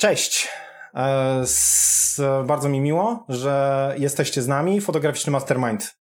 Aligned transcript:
Cześć. 0.00 0.48
E, 0.94 1.44
bardzo 2.44 2.68
mi 2.68 2.80
miło, 2.80 3.24
że 3.28 3.94
jesteście 3.98 4.42
z 4.42 4.48
nami. 4.48 4.80
Fotograficzny 4.80 5.32
Mastermind 5.32 5.96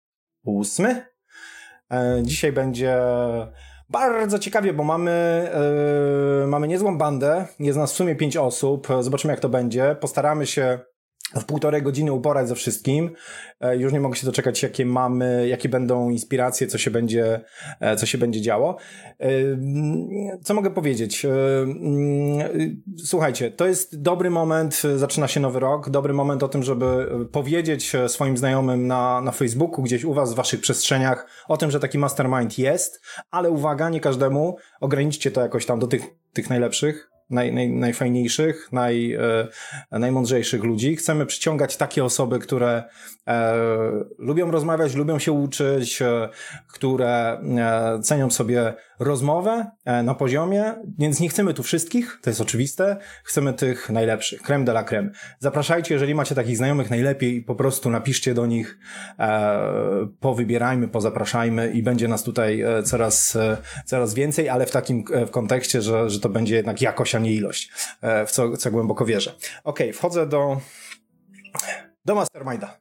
ósmy. 0.45 1.05
E, 1.91 2.19
dzisiaj 2.21 2.51
będzie 2.51 2.97
bardzo 3.89 4.39
ciekawie, 4.39 4.73
bo 4.73 4.83
mamy, 4.83 5.11
e, 6.43 6.47
mamy 6.47 6.67
niezłą 6.67 6.97
bandę. 6.97 7.45
Jest 7.59 7.77
nas 7.77 7.93
w 7.93 7.95
sumie 7.95 8.15
pięć 8.15 8.37
osób. 8.37 8.87
Zobaczymy, 8.99 9.33
jak 9.33 9.39
to 9.39 9.49
będzie. 9.49 9.95
Postaramy 9.99 10.45
się 10.45 10.79
w 11.35 11.45
półtorej 11.45 11.81
godziny 11.81 12.13
uporać 12.13 12.47
ze 12.47 12.55
wszystkim. 12.55 13.11
E, 13.59 13.77
już 13.77 13.93
nie 13.93 13.99
mogę 13.99 14.15
się 14.15 14.25
doczekać, 14.25 14.63
jakie 14.63 14.85
mamy, 14.85 15.47
jakie 15.47 15.69
będą 15.69 16.09
inspiracje, 16.09 16.67
co 16.67 16.77
się 16.77 16.91
będzie, 16.91 17.41
e, 17.79 17.95
co 17.95 18.05
się 18.05 18.17
będzie 18.17 18.41
działo. 18.41 18.77
E, 19.19 19.27
co 20.43 20.53
mogę 20.53 20.71
powiedzieć? 20.71 21.25
Mm, 21.25 22.81
słuchajcie, 22.97 23.51
to 23.51 23.67
jest 23.67 24.01
dobry 24.01 24.29
moment, 24.29 24.81
zaczyna 24.95 25.27
się 25.27 25.39
nowy 25.39 25.59
rok, 25.59 25.89
dobry 25.89 26.13
moment 26.13 26.43
o 26.43 26.47
tym, 26.47 26.63
żeby 26.63 27.07
powiedzieć 27.31 27.91
swoim 28.07 28.37
znajomym 28.37 28.87
na, 28.87 29.21
na 29.21 29.31
Facebooku, 29.31 29.83
gdzieś 29.83 30.03
u 30.03 30.13
was, 30.13 30.33
w 30.33 30.35
waszych 30.35 30.61
przestrzeniach, 30.61 31.27
o 31.47 31.57
tym, 31.57 31.71
że 31.71 31.79
taki 31.79 31.97
mastermind 31.97 32.57
jest, 32.57 33.01
ale 33.31 33.49
uwaga, 33.49 33.89
nie 33.89 33.99
każdemu, 33.99 34.57
ograniczcie 34.81 35.31
to 35.31 35.41
jakoś 35.41 35.65
tam 35.65 35.79
do 35.79 35.87
tych, 35.87 36.01
tych 36.33 36.49
najlepszych, 36.49 37.14
naj, 37.29 37.53
naj, 37.53 37.69
najfajniejszych, 37.69 38.69
naj, 38.71 39.13
e, 39.13 39.47
najmądrzejszych 39.91 40.63
ludzi. 40.63 40.95
Chcemy 40.95 41.25
przyciągać 41.25 41.77
takie 41.77 42.03
osoby, 42.03 42.39
które 42.39 42.83
e, 43.27 43.53
lubią 44.17 44.51
rozmawiać, 44.51 44.95
lubią 44.95 45.19
się 45.19 45.31
uczyć, 45.31 46.01
e, 46.01 46.29
które 46.67 47.39
e, 47.57 47.99
cenią 48.01 48.31
sobie 48.31 48.73
rozmowę 48.99 49.71
e, 49.85 50.03
na 50.03 50.15
poziomie, 50.15 50.73
więc 50.97 51.19
nie 51.19 51.29
chcemy 51.29 51.53
tu 51.53 51.63
wszystkich, 51.63 52.19
to 52.21 52.29
jest 52.29 52.41
oczywiste, 52.41 52.97
chcemy 53.23 53.53
tych 53.53 53.89
najlepszych, 53.89 54.41
creme 54.41 54.65
de 54.65 54.71
la 54.71 54.83
creme. 54.83 55.09
Zapraszajcie, 55.39 55.93
jeżeli 55.93 56.15
macie 56.15 56.35
takich 56.35 56.57
znajomych, 56.57 56.89
najlepiej 56.89 57.41
po 57.41 57.55
prostu 57.55 57.89
napiszcie 57.89 58.33
do 58.33 58.45
nich, 58.45 58.77
e, 59.19 60.07
powybierajmy, 60.19 60.87
pozapraszajmy 60.87 61.71
i 61.71 61.83
będzie 61.83 62.07
nas 62.07 62.23
tutaj 62.23 62.63
coraz, 62.83 63.37
coraz 63.85 64.13
więcej, 64.13 64.49
ale 64.49 64.65
w 64.65 64.71
takim 64.71 65.03
w 65.27 65.31
kontekście, 65.31 65.81
że, 65.81 66.09
że 66.09 66.19
to 66.19 66.29
będzie 66.29 66.55
jednak 66.55 66.81
jakość 66.81 67.15
a 67.15 67.19
nie 67.19 67.33
ilość, 67.33 67.71
e, 68.01 68.25
w 68.25 68.31
co, 68.31 68.57
co 68.57 68.71
głęboko 68.71 69.05
wierzę. 69.05 69.35
Ok, 69.63 69.79
wchodzę 69.93 70.27
do, 70.27 70.61
do 72.05 72.15
Masterminda. 72.15 72.79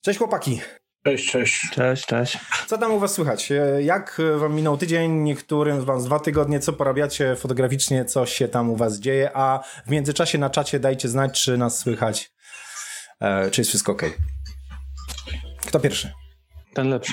Cześć 0.00 0.18
chłopaki. 0.18 0.60
Cześć, 1.04 1.30
cześć. 1.30 1.70
Cześć, 1.70 2.06
cześć. 2.06 2.38
Co 2.66 2.78
tam 2.78 2.92
u 2.92 2.98
was 2.98 3.12
słychać? 3.12 3.52
E, 3.52 3.82
jak 3.82 4.20
wam 4.38 4.54
minął 4.54 4.76
tydzień, 4.76 5.12
niektórym 5.12 5.80
z 5.80 5.84
was 5.84 6.04
dwa 6.04 6.20
tygodnie, 6.20 6.60
co 6.60 6.72
porabiacie 6.72 7.36
fotograficznie, 7.36 8.04
co 8.04 8.26
się 8.26 8.48
tam 8.48 8.70
u 8.70 8.76
was 8.76 8.98
dzieje, 8.98 9.30
a 9.34 9.60
w 9.86 9.90
międzyczasie 9.90 10.38
na 10.38 10.50
czacie 10.50 10.80
dajcie 10.80 11.08
znać, 11.08 11.42
czy 11.42 11.58
nas 11.58 11.78
słychać, 11.78 12.32
e, 13.20 13.50
czy 13.50 13.60
jest 13.60 13.68
wszystko 13.68 13.92
ok. 13.92 14.02
Kto 15.66 15.80
pierwszy? 15.80 16.12
Ten 16.74 16.88
lepszy. 16.88 17.12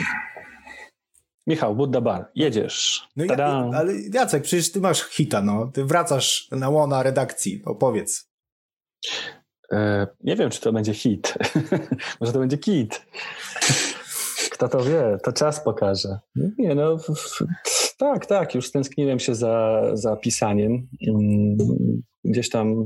Michał, 1.47 1.75
Buddha 1.75 2.01
Bar, 2.01 2.31
jedziesz. 2.35 3.07
No 3.15 3.25
ja, 3.25 3.69
ale 3.75 3.93
Jacek, 4.13 4.43
przecież 4.43 4.71
ty 4.71 4.81
masz 4.81 5.03
hita, 5.03 5.41
no. 5.41 5.71
Ty 5.73 5.85
wracasz 5.85 6.47
na 6.51 6.69
łona 6.69 7.03
redakcji, 7.03 7.61
opowiedz. 7.65 8.29
E, 9.71 10.07
nie 10.23 10.35
wiem, 10.35 10.49
czy 10.49 10.61
to 10.61 10.73
będzie 10.73 10.93
hit. 10.93 11.33
Może 12.19 12.33
to 12.33 12.39
będzie 12.39 12.57
kit. 12.57 13.05
Kto 14.57 14.69
to 14.69 14.83
wie, 14.83 15.17
to 15.23 15.33
czas 15.33 15.63
pokaże. 15.63 16.19
Nie, 16.57 16.75
no, 16.75 16.97
tak, 17.97 18.25
tak, 18.25 18.55
już 18.55 18.67
stęskniłem 18.67 19.19
się 19.19 19.35
za, 19.35 19.81
za 19.93 20.15
pisaniem. 20.15 20.87
Mm, 21.07 21.57
gdzieś 22.23 22.49
tam 22.49 22.85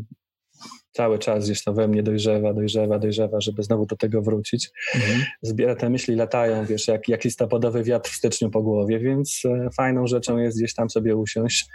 cały 0.92 1.20
czas 1.20 1.46
gdzieś 1.46 1.64
to 1.64 1.74
we 1.74 1.88
mnie 1.88 2.04
dojrzewa, 2.04 2.54
dojrzewa, 2.54 3.00
dojrzewa, 3.00 3.42
żeby 3.42 3.64
znowu 3.64 3.86
do 3.86 3.96
tego 3.96 4.22
wrócić. 4.22 4.70
Mhm. 4.96 5.22
Zbiera 5.42 5.76
te 5.76 5.90
myśli, 5.90 6.16
latają, 6.16 6.66
wiesz, 6.66 6.88
jak, 6.88 7.08
jak 7.08 7.24
listopadowy 7.24 7.84
wiatr 7.84 8.10
w 8.10 8.16
styczniu 8.16 8.50
po 8.50 8.62
głowie, 8.62 9.00
więc 9.00 9.42
e, 9.46 9.70
fajną 9.78 10.08
rzeczą 10.08 10.38
jest 10.38 10.58
gdzieś 10.58 10.74
tam 10.74 10.90
sobie 10.90 11.16
usiąść, 11.16 11.66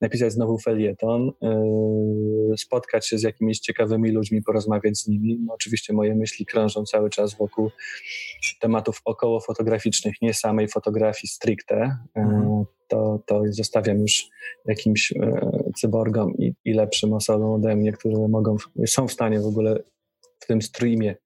napisać 0.00 0.32
znowu 0.32 0.58
felieton, 0.58 1.32
yy, 1.42 2.56
spotkać 2.56 3.08
się 3.08 3.18
z 3.18 3.22
jakimiś 3.22 3.58
ciekawymi 3.58 4.10
ludźmi, 4.10 4.42
porozmawiać 4.42 4.98
z 4.98 5.08
nimi. 5.08 5.38
No, 5.46 5.54
oczywiście 5.54 5.92
moje 5.92 6.14
myśli 6.14 6.46
krążą 6.46 6.84
cały 6.84 7.10
czas 7.10 7.34
wokół 7.34 7.70
tematów 8.60 9.00
około 9.04 9.40
fotograficznych, 9.40 10.14
nie 10.22 10.34
samej 10.34 10.68
fotografii 10.68 11.28
stricte. 11.28 11.98
Yy, 12.16 12.22
mhm. 12.22 12.64
To, 12.88 13.22
to 13.26 13.42
zostawiam 13.48 14.00
już 14.00 14.26
jakimś 14.66 15.10
yy, 15.10 15.72
cyborgom 15.76 16.32
i, 16.38 16.54
i 16.64 16.72
lepszym 16.72 17.12
osobom 17.12 17.50
ode 17.50 17.76
mnie, 17.76 17.92
które 17.92 18.28
mogą, 18.28 18.56
są 18.86 19.08
w 19.08 19.12
stanie 19.12 19.40
w 19.40 19.46
ogóle 19.46 19.82
w 20.40 20.46
tym 20.46 20.62
streamie 20.62 21.16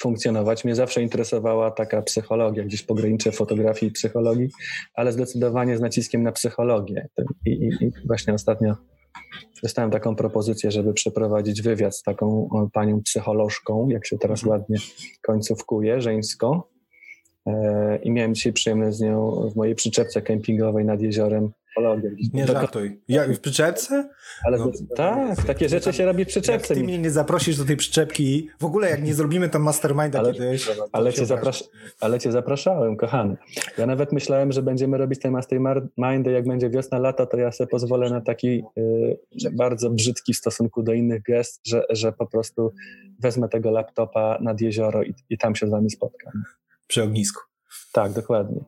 funkcjonować. 0.00 0.64
Mnie 0.64 0.74
zawsze 0.74 1.02
interesowała 1.02 1.70
taka 1.70 2.02
psychologia, 2.02 2.64
gdzieś 2.64 2.82
pogranicze 2.82 3.32
fotografii 3.32 3.90
i 3.90 3.92
psychologii, 3.92 4.48
ale 4.94 5.12
zdecydowanie 5.12 5.76
z 5.76 5.80
naciskiem 5.80 6.22
na 6.22 6.32
psychologię. 6.32 7.08
I, 7.46 7.50
i, 7.50 7.84
i 7.84 7.92
właśnie 8.06 8.34
ostatnio 8.34 8.76
dostałem 9.62 9.90
taką 9.90 10.16
propozycję, 10.16 10.70
żeby 10.70 10.92
przeprowadzić 10.92 11.62
wywiad 11.62 11.96
z 11.96 12.02
taką 12.02 12.48
panią 12.72 13.02
psycholożką, 13.02 13.88
jak 13.88 14.06
się 14.06 14.18
teraz 14.18 14.42
mhm. 14.42 14.60
ładnie 14.60 14.76
końcówkuje, 15.22 16.00
żeńską. 16.00 16.62
E, 17.46 17.98
I 18.02 18.10
miałem 18.10 18.34
dzisiaj 18.34 18.52
przyjemność 18.52 18.96
z 18.96 19.00
nią 19.00 19.50
w 19.52 19.56
mojej 19.56 19.74
przyczepce 19.74 20.22
kempingowej 20.22 20.84
nad 20.84 21.00
jeziorem 21.00 21.52
nie 22.32 22.46
żartuj. 22.46 23.00
Jak 23.08 23.32
w 23.32 23.40
przyczepce? 23.40 24.08
Ale 24.44 24.58
no, 24.58 24.72
tak, 24.96 25.44
takie 25.44 25.68
rzeczy 25.68 25.92
się 25.92 26.06
robi 26.06 26.24
w 26.24 26.28
przyczepce. 26.28 26.74
Jak 26.74 26.78
ty 26.78 26.84
mnie 26.84 26.98
nie 26.98 27.10
zaprosisz 27.10 27.58
do 27.58 27.64
tej 27.64 27.76
przyczepki, 27.76 28.48
w 28.60 28.64
ogóle 28.64 28.90
jak 28.90 29.02
nie 29.02 29.14
zrobimy 29.14 29.48
tam 29.48 29.62
masterminda 29.62 30.18
ale, 30.18 30.32
kiedyś... 30.32 30.68
Ale 30.92 31.12
cię, 31.12 31.26
zapras 31.26 31.70
ale 32.00 32.18
cię 32.18 32.32
zapraszałem, 32.32 32.96
kochany. 32.96 33.36
Ja 33.78 33.86
nawet 33.86 34.12
myślałem, 34.12 34.52
że 34.52 34.62
będziemy 34.62 34.98
robić 34.98 35.20
te 35.20 35.30
mastermindy, 35.30 36.30
jak 36.32 36.48
będzie 36.48 36.70
wiosna, 36.70 36.98
lata, 36.98 37.26
to 37.26 37.36
ja 37.36 37.52
sobie 37.52 37.68
pozwolę 37.68 38.10
na 38.10 38.20
taki 38.20 38.62
y, 38.78 39.50
bardzo 39.52 39.90
brzydki 39.90 40.34
w 40.34 40.36
stosunku 40.36 40.82
do 40.82 40.92
innych 40.92 41.22
gest, 41.22 41.60
że, 41.66 41.82
że 41.90 42.12
po 42.12 42.26
prostu 42.26 42.72
wezmę 43.20 43.48
tego 43.48 43.70
laptopa 43.70 44.38
nad 44.40 44.60
jezioro 44.60 45.02
i, 45.02 45.14
i 45.30 45.38
tam 45.38 45.54
się 45.54 45.66
z 45.66 45.70
wami 45.70 45.90
spotkam. 45.90 46.32
Przy 46.86 47.02
ognisku. 47.02 47.42
Tak, 47.92 48.12
dokładnie. 48.12 48.64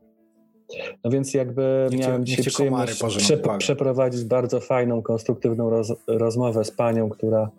No 1.05 1.11
więc 1.11 1.35
jakby 1.35 1.89
niech 1.91 2.01
miałem 2.01 2.25
dzisiaj 2.25 2.45
przyjemność 2.45 3.03
prze, 3.05 3.39
przeprowadzić 3.59 4.25
bardzo 4.25 4.61
fajną, 4.61 5.03
konstruktywną 5.03 5.71
roz, 5.71 5.93
rozmowę 6.07 6.65
z 6.65 6.71
panią, 6.71 7.09
która 7.09 7.51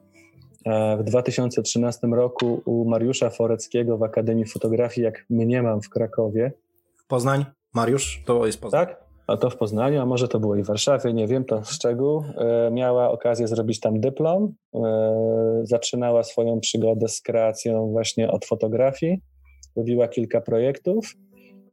e, 0.66 0.98
w 0.98 1.04
2013 1.04 2.08
roku 2.08 2.62
u 2.66 2.90
Mariusza 2.90 3.30
Foreckiego 3.30 3.98
w 3.98 4.04
Akademii 4.04 4.46
Fotografii, 4.46 5.06
jak 5.06 5.26
mnie 5.30 5.64
mam 5.64 5.82
w 5.82 5.90
Krakowie. 5.90 6.52
Poznań? 7.08 7.46
Mariusz? 7.74 8.24
To 8.26 8.46
jest 8.46 8.62
Poznań. 8.62 8.86
Tak? 8.86 9.10
A 9.28 9.38
to 9.38 9.50
w 9.50 9.58
Poznaniu, 9.58 10.02
a 10.02 10.06
może 10.06 10.28
to 10.28 10.40
było 10.40 10.56
i 10.56 10.64
w 10.64 10.68
Warszawie, 10.68 11.14
nie 11.14 11.28
wiem, 11.28 11.46
to 11.46 11.64
szczegół. 11.64 12.24
E, 12.38 12.72
miała 12.72 13.12
okazję 13.12 13.48
zrobić 13.48 13.80
tam 13.80 14.00
dyplom. 14.00 14.54
E, 14.76 15.62
zaczynała 15.64 16.24
swoją 16.24 16.60
przygodę 16.60 17.08
z 17.08 17.22
kreacją 17.22 17.92
właśnie 17.92 18.32
od 18.32 18.46
fotografii. 18.46 19.22
Robiła 19.80 20.08
kilka 20.08 20.42
projektów 20.42 21.16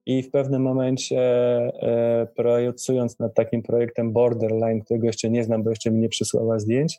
i 0.06 0.22
w 0.22 0.30
pewnym 0.30 0.62
momencie 0.62 1.20
e, 1.20 2.26
pracując 2.36 3.18
nad 3.18 3.34
takim 3.34 3.62
projektem 3.62 4.12
Borderline, 4.12 4.80
którego 4.80 5.06
jeszcze 5.06 5.30
nie 5.30 5.44
znam, 5.44 5.62
bo 5.62 5.70
jeszcze 5.70 5.90
mi 5.90 6.00
nie 6.00 6.08
przysłała 6.08 6.58
zdjęć, 6.58 6.98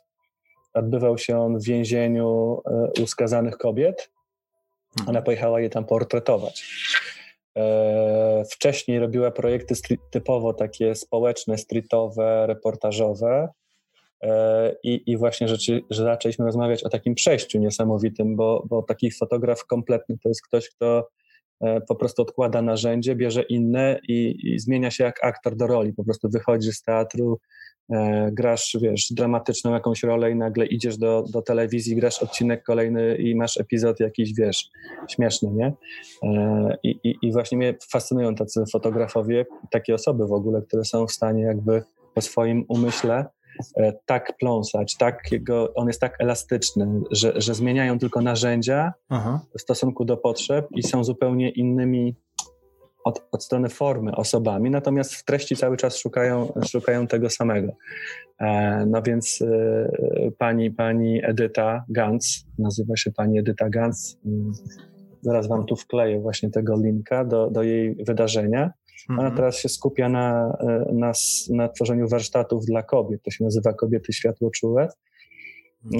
odbywał 0.74 1.18
się 1.18 1.38
on 1.38 1.58
w 1.58 1.64
więzieniu 1.64 2.60
e, 2.66 3.02
uskazanych 3.02 3.56
kobiet. 3.56 4.10
Mhm. 4.98 5.08
Ona 5.08 5.22
pojechała 5.22 5.60
je 5.60 5.70
tam 5.70 5.84
portretować. 5.84 6.64
E, 7.56 8.44
wcześniej 8.50 8.98
robiła 8.98 9.30
projekty 9.30 9.74
typowo 10.10 10.54
takie 10.54 10.94
społeczne, 10.94 11.58
streetowe, 11.58 12.46
reportażowe. 12.46 13.48
I, 14.82 15.02
I 15.06 15.16
właśnie 15.16 15.48
rzeczy, 15.48 15.82
że 15.90 16.02
zaczęliśmy 16.02 16.44
rozmawiać 16.44 16.84
o 16.84 16.88
takim 16.88 17.14
przejściu 17.14 17.58
niesamowitym, 17.58 18.36
bo, 18.36 18.66
bo 18.68 18.82
taki 18.82 19.10
fotograf 19.10 19.64
kompletny 19.64 20.18
to 20.22 20.28
jest 20.28 20.42
ktoś, 20.42 20.68
kto 20.68 21.08
E, 21.60 21.80
po 21.80 21.94
prostu 21.94 22.22
odkłada 22.22 22.62
narzędzie, 22.62 23.16
bierze 23.16 23.42
inne 23.42 24.00
i, 24.08 24.36
i 24.42 24.58
zmienia 24.58 24.90
się 24.90 25.04
jak 25.04 25.24
aktor 25.24 25.56
do 25.56 25.66
roli. 25.66 25.92
Po 25.92 26.04
prostu 26.04 26.28
wychodzisz 26.28 26.76
z 26.76 26.82
teatru, 26.82 27.40
e, 27.92 28.30
grasz, 28.32 28.76
wiesz, 28.80 29.12
dramatyczną 29.12 29.72
jakąś 29.72 30.02
rolę 30.02 30.30
i 30.30 30.34
nagle 30.34 30.66
idziesz 30.66 30.98
do, 30.98 31.24
do 31.32 31.42
telewizji, 31.42 31.96
grasz 31.96 32.22
odcinek 32.22 32.62
kolejny 32.62 33.16
i 33.16 33.34
masz 33.34 33.56
epizod 33.56 34.00
jakiś, 34.00 34.34
wiesz, 34.34 34.70
śmieszny, 35.08 35.50
nie? 35.50 35.72
E, 36.22 36.76
i, 36.82 37.14
i, 37.22 37.32
właśnie 37.32 37.58
mnie 37.58 37.74
fascynują 37.92 38.34
tacy 38.34 38.64
fotografowie, 38.72 39.46
takie 39.70 39.94
osoby 39.94 40.26
w 40.26 40.32
ogóle, 40.32 40.62
które 40.62 40.84
są 40.84 41.06
w 41.06 41.12
stanie 41.12 41.42
jakby 41.42 41.82
po 42.14 42.20
swoim 42.20 42.64
umyśle 42.68 43.24
E, 43.24 43.37
tak 44.06 44.36
pląsać, 44.36 44.96
tak 44.96 45.32
jego, 45.32 45.74
on 45.74 45.86
jest 45.86 46.00
tak 46.00 46.20
elastyczny, 46.20 47.00
że, 47.10 47.32
że 47.40 47.54
zmieniają 47.54 47.98
tylko 47.98 48.20
narzędzia 48.20 48.92
Aha. 49.08 49.40
w 49.58 49.60
stosunku 49.60 50.04
do 50.04 50.16
potrzeb 50.16 50.66
i 50.74 50.82
są 50.82 51.04
zupełnie 51.04 51.50
innymi 51.50 52.16
od, 53.04 53.28
od, 53.32 53.44
strony 53.44 53.68
formy 53.68 54.16
osobami, 54.16 54.70
natomiast 54.70 55.14
w 55.14 55.24
treści 55.24 55.56
cały 55.56 55.76
czas 55.76 55.96
szukają, 55.96 56.52
szukają 56.66 57.06
tego 57.06 57.30
samego. 57.30 57.72
E, 58.40 58.86
no 58.86 59.02
więc 59.02 59.42
e, 59.42 60.30
pani, 60.38 60.70
pani 60.70 61.20
Edyta 61.24 61.84
Gans, 61.88 62.46
nazywa 62.58 62.96
się 62.96 63.10
pani 63.12 63.38
Edyta 63.38 63.68
Gans, 63.68 64.18
mm, 64.26 64.52
zaraz 65.20 65.48
wam 65.48 65.66
tu 65.66 65.76
wkleję 65.76 66.20
właśnie 66.20 66.50
tego 66.50 66.76
linka 66.76 67.24
do, 67.24 67.50
do 67.50 67.62
jej 67.62 67.94
wydarzenia. 67.94 68.72
Ona 69.08 69.18
mhm. 69.18 69.36
teraz 69.36 69.56
się 69.56 69.68
skupia 69.68 70.08
na, 70.08 70.56
e, 70.60 70.92
na, 70.92 71.12
na 71.50 71.68
tworzeniu 71.68 72.08
warsztatów 72.08 72.64
dla 72.64 72.82
kobiet. 72.82 73.22
To 73.22 73.30
się 73.30 73.44
nazywa 73.44 73.72
Kobiety 73.72 74.12
Światłoczułe. 74.12 74.88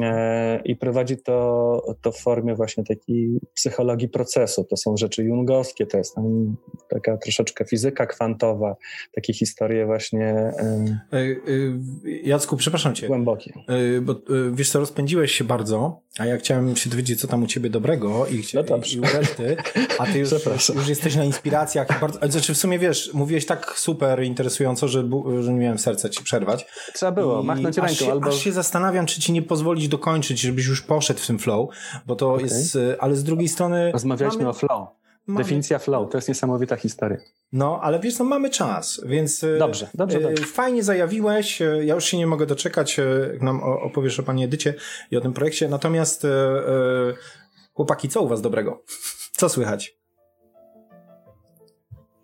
E, 0.02 0.60
i 0.64 0.76
prowadzi 0.76 1.16
to, 1.16 1.96
to 2.02 2.12
w 2.12 2.18
formie 2.18 2.54
właśnie 2.54 2.84
takiej 2.84 3.40
psychologii 3.54 4.08
procesu. 4.08 4.64
To 4.64 4.76
są 4.76 4.96
rzeczy 4.96 5.24
jungowskie, 5.24 5.86
to 5.86 5.98
jest 5.98 6.14
tam 6.14 6.56
taka 6.88 7.16
troszeczkę 7.16 7.64
fizyka 7.64 8.06
kwantowa, 8.06 8.76
takie 9.14 9.32
historie 9.32 9.86
właśnie... 9.86 10.26
E, 10.26 10.54
e, 11.12 11.28
Jacku, 12.22 12.56
przepraszam 12.56 12.94
cię. 12.94 13.06
Głębokie. 13.06 13.52
Bo 14.02 14.20
wiesz 14.52 14.70
co, 14.70 14.78
rozpędziłeś 14.80 15.32
się 15.32 15.44
bardzo, 15.44 16.00
a 16.18 16.26
ja 16.26 16.36
chciałem 16.36 16.76
się 16.76 16.90
dowiedzieć, 16.90 17.20
co 17.20 17.28
tam 17.28 17.42
u 17.42 17.46
ciebie 17.46 17.70
dobrego 17.70 18.26
i, 18.26 18.42
chcia, 18.42 18.62
no 18.70 18.76
i, 18.76 19.00
a 19.98 20.06
ty 20.06 20.18
już, 20.18 20.30
już 20.74 20.88
jesteś 20.88 21.16
na 21.16 21.24
inspiracjach. 21.24 22.00
Bardzo, 22.00 22.18
znaczy 22.28 22.54
w 22.54 22.58
sumie 22.58 22.78
wiesz, 22.78 23.10
mówiłeś 23.14 23.46
tak 23.46 23.74
super 23.76 24.22
interesująco, 24.22 24.88
że, 24.88 25.08
że 25.40 25.52
nie 25.52 25.58
miałem 25.58 25.78
serca 25.78 26.08
ci 26.08 26.24
przerwać. 26.24 26.66
Trzeba 26.94 27.12
było, 27.12 27.42
machnąć 27.42 27.76
ręką. 27.76 27.92
Aż 27.92 27.98
się, 27.98 28.10
albo... 28.10 28.28
aż 28.28 28.38
się 28.38 28.52
zastanawiam, 28.52 29.06
czy 29.06 29.20
ci 29.20 29.32
nie 29.32 29.42
pozwoli 29.42 29.67
pozwolić 29.68 29.88
dokończyć, 29.88 30.40
żebyś 30.40 30.66
już 30.66 30.82
poszedł 30.82 31.20
w 31.20 31.26
tym 31.26 31.38
flow, 31.38 31.70
bo 32.06 32.16
to 32.16 32.32
okay. 32.32 32.42
jest, 32.42 32.76
y, 32.76 33.00
ale 33.00 33.16
z 33.16 33.24
drugiej 33.24 33.48
strony... 33.48 33.92
Rozmawialiśmy 33.92 34.38
mamy, 34.38 34.50
o 34.50 34.52
flow. 34.52 34.88
Mamy, 35.26 35.44
Definicja 35.44 35.78
flow, 35.78 36.10
to 36.10 36.18
jest 36.18 36.28
niesamowita 36.28 36.76
historia. 36.76 37.18
No, 37.52 37.80
ale 37.82 38.00
wiesz, 38.00 38.18
no 38.18 38.24
mamy 38.24 38.50
czas, 38.50 39.00
więc... 39.06 39.42
Y, 39.42 39.58
dobrze, 39.58 39.88
dobrze, 39.94 40.20
dobrze. 40.20 40.44
Fajnie 40.44 40.82
zajawiłeś, 40.82 41.62
y, 41.62 41.84
ja 41.84 41.94
już 41.94 42.04
się 42.04 42.18
nie 42.18 42.26
mogę 42.26 42.46
doczekać, 42.46 43.00
jak 43.32 43.42
nam 43.42 43.62
opowiesz 43.62 44.20
o 44.20 44.22
Pani 44.22 44.44
Edycie 44.44 44.74
i 45.10 45.16
o 45.16 45.20
tym 45.20 45.32
projekcie, 45.32 45.68
natomiast 45.68 46.26
chłopaki, 47.74 48.08
co 48.08 48.22
u 48.22 48.28
Was 48.28 48.42
dobrego? 48.42 48.84
Co 49.32 49.48
słychać? 49.48 49.98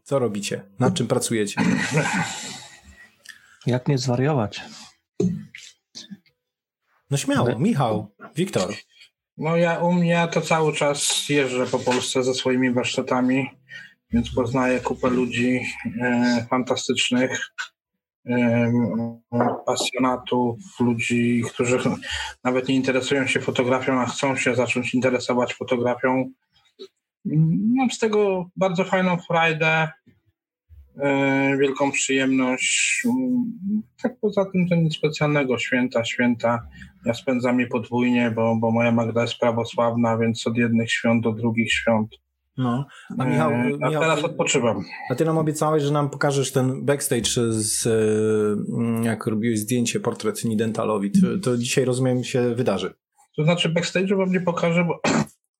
Co 0.03 0.19
robicie? 0.19 0.65
Nad 0.79 0.95
czym 0.95 1.07
pracujecie? 1.07 1.61
Jak 3.67 3.89
nie 3.89 3.99
zwariować? 3.99 4.63
No 7.11 7.17
śmiało, 7.17 7.59
Michał, 7.59 8.15
Wiktor. 8.37 8.75
No 9.37 9.57
ja 9.57 9.79
u 9.79 9.93
mnie 9.93 10.29
to 10.33 10.41
cały 10.41 10.73
czas 10.73 11.29
jeżdżę 11.29 11.67
po 11.67 11.79
Polsce 11.79 12.23
ze 12.23 12.35
swoimi 12.35 12.71
warsztatami, 12.73 13.51
więc 14.11 14.35
poznaję 14.35 14.81
kupę 14.81 15.11
ludzi 15.11 15.61
e, 16.03 16.47
fantastycznych, 16.51 17.53
e, 18.27 18.73
pasjonatów, 19.67 20.57
ludzi, 20.81 21.43
którzy 21.49 21.79
nawet 22.45 22.69
nie 22.69 22.75
interesują 22.75 23.27
się 23.27 23.41
fotografią, 23.41 24.01
a 24.01 24.07
chcą 24.07 24.37
się 24.37 24.55
zacząć 24.55 24.95
interesować 24.95 25.55
fotografią. 25.55 26.31
Mam 27.75 27.91
z 27.91 27.99
tego 27.99 28.51
bardzo 28.57 28.85
fajną 28.85 29.17
frajdę, 29.17 29.89
wielką 31.61 31.93
przyjemność. 31.93 33.03
Tak 34.03 34.17
poza 34.21 34.45
tym 34.45 34.69
to 34.69 34.75
nic 34.75 34.95
specjalnego, 34.95 35.59
święta, 35.59 36.05
święta. 36.05 36.67
Ja 37.07 37.15
spędzam 37.15 37.61
je 37.61 37.67
podwójnie, 37.67 38.31
bo, 38.31 38.57
bo 38.57 38.71
moja 38.71 38.93
Magda 38.93 39.23
jest 39.23 39.39
prawosławna, 39.39 40.19
więc 40.19 40.47
od 40.47 40.57
jednych 40.57 40.93
świąt 40.93 41.25
do 41.25 41.33
drugich 41.33 41.73
świąt. 41.73 42.11
No, 42.57 42.87
a 43.19 43.25
Michał, 43.25 43.51
e, 43.51 43.55
a 43.55 43.89
Michał, 43.89 44.03
teraz 44.03 44.25
odpoczywam. 44.25 44.85
A 45.11 45.15
ty 45.15 45.25
nam 45.25 45.39
obiecałeś, 45.39 45.83
że 45.83 45.93
nam 45.93 46.11
pokażesz 46.11 46.53
ten 46.53 46.85
backstage 46.85 47.31
z, 47.51 47.87
e, 47.87 49.05
jak 49.05 49.27
robiłeś 49.27 49.59
zdjęcie, 49.59 50.01
portret 50.01 50.45
Nidentalowi. 50.45 51.11
To, 51.11 51.39
to 51.43 51.57
dzisiaj 51.57 51.85
rozumiem 51.85 52.25
się 52.25 52.55
wydarzy. 52.55 52.95
To 53.37 53.45
znaczy 53.45 53.75
backstage'u 53.75 54.17
wam 54.17 54.33
nie 54.33 54.41
pokażę, 54.41 54.85
bo 54.85 55.01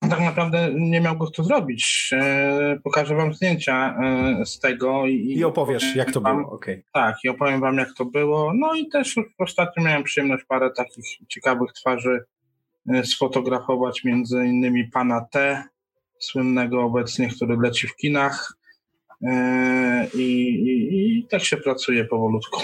tak 0.09 0.19
naprawdę 0.19 0.69
nie 0.73 1.01
miał 1.01 1.17
go 1.17 1.27
kto 1.27 1.43
zrobić. 1.43 2.09
E, 2.13 2.79
pokażę 2.83 3.15
wam 3.15 3.33
zdjęcia 3.33 3.97
e, 4.03 4.45
z 4.45 4.59
tego. 4.59 5.05
I, 5.07 5.37
I 5.37 5.43
opowiesz, 5.43 5.95
jak 5.95 6.11
to 6.11 6.21
wam, 6.21 6.37
było. 6.37 6.51
Okay. 6.51 6.83
Tak, 6.93 7.15
i 7.23 7.29
opowiem 7.29 7.61
wam, 7.61 7.77
jak 7.77 7.93
to 7.97 8.05
było. 8.05 8.53
No 8.55 8.75
i 8.75 8.89
też 8.89 9.15
ostatnio 9.37 9.83
miałem 9.83 10.03
przyjemność 10.03 10.45
parę 10.45 10.71
takich 10.71 11.05
ciekawych 11.27 11.73
twarzy 11.73 12.25
e, 12.89 13.03
sfotografować, 13.03 14.03
między 14.03 14.45
innymi 14.45 14.87
pana 14.87 15.25
T, 15.31 15.63
słynnego 16.19 16.83
obecnie, 16.83 17.29
który 17.29 17.57
leci 17.57 17.87
w 17.87 17.95
kinach. 17.95 18.57
I, 20.13 20.23
i, 20.23 21.19
i 21.19 21.27
tak 21.27 21.43
się 21.43 21.57
pracuje 21.57 22.05
powolutku. 22.05 22.61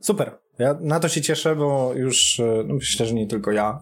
Super. 0.00 0.38
Ja 0.58 0.74
na 0.80 1.00
to 1.00 1.08
się 1.08 1.20
cieszę, 1.20 1.56
bo 1.56 1.92
już 1.94 2.40
no 2.64 2.74
myślę, 2.74 3.06
że 3.06 3.14
nie 3.14 3.26
tylko 3.26 3.52
ja 3.52 3.80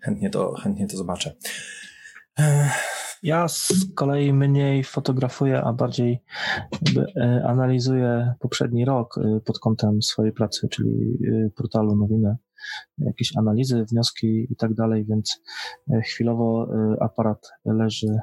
chętnie 0.00 0.30
to, 0.30 0.54
chętnie 0.54 0.86
to 0.86 0.96
zobaczę. 0.96 1.36
E, 2.38 2.70
ja 3.22 3.48
z 3.48 3.72
kolei 3.94 4.32
mniej 4.32 4.84
fotografuję, 4.84 5.62
a 5.62 5.72
bardziej 5.72 6.22
e, 7.16 7.44
analizuję 7.46 8.34
poprzedni 8.40 8.84
rok 8.84 9.14
pod 9.44 9.58
kątem 9.58 10.02
swojej 10.02 10.32
pracy, 10.32 10.68
czyli 10.68 11.18
portalu 11.56 11.96
nowiny, 11.96 12.36
jakieś 12.98 13.36
analizy, 13.36 13.84
wnioski 13.84 14.46
i 14.50 14.56
tak 14.56 14.74
dalej, 14.74 15.04
więc 15.04 15.42
chwilowo 16.04 16.68
aparat 17.00 17.50
leży 17.64 18.18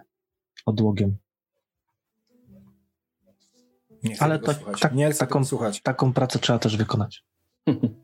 odłogiem. 0.66 1.18
Ale 4.20 4.40
to, 4.40 4.54
tak, 4.54 4.80
taką, 4.80 4.96
taką 5.84 6.14
pracę 6.14 6.40
trzeba 6.40 6.60
też 6.60 6.78
wykonać. 6.78 7.26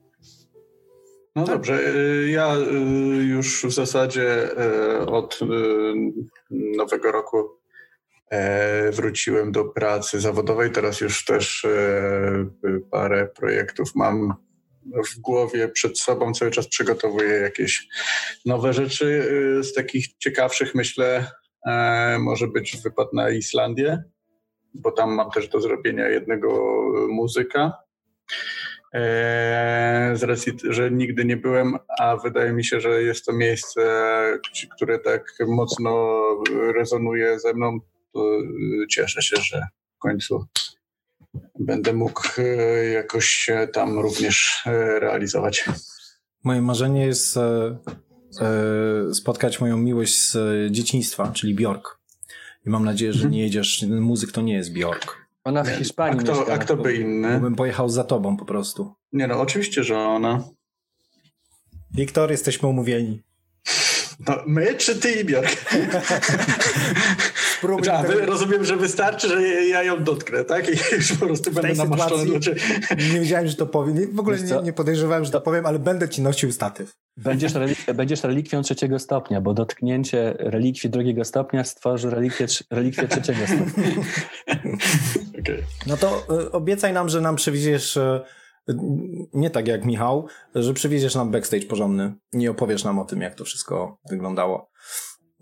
No 1.35 1.44
tak. 1.44 1.56
dobrze, 1.56 1.95
y, 1.95 2.30
ja 2.30 2.56
y, 2.57 3.24
już 3.24 3.65
w 3.65 3.71
zasadzie 3.71 4.50
y, 5.01 5.06
od 5.06 5.39
nowego 6.50 7.12
roku 7.12 7.63
e, 8.30 8.91
wróciłem 8.91 9.51
do 9.51 9.65
pracy 9.65 10.19
zawodowej. 10.19 10.71
Teraz 10.71 11.01
już 11.01 11.25
też 11.25 11.65
e, 11.65 12.45
parę 12.91 13.27
projektów 13.27 13.95
mam 13.95 14.33
w 14.85 15.19
głowie 15.19 15.68
przed 15.68 16.00
sobą. 16.00 16.33
Cały 16.33 16.51
czas 16.51 16.68
przygotowuję 16.68 17.30
jakieś 17.30 17.88
nowe 18.45 18.74
rzeczy. 18.74 19.29
Z 19.63 19.74
takich 19.74 20.18
ciekawszych 20.18 20.75
myślę, 20.75 21.31
e, 21.68 22.18
może 22.19 22.47
być 22.47 22.77
wypad 22.83 23.13
na 23.13 23.29
Islandię, 23.29 24.03
bo 24.74 24.91
tam 24.91 25.13
mam 25.13 25.31
też 25.31 25.47
do 25.47 25.62
zrobienia 25.62 26.07
jednego 26.07 26.81
muzyka. 27.09 27.74
Eee, 28.93 30.17
z 30.17 30.23
racji, 30.23 30.53
że 30.69 30.91
nigdy 30.91 31.25
nie 31.25 31.37
byłem, 31.37 31.77
a 31.99 32.17
wydaje 32.17 32.53
mi 32.53 32.65
się, 32.65 32.79
że 32.79 33.03
jest 33.03 33.25
to 33.25 33.33
miejsce, 33.33 33.81
które 34.75 35.00
tak 35.00 35.23
mocno 35.47 36.19
rezonuje 36.75 37.39
ze 37.39 37.53
mną, 37.53 37.79
to 38.13 38.38
cieszę 38.89 39.21
się, 39.21 39.35
że 39.41 39.67
w 39.95 40.00
końcu 40.00 40.45
będę 41.59 41.93
mógł 41.93 42.21
e, 42.38 42.85
jakoś 42.85 43.25
się 43.25 43.67
tam 43.73 44.00
również 44.00 44.63
e, 44.65 45.00
realizować. 45.00 45.65
Moje 46.43 46.62
marzenie 46.62 47.05
jest 47.05 47.38
e, 47.38 47.79
spotkać 49.13 49.62
moją 49.62 49.77
miłość 49.77 50.31
z 50.31 50.71
dzieciństwa, 50.71 51.31
czyli 51.31 51.53
Bjork. 51.53 52.00
I 52.65 52.69
mam 52.69 52.85
nadzieję, 52.85 53.13
że 53.13 53.29
nie 53.29 53.41
jedziesz. 53.41 53.85
Muzyk 53.89 54.31
to 54.31 54.41
nie 54.41 54.53
jest 54.53 54.73
Bjork. 54.73 55.23
Ona 55.43 55.63
w 55.63 55.69
Hiszpanii 55.69 56.19
A 56.19 56.23
kto, 56.23 56.53
a 56.53 56.57
kto 56.57 56.77
by 56.77 56.95
inny? 56.95 57.39
Bym 57.39 57.55
pojechał 57.55 57.89
za 57.89 58.03
tobą 58.03 58.38
po 58.38 58.45
prostu. 58.45 58.93
Nie 59.12 59.27
no, 59.27 59.41
oczywiście, 59.41 59.83
że 59.83 59.97
ona. 59.97 60.43
Wiktor, 61.91 62.31
jesteśmy 62.31 62.67
umówieni. 62.67 63.23
No, 64.27 64.43
my 64.47 64.75
czy 64.75 65.00
ty 65.00 65.12
i 65.12 65.25
Bjork? 65.25 65.50
Spróbuj 67.57 67.88
ja, 67.88 68.03
tego... 68.03 68.25
Rozumiem, 68.25 68.65
że 68.65 68.77
wystarczy, 68.77 69.27
że 69.27 69.41
ja 69.65 69.83
ją 69.83 70.03
dotknę, 70.03 70.43
tak? 70.43 70.69
I 70.69 70.95
już 70.95 71.13
po 71.13 71.25
prostu 71.25 71.51
będę 71.51 71.73
namaszczony. 71.73 72.29
Znaczy... 72.29 72.55
Nie 73.13 73.19
wiedziałem, 73.19 73.47
że 73.47 73.55
to 73.55 73.65
powiem. 73.65 74.15
W 74.15 74.19
ogóle 74.19 74.38
nie, 74.41 74.62
nie, 74.63 74.73
podejrzewałem, 74.73 75.25
że 75.25 75.31
to 75.31 75.41
powiem, 75.41 75.65
ale 75.65 75.79
będę 75.79 76.09
ci 76.09 76.21
nosił 76.21 76.51
statyw. 76.51 76.93
Będziesz, 77.17 77.53
relik 77.53 77.79
będziesz 77.95 78.23
relikwią 78.23 78.62
trzeciego 78.62 79.00
stopnia, 79.00 79.41
bo 79.41 79.53
dotknięcie 79.53 80.35
relikwii 80.39 80.89
drugiego 80.89 81.25
stopnia 81.25 81.63
stworzy 81.63 82.09
relikwię, 82.09 82.45
relikwię 82.71 83.07
trzeciego 83.07 83.39
stopnia. 83.47 83.83
No 85.88 85.97
to 85.97 86.23
y, 86.41 86.51
obiecaj 86.51 86.93
nam, 86.93 87.09
że 87.09 87.21
nam 87.21 87.35
przywieziesz 87.35 87.97
y, 87.97 88.21
nie 89.33 89.50
tak 89.50 89.67
jak 89.67 89.85
Michał, 89.85 90.27
że 90.55 90.73
przywieziesz 90.73 91.15
nam 91.15 91.31
backstage 91.31 91.65
porządny 91.65 92.13
i 92.33 92.47
opowiesz 92.47 92.83
nam 92.83 93.00
o 93.00 93.05
tym, 93.05 93.21
jak 93.21 93.35
to 93.35 93.43
wszystko 93.45 93.97
wyglądało. 94.09 94.69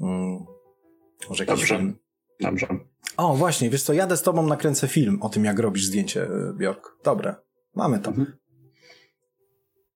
Mm, 0.01 0.39
może 1.29 1.43
jakiś 1.43 1.59
Dobrze. 1.59 1.77
film. 1.77 1.97
Dobrze. 2.39 2.67
O, 3.17 3.33
właśnie, 3.35 3.69
wiesz 3.69 3.83
co, 3.83 3.93
jadę 3.93 4.17
z 4.17 4.21
tobą, 4.21 4.47
nakręcę 4.47 4.87
film 4.87 5.17
o 5.21 5.29
tym, 5.29 5.45
jak 5.45 5.59
robisz 5.59 5.85
zdjęcie, 5.85 6.23
y, 6.23 6.53
Bjork. 6.57 6.89
Dobre, 7.03 7.35
mamy 7.75 7.99
to. 7.99 8.09
Mhm. 8.09 8.37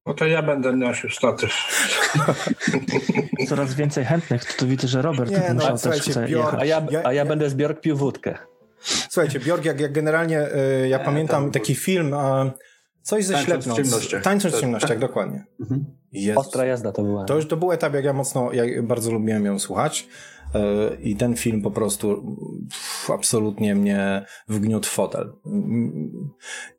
No 0.06 0.14
to 0.14 0.26
ja 0.26 0.44
będę 0.44 0.72
nosił 0.76 1.10
statyw. 1.10 1.52
Coraz 3.50 3.74
więcej 3.74 4.06
chętnych, 4.06 4.46
to, 4.46 4.54
to 4.60 4.66
widzę, 4.66 4.88
że 4.88 5.02
Robert 5.02 5.32
Nie, 5.32 5.44
no, 5.48 5.54
musiał 5.54 5.78
też 5.78 6.02
chce 6.02 6.26
Bjork- 6.26 6.30
jechać. 6.30 6.62
A 6.62 6.66
ja, 6.66 6.88
Ja- 6.92 7.00
a 7.00 7.04
ja 7.04 7.12
ja- 7.12 7.26
będę 7.26 7.50
z 7.50 7.54
Bjork 7.54 7.82
pił 7.82 7.98
wódkę. 7.98 8.38
Słuchajcie, 8.86 9.40
Bjork, 9.40 9.66
jak, 9.66 9.80
jak 9.80 9.92
generalnie, 9.94 10.48
y, 10.84 10.88
ja 10.88 11.00
pamiętam 11.00 11.52
taki 11.52 11.76
film, 11.76 12.14
e, 12.14 12.52
coś 13.02 13.26
ze 13.26 13.36
ciemnościach. 13.46 14.24
Tańcząc 14.24 14.54
w 14.54 14.58
Tak. 14.58 14.62
ciemnościach, 14.62 15.00
dokładnie. 15.00 15.46
Mhm. 15.60 15.86
Jezus. 16.12 16.46
Ostra 16.46 16.66
jazda 16.66 16.92
to 16.92 17.04
była. 17.04 17.26
To 17.26 17.36
już 17.36 17.48
to 17.48 17.58
był 17.58 17.72
etap, 17.72 17.94
jak 17.94 18.06
ja 18.06 18.14
mocno, 18.14 18.54
ja 18.54 18.64
bardzo 18.84 19.12
lubiłem 19.12 19.46
ją 19.46 19.60
słuchać. 19.60 20.08
e, 20.56 20.96
I 21.02 21.16
ten 21.16 21.36
film 21.36 21.62
po 21.62 21.72
prostu 21.72 22.38
pff, 22.70 23.10
absolutnie 23.12 23.76
mnie 23.76 24.26
wgniótł 24.48 24.88
w 24.90 24.92
fotel. 24.92 25.34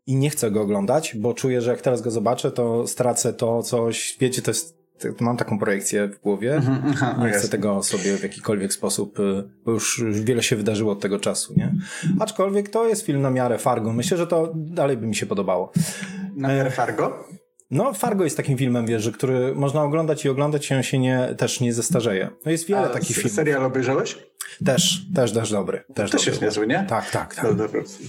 I 0.07 0.17
nie 0.17 0.31
chcę 0.31 0.51
go 0.51 0.61
oglądać, 0.63 1.17
bo 1.17 1.35
czuję, 1.35 1.61
że 1.61 1.71
jak 1.71 1.81
teraz 1.81 2.03
go 2.03 2.11
zobaczę, 2.11 2.51
to 2.51 2.87
stracę 2.87 3.33
to 3.33 3.63
coś. 3.63 4.17
Wiecie, 4.21 4.43
to 4.43 4.51
jest. 4.51 4.76
Mam 5.21 5.37
taką 5.37 5.59
projekcję 5.59 6.09
w 6.09 6.21
głowie. 6.21 6.55
Mhm, 6.55 6.83
aha, 6.91 7.15
Nie 7.19 7.25
chcę 7.29 7.35
jasne. 7.37 7.49
tego 7.51 7.83
sobie 7.83 8.17
w 8.17 8.23
jakikolwiek 8.23 8.73
sposób, 8.73 9.19
y, 9.21 9.45
bo 9.65 9.73
już, 9.73 10.03
wiele 10.11 10.43
się 10.43 10.57
wydarzyło 10.57 10.93
od 10.93 11.01
tego 11.01 11.19
czasu, 11.21 11.55
nie? 11.57 11.73
Aczkolwiek 12.21 12.69
to 12.69 12.89
jest 12.89 13.03
film 13.07 13.23
na 13.23 13.31
miarę 13.31 13.59
Fargo. 13.59 13.93
Myślę, 13.93 14.17
że 14.17 14.27
to 14.27 14.53
dalej 14.55 14.97
by 14.97 15.07
mi 15.07 15.15
się 15.15 15.27
podobało. 15.27 15.73
Na 16.37 16.49
miarę 16.49 16.71
Fargo? 16.71 17.25
No, 17.71 17.93
Fargo 17.95 18.25
jest 18.25 18.37
takim 18.37 18.59
filmem, 18.59 18.87
wiesz, 18.87 19.03
że 19.03 19.13
który 19.13 19.55
można 19.55 19.83
oglądać 19.83 20.25
i 20.25 20.29
oglądać 20.29 20.71
i 20.71 20.75
on 20.75 20.83
się 20.83 20.99
nie, 20.99 21.35
też 21.39 21.61
nie 21.61 21.73
zestarzeje. 21.73 22.31
No 22.45 22.51
jest 22.51 22.67
wiele 22.67 22.81
A 22.81 22.89
takich 22.89 23.11
s- 23.11 23.17
filmów. 23.17 23.33
Serial 23.33 23.65
obejrzałeś? 23.65 24.19
Też, 24.65 25.07
też, 25.15 25.33
też 25.33 25.51
dobry. 25.51 25.85
Też, 25.95 26.11
Też 26.11 26.21
dobry. 26.21 26.31
jest 26.31 26.43
niezły, 26.43 26.67
nie? 26.67 26.87
Tak, 26.89 27.11
tak, 27.11 27.35
tak. 27.35 27.45
No. 27.45 27.65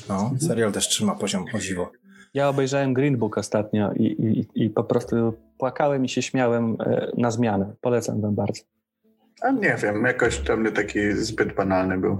No, 0.10 0.32
serial 0.48 0.72
też 0.72 0.88
trzyma 0.88 1.16
poziom 1.16 1.46
o 1.54 1.60
dziwo. 1.60 1.92
Ja 2.34 2.50
obejrzałem 2.50 2.94
Green 2.94 3.18
Book 3.18 3.38
ostatnio 3.38 3.92
i, 3.94 4.04
i, 4.04 4.66
i 4.66 4.70
po 4.70 4.84
prostu 4.84 5.34
płakałem 5.58 6.06
i 6.06 6.10
się 6.10 6.22
śmiałem 6.22 6.78
e, 6.80 7.12
na 7.18 7.32
zmianę. 7.32 7.74
Polecam 7.82 8.22
wam 8.22 8.36
bardzo. 8.36 8.64
A 9.42 9.52
nie 9.52 9.76
wiem, 9.84 10.04
jakoś 10.04 10.40
dla 10.40 10.56
mnie 10.56 10.72
taki 10.72 11.12
zbyt 11.12 11.56
banalny 11.56 11.98
był. 11.98 12.18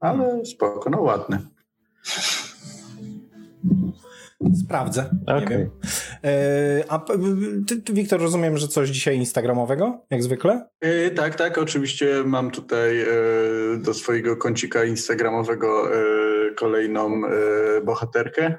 Ale 0.00 0.44
spoko, 0.44 0.90
no 0.90 1.00
ładny. 1.00 1.38
Sprawdzę. 4.64 5.10
Wiem. 5.50 5.70
E, 6.24 6.84
a 6.88 6.98
ty, 7.66 7.82
ty, 7.82 7.92
Wiktor, 7.92 8.20
rozumiem, 8.20 8.58
że 8.58 8.68
coś 8.68 8.88
dzisiaj 8.88 9.16
instagramowego, 9.16 10.04
jak 10.10 10.22
zwykle? 10.22 10.68
E, 10.80 11.10
tak, 11.10 11.34
tak, 11.34 11.58
oczywiście 11.58 12.22
mam 12.24 12.50
tutaj 12.50 13.06
do 13.78 13.94
swojego 13.94 14.36
kącika 14.36 14.84
instagramowego 14.84 15.88
kolejną 16.56 17.22
bohaterkę. 17.84 18.58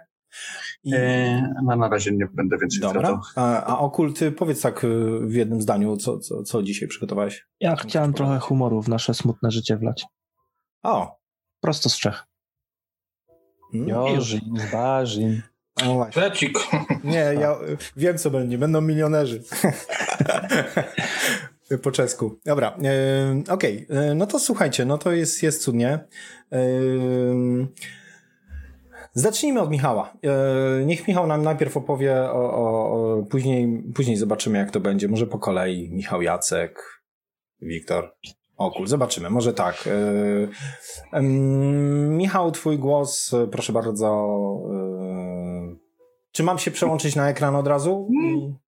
I, 0.83 0.93
E, 0.95 1.53
no 1.63 1.75
na 1.75 1.89
razie 1.89 2.11
nie 2.11 2.25
będę 2.33 2.57
więcej 2.57 2.79
dobra. 2.79 2.99
zdradzał. 3.01 3.21
A, 3.35 3.63
a 3.65 3.79
Okul, 3.79 4.13
ty 4.13 4.31
powiedz 4.31 4.61
tak 4.61 4.83
y, 4.83 5.19
w 5.21 5.33
jednym 5.33 5.61
zdaniu, 5.61 5.97
co, 5.97 6.19
co, 6.19 6.43
co 6.43 6.63
dzisiaj 6.63 6.87
przygotowałeś? 6.87 7.47
Ja 7.59 7.75
chciałem 7.75 8.13
trochę 8.13 8.39
humoru 8.39 8.81
w 8.81 8.87
nasze 8.89 9.13
smutne 9.13 9.51
życie 9.51 9.77
wlać. 9.77 10.05
O! 10.83 11.19
Prosto 11.61 11.89
z 11.89 11.99
Czech. 11.99 12.23
Mm. 13.73 13.87
Jorzin, 13.87 14.59
Barzin. 14.71 15.41
No 15.85 15.93
właśnie. 15.93 16.13
Flecik. 16.21 16.59
Nie, 17.03 17.17
ja 17.39 17.51
y, 17.53 17.77
wiem 17.97 18.17
co 18.17 18.29
będzie. 18.31 18.57
Będą 18.57 18.81
milionerzy. 18.81 19.43
po 21.83 21.91
czesku. 21.91 22.39
Dobra, 22.45 22.77
y, 23.47 23.51
okej. 23.51 23.87
Y, 24.11 24.15
No 24.15 24.27
to 24.27 24.39
słuchajcie, 24.39 24.85
no 24.85 24.97
to 24.97 25.11
jest, 25.11 25.43
jest 25.43 25.61
cudnie. 25.63 25.99
Y, 26.53 27.67
Zacznijmy 29.13 29.61
od 29.61 29.69
Michała. 29.69 30.13
Y, 30.81 30.85
Niech 30.85 31.07
Michał 31.07 31.27
nam 31.27 31.43
najpierw 31.43 31.77
opowie, 31.77 32.15
o, 32.21 32.53
o, 32.53 32.91
o, 33.19 33.23
później, 33.23 33.83
później 33.95 34.17
zobaczymy 34.17 34.57
jak 34.57 34.71
to 34.71 34.79
będzie. 34.79 35.07
Może 35.07 35.27
po 35.27 35.39
kolei. 35.39 35.89
Michał 35.91 36.21
Jacek, 36.21 37.01
Wiktor. 37.61 38.15
Okul, 38.57 38.87
zobaczymy, 38.87 39.29
może 39.29 39.53
tak. 39.53 39.89
Em, 41.13 42.17
Michał, 42.17 42.51
twój 42.51 42.77
głos, 42.79 43.31
proszę 43.51 43.73
bardzo. 43.73 44.27
y, 45.73 45.77
Czy 46.31 46.43
mam 46.43 46.59
się 46.59 46.71
przełączyć 46.71 47.15
na 47.15 47.29
ekran 47.29 47.55
od 47.55 47.67
razu? 47.67 48.09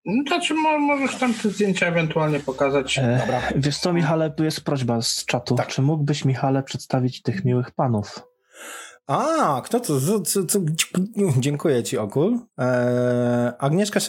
No 0.05 0.23
to 0.29 0.41
czy 0.41 0.53
mo- 0.53 0.79
możesz 0.79 1.19
tam 1.19 1.33
te 1.33 1.49
zdjęcia 1.49 1.87
ewentualnie 1.87 2.39
pokazać? 2.39 2.97
E, 2.99 3.17
Dobra. 3.21 3.41
wiesz 3.55 3.77
co, 3.77 3.93
Michale, 3.93 4.31
tu 4.31 4.43
jest 4.43 4.61
prośba 4.65 5.01
z 5.01 5.25
czatu. 5.25 5.55
Tak. 5.55 5.67
Czy 5.67 5.81
mógłbyś, 5.81 6.25
Michale, 6.25 6.63
przedstawić 6.63 7.21
tych 7.21 7.45
miłych 7.45 7.71
panów? 7.71 8.19
A, 9.07 9.62
kto 9.65 9.79
to? 9.79 10.00
Co, 10.00 10.21
co, 10.21 10.45
co, 10.45 10.59
dziękuję 11.38 11.83
ci, 11.83 11.97
Okul. 11.97 12.39
Eee, 12.57 13.51
Agnieszka. 13.59 14.00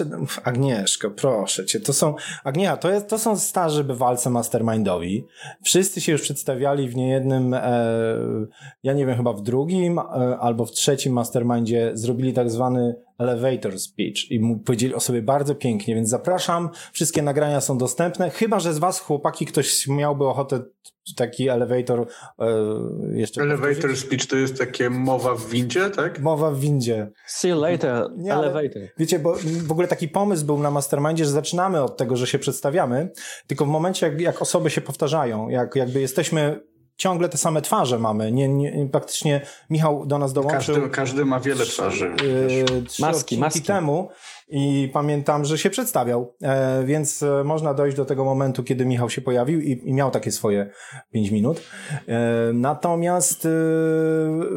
Agnieszka, 0.44 1.10
proszę 1.10 1.66
cię, 1.66 1.80
to 1.80 1.92
są... 1.92 2.14
Agnieszka, 2.44 2.76
to, 2.76 2.90
jest, 2.90 3.08
to 3.08 3.18
są 3.18 3.36
starzy 3.36 3.84
bywalcy 3.84 4.30
mastermindowi. 4.30 5.26
Wszyscy 5.62 6.00
się 6.00 6.12
już 6.12 6.22
przedstawiali 6.22 6.88
w 6.88 6.96
niejednym, 6.96 7.54
e, 7.54 7.88
ja 8.82 8.92
nie 8.92 9.06
wiem, 9.06 9.16
chyba 9.16 9.32
w 9.32 9.42
drugim 9.42 9.98
e, 9.98 10.02
albo 10.40 10.66
w 10.66 10.70
trzecim 10.70 11.12
mastermindzie 11.12 11.90
zrobili 11.94 12.32
tak 12.32 12.50
zwany 12.50 12.94
elevator 13.18 13.78
speech 13.78 14.30
i 14.30 14.40
mu 14.40 14.58
powiedzieli 14.58 14.94
o 14.94 15.00
sobie 15.00 15.22
bardzo 15.22 15.54
pięknie, 15.54 15.94
więc 15.94 16.08
zapraszam. 16.08 16.70
Wszystkie 16.92 17.22
nagrania 17.22 17.60
są 17.60 17.78
dostępne, 17.78 18.30
chyba, 18.30 18.60
że 18.60 18.74
z 18.74 18.78
was, 18.78 19.00
chłopaki, 19.00 19.46
ktoś 19.46 19.88
miałby 19.88 20.24
ochotę 20.26 20.60
taki 21.16 21.48
elevator 21.48 22.06
e, 22.38 22.46
jeszcze 23.12 23.42
Elevator 23.42 23.72
powtórzyć? 23.74 23.98
speech 24.00 24.26
to 24.26 24.36
jest 24.36 24.58
takie 24.58 24.90
mowa 24.90 25.34
w 25.34 25.46
windzie, 25.48 25.90
tak? 25.90 26.20
Mowa 26.20 26.50
w 26.50 26.60
windzie. 26.60 27.10
See 27.26 27.48
you 27.48 27.60
later, 27.60 28.06
Nie, 28.16 28.34
ale- 28.34 28.46
elevator. 28.50 28.82
Wiecie, 28.98 29.18
bo 29.18 29.34
w 29.66 29.72
ogóle 29.72 29.88
taki 29.88 30.08
pomysł 30.08 30.46
był 30.46 30.58
na 30.58 30.70
Mastermindzie, 30.70 31.24
że 31.24 31.30
zaczynamy 31.30 31.82
od 31.82 31.96
tego, 31.96 32.16
że 32.16 32.26
się 32.26 32.38
przedstawiamy, 32.38 33.10
tylko 33.46 33.64
w 33.64 33.68
momencie, 33.68 34.06
jak, 34.06 34.20
jak 34.20 34.42
osoby 34.42 34.70
się 34.70 34.80
powtarzają, 34.80 35.48
jak 35.48 35.76
jakby 35.76 36.00
jesteśmy, 36.00 36.60
ciągle 36.96 37.28
te 37.28 37.38
same 37.38 37.62
twarze 37.62 37.98
mamy, 37.98 38.32
nie, 38.32 38.48
nie, 38.48 38.88
praktycznie 38.92 39.40
Michał 39.70 40.06
do 40.06 40.18
nas 40.18 40.32
dołączył 40.32 40.74
Każdy, 40.74 40.90
każdy 40.90 41.24
ma 41.24 41.40
wiele 41.40 41.66
twarzy. 41.66 42.10
yy, 42.70 42.82
trzy 42.82 43.02
Maski, 43.02 43.38
maski. 43.38 43.62
temu 43.62 44.08
i 44.48 44.90
pamiętam, 44.92 45.44
że 45.44 45.58
się 45.58 45.70
przedstawiał, 45.70 46.34
e, 46.42 46.84
więc 46.84 47.22
e, 47.22 47.44
można 47.44 47.74
dojść 47.74 47.96
do 47.96 48.04
tego 48.04 48.24
momentu, 48.24 48.64
kiedy 48.64 48.86
Michał 48.86 49.10
się 49.10 49.20
pojawił 49.20 49.60
i, 49.60 49.82
i 49.84 49.92
miał 49.92 50.10
takie 50.10 50.32
swoje 50.32 50.70
pięć 51.12 51.30
minut. 51.30 51.62
E, 52.08 52.52
natomiast 52.54 53.48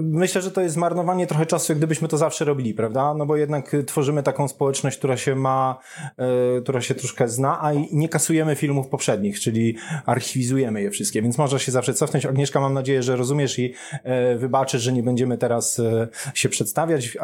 myślę, 0.02 0.42
że 0.42 0.52
to 0.52 0.62
jest 0.62 0.76
zmarnowanie 0.76 1.28
trochę 1.28 1.46
czasu, 1.46 1.76
gdybyśmy 1.76 2.08
to 2.08 2.18
zawsze 2.18 2.46
robili, 2.46 2.74
prawda? 2.74 3.14
No 3.14 3.26
bo 3.26 3.36
jednak 3.36 3.76
tworzymy 3.88 4.24
taką 4.24 4.48
społeczność, 4.48 4.98
która 4.98 5.18
się 5.18 5.36
ma, 5.36 5.80
która 6.64 6.82
się 6.82 6.96
troszkę 6.96 7.30
zna, 7.30 7.62
a 7.62 7.72
nie 7.92 8.10
kasujemy 8.10 8.56
filmów 8.56 8.88
poprzednich, 8.88 9.40
czyli 9.40 9.78
archiwizujemy 10.06 10.82
je 10.82 10.92
wszystkie, 10.92 11.22
więc 11.22 11.38
można 11.38 11.60
się 11.60 11.72
zawsze 11.72 11.94
cofnąć. 11.94 12.26
Agnieszka, 12.26 12.60
mam 12.60 12.74
nadzieję, 12.74 13.04
że 13.04 13.16
rozumiesz 13.16 13.60
i 13.60 13.74
wybaczysz, 14.38 14.82
że 14.82 14.94
nie 14.94 15.04
będziemy 15.04 15.38
teraz 15.38 15.82
się 16.34 16.50
przedstawiać. 16.50 17.18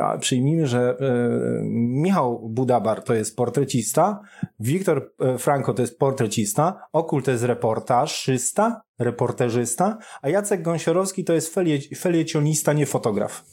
A 0.00 0.18
przyjmijmy, 0.40 0.66
że 0.66 0.96
e, 1.00 1.62
Michał 1.74 2.48
Budabar 2.48 3.02
to 3.02 3.14
jest 3.14 3.36
portrecista, 3.36 4.20
Wiktor 4.60 5.12
e, 5.20 5.38
Franco 5.38 5.74
to 5.74 5.82
jest 5.82 5.98
portrecista, 5.98 6.80
Okul 6.92 7.22
to 7.22 7.30
jest 7.30 7.44
reportażysta, 7.44 8.82
reporterzysta, 8.98 9.98
a 10.22 10.28
Jacek 10.28 10.62
Gąsiorowski 10.62 11.24
to 11.24 11.32
jest 11.32 11.54
felie, 11.54 11.78
feliecionista, 11.96 12.72
nie 12.72 12.86
fotograf. 12.86 13.44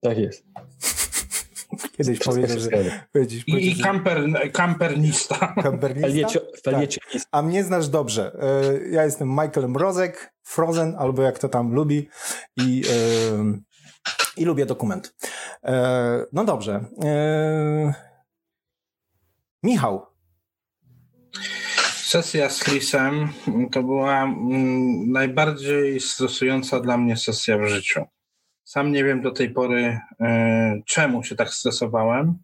Tak 0.00 0.18
jest. 0.18 0.44
Kiedyś 1.96 2.18
powiedział, 2.18 2.58
że... 2.58 2.64
zgadza. 2.64 2.90
Powiedział, 3.12 3.40
I, 3.46 3.70
i 3.70 3.82
kamper, 3.82 4.50
kampernista. 4.52 5.54
Kampernista? 5.62 6.08
Feliecio, 6.08 6.40
Tak. 6.64 6.74
A 7.32 7.42
mnie 7.42 7.64
znasz 7.64 7.88
dobrze. 7.88 8.36
E, 8.40 8.88
Ja 8.90 9.04
jestem 9.04 9.28
Michael 9.28 9.68
Mrozek, 9.68 10.34
Frozen, 10.42 10.94
albo 10.98 11.22
jak 11.22 11.38
to 11.38 11.48
tam 11.48 11.72
lubi 11.72 12.08
i, 12.56 12.82
i 14.36 14.44
lubię 14.44 14.66
dokument. 14.66 15.14
E, 15.64 16.26
No 16.32 16.44
dobrze. 16.44 16.84
E, 17.04 17.94
Michał. 19.62 20.06
Sesja 21.94 22.50
z 22.50 22.60
Chrisem 22.60 23.28
to 23.72 23.82
była 23.82 24.22
mm, 24.22 25.12
najbardziej 25.12 26.00
stresująca 26.00 26.80
dla 26.80 26.98
mnie 26.98 27.16
sesja 27.16 27.58
w 27.58 27.66
życiu. 27.66 28.04
Sam 28.64 28.92
nie 28.92 29.04
wiem 29.04 29.22
do 29.22 29.30
tej 29.30 29.50
pory, 29.50 30.00
e, 30.20 30.80
czemu 30.86 31.24
się 31.24 31.36
tak 31.36 31.50
stresowałem, 31.50 32.38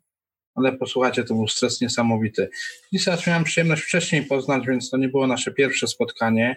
ale 0.55 0.73
posłuchajcie, 0.73 1.25
to 1.25 1.35
był 1.35 1.49
stres 1.49 1.81
niesamowity. 1.81 2.51
Już 2.93 3.27
miałem 3.27 3.45
przyjemność 3.45 3.83
wcześniej 3.83 4.23
poznać, 4.23 4.67
więc 4.67 4.91
to 4.91 4.97
nie 4.97 5.09
było 5.09 5.27
nasze 5.27 5.53
pierwsze 5.53 5.87
spotkanie. 5.87 6.57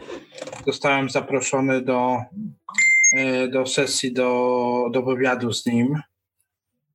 Zostałem 0.66 1.10
zaproszony 1.10 1.82
do, 1.82 2.18
do 3.52 3.66
sesji, 3.66 4.14
do, 4.14 4.90
do 4.92 5.02
wywiadu 5.02 5.54
z 5.54 5.66
nim. 5.66 6.02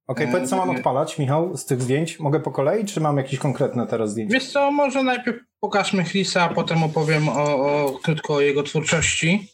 Okej, 0.07 0.27
E, 0.27 0.33
powiedz 0.33 0.51
co 0.51 0.57
mam 0.57 0.71
e. 0.71 0.77
odpalać, 0.77 1.19
Michał, 1.19 1.57
z 1.57 1.65
tych 1.65 1.83
zdjęć. 1.83 2.19
Mogę 2.19 2.41
po 2.41 2.51
kolei, 2.51 2.85
czy 2.85 3.01
mam 3.01 3.17
jakieś 3.17 3.39
konkretne 3.39 3.87
teraz 3.87 4.11
zdjęcia? 4.11 4.35
Wiesz 4.35 4.53
co, 4.53 4.71
może 4.71 5.03
najpierw 5.03 5.39
pokażmy 5.61 6.05
Chrisa, 6.05 6.43
a 6.43 6.55
potem 6.55 6.83
opowiem 6.83 7.29
o, 7.29 7.33
o, 7.35 7.99
krótko 8.03 8.35
o 8.35 8.41
jego 8.41 8.63
twórczości. 8.63 9.49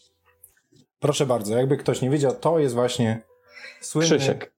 Proszę 1.01 1.27
bardzo, 1.27 1.57
jakby 1.57 1.77
ktoś 1.77 2.03
nie 2.03 2.11
wiedział, 2.11 2.35
to 2.35 2.59
jest 2.59 2.75
właśnie 2.75 3.21
słynny 3.81 4.17
Krzysiek. 4.17 4.53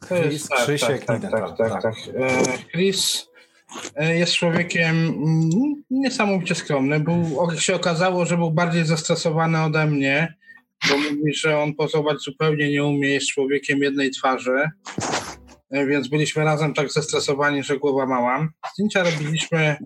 To 0.00 0.06
Chris 0.06 0.32
jest, 0.32 0.48
tak, 0.48 0.58
Krzysiek 0.58 1.04
tak, 1.04 1.22
tak, 1.22 1.30
tak, 1.30 1.56
tak, 1.56 1.72
tak. 1.72 1.82
tak. 1.82 1.94
E, 2.16 2.58
Chris 2.72 3.28
e, 3.96 4.16
jest 4.16 4.32
człowiekiem 4.32 5.14
niesamowicie 5.90 6.54
skromny. 6.54 7.00
Był, 7.00 7.50
się 7.58 7.74
okazało, 7.74 8.26
że 8.26 8.36
był 8.36 8.50
bardziej 8.50 8.84
zestresowany 8.84 9.62
ode 9.64 9.86
mnie, 9.86 10.34
bo 10.88 10.96
mówi, 10.96 11.34
że 11.34 11.58
on 11.58 11.74
pozować 11.74 12.18
zupełnie 12.18 12.70
nie 12.70 12.84
umie, 12.84 13.08
jest 13.10 13.28
człowiekiem 13.28 13.78
jednej 13.78 14.10
twarzy. 14.10 14.70
E, 15.70 15.86
Więc 15.86 16.08
byliśmy 16.08 16.44
razem 16.44 16.74
tak 16.74 16.92
zestresowani, 16.92 17.62
że 17.62 17.78
głowa 17.78 18.06
mała. 18.06 18.48
Zdjęcia 18.72 19.02
robiliśmy 19.02 19.76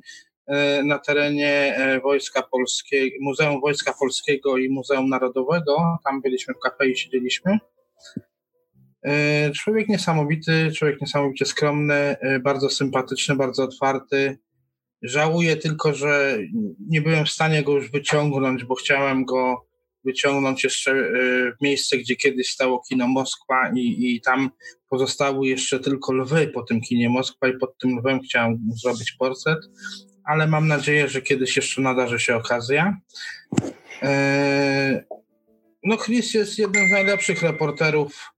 e, 0.47 0.83
na 0.83 0.99
terenie 0.99 1.77
e, 1.77 2.01
Wojska 2.01 2.43
Polskiego, 2.43 3.17
Muzeum 3.21 3.61
Wojska 3.61 3.95
Polskiego 4.01 4.59
i 4.59 4.69
Muzeum 4.69 5.09
Narodowego. 5.09 5.99
Tam 6.05 6.23
byliśmy 6.23 6.55
w 6.55 6.59
kafe 6.59 6.89
i 6.89 6.97
siedzieliśmy. 6.97 7.59
Człowiek 9.57 9.89
niesamowity, 9.89 10.73
człowiek 10.77 11.01
niesamowicie 11.01 11.47
skromny, 11.47 12.17
bardzo 12.43 12.71
sympatyczny, 12.71 13.37
bardzo 13.37 13.65
otwarty. 13.65 14.39
Żałuję 15.03 15.57
tylko, 15.57 15.95
że 15.95 16.39
nie 16.89 17.03
byłem 17.03 17.27
w 17.27 17.31
stanie 17.31 17.63
go 17.63 17.73
już 17.73 17.91
wyciągnąć, 17.91 18.65
bo 18.65 18.75
chciałem 18.75 19.25
go 19.25 19.67
wyciągnąć 20.05 20.65
jeszcze 20.65 21.11
miejsce, 21.61 21.99
gdzie 21.99 22.17
kiedyś 22.17 22.51
stało 22.51 22.83
kino 22.89 23.09
Moskwa 23.09 23.71
i, 23.75 24.15
i 24.15 24.21
tam 24.21 24.51
pozostały 24.89 25.47
jeszcze 25.47 25.81
tylko 25.81 26.13
lwy 26.13 26.49
po 26.49 26.63
tym 26.63 26.81
kinie 26.81 27.09
Moskwa 27.09 27.49
i 27.49 27.59
pod 27.59 27.79
tym 27.79 27.99
lwem 27.99 28.21
chciałem 28.21 28.59
zrobić 28.83 29.13
portret, 29.13 29.59
ale 30.25 30.47
mam 30.47 30.69
nadzieję, 30.69 31.09
że 31.09 31.23
kiedyś 31.23 31.57
jeszcze 31.57 31.81
nadarzy 31.81 32.21
się 32.21 32.37
okazja. 32.37 32.97
E, 34.03 35.05
No 35.85 35.97
Chris 35.97 36.35
jest 36.35 36.59
jednym 36.59 36.89
z 36.89 36.91
najlepszych 36.91 37.43
reporterów 37.43 38.33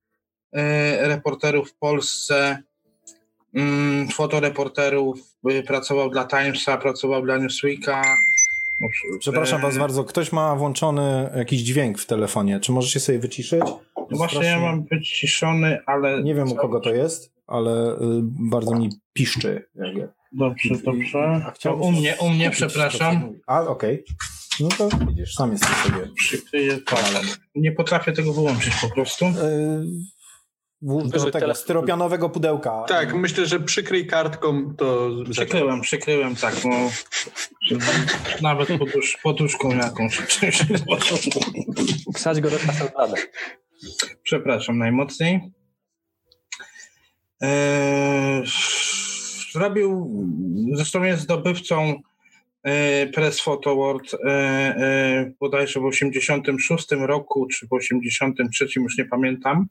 e, 0.53 1.09
reporterów 1.09 1.71
w 1.71 1.77
Polsce, 1.77 2.63
mm, 3.55 4.09
fotoreporterów, 4.09 5.19
pracował 5.67 6.11
dla 6.11 6.27
Timesa, 6.27 6.77
pracował 6.77 7.23
dla 7.23 7.39
Newsweeka. 7.39 8.03
Przepraszam 9.19 9.59
e, 9.61 9.63
was 9.63 9.79
bardzo, 9.79 10.05
ktoś 10.05 10.33
ma 10.33 10.57
włączony 10.57 11.31
jakiś 11.37 11.61
dźwięk 11.61 11.99
w 11.99 12.07
telefonie. 12.07 12.61
Czy 12.61 12.73
możecie 12.73 13.01
sobie 13.01 13.19
wyciszyć? 13.19 13.61
no 13.97 14.07
Właśnie 14.11 14.45
ja 14.45 14.61
mam 14.61 14.85
wyciszony, 14.85 15.79
ale... 15.87 16.23
Nie 16.23 16.35
wiem 16.35 16.53
u 16.53 16.55
kogo 16.55 16.81
to 16.81 16.95
jest, 16.95 17.33
ale 17.47 17.93
y, 17.93 17.99
bardzo 18.23 18.75
mi 18.79 18.91
piszczy. 19.13 19.67
Dobrze, 20.33 20.75
dobrze. 20.85 21.43
A 21.47 21.53
To 21.53 21.75
u 21.75 21.93
mnie, 21.93 22.17
u 22.21 22.31
mnie, 22.31 22.51
przepraszam. 22.51 23.33
A, 23.47 23.61
okej. 23.61 24.05
No 24.61 24.69
to 24.69 24.89
widzisz, 25.07 25.35
sam 25.35 25.53
jesteś 25.53 25.71
sobie 25.71 26.09
Przykryję 26.15 26.79
to. 26.79 26.97
kanałem. 26.97 27.27
Nie 27.55 27.73
potrafię 27.73 28.13
tego 28.13 28.33
wyłączyć 28.33 28.75
po 28.81 28.89
prostu. 28.95 29.25
Y, 29.27 29.33
w- 30.83 31.09
do 31.09 31.19
tego 31.19 31.31
telefon. 31.31 31.55
styropianowego 31.63 32.31
pudełka. 32.31 32.85
Tak, 32.89 33.15
myślę, 33.15 33.47
że 33.47 33.61
przykryj 33.61 34.07
kartką 34.07 34.75
to... 34.79 35.11
Przykryłem, 35.31 35.81
przykryłem, 35.81 36.37
tak, 36.37 36.55
no. 36.65 36.77
Nawet 38.43 38.69
podusz, 38.79 39.19
poduszką 39.23 39.77
jakąś. 39.77 40.17
Wsadź 42.15 42.41
go 42.41 42.51
do 42.51 42.59
kasetladę. 42.59 43.15
Przepraszam 44.23 44.79
najmocniej. 44.79 45.41
Eee, 47.41 48.43
zrobił, 49.53 50.11
zresztą 50.73 51.03
jest 51.03 51.23
zdobywcą 51.23 52.01
Press 53.15 53.41
Photo 53.41 53.71
Award 53.71 54.15
e, 54.15 54.29
e, 54.29 55.33
bodajże 55.41 55.81
w 55.81 55.85
86 55.85 56.87
roku, 56.91 57.47
czy 57.47 57.67
w 57.67 57.73
83, 57.73 58.67
już 58.77 58.99
nie 58.99 59.05
pamiętam. 59.05 59.67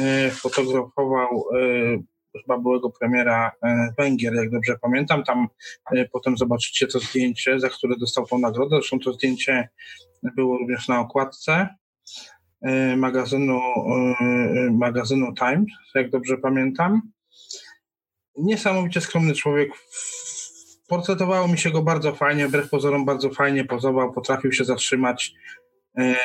E, 0.00 0.30
fotografował 0.30 1.44
e, 1.54 1.98
chyba 2.38 2.58
byłego 2.58 2.90
premiera 2.90 3.52
e, 3.62 3.88
Węgier, 3.98 4.34
jak 4.34 4.50
dobrze 4.50 4.78
pamiętam. 4.82 5.24
Tam 5.24 5.48
e, 5.92 6.04
potem 6.04 6.36
zobaczycie 6.36 6.86
to 6.86 7.00
zdjęcie, 7.00 7.60
za 7.60 7.68
które 7.68 7.96
dostał 7.96 8.26
tą 8.26 8.38
nagrodę. 8.38 8.76
Zresztą 8.76 8.98
to 8.98 9.12
zdjęcie 9.12 9.68
było 10.36 10.58
również 10.58 10.88
na 10.88 11.00
okładce 11.00 11.68
e, 12.62 12.96
magazynu, 12.96 13.60
e, 14.20 14.70
magazynu 14.70 15.34
Time, 15.34 15.64
jak 15.94 16.10
dobrze 16.10 16.38
pamiętam. 16.38 17.02
Niesamowicie 18.36 19.00
skromny 19.00 19.34
człowiek. 19.34 19.70
Portretowało 20.90 21.48
mi 21.48 21.58
się 21.58 21.70
go 21.70 21.82
bardzo 21.82 22.12
fajnie, 22.12 22.48
wbrew 22.48 22.70
pozorom 22.70 23.04
bardzo 23.04 23.30
fajnie 23.30 23.64
pozował, 23.64 24.12
potrafił 24.12 24.52
się 24.52 24.64
zatrzymać. 24.64 25.32
E, 25.98 26.16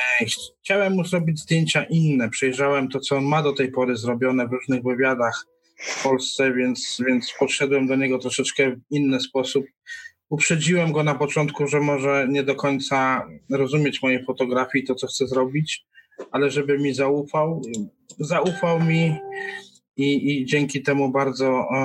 Chciałem 0.63 0.93
mu 0.93 1.05
zrobić 1.05 1.39
zdjęcia 1.39 1.83
inne. 1.83 2.29
Przejrzałem 2.29 2.89
to, 2.89 2.99
co 2.99 3.17
on 3.17 3.25
ma 3.25 3.43
do 3.43 3.53
tej 3.53 3.71
pory 3.71 3.97
zrobione 3.97 4.47
w 4.47 4.51
różnych 4.51 4.83
wywiadach 4.83 5.45
w 5.77 6.03
Polsce, 6.03 6.53
więc, 6.53 7.01
więc 7.07 7.33
podszedłem 7.39 7.87
do 7.87 7.95
niego 7.95 8.19
troszeczkę 8.19 8.71
w 8.71 8.79
inny 8.89 9.19
sposób. 9.19 9.65
Uprzedziłem 10.29 10.91
go 10.91 11.03
na 11.03 11.15
początku, 11.15 11.67
że 11.67 11.79
może 11.79 12.27
nie 12.29 12.43
do 12.43 12.55
końca 12.55 13.27
rozumieć 13.51 14.01
mojej 14.01 14.25
fotografii, 14.25 14.85
to 14.85 14.95
co 14.95 15.07
chcę 15.07 15.27
zrobić, 15.27 15.85
ale 16.31 16.51
żeby 16.51 16.79
mi 16.79 16.93
zaufał, 16.93 17.61
zaufał 18.19 18.79
mi 18.79 19.15
i, 19.97 20.41
i 20.41 20.45
dzięki 20.45 20.83
temu 20.83 21.11
bardzo, 21.11 21.67
e, 21.71 21.77
e, 21.77 21.81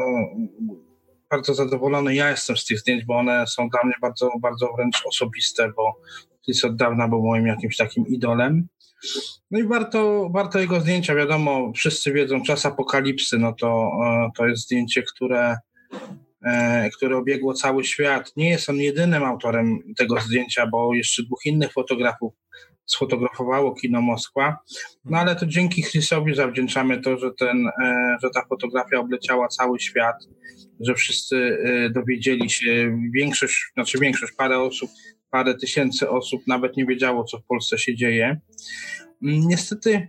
e, 0.00 0.83
bardzo 1.34 1.54
zadowolony 1.54 2.14
ja 2.14 2.30
jestem 2.30 2.56
z 2.56 2.64
tych 2.64 2.80
zdjęć, 2.80 3.04
bo 3.04 3.16
one 3.16 3.46
są 3.46 3.68
dla 3.68 3.84
mnie 3.84 3.94
bardzo, 4.00 4.30
bardzo 4.40 4.72
wręcz 4.76 5.02
osobiste, 5.06 5.72
bo 5.76 6.00
Chris 6.44 6.64
od 6.64 6.76
dawna 6.76 7.08
był 7.08 7.22
moim 7.22 7.46
jakimś 7.46 7.76
takim 7.76 8.06
idolem. 8.06 8.68
No 9.50 9.58
i 9.58 9.64
warto, 9.64 10.28
warto 10.30 10.58
jego 10.58 10.80
zdjęcia, 10.80 11.14
wiadomo, 11.14 11.72
wszyscy 11.72 12.12
wiedzą, 12.12 12.42
czas 12.42 12.66
apokalipsy, 12.66 13.38
no 13.38 13.52
to, 13.52 13.90
e, 14.04 14.30
to 14.36 14.46
jest 14.46 14.62
zdjęcie, 14.62 15.02
które, 15.02 15.56
e, 16.44 16.90
które 16.90 17.16
obiegło 17.16 17.54
cały 17.54 17.84
świat. 17.84 18.32
Nie 18.36 18.50
jest 18.50 18.70
on 18.70 18.76
jedynym 18.76 19.24
autorem 19.24 19.94
tego 19.96 20.20
zdjęcia, 20.20 20.66
bo 20.66 20.94
jeszcze 20.94 21.22
dwóch 21.22 21.46
innych 21.46 21.72
fotografów 21.72 22.34
sfotografowało 22.86 23.74
kino 23.74 24.00
Moskwa. 24.00 24.58
No 25.04 25.18
ale 25.18 25.36
to 25.36 25.46
dzięki 25.46 25.82
Chrisowi 25.82 26.34
zawdzięczamy 26.34 27.00
to, 27.00 27.18
że, 27.18 27.30
ten, 27.38 27.68
e, 27.82 28.16
że 28.22 28.30
ta 28.30 28.44
fotografia 28.48 28.98
obleciała 28.98 29.48
cały 29.48 29.80
świat, 29.80 30.16
że 30.80 30.94
wszyscy 30.94 31.58
e, 31.64 31.90
dowiedzieli 31.90 32.50
się, 32.50 32.98
większość, 33.14 33.70
znaczy 33.74 33.98
większość, 33.98 34.32
parę 34.32 34.58
osób, 34.58 34.90
parę 35.30 35.54
tysięcy 35.54 36.10
osób 36.10 36.46
nawet 36.46 36.76
nie 36.76 36.86
wiedziało, 36.86 37.24
co 37.24 37.38
w 37.38 37.44
Polsce 37.44 37.78
się 37.78 37.94
dzieje. 37.94 38.40
Niestety 39.20 40.08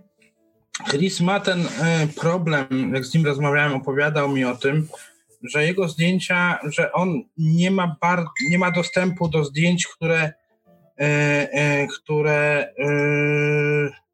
Chris 0.90 1.22
ma 1.22 1.40
ten 1.40 1.60
e, 1.60 2.08
problem, 2.08 2.92
jak 2.94 3.06
z 3.06 3.14
nim 3.14 3.26
rozmawiałem, 3.26 3.74
opowiadał 3.74 4.30
mi 4.30 4.46
o 4.46 4.56
tym, 4.56 4.88
że 5.44 5.66
jego 5.66 5.88
zdjęcia, 5.88 6.60
że 6.64 6.92
on 6.92 7.24
nie 7.38 7.72
ma, 7.72 7.96
bar, 8.02 8.26
nie 8.50 8.58
ma 8.58 8.72
dostępu 8.72 9.28
do 9.28 9.44
zdjęć, 9.44 9.88
które, 9.88 10.34
które 11.90 12.68
e, 12.80 14.06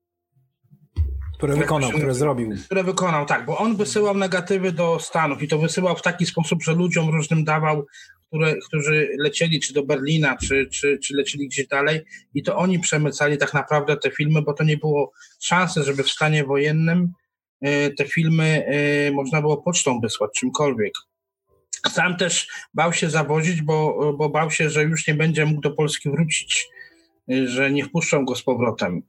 Które 1.37 1.55
wykonał, 1.55 1.91
które 1.91 2.13
zrobił. 2.13 2.49
które 2.65 2.83
wykonał, 2.83 3.25
tak, 3.25 3.45
bo 3.45 3.57
on 3.57 3.75
wysyłał 3.75 4.17
negatywy 4.17 4.71
do 4.71 4.99
Stanów 4.99 5.43
i 5.43 5.47
to 5.47 5.57
wysyłał 5.57 5.95
w 5.95 6.01
taki 6.01 6.25
sposób, 6.25 6.63
że 6.63 6.73
ludziom 6.73 7.09
różnym 7.09 7.43
dawał, 7.43 7.85
które, 8.27 8.55
którzy 8.67 9.09
lecieli 9.19 9.59
czy 9.59 9.73
do 9.73 9.83
Berlina, 9.83 10.37
czy, 10.37 10.67
czy, 10.71 10.99
czy 11.03 11.15
lecieli 11.15 11.47
gdzieś 11.47 11.67
dalej 11.67 12.01
i 12.33 12.43
to 12.43 12.57
oni 12.57 12.79
przemycali 12.79 13.37
tak 13.37 13.53
naprawdę 13.53 13.97
te 13.97 14.11
filmy, 14.11 14.41
bo 14.41 14.53
to 14.53 14.63
nie 14.63 14.77
było 14.77 15.11
szansy, 15.39 15.83
żeby 15.83 16.03
w 16.03 16.09
stanie 16.09 16.43
wojennym 16.43 17.13
e, 17.61 17.89
te 17.89 18.05
filmy 18.05 18.65
e, 18.65 19.11
można 19.11 19.41
było 19.41 19.57
pocztą 19.57 19.99
wysłać, 19.99 20.31
czymkolwiek. 20.35 20.93
Sam 21.89 22.17
też 22.17 22.47
bał 22.73 22.93
się 22.93 23.09
zawozić, 23.09 23.61
bo, 23.61 24.13
bo 24.17 24.29
bał 24.29 24.51
się, 24.51 24.69
że 24.69 24.83
już 24.83 25.07
nie 25.07 25.13
będzie 25.13 25.45
mógł 25.45 25.61
do 25.61 25.71
Polski 25.71 26.09
wrócić, 26.09 26.67
e, 27.31 27.47
że 27.47 27.71
nie 27.71 27.85
wpuszczą 27.85 28.25
go 28.25 28.35
z 28.35 28.43
powrotem. 28.43 29.01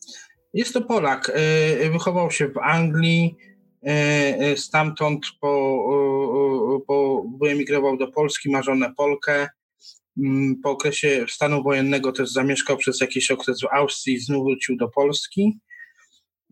Jest 0.54 0.72
to 0.72 0.82
Polak. 0.82 1.32
e, 1.35 1.90
Wychował 1.90 2.30
się 2.30 2.48
w 2.48 2.58
Anglii, 2.58 3.37
stamtąd 4.56 5.26
po, 5.40 5.85
po 6.87 7.24
wyemigrował 7.40 7.96
do 7.96 8.08
Polski, 8.08 8.50
ma 8.50 8.62
żonę 8.62 8.92
Polkę. 8.96 9.48
Mm, 10.18 10.56
Po 10.62 10.70
okresie 10.70 11.24
stanu 11.28 11.62
wojennego 11.62 12.12
też 12.12 12.32
zamieszkał 12.32 12.76
przez 12.76 13.00
jakiś 13.00 13.30
okres 13.30 13.61
w 13.61 13.74
Austrii, 13.74 14.18
znów 14.18 14.44
wrócił 14.44 14.76
do 14.76 14.88
Polski. 14.88 15.58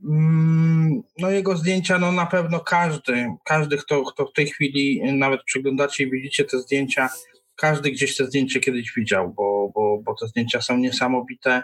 Mm, 0.04 1.02
No 1.18 1.30
jego 1.30 1.56
zdjęcia, 1.56 1.98
no 1.98 2.12
na 2.12 2.26
pewno 2.26 2.60
każdy, 2.60 3.26
każdy, 3.44 3.76
kto, 3.76 4.04
kto 4.04 4.26
w 4.26 4.32
tej 4.32 4.46
chwili 4.46 5.02
nawet 5.12 5.44
przeglądacie 5.44 6.04
i 6.04 6.10
widzicie 6.10 6.44
te 6.44 6.58
zdjęcia, 6.58 7.08
każdy 7.56 7.90
gdzieś 7.90 8.16
te 8.16 8.26
zdjęcie 8.26 8.60
kiedyś 8.60 8.92
widział, 8.96 9.34
bo, 9.34 9.70
bo, 9.74 9.98
bo 10.04 10.14
te 10.20 10.28
zdjęcia 10.28 10.60
są 10.60 10.76
niesamowite. 10.76 11.62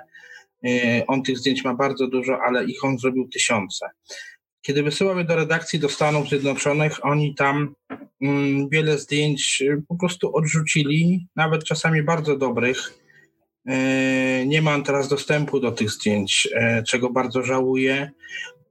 E, 0.64 1.06
On 1.06 1.22
tych 1.22 1.38
zdjęć 1.38 1.64
ma 1.64 1.74
bardzo 1.74 2.06
dużo, 2.06 2.38
ale 2.46 2.64
ich 2.64 2.84
on 2.84 2.98
zrobił 2.98 3.28
tysiące. 3.28 3.86
Kiedy 4.62 4.82
wysyłał 4.82 5.18
je 5.18 5.24
do 5.24 5.36
redakcji 5.36 5.78
do 5.78 5.88
Stanów 5.88 6.28
Zjednoczonych, 6.28 7.04
oni 7.06 7.34
tam 7.34 7.74
mm, 8.22 8.68
wiele 8.68 8.98
zdjęć 8.98 9.62
y, 9.62 9.82
po 9.88 9.96
prostu 9.96 10.36
odrzucili, 10.36 11.26
nawet 11.36 11.64
czasami 11.64 12.02
bardzo 12.02 12.36
dobrych. 12.36 13.05
E, 13.66 14.46
Nie 14.46 14.62
mam 14.62 14.82
teraz 14.82 15.08
dostępu 15.08 15.60
do 15.60 15.72
tych 15.72 15.90
zdjęć, 15.90 16.48
e, 16.54 16.82
czego 16.82 17.10
bardzo 17.10 17.42
żałuję. 17.42 18.10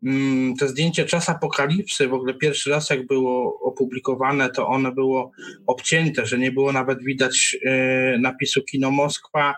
mm, 0.06 0.56
te 0.56 0.68
zdjęcie 0.68 1.06
Czas 1.06 1.30
Apokalipsy, 1.30 2.08
w 2.08 2.14
ogóle 2.14 2.34
pierwszy 2.34 2.70
raz 2.70 2.90
jak 2.90 3.08
było 3.08 3.60
opublikowane, 3.62 4.50
to 4.50 4.68
ono 4.68 4.92
było 4.92 5.32
obcięte, 5.68 6.26
że 6.26 6.38
nie 6.38 6.52
było 6.52 6.72
nawet 6.72 7.04
widać 7.04 7.58
y, 7.66 8.20
napisu 8.20 8.64
Kino 8.64 8.92
Moskwa, 8.92 9.56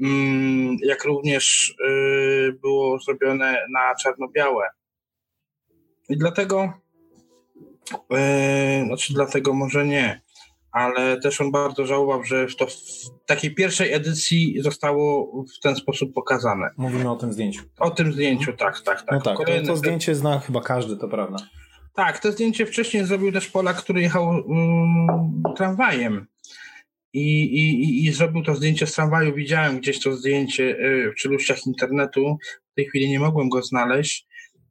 mm, 0.00 0.76
jak 0.82 1.04
również 1.04 1.74
było 2.62 2.98
zrobione 2.98 3.66
na 3.72 3.94
czarno-białe. 4.02 4.66
I 6.08 6.16
dlatego, 6.16 6.72
znaczy 8.86 9.14
dlatego 9.14 9.52
może 9.54 9.86
nie, 9.86 10.20
ale 10.76 11.20
też 11.20 11.40
on 11.40 11.50
bardzo 11.50 11.86
żałował, 11.86 12.24
że 12.24 12.46
to 12.58 12.66
w 12.66 12.74
takiej 13.26 13.54
pierwszej 13.54 13.92
edycji 13.92 14.56
zostało 14.60 15.32
w 15.42 15.60
ten 15.62 15.76
sposób 15.76 16.14
pokazane. 16.14 16.70
Mówimy 16.76 17.10
o 17.10 17.16
tym 17.16 17.32
zdjęciu. 17.32 17.62
O 17.78 17.90
tym 17.90 18.12
zdjęciu, 18.12 18.52
tak, 18.52 18.80
tak, 18.80 19.02
tak. 19.02 19.12
No 19.12 19.20
tak, 19.20 19.36
Kolejny, 19.36 19.66
to 19.66 19.76
zdjęcie 19.76 20.14
zna 20.14 20.38
chyba 20.38 20.60
każdy, 20.60 20.96
to 20.96 21.08
prawda. 21.08 21.36
Tak, 21.94 22.18
to 22.18 22.32
zdjęcie 22.32 22.66
wcześniej 22.66 23.04
zrobił 23.04 23.32
też 23.32 23.48
Polak, 23.48 23.76
który 23.76 24.02
jechał 24.02 24.30
mm, 24.30 25.42
tramwajem. 25.56 26.26
I, 27.12 27.44
i, 27.44 28.06
I 28.06 28.12
zrobił 28.12 28.42
to 28.42 28.54
zdjęcie 28.54 28.86
z 28.86 28.94
tramwaju. 28.94 29.34
Widziałem 29.34 29.78
gdzieś 29.78 30.02
to 30.02 30.12
zdjęcie 30.12 30.64
y, 30.64 31.12
w 31.12 31.14
czeluściach 31.14 31.66
internetu. 31.66 32.38
W 32.72 32.74
tej 32.74 32.86
chwili 32.86 33.10
nie 33.10 33.20
mogłem 33.20 33.48
go 33.48 33.62
znaleźć. 33.62 34.26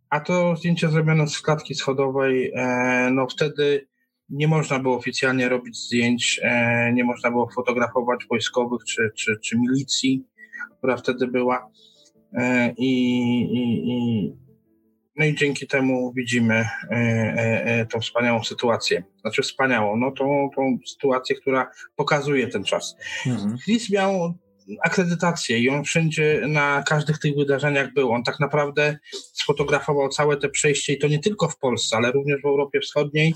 A 0.10 0.20
to 0.20 0.56
zdjęcie 0.56 0.90
zrobione 0.90 1.28
z 1.28 1.42
klatki 1.42 1.76
schodowej. 1.76 2.52
E, 2.56 3.10
no 3.12 3.28
wtedy 3.28 3.88
nie 4.30 4.48
można 4.48 4.80
było 4.80 4.98
oficjalnie 4.98 5.50
robić 5.50 5.78
zdjęć, 5.78 6.40
e, 6.44 6.94
nie 6.94 7.04
można 7.04 7.32
było 7.32 7.50
fotografować 7.56 8.26
wojskowych 8.30 8.84
czy, 8.84 9.12
czy, 9.16 9.38
czy 9.44 9.58
milicji, 9.58 10.26
która 10.78 10.98
wtedy 10.98 11.28
była. 11.28 11.70
E, 12.34 12.74
I, 12.78 12.92
i, 13.42 13.90
i, 13.92 14.34
no 15.16 15.26
i 15.26 15.36
dzięki 15.36 15.68
temu 15.68 16.14
widzimy 16.16 16.66
e, 16.92 17.86
tą 17.86 18.00
wspaniałą 18.00 18.44
sytuację. 18.44 19.04
Znaczy 19.22 19.42
wspaniałą, 19.42 19.98
no 19.98 20.12
tą, 20.12 20.50
tą 20.56 20.78
sytuację, 20.88 21.36
która 21.36 21.72
pokazuje 21.96 22.48
ten 22.48 22.64
czas. 22.64 22.96
Mhm. 23.26 23.58
Chris 23.58 23.92
miał 23.92 24.34
akredytację 24.84 25.60
i 25.60 25.70
on 25.70 25.84
wszędzie 25.84 26.42
na 26.48 26.84
każdych 26.88 27.20
tych 27.20 27.36
wydarzeniach 27.36 27.94
był. 27.94 28.12
On 28.12 28.24
tak 28.24 28.40
naprawdę 28.40 28.98
sfotografował 29.34 30.10
całe 30.10 30.38
te 30.38 30.50
przejście 30.50 30.94
i 30.94 30.98
to 30.98 31.08
nie 31.08 31.20
tylko 31.20 31.50
w 31.50 31.58
Polsce, 31.58 31.98
ale 31.98 32.12
również 32.12 32.42
w 32.42 32.46
Europie 32.46 32.80
Wschodniej, 32.80 33.34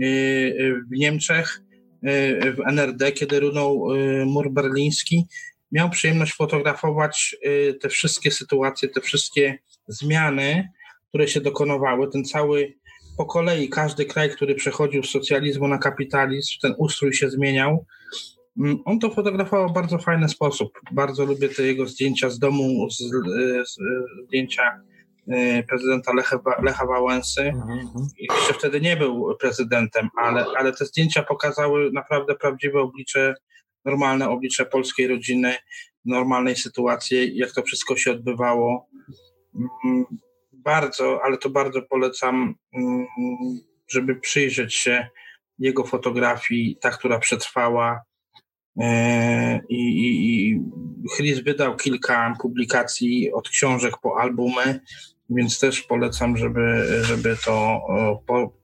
y, 0.00 0.04
y, 0.04 0.74
w 0.92 0.98
Niemczech, 0.98 1.62
y, 2.08 2.52
w 2.52 2.60
NRD, 2.66 3.12
kiedy 3.12 3.40
runął 3.40 3.88
mur 4.26 4.50
berliński. 4.50 5.26
Miał 5.72 5.90
przyjemność 5.90 6.34
fotografować 6.34 7.36
te 7.80 7.88
wszystkie 7.88 8.30
sytuacje, 8.30 8.88
te 8.88 9.00
wszystkie 9.00 9.58
zmiany, 9.88 10.68
które 11.08 11.28
się 11.28 11.40
dokonywały, 11.40 12.08
ten 12.08 12.24
cały 12.24 12.74
po 13.16 13.26
kolei 13.26 13.68
każdy 13.68 14.04
kraj, 14.04 14.30
który 14.30 14.54
przechodził 14.54 15.02
z 15.02 15.10
socjalizmu 15.10 15.68
na 15.68 15.78
kapitalizm, 15.78 16.58
ten 16.62 16.74
ustrój 16.78 17.14
się 17.14 17.30
zmieniał 17.30 17.86
on 18.84 18.98
to 18.98 19.10
fotografował 19.10 19.68
w 19.68 19.72
bardzo 19.72 19.98
fajny 19.98 20.28
sposób. 20.28 20.80
Bardzo 20.92 21.24
lubię 21.24 21.48
te 21.48 21.62
jego 21.62 21.86
zdjęcia 21.86 22.30
z 22.30 22.38
domu, 22.38 22.90
z, 22.90 22.98
z 22.98 23.76
zdjęcia 24.26 24.80
e, 25.28 25.62
prezydenta 25.62 26.12
Lecha, 26.12 26.38
Lecha 26.62 26.86
Wałęsy. 26.86 27.42
Mhm. 27.42 27.88
Jeszcze 28.18 28.54
wtedy 28.54 28.80
nie 28.80 28.96
był 28.96 29.36
prezydentem, 29.40 30.08
ale, 30.18 30.46
ale 30.58 30.72
te 30.72 30.84
zdjęcia 30.84 31.22
pokazały 31.22 31.90
naprawdę 31.92 32.34
prawdziwe 32.34 32.80
oblicze, 32.80 33.34
normalne 33.84 34.28
oblicze 34.28 34.66
polskiej 34.66 35.08
rodziny, 35.08 35.54
normalnej 36.04 36.56
sytuacji, 36.56 37.36
jak 37.36 37.52
to 37.52 37.62
wszystko 37.62 37.96
się 37.96 38.12
odbywało. 38.12 38.88
Mm, 39.84 40.04
bardzo, 40.52 41.20
ale 41.24 41.38
to 41.38 41.50
bardzo 41.50 41.82
polecam, 41.82 42.54
mm, 42.74 43.06
żeby 43.88 44.16
przyjrzeć 44.16 44.74
się 44.74 45.08
jego 45.58 45.84
fotografii, 45.84 46.76
ta, 46.80 46.90
która 46.90 47.18
przetrwała, 47.18 48.00
I, 49.68 49.76
i, 49.76 50.50
i 50.50 50.60
Chris 51.16 51.40
wydał 51.40 51.76
kilka 51.76 52.36
publikacji 52.42 53.32
od 53.32 53.48
książek 53.48 53.94
po 54.02 54.20
albumy, 54.20 54.80
więc 55.30 55.60
też 55.60 55.82
polecam, 55.82 56.36
żeby, 56.36 56.86
żeby 57.02 57.36
to 57.44 57.80
po, 58.26 58.62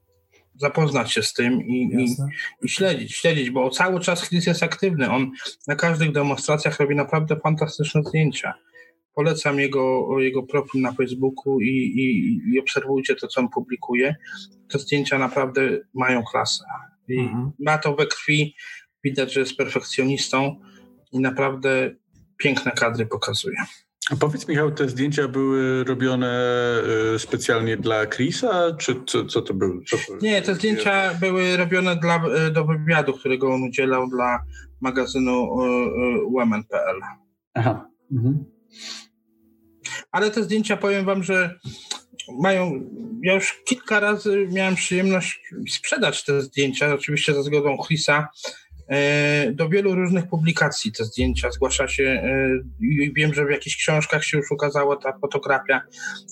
zapoznać 0.59 1.13
się 1.13 1.23
z 1.23 1.33
tym 1.33 1.63
i, 1.63 1.83
i, 1.83 2.17
i, 2.63 2.69
śledzić, 2.69 3.17
śledzić, 3.17 3.51
bo 3.51 3.71
cały 3.71 4.01
czas 4.01 4.29
Chris 4.29 4.47
jest 4.47 4.63
aktywny. 4.63 5.11
On 5.11 5.31
na 5.67 5.77
każdych 5.77 6.13
demonstracjach 6.13 6.81
robi 6.81 6.95
naprawdę 6.95 7.37
fantastyczne 7.37 8.03
zdjęcia. 8.03 8.55
Polecam 9.15 9.61
jego, 9.61 10.07
jego 10.21 10.43
profil 10.43 10.81
na 10.81 10.93
Facebooku 10.93 11.61
i, 11.61 11.67
i, 11.67 12.41
i 12.55 12.61
obserwujcie 12.61 13.15
to, 13.15 13.29
co 13.29 13.41
on 13.41 13.49
publikuje. 13.49 14.17
Te 14.69 14.79
zdjęcia 14.79 15.19
naprawdę 15.19 15.79
mają 15.95 16.23
klasę. 16.23 16.65
I 17.09 17.19
mhm. 17.19 17.53
ma 17.59 17.79
to 17.79 17.97
we 17.97 18.07
krwi 18.07 18.55
Widać, 19.05 19.33
że 19.33 19.41
jest 19.41 19.57
perfekcjonistą 19.57 20.61
i 21.13 21.21
naprawdę 21.21 21.95
piękne 22.39 22.73
kadry 22.73 23.07
pokazuje. 23.07 23.57
A 24.11 24.17
powiedz 24.17 24.49
Michał, 24.49 24.71
te 24.71 24.89
zdjęcia 24.89 25.29
były 25.29 25.85
robione 25.85 26.33
y, 27.15 27.19
specjalnie 27.19 27.77
dla 27.77 28.07
Chrisa, 28.07 28.77
czy 28.79 29.05
co, 29.07 29.25
co 29.25 29.43
to 29.43 29.55
było? 29.55 29.75
Nie, 30.23 30.43
te 30.43 30.55
zdjęcia 30.55 31.15
były 31.15 31.57
robione 31.57 31.97
dla, 31.97 32.23
y, 32.47 32.51
do 32.51 32.65
wywiadu, 32.65 33.13
którego 33.13 33.55
on 33.55 33.63
udzielał 33.63 34.09
dla 34.09 34.43
magazynu 34.81 35.63
y, 35.63 36.31
women.pl. 36.33 37.01
Aha. 37.55 37.91
Mhm. 38.13 38.45
Ale 40.13 40.31
te 40.31 40.43
zdjęcia, 40.43 40.77
powiem 40.77 41.05
wam, 41.05 41.23
że 41.23 41.59
mają, 42.41 42.91
ja 43.23 43.35
już 43.35 43.63
kilka 43.65 44.01
razy 44.01 44.49
miałem 44.53 44.75
przyjemność 44.75 45.41
sprzedać 45.71 46.25
te 46.25 46.43
zdjęcia, 46.43 46.95
oczywiście 46.95 47.35
za 47.35 47.43
zgodą 47.43 47.77
Chrisa, 47.87 48.29
E, 48.45 48.68
do 49.53 49.69
wielu 49.69 49.95
różnych 49.95 50.27
publikacji 50.27 50.93
te 50.93 51.05
zdjęcia 51.05 51.51
zgłasza 51.51 51.89
się 51.89 52.05
e, 52.05 53.11
wiem, 53.17 53.35
że 53.35 53.47
w 53.47 53.51
jakichś 53.51 53.77
książkach 53.77 54.25
się 54.25 54.37
już 54.37 54.51
ukazała 54.51 54.97
ta 54.97 55.19
fotografia. 55.19 55.83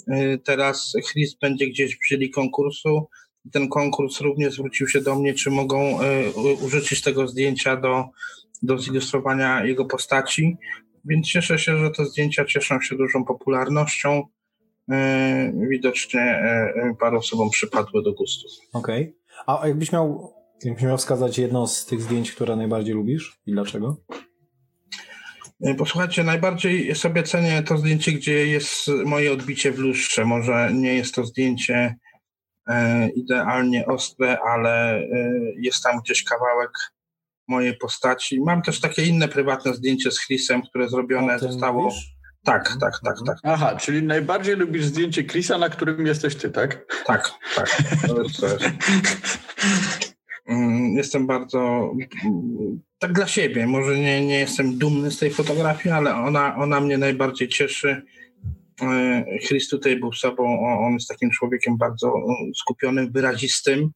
E, 0.09 0.39
teraz 0.39 0.93
Chris 1.13 1.35
będzie 1.35 1.67
gdzieś 1.67 1.99
jury 2.11 2.29
konkursu. 2.29 3.09
Ten 3.53 3.69
konkurs 3.69 4.21
również 4.21 4.55
zwrócił 4.55 4.89
się 4.89 5.01
do 5.01 5.15
mnie, 5.15 5.35
czy 5.35 5.51
mogą 5.51 5.99
użyczyć 6.63 7.03
tego 7.03 7.29
zdjęcia 7.29 7.77
do, 7.77 8.05
do 8.63 8.79
zilustrowania 8.79 9.65
jego 9.65 9.85
postaci. 9.85 10.57
Więc 11.05 11.27
cieszę 11.27 11.59
się, 11.59 11.79
że 11.79 11.91
te 11.91 12.05
zdjęcia 12.05 12.45
cieszą 12.45 12.81
się 12.81 12.97
dużą 12.97 13.25
popularnością. 13.25 14.23
Widocznie 15.71 16.43
paru 17.01 17.19
osobom 17.19 17.51
przypadły 17.51 18.03
do 18.03 18.13
gustu. 18.13 18.49
Okej. 18.73 19.03
Okay. 19.43 19.61
A 19.61 19.69
jakbyś 19.69 19.93
miał 19.93 20.36
Jakbyś 20.65 20.83
miał 20.83 20.99
wskazać 20.99 21.39
jedno 21.39 21.67
z 21.67 21.87
tych 21.87 22.03
zdjęć, 22.03 22.33
które 22.33 22.57
najbardziej 22.57 22.95
lubisz 22.95 23.41
i 23.47 23.53
dlaczego? 23.53 23.97
E, 25.61 25.75
posłuchajcie, 25.75 26.25
najbardziej 26.25 26.95
sobie 26.95 27.23
cenię 27.23 27.63
to 27.63 27.79
zdjęcie, 27.79 28.13
gdzie 28.13 28.47
jest 28.47 28.89
moje 29.05 29.33
odbicie 29.33 29.73
w 29.73 29.79
lustrze. 29.79 30.25
Może 30.25 30.71
nie 30.73 30.95
jest 30.95 31.15
to 31.15 31.25
zdjęcie 31.25 31.97
e, 32.69 33.09
idealnie 33.09 33.87
ostre, 33.87 34.39
ale 34.41 34.99
e, 34.99 35.31
jest 35.59 35.83
tam 35.83 36.01
gdzieś 36.01 36.25
kawałek 36.25 36.71
mojej 37.49 37.77
postaci. 37.77 38.41
Mam 38.41 38.63
też 38.63 38.81
takie 38.81 39.05
inne 39.05 39.29
prywatne 39.29 39.75
zdjęcie 39.75 40.11
z 40.11 40.21
Chrisem, 40.21 40.63
które 40.63 40.89
zrobione 40.89 41.39
zostało. 41.39 41.83
Mówisz? 41.83 42.17
Tak, 42.45 42.77
tak, 42.81 42.93
tak, 43.05 43.17
tak. 43.27 43.37
Aha, 43.43 43.77
czyli 43.77 44.03
najbardziej 44.03 44.57
lubisz 44.57 44.85
zdjęcie 44.85 45.25
Chrisa, 45.25 45.59
na 45.59 45.69
którym 45.69 46.07
jesteś 46.07 46.37
ty, 46.37 46.51
tak? 46.51 46.87
Tak, 47.07 47.31
tak. 47.57 47.83
To 48.09 48.23
jest, 48.23 48.41
to 48.41 48.47
jest. 48.47 48.65
Jestem 50.97 51.27
bardzo 51.27 51.93
tak 52.99 53.13
dla 53.13 53.27
siebie. 53.27 53.67
Może 53.67 53.99
nie, 53.99 54.27
nie 54.27 54.39
jestem 54.39 54.79
dumny 54.79 55.11
z 55.11 55.19
tej 55.19 55.31
fotografii, 55.31 55.95
ale 55.95 56.15
ona, 56.15 56.57
ona 56.57 56.81
mnie 56.81 56.99
najbardziej 56.99 57.49
cieszy. 57.49 58.03
E, 58.83 59.25
Chris 59.47 59.69
tutaj 59.69 59.97
był 59.97 60.13
sobą, 60.13 60.69
on 60.87 60.93
jest 60.93 61.09
takim 61.09 61.31
człowiekiem 61.31 61.77
bardzo 61.77 62.15
skupionym, 62.57 63.13
wyrazistym. 63.13 63.91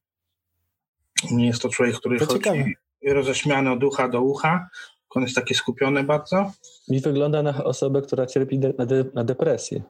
Nie 1.30 1.46
jest 1.46 1.62
to 1.62 1.68
człowiek, 1.68 1.96
który 1.96 2.18
to 2.18 2.26
chodzi 2.26 2.38
ciekawe. 2.38 2.64
roześmiany 3.06 3.70
od 3.70 3.84
ucha 3.84 4.08
do 4.08 4.20
ucha. 4.20 4.68
On 5.10 5.22
jest 5.22 5.34
taki 5.34 5.54
skupiony 5.54 6.04
bardzo. 6.04 6.52
Mi 6.88 7.00
wygląda 7.00 7.42
na 7.42 7.64
osobę, 7.64 8.02
która 8.02 8.26
cierpi 8.26 8.58
de 8.58 8.72
na, 8.78 8.86
de 8.86 9.04
na 9.14 9.24
depresję. 9.24 9.82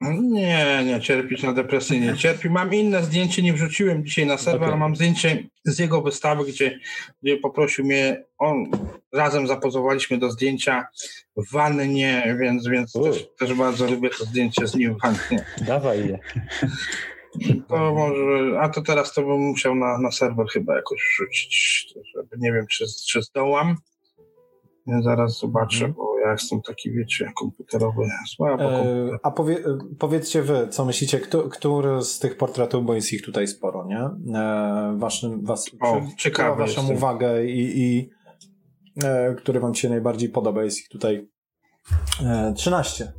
Nie, 0.00 0.84
nie, 0.84 1.00
cierpisz 1.00 1.42
na 1.42 1.52
depresję, 1.52 2.00
nie 2.00 2.16
cierpi. 2.16 2.50
Mam 2.50 2.74
inne 2.74 3.02
zdjęcie, 3.02 3.42
nie 3.42 3.52
wrzuciłem 3.52 4.04
dzisiaj 4.04 4.26
na 4.26 4.38
serwer, 4.38 4.68
okay. 4.68 4.78
mam 4.78 4.96
zdjęcie 4.96 5.44
z 5.64 5.78
jego 5.78 6.02
wystawy, 6.02 6.44
gdzie, 6.44 6.78
gdzie 7.22 7.36
poprosił 7.36 7.84
mnie, 7.84 8.24
on, 8.38 8.70
razem 9.12 9.46
zapozowaliśmy 9.46 10.18
do 10.18 10.30
zdjęcia 10.30 10.86
w 11.36 11.52
wannie, 11.52 12.36
więc, 12.40 12.68
więc 12.68 12.92
też, 12.92 13.28
też, 13.38 13.54
bardzo 13.54 13.90
lubię 13.90 14.10
to 14.10 14.24
zdjęcie 14.24 14.66
z 14.66 14.74
nim 14.74 14.96
wannie. 15.02 15.44
Dawaj 15.66 16.08
je. 16.08 16.18
To 17.68 17.94
może, 17.94 18.60
a 18.60 18.68
to 18.68 18.82
teraz 18.82 19.14
to 19.14 19.22
bym 19.22 19.40
musiał 19.40 19.74
na, 19.74 19.98
na 19.98 20.10
serwer 20.10 20.46
chyba 20.46 20.76
jakoś 20.76 21.00
wrzucić, 21.00 21.94
żeby 22.14 22.36
nie 22.38 22.52
wiem, 22.52 22.66
czy, 22.66 22.84
czy 23.08 23.22
zdołam. 23.22 23.76
Zaraz 25.02 25.38
zobaczę, 25.38 25.84
mm. 25.84 25.96
bo 25.96 26.18
Ja 26.24 26.32
jestem 26.32 26.62
taki, 26.62 26.90
wiecie, 26.92 27.32
komputerowy, 27.36 28.02
słabo. 28.28 28.64
E, 28.64 28.84
komputer. 28.84 29.18
a 29.22 29.30
powie, 29.30 29.56
powiedzcie 29.98 30.42
wy, 30.42 30.68
co 30.68 30.84
myślicie, 30.84 31.20
kto, 31.20 31.42
który 31.42 32.02
z 32.02 32.18
tych 32.18 32.36
portretów, 32.36 32.84
bo 32.84 32.94
jest 32.94 33.12
ich 33.12 33.22
tutaj 33.22 33.48
sporo, 33.48 33.86
nie? 33.86 34.00
E, 34.38 34.94
waszym, 34.98 35.44
was, 35.44 35.70
O, 35.80 36.00
przykuła 36.16 36.54
waszą 36.54 36.80
jestem. 36.80 36.96
uwagę 36.96 37.44
i, 37.44 37.80
i 37.80 38.10
e, 39.04 39.34
który 39.34 39.60
wam 39.60 39.74
się 39.74 39.88
najbardziej 39.88 40.28
podoba. 40.28 40.64
Jest 40.64 40.78
ich 40.78 40.88
tutaj 40.88 41.28
e, 42.24 42.52
13. 42.56 43.12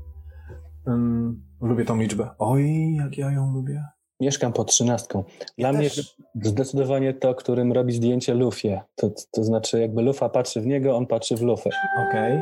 Ym, 0.87 1.43
lubię 1.61 1.85
tą 1.85 1.99
liczbę. 1.99 2.29
Oj, 2.39 2.95
jak 2.95 3.17
ja 3.17 3.31
ją 3.31 3.53
lubię. 3.53 3.83
Mieszkam 4.19 4.53
pod 4.53 4.67
trzynastką. 4.71 5.23
Dla 5.57 5.67
Ja 5.67 5.73
mnie 5.73 5.89
też. 5.89 6.15
zdecydowanie 6.43 7.13
to, 7.13 7.35
którym 7.35 7.71
robi 7.73 7.93
zdjęcie 7.93 8.33
Lufie. 8.33 8.81
To, 8.95 9.11
to 9.31 9.43
znaczy 9.43 9.79
jakby 9.79 10.01
Lufa 10.01 10.29
patrzy 10.29 10.61
w 10.61 10.65
niego, 10.65 10.95
on 10.97 11.07
patrzy 11.07 11.35
w 11.35 11.41
Lufę. 11.41 11.69
Okej. 12.09 12.41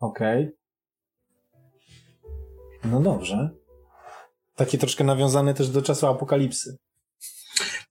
Okej. 0.00 0.50
No 2.84 3.00
dobrze. 3.00 3.50
Taki 4.56 4.78
troszkę 4.78 5.04
nawiązany 5.04 5.54
też 5.54 5.68
do 5.68 5.82
czasu 5.82 6.06
apokalipsy. 6.06 6.76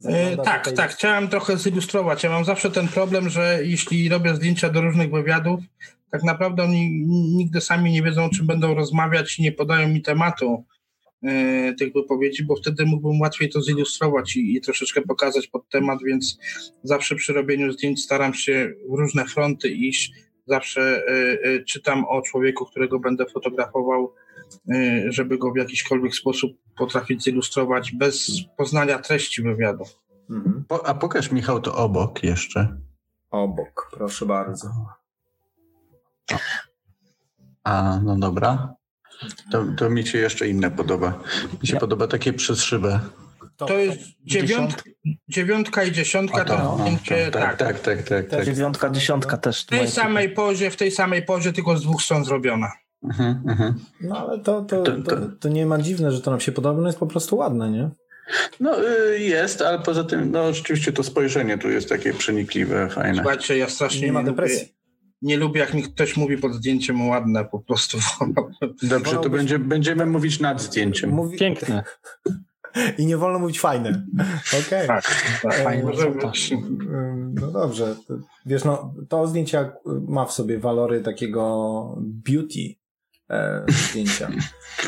E, 0.06 0.38
tak, 0.38 0.64
tutaj- 0.64 0.78
tak, 0.78 0.92
chciałem 0.92 1.28
trochę 1.28 1.58
zilustrować. 1.58 2.24
Ja 2.24 2.30
mam 2.30 2.46
zawsze 2.46 2.72
ten 2.72 2.88
problem, 2.88 3.30
że 3.30 3.60
jeśli 3.64 4.10
robię 4.10 4.36
zdjęcia 4.36 4.70
do 4.70 4.82
różnych 4.82 5.12
wywiadów, 5.12 5.60
tak 6.12 6.24
naprawdę 6.24 6.64
oni 6.64 6.90
nigdy 7.36 7.62
sami 7.62 7.92
nie 7.92 8.04
wiedzą, 8.04 8.26
o 8.26 8.30
czym 8.30 8.48
będą 8.48 8.74
rozmawiać 8.74 9.40
i 9.40 9.42
nie 9.44 9.52
podają 9.52 9.88
mi 9.88 10.02
tematu 10.02 10.64
tych 11.78 11.94
wypowiedzi, 11.94 12.44
bo 12.44 12.56
wtedy 12.56 12.86
mógłbym 12.86 13.22
łatwiej 13.22 13.50
to 13.50 13.62
zilustrować 13.62 14.36
i, 14.36 14.56
i 14.56 14.62
troszeczkę 14.62 15.02
pokazać 15.02 15.48
pod 15.48 15.70
temat, 15.70 16.00
więc 16.06 16.38
zawsze 16.84 17.16
przy 17.16 17.34
robieniu 17.34 17.72
zdjęć 17.72 18.04
staram 18.04 18.34
się 18.34 18.74
w 18.90 18.94
różne 18.94 19.26
fronty 19.26 19.70
iść. 19.70 20.14
Zawsze 20.48 20.82
e, 20.82 21.12
e, 21.44 21.64
czytam 21.64 22.06
o 22.06 22.22
człowieku, 22.22 22.66
którego 22.66 23.00
będę 23.00 23.26
fotografował, 23.26 24.14
e, 24.70 25.12
żeby 25.12 25.38
go 25.38 25.52
w 25.52 25.58
jakiśkolwiek 25.58 26.16
sposób 26.16 26.52
potrafić 26.78 27.24
zilustrować 27.24 27.92
bez 27.92 28.32
poznania 28.58 29.00
treści 29.00 29.42
wywiadu. 29.42 29.84
Mhm. 30.30 30.64
Po, 30.68 30.88
a 30.88 30.94
pokaż 30.94 31.32
Michał 31.32 31.62
to 31.62 31.76
obok 31.76 32.24
jeszcze. 32.24 32.78
Obok, 33.32 33.92
proszę 33.94 34.26
bardzo. 34.26 34.68
A, 37.64 38.00
no 38.04 38.18
dobra. 38.18 38.76
To, 39.52 39.66
to 39.78 39.90
mi 39.90 40.08
się 40.08 40.18
jeszcze 40.18 40.48
inne 40.48 40.72
podoba. 40.72 41.24
Mi 41.62 41.68
się 41.68 41.74
Ja- 41.74 41.80
podoba 41.80 42.08
takie 42.08 42.34
przez 42.34 42.62
szybę. 42.64 43.00
To 43.58 43.78
jest 43.78 44.00
dziewiątka, 44.24 44.82
dziewiątka 45.28 45.84
i 45.84 45.92
dziesiątka, 45.92 46.46
to 46.46 46.58
to, 46.58 46.74
o, 46.74 46.78
zdjęcie, 46.82 47.32
to, 47.32 47.40
tak, 47.40 47.58
tak, 47.58 47.80
tak, 47.80 48.04
tak, 48.04 48.28
tak. 48.30 48.46
Dziewiątka, 48.46 48.90
dziesiątka 48.90 49.38
też. 49.38 49.62
W 49.64 49.66
tej 49.66 49.88
samej 49.88 50.30
pozie, 50.30 50.72
w 50.72 50.76
tej 50.76 50.92
samej 50.92 51.24
pozie, 51.26 51.54
tylko 51.54 51.78
z 51.78 51.82
dwóch 51.84 52.02
stron 52.02 52.26
zrobiona. 52.26 52.72
Mhm, 53.04 53.44
mhm. 53.48 53.80
No 54.02 54.18
ale 54.18 54.40
to, 54.40 54.62
to, 54.62 54.84
To- 54.84 54.92
to, 54.92 55.02
to- 55.16 55.28
to 55.40 55.50
nie 55.50 55.66
ma 55.66 55.78
dziwne, 55.78 56.12
że 56.12 56.22
to 56.22 56.32
nam 56.32 56.40
się 56.40 56.52
podoba, 56.52 56.82
no 56.82 56.88
jest 56.88 57.00
po 57.00 57.08
prostu 57.08 57.38
ładne, 57.38 57.72
nie? 57.72 57.90
No 58.60 58.78
y, 58.90 59.20
jest, 59.20 59.62
ale 59.62 59.80
poza 59.80 60.04
tym, 60.04 60.32
no 60.32 60.54
rzeczywiście 60.54 60.92
to 60.94 61.04
spojrzenie 61.04 61.58
tu 61.58 61.70
jest 61.70 61.90
takie 61.90 62.14
przenikliwe, 62.14 62.90
fajne. 62.90 63.16
Słuchajcie, 63.16 63.58
ja 63.58 63.70
strasznie 63.70 64.02
Nie 64.02 64.08
nie, 64.08 64.14
ma 64.14 64.20
lubię, 64.20 64.32
depresji. 64.32 64.74
Nie 65.22 65.38
lubię, 65.38 65.60
jak 65.60 65.74
mi 65.74 65.84
ktoś 65.84 66.18
mówi 66.18 66.38
pod 66.38 66.54
zdjęciem 66.54 67.10
ładne, 67.10 67.46
po 67.46 67.60
prostu. 67.60 67.98
Dobrze, 68.84 69.18
to 69.18 69.30
będzie, 69.30 69.60
będziemy 69.60 70.06
mówić 70.06 70.40
nad 70.40 70.62
zdjęciem. 70.62 71.10
Mówi... 71.10 71.38
Piękne. 71.38 71.84
I 72.98 73.06
nie 73.06 73.18
wolno 73.18 73.40
mówić 73.40 73.60
fajne. 73.60 74.06
Okej. 74.68 74.88
tak, 74.88 75.24
tak, 75.42 75.86
być. 76.22 76.52
Ym, 76.52 77.36
No 77.42 77.52
dobrze. 77.52 77.96
To, 78.08 78.14
wiesz, 78.46 78.64
no, 78.64 78.94
to 79.10 79.28
zdjęcie 79.28 79.60
ak- 79.60 79.76
ma 80.08 80.26
w 80.26 80.32
sobie 80.32 80.60
walory 80.60 81.02
takiego 81.02 81.96
beauty 82.00 82.76
e, 83.30 83.66
zdjęcia 83.70 84.30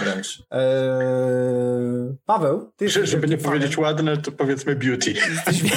wręcz. 0.03 0.43
E, 0.51 2.15
Paweł, 2.25 2.71
ty 2.75 2.89
Że- 2.89 2.99
jesteś 2.99 3.09
Żeby 3.09 3.27
nie 3.27 3.37
powiedzieć 3.37 3.77
ładne, 3.77 4.17
to 4.17 4.31
powiedzmy 4.31 4.75
beauty. 4.75 5.11
Jesteś... 5.11 5.63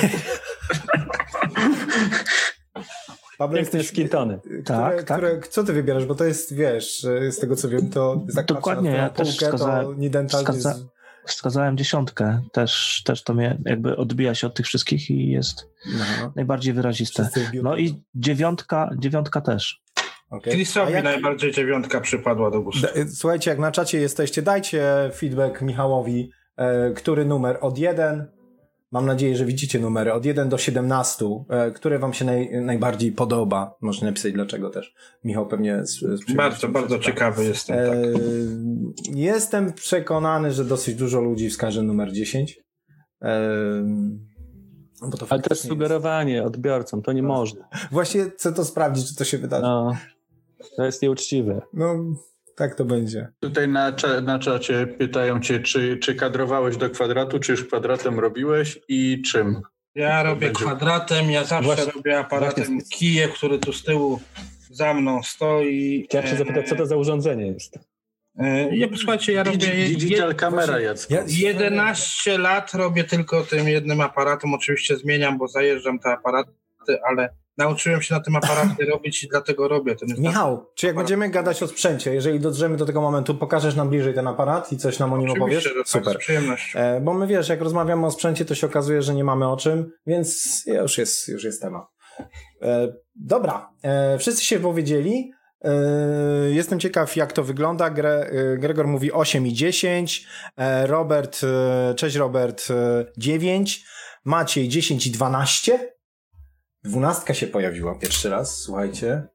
Paweł, 3.38 3.56
Piękne 3.56 3.78
jesteś... 3.78 3.92
skintony. 3.96 4.38
Które, 4.38 4.62
Tak, 4.62 5.02
tak. 5.02 5.18
Które, 5.18 5.40
co 5.50 5.64
ty 5.64 5.72
wybierasz? 5.72 6.06
Bo 6.06 6.14
to 6.14 6.24
jest, 6.24 6.54
wiesz, 6.54 7.04
e, 7.04 7.32
z 7.32 7.38
tego 7.38 7.56
co 7.56 7.68
wiem, 7.68 7.90
to 7.90 8.22
jest 8.24 8.36
tak 8.36 8.46
Dokładnie, 8.46 8.90
na 8.90 8.96
ja 8.96 9.10
też 9.10 9.28
półkę, 9.38 9.46
to 9.50 9.56
wskazałem- 9.58 9.98
Nidental 9.98 10.44
wskaza- 10.44 10.68
jest... 10.68 10.84
Wskazałem 11.26 11.76
dziesiątkę. 11.76 12.40
Też, 12.52 13.02
też 13.04 13.22
to 13.22 13.34
mnie 13.34 13.58
jakby 13.64 13.96
odbija 13.96 14.34
się 14.34 14.46
od 14.46 14.54
tych 14.54 14.66
wszystkich 14.66 15.10
i 15.10 15.28
jest 15.30 15.68
No, 15.98 16.32
najbardziej 16.36 16.72
wyraziste. 16.74 17.28
No 17.62 17.76
i 17.76 18.02
dziewiątka, 18.14 18.90
dziewiątka 18.98 19.40
też. 19.40 19.80
A 20.30 20.40
Chrisowi 20.40 20.92
jak- 20.92 21.04
najbardziej 21.04 21.52
dziewiątka 21.52 22.00
przypadła 22.00 22.50
do 22.50 22.60
gustu. 22.62 22.82
Da- 22.82 22.92
Słuchajcie, 23.14 23.50
jak 23.50 23.58
na 23.58 23.72
czacie 23.72 23.98
jesteście, 24.00 24.42
dajcie 24.42 25.10
feedback 25.14 25.62
Michałowi, 25.62 26.30
e, 26.56 26.90
który 26.90 27.24
numer 27.24 27.58
od 27.60 27.78
1, 27.78 28.26
mam 28.92 29.06
nadzieję, 29.06 29.36
że 29.36 29.44
widzicie 29.44 29.80
numery, 29.80 30.12
od 30.12 30.24
1 30.24 30.48
do 30.48 30.58
17, 30.58 31.44
e, 31.48 31.70
które 31.70 31.98
wam 31.98 32.12
się 32.12 32.24
naj, 32.24 32.50
najbardziej 32.62 33.12
podoba. 33.12 33.74
Można 33.80 34.08
napisać 34.08 34.32
dlaczego 34.32 34.70
też. 34.70 34.94
Michał 35.24 35.46
pewnie 35.46 35.86
z, 35.86 35.98
z 36.00 36.34
Bardzo, 36.34 36.68
bardzo 36.68 36.98
ciekawy 36.98 37.44
jestem. 37.44 37.78
E, 37.78 37.86
Tak. 38.12 38.22
Jestem 39.14 39.72
przekonany, 39.72 40.52
że 40.52 40.64
dosyć 40.64 40.94
dużo 40.94 41.20
ludzi 41.20 41.50
wskaże 41.50 41.82
numer 41.82 42.12
10. 42.12 42.58
E, 43.22 43.40
no 45.02 45.08
bo 45.08 45.16
to 45.16 45.26
Ale 45.30 45.42
też 45.42 45.48
faktycznie 45.48 45.70
sugerowanie 45.70 46.44
odbiorcom, 46.44 47.02
to 47.02 47.12
nie 47.12 47.22
można. 47.22 47.68
jest. 47.72 47.86
Właśnie 47.92 48.24
chcę 48.24 48.52
to 48.52 48.64
sprawdzić, 48.64 49.08
czy 49.08 49.16
to 49.16 49.24
się 49.24 49.38
wydarzy. 49.38 49.62
No, 49.62 49.92
No, 50.60 50.66
to 50.76 50.84
jest 50.84 51.02
nieuczciwe. 51.02 51.60
Tak 52.56 52.74
to 52.74 52.84
będzie. 52.84 53.28
Tutaj 53.40 53.68
na, 53.68 53.92
cza, 53.92 54.20
na 54.20 54.38
czacie 54.38 54.86
pytają 54.86 55.40
cię, 55.40 55.60
czy, 55.60 55.96
czy 55.98 56.14
kadrowałeś 56.14 56.76
do 56.76 56.90
kwadratu, 56.90 57.38
czy 57.38 57.52
już 57.52 57.64
kwadratem 57.64 58.18
robiłeś 58.18 58.78
i 58.88 59.22
czym? 59.22 59.60
Ja 59.94 60.22
robię 60.22 60.46
będzie- 60.46 60.64
kwadratem, 60.64 61.30
ja 61.30 61.44
zawsze 61.44 61.64
Właśnie- 61.74 61.92
robię 61.92 62.18
aparatem 62.18 62.64
właśnie- 62.64 62.82
Kijew, 62.98 63.32
który 63.34 63.58
tu 63.58 63.72
z 63.72 63.82
tyłu 63.84 64.20
za 64.70 64.94
mną 64.94 65.22
stoi. 65.22 66.04
Chciałem 66.08 66.28
się 66.28 66.36
zapytać, 66.36 66.68
co 66.68 66.76
to 66.76 66.86
za 66.86 66.96
urządzenie 66.96 67.46
jest? 67.46 67.78
E, 68.38 68.76
ja, 68.76 68.86
słuchajcie, 68.96 69.32
ja 69.32 69.42
robię 69.44 69.58
Digi- 69.58 69.96
Digital 69.98 70.34
kamera, 70.34 70.80
Jacku. 70.80 71.14
Ja- 71.14 71.24
11 71.28 72.38
lat 72.38 72.74
robię 72.74 73.04
tylko 73.04 73.42
tym 73.42 73.68
jednym 73.68 74.00
aparatem. 74.00 74.54
Oczywiście 74.54 74.96
zmieniam, 74.96 75.38
bo 75.38 75.48
zajeżdżam 75.48 75.98
te 75.98 76.10
aparaty, 76.12 76.50
ale 77.08 77.28
nauczyłem 77.56 78.02
się 78.02 78.14
na 78.14 78.20
tym 78.20 78.36
aparacie 78.36 78.84
robić 78.92 79.24
i 79.24 79.28
dlatego 79.28 79.68
robię. 79.68 79.96
To 79.96 80.06
jest 80.06 80.18
Michał, 80.18 80.66
czy 80.74 80.86
jak 80.86 80.96
będziemy 80.96 81.30
gadać 81.30 81.62
o 81.62 81.66
sprzęcie, 81.66 82.14
jeżeli 82.14 82.40
dodrzemy 82.40 82.76
do 82.76 82.86
tego 82.86 83.00
momentu, 83.00 83.34
pokażesz 83.34 83.74
nam 83.74 83.88
bliżej 83.88 84.14
ten 84.14 84.26
aparat 84.26 84.72
i 84.72 84.76
coś 84.76 84.98
nam 84.98 85.12
o 85.12 85.18
nim 85.18 85.30
Oczywiście, 85.30 85.44
opowiesz? 85.44 85.64
że 85.64 85.74
tak, 85.74 85.88
Super. 85.88 86.14
z 86.14 86.18
przyjemnością. 86.18 86.78
E, 86.78 87.00
bo 87.00 87.14
my 87.14 87.26
wiesz, 87.26 87.48
jak 87.48 87.60
rozmawiamy 87.60 88.06
o 88.06 88.10
sprzęcie, 88.10 88.44
to 88.44 88.54
się 88.54 88.66
okazuje, 88.66 89.02
że 89.02 89.14
nie 89.14 89.24
mamy 89.24 89.48
o 89.48 89.56
czym, 89.56 89.92
więc 90.06 90.62
już 90.66 90.98
jest, 90.98 91.28
już 91.28 91.44
jest 91.44 91.62
temat. 91.62 91.86
E, 92.62 92.88
dobra, 93.14 93.70
e, 93.82 94.18
wszyscy 94.18 94.44
się 94.44 94.60
powiedzieli. 94.60 95.32
E, 95.64 95.70
jestem 96.50 96.80
ciekaw, 96.80 97.16
jak 97.16 97.32
to 97.32 97.44
wygląda. 97.44 97.90
Gre, 97.90 98.20
e, 98.20 98.58
Gregor 98.58 98.86
mówi 98.86 99.12
8 99.12 99.46
i 99.46 99.52
10. 99.52 100.26
E, 100.56 100.86
Robert, 100.86 101.40
cześć 101.96 102.16
Robert, 102.16 102.68
e, 102.70 103.06
9. 103.16 103.84
Maciej 104.24 104.68
10 104.68 105.06
i 105.06 105.10
12. 105.10 105.95
Dwunastka 106.86 107.34
się 107.34 107.46
pojawiła 107.46 107.98
pierwszy 107.98 108.30
raz, 108.30 108.56
słuchajcie. 108.56 109.28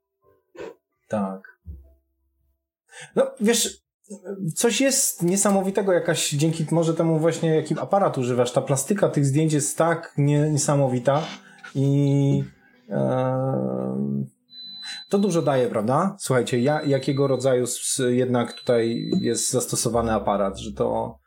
Tak. 1.07 1.59
No, 3.15 3.31
wiesz, 3.39 3.81
coś 4.55 4.81
jest 4.81 5.23
niesamowitego, 5.23 5.93
jakaś 5.93 6.29
dzięki 6.29 6.65
może 6.71 6.93
temu 6.93 7.19
właśnie, 7.19 7.55
jaki 7.55 7.79
aparat 7.79 8.17
używasz. 8.17 8.51
Ta 8.51 8.61
plastyka 8.61 9.09
tych 9.09 9.25
zdjęć 9.25 9.53
jest 9.53 9.77
tak 9.77 10.13
nie, 10.17 10.49
niesamowita 10.49 11.21
i 11.75 12.43
em, 12.89 14.25
to 15.09 15.17
dużo 15.17 15.41
daje, 15.41 15.67
prawda? 15.67 16.15
Słuchajcie, 16.19 16.59
ja, 16.59 16.81
jakiego 16.81 17.27
rodzaju 17.27 17.65
jednak 18.09 18.53
tutaj 18.53 19.11
jest 19.21 19.51
zastosowany 19.51 20.13
aparat, 20.13 20.57
że 20.57 20.73
to, 20.73 21.19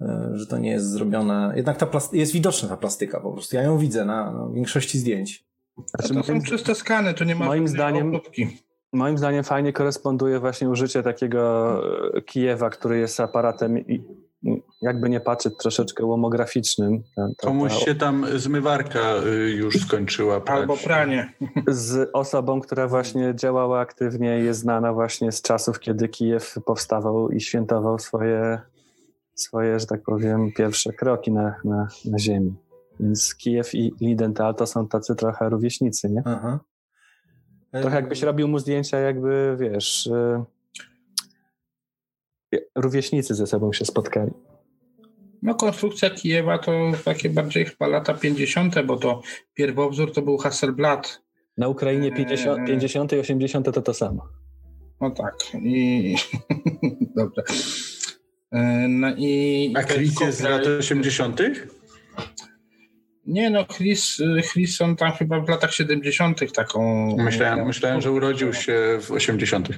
e, 0.00 0.30
że 0.32 0.46
to 0.46 0.58
nie 0.58 0.70
jest 0.70 0.90
zrobione. 0.90 1.52
Jednak 1.56 1.76
ta 1.78 1.88
jest 2.12 2.32
widoczna 2.32 2.68
ta 2.68 2.76
plastyka 2.76 3.20
po 3.20 3.32
prostu. 3.32 3.56
Ja 3.56 3.62
ją 3.62 3.78
widzę 3.78 4.04
na, 4.04 4.32
na 4.32 4.50
większości 4.54 4.98
zdjęć. 4.98 5.45
Znaczy, 5.76 6.14
To 6.14 6.22
są 6.22 6.32
moim, 6.32 6.42
czyste 6.44 6.74
skany, 6.74 7.14
tu 7.14 7.24
nie 7.24 7.34
ma 7.34 7.44
moim 7.46 7.68
zdaniem- 7.68 8.08
obróbki. 8.08 8.48
moim 8.92 9.18
zdaniem 9.18 9.44
fajnie 9.44 9.72
koresponduje 9.72 10.40
właśnie 10.40 10.70
użycie 10.70 11.02
takiego 11.02 11.80
e, 12.16 12.22
Kijewa, 12.22 12.70
który 12.70 12.98
jest 12.98 13.20
aparatem 13.20 13.84
jakby 14.82 15.10
nie 15.10 15.20
patrzeć 15.20 15.54
troszeczkę 15.60 16.04
łomograficznym. 16.04 17.02
Ta- 17.16 17.28
ta- 17.38 17.46
Komuś 17.48 17.72
się 17.72 17.94
tam 17.94 18.26
zmywarka 18.38 19.00
y, 19.26 19.50
już 19.50 19.74
skończyła. 19.80 20.40
prać. 20.40 20.60
Albo 20.60 20.76
pranie. 20.76 21.32
z 21.68 22.10
osobą, 22.12 22.60
która 22.60 22.88
właśnie 22.88 23.32
działała 23.34 23.80
aktywnie 23.80 24.40
i 24.40 24.44
jest 24.44 24.60
znana 24.60 24.92
właśnie 24.92 25.32
z 25.32 25.42
czasów, 25.42 25.80
kiedy 25.80 26.08
Kijew 26.08 26.54
powstawał 26.66 27.30
i 27.30 27.40
świętował 27.40 27.98
swoje, 27.98 28.60
swoje 29.34 29.80
że 29.80 29.86
tak 29.86 30.02
powiem, 30.02 30.52
pierwsze 30.56 30.92
kroki 30.92 31.32
na, 31.32 31.54
na, 31.64 31.88
na 32.04 32.18
ziemi. 32.18 32.54
Więc 33.00 33.34
Kijew 33.34 33.74
i 33.74 33.94
Lidenthal 34.00 34.54
to 34.54 34.66
są 34.66 34.88
tacy 34.88 35.14
trochę 35.14 35.48
rówieśnicy, 35.48 36.10
nie? 36.10 36.22
Aha. 36.24 36.60
Trochę 37.70 37.96
jakbyś 37.96 38.22
robił 38.22 38.48
mu 38.48 38.58
zdjęcia 38.58 38.98
jakby, 38.98 39.56
wiesz, 39.60 40.10
rówieśnicy 42.74 43.34
ze 43.34 43.46
sobą 43.46 43.72
się 43.72 43.84
spotkali. 43.84 44.30
No 45.42 45.54
konstrukcja 45.54 46.10
Kijewa 46.10 46.58
to 46.58 46.72
takie 47.04 47.30
bardziej 47.30 47.64
chyba 47.64 47.86
lata 47.86 48.14
50., 48.14 48.82
bo 48.82 48.96
to 48.96 49.22
pierwowzór 49.54 50.12
to 50.12 50.22
był 50.22 50.38
Hasselblad. 50.38 51.22
Na 51.56 51.68
Ukrainie 51.68 52.12
50, 52.12 52.66
50 52.66 53.12
i 53.12 53.18
80 53.18 53.74
to 53.74 53.82
to 53.82 53.94
samo. 53.94 54.28
No 55.00 55.10
tak. 55.10 55.34
I 55.62 56.16
dobra. 57.16 57.44
No 58.88 59.08
i, 59.16 59.74
A 59.76 59.82
Chris 59.82 60.20
jest 60.20 60.38
z 60.38 60.42
lat 60.42 60.66
80.? 60.66 61.40
Nie 63.26 63.50
no, 63.50 63.64
Chris, 63.64 64.22
Chris 64.52 64.80
on 64.80 64.96
tam 64.96 65.12
chyba 65.12 65.40
w 65.40 65.48
latach 65.48 65.72
70. 65.72 66.52
taką. 66.52 67.06
Myślałem, 67.16 67.66
myślałem, 67.66 68.00
że 68.00 68.10
urodził 68.10 68.52
się 68.52 68.98
w 69.00 69.10
80. 69.10 69.68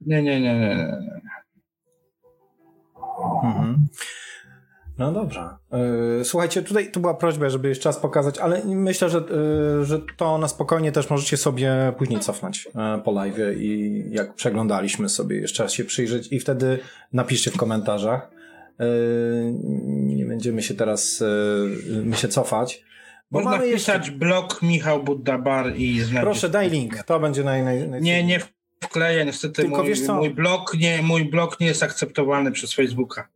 Nie, 0.00 0.22
nie, 0.22 0.40
nie, 0.40 0.58
nie. 0.58 0.96
Mhm. 3.44 3.88
No 4.98 5.12
dobrze. 5.12 5.48
Słuchajcie, 6.24 6.62
tutaj 6.62 6.90
tu 6.90 7.00
była 7.00 7.14
prośba, 7.14 7.50
żeby 7.50 7.68
jeszcze 7.68 7.82
czas 7.82 7.98
pokazać, 7.98 8.38
ale 8.38 8.62
myślę, 8.64 9.10
że, 9.10 9.24
że 9.82 10.00
to 10.16 10.38
na 10.38 10.48
spokojnie 10.48 10.92
też 10.92 11.10
możecie 11.10 11.36
sobie 11.36 11.92
później 11.98 12.20
cofnąć 12.20 12.68
po 13.04 13.12
live 13.12 13.38
i 13.56 14.02
jak 14.10 14.34
przeglądaliśmy 14.34 15.08
sobie 15.08 15.36
jeszcze 15.36 15.62
raz 15.62 15.72
się 15.72 15.84
przyjrzeć 15.84 16.32
i 16.32 16.40
wtedy 16.40 16.78
napiszcie 17.12 17.50
w 17.50 17.56
komentarzach. 17.56 18.30
Nie 19.90 20.24
będziemy 20.26 20.62
się 20.62 20.74
teraz 20.74 21.24
my 22.04 22.16
się 22.16 22.28
cofać. 22.28 22.84
Bo 23.30 23.38
Można 23.38 23.50
mamy 23.50 23.72
pisać 23.72 24.06
jeszcze... 24.06 24.18
blog 24.18 24.62
Michał 24.62 25.02
Buddabar 25.02 25.76
i 25.76 26.00
znaleźć. 26.00 26.20
Proszę, 26.20 26.48
daj 26.48 26.70
link. 26.70 27.02
To 27.02 27.20
będzie 27.20 27.44
naj, 27.44 27.62
naj, 27.62 27.88
naj... 27.88 28.02
Nie, 28.02 28.24
nie 28.24 28.40
wkleję. 28.84 29.24
Niestety 29.24 29.62
Tylko 29.62 29.76
mój, 29.76 29.86
wiesz 29.86 30.06
co? 30.06 30.14
mój 30.14 30.30
blog 30.30 30.74
nie, 30.78 31.02
mój 31.02 31.24
blog 31.24 31.60
nie 31.60 31.66
jest 31.66 31.82
akceptowalny 31.82 32.52
przez 32.52 32.72
Facebooka. 32.72 33.28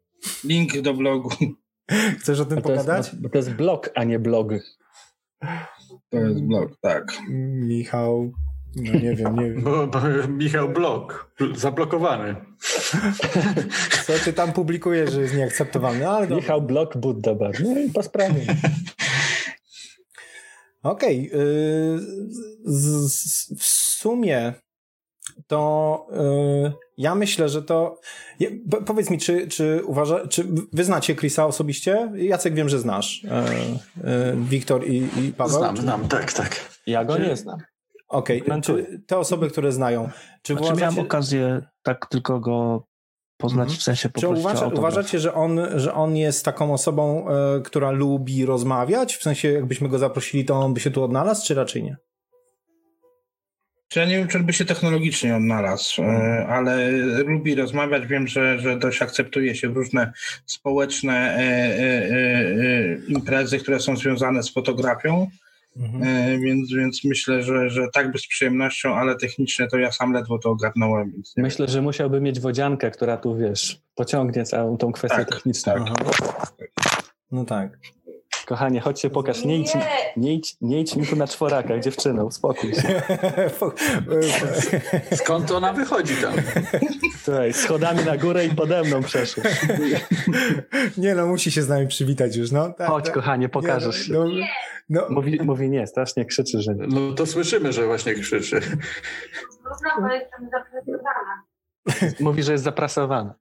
Link 0.45 0.81
do 0.81 0.95
blogu. 0.95 1.31
Chcesz 2.21 2.41
o 2.41 2.45
tym 2.45 2.63
pogadać? 2.63 3.17
bo 3.17 3.29
to 3.29 3.39
jest 3.39 3.51
blog, 3.51 3.91
a 3.95 4.05
nie 4.05 4.19
blog. 4.19 4.53
To 6.11 6.19
jest 6.19 6.43
blog, 6.43 6.73
tak. 6.81 7.19
Michał. 7.29 8.33
No 8.83 8.93
nie 8.93 9.15
wiem, 9.15 9.37
nie 9.37 9.51
wiem. 9.51 9.63
Bo, 9.63 9.87
bo 9.87 10.01
Michał 10.29 10.69
blog. 10.69 11.33
Zablokowany. 11.55 12.37
Co 14.07 14.13
ty 14.25 14.33
tam 14.33 14.53
publikujesz, 14.53 15.13
że 15.13 15.21
jest 15.21 15.37
nieakceptowalny? 15.37 16.09
Ale 16.09 16.29
Michał 16.29 16.63
blog 16.63 16.97
Budda 16.97 17.35
Bar. 17.35 17.55
No 17.65 17.81
i 17.81 17.91
po 17.91 18.03
sprawie. 18.03 18.41
Okej. 20.83 21.31
Okay. 21.33 21.41
w 23.59 23.65
sumie 23.65 24.55
to 25.47 26.07
yy, 26.63 26.73
ja 26.99 27.15
myślę, 27.15 27.49
że 27.49 27.63
to. 27.63 28.01
powiedz 28.87 29.11
mi, 29.11 29.19
czy, 29.19 29.49
czy 29.49 29.83
uważa, 29.85 30.27
czy 30.27 30.45
wy 30.73 30.85
znacie 30.85 31.15
Chrisa 31.15 31.47
osobiście? 31.47 32.13
Jacek 32.15 32.55
wiem, 32.55 32.69
że 32.69 32.79
znasz. 32.79 33.23
Yy, 33.23 33.31
yy, 33.31 34.37
Wiktor 34.37 34.89
i, 34.89 35.09
i 35.19 35.33
Paweł? 35.33 35.59
Znam, 35.59 35.77
znam, 35.77 36.09
tak, 36.09 36.33
tak. 36.33 36.57
Ja 36.87 37.05
go 37.05 37.17
czy... 37.17 37.23
nie 37.23 37.37
znam. 37.37 37.59
Okej, 38.09 38.43
okay. 38.43 39.01
te 39.07 39.19
osoby, 39.19 39.51
które 39.51 39.73
znają. 39.73 40.11
Czy 40.43 40.53
znaczy, 40.53 40.73
uważacie... 40.73 40.81
miałem 40.81 40.99
okazję 41.07 41.63
tak 41.83 42.07
tylko 42.07 42.41
go 42.41 42.87
poznać 43.37 43.69
mhm. 43.69 43.81
w 43.81 43.83
sensie 43.83 44.09
po 44.09 44.21
Czy 44.21 44.29
uważa, 44.29 44.67
uważacie, 44.67 45.19
że 45.19 45.35
on, 45.35 45.61
że 45.75 45.95
on 45.95 46.17
jest 46.17 46.45
taką 46.45 46.73
osobą, 46.73 47.27
y, 47.59 47.63
która 47.63 47.91
lubi 47.91 48.47
rozmawiać? 48.47 49.17
W 49.17 49.23
sensie, 49.23 49.53
jakbyśmy 49.53 49.89
go 49.89 49.99
zaprosili, 49.99 50.45
to 50.45 50.55
on 50.55 50.75
by 50.75 50.81
się 50.81 50.91
tu 50.91 51.05
odnalazł, 51.05 51.47
czy 51.47 51.55
raczej 51.55 51.83
nie? 51.83 51.97
Ja 53.97 54.05
nie 54.05 54.19
wiem, 54.19 54.29
czy 54.29 54.39
by 54.41 54.53
się 54.53 54.65
technologicznie 54.65 55.37
odnalazł, 55.37 56.03
e, 56.03 56.47
ale 56.49 56.91
lubi 57.27 57.55
rozmawiać. 57.55 58.07
Wiem, 58.07 58.27
że, 58.27 58.59
że 58.59 58.79
dość 58.79 59.03
akceptuje 59.03 59.55
się 59.55 59.69
w 59.69 59.77
różne 59.77 60.13
społeczne 60.47 61.15
e, 61.15 61.41
e, 61.41 62.99
imprezy, 63.09 63.59
które 63.59 63.81
są 63.81 63.97
związane 63.97 64.43
z 64.43 64.53
fotografią. 64.53 65.27
Mhm. 65.77 66.41
Więc, 66.41 66.73
więc 66.73 67.05
myślę, 67.05 67.43
że, 67.43 67.71
że 67.71 67.87
tak 67.93 68.13
by 68.13 68.19
z 68.19 68.27
przyjemnością, 68.27 68.95
ale 68.95 69.17
technicznie 69.17 69.67
to 69.67 69.79
ja 69.79 69.93
sam 69.93 70.13
ledwo 70.13 70.39
to 70.39 70.51
ogarnąłem. 70.51 71.23
myślę, 71.37 71.69
że 71.69 71.83
musiałby 71.83 72.21
mieć 72.21 72.41
wodziankę, 72.41 72.91
która 72.91 73.17
tu 73.17 73.37
wiesz, 73.37 73.83
pociągnie 73.95 74.45
całą 74.45 74.77
tą 74.77 74.93
kwestię 74.93 75.17
tak, 75.19 75.29
techniczną. 75.29 75.85
Tak. 75.85 75.95
No 77.33 77.45
tak. 77.45 77.79
Kochanie, 78.47 78.81
chodź 78.81 79.01
się 79.01 79.11
pokaż. 79.11 79.45
Nie 79.45 79.59
idź, 79.59 79.71
nie 80.17 80.35
idź, 80.35 80.57
nie 80.61 80.81
idź 80.81 80.97
mi 80.97 81.07
tu 81.07 81.17
na 81.17 81.27
czworaka, 81.27 81.79
dziewczyno, 81.79 82.25
uspokój 82.25 82.75
się. 82.75 83.03
Skąd 85.17 85.51
ona 85.51 85.73
wychodzi 85.73 86.15
tam? 86.17 86.35
Tutaj, 87.25 87.53
schodami 87.53 88.05
na 88.05 88.17
górę 88.17 88.47
i 88.47 88.55
pode 88.55 88.83
mną 88.83 89.03
przeszło. 89.03 89.43
Nie 90.99 91.15
no, 91.15 91.27
musi 91.27 91.51
się 91.51 91.63
z 91.63 91.69
nami 91.69 91.87
przywitać 91.87 92.37
już, 92.37 92.51
no. 92.51 92.73
Tak, 92.73 92.89
chodź, 92.89 93.05
tak. 93.05 93.15
kochanie, 93.15 93.49
pokażesz 93.49 94.07
się. 94.07 94.13
No, 94.13 94.25
no. 94.25 94.47
Mówi, 95.11 95.41
mówi 95.45 95.71
nie, 95.71 95.87
strasznie 95.87 96.25
krzyczy, 96.25 96.61
że 96.63 96.75
nie. 96.75 96.87
No 96.87 97.13
to 97.13 97.27
słyszymy, 97.27 97.73
że 97.73 97.87
właśnie 97.87 98.15
krzyczy. 98.15 98.61
No, 100.01 100.13
jestem 100.13 100.49
zaprezentowana. 100.51 101.48
Mówi, 102.21 102.43
że 102.43 102.53
jest 102.53 102.65
zaprasowana. 102.65 103.35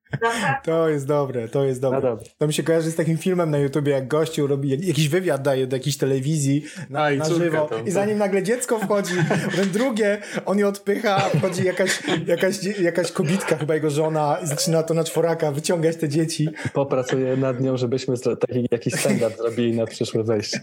To 0.63 0.89
jest 0.89 1.07
dobre, 1.07 1.47
to 1.47 1.65
jest 1.65 1.81
dobre. 1.81 2.10
No 2.10 2.17
to 2.38 2.47
mi 2.47 2.53
się 2.53 2.63
kojarzy 2.63 2.91
z 2.91 2.95
takim 2.95 3.17
filmem 3.17 3.51
na 3.51 3.57
YouTubie, 3.57 3.91
jak 3.91 4.07
gościu 4.07 4.47
robi 4.47 4.69
jakiś 4.88 5.10
wywiad 5.10 5.41
daje 5.41 5.67
do 5.67 5.75
jakiejś 5.75 5.97
telewizji 5.97 6.63
na, 6.89 7.03
A, 7.03 7.12
i 7.12 7.17
na 7.17 7.25
żywo 7.25 7.65
to, 7.65 7.79
i 7.79 7.91
zanim 7.91 8.17
nagle 8.17 8.43
dziecko 8.43 8.79
wchodzi, 8.79 9.13
ten 9.55 9.69
drugie, 9.69 10.21
on 10.45 10.60
je 10.60 10.67
odpycha, 10.67 11.19
wchodzi 11.19 11.63
jakaś, 11.63 11.99
jakaś, 12.27 12.63
jakaś 12.63 13.12
kobitka, 13.12 13.57
chyba 13.57 13.73
jego 13.73 13.89
żona 13.89 14.38
i 14.43 14.47
zaczyna 14.47 14.83
to 14.83 14.93
na 14.93 15.03
czworaka 15.03 15.51
wyciągać 15.51 15.95
te 15.95 16.10
dzieci. 16.10 16.49
Popracuję 16.73 17.38
nad 17.38 17.62
nią, 17.62 17.77
żebyśmy 17.77 18.15
taki, 18.17 18.67
jakiś 18.71 18.93
standard 18.93 19.38
zrobili 19.41 19.77
na 19.77 19.86
przyszłe 19.86 20.23
wejście. 20.23 20.60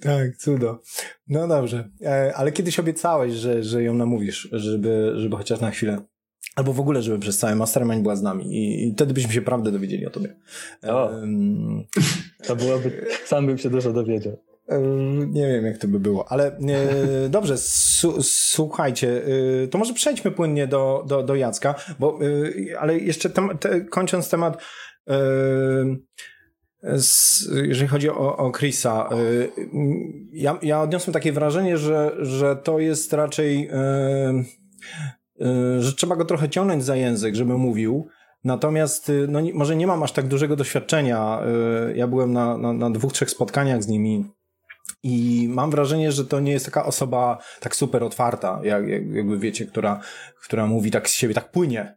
Tak, 0.00 0.36
cudo. 0.36 0.82
No 1.28 1.48
dobrze, 1.48 1.88
e, 2.02 2.32
ale 2.36 2.52
kiedyś 2.52 2.78
obiecałeś, 2.78 3.32
że, 3.32 3.62
że 3.62 3.82
ją 3.82 3.94
namówisz, 3.94 4.48
żeby, 4.52 5.12
żeby 5.16 5.36
chociaż 5.36 5.60
na 5.60 5.70
chwilę 5.70 5.98
Albo 6.56 6.72
w 6.72 6.80
ogóle, 6.80 7.02
żeby 7.02 7.18
przez 7.18 7.38
cały 7.38 7.56
mastermind 7.56 8.02
była 8.02 8.16
z 8.16 8.22
nami 8.22 8.44
i, 8.44 8.88
i 8.88 8.92
wtedy 8.92 9.14
byśmy 9.14 9.32
się 9.32 9.42
prawdę 9.42 9.72
dowiedzieli 9.72 10.06
o 10.06 10.10
tobie. 10.10 10.36
O, 10.82 11.06
um, 11.06 11.84
to 12.46 12.56
byłoby, 12.56 13.06
sam 13.24 13.46
bym 13.46 13.58
się 13.58 13.70
dużo 13.70 13.92
dowiedział. 13.92 14.36
Nie 15.26 15.46
wiem, 15.46 15.66
jak 15.66 15.78
to 15.78 15.88
by 15.88 16.00
było, 16.00 16.32
ale 16.32 16.58
e, 16.58 17.28
dobrze, 17.28 17.58
su, 17.58 18.22
słuchajcie, 18.22 19.22
e, 19.64 19.68
to 19.68 19.78
może 19.78 19.94
przejdźmy 19.94 20.30
płynnie 20.30 20.66
do, 20.66 21.04
do, 21.08 21.22
do 21.22 21.34
Jacka, 21.34 21.74
bo, 21.98 22.18
e, 22.70 22.80
ale 22.80 22.98
jeszcze 22.98 23.30
tem, 23.30 23.58
te, 23.58 23.80
kończąc 23.80 24.30
temat, 24.30 24.62
jeżeli 27.62 27.88
chodzi 27.88 28.10
o, 28.10 28.36
o 28.36 28.52
Chrisa, 28.52 29.08
ja, 30.32 30.58
ja 30.62 30.82
odniosłem 30.82 31.12
takie 31.12 31.32
wrażenie, 31.32 31.78
że, 31.78 32.16
że 32.18 32.56
to 32.56 32.78
jest 32.78 33.12
raczej 33.12 33.70
że 35.78 35.92
trzeba 35.92 36.16
go 36.16 36.24
trochę 36.24 36.48
ciągnąć 36.48 36.84
za 36.84 36.96
język, 36.96 37.34
żeby 37.34 37.58
mówił. 37.58 38.08
Natomiast 38.44 39.08
y, 39.08 39.26
no, 39.28 39.40
może 39.54 39.76
nie 39.76 39.86
mam 39.86 40.02
aż 40.02 40.12
tak 40.12 40.28
dużego 40.28 40.56
doświadczenia. 40.56 41.40
Y, 41.90 41.96
ja 41.96 42.06
byłem 42.06 42.32
na, 42.32 42.58
na, 42.58 42.72
na 42.72 42.90
dwóch, 42.90 43.12
trzech 43.12 43.30
spotkaniach 43.30 43.82
z 43.82 43.88
nimi 43.88 44.24
i 45.02 45.46
mam 45.50 45.70
wrażenie, 45.70 46.12
że 46.12 46.24
to 46.24 46.40
nie 46.40 46.52
jest 46.52 46.64
taka 46.64 46.84
osoba 46.84 47.38
tak 47.60 47.76
super 47.76 48.04
otwarta, 48.04 48.60
jak, 48.62 48.88
jakby 48.88 49.38
wiecie, 49.38 49.66
która, 49.66 50.00
która 50.42 50.66
mówi 50.66 50.90
tak 50.90 51.08
z 51.08 51.12
siebie, 51.12 51.34
tak 51.34 51.50
płynie 51.50 51.96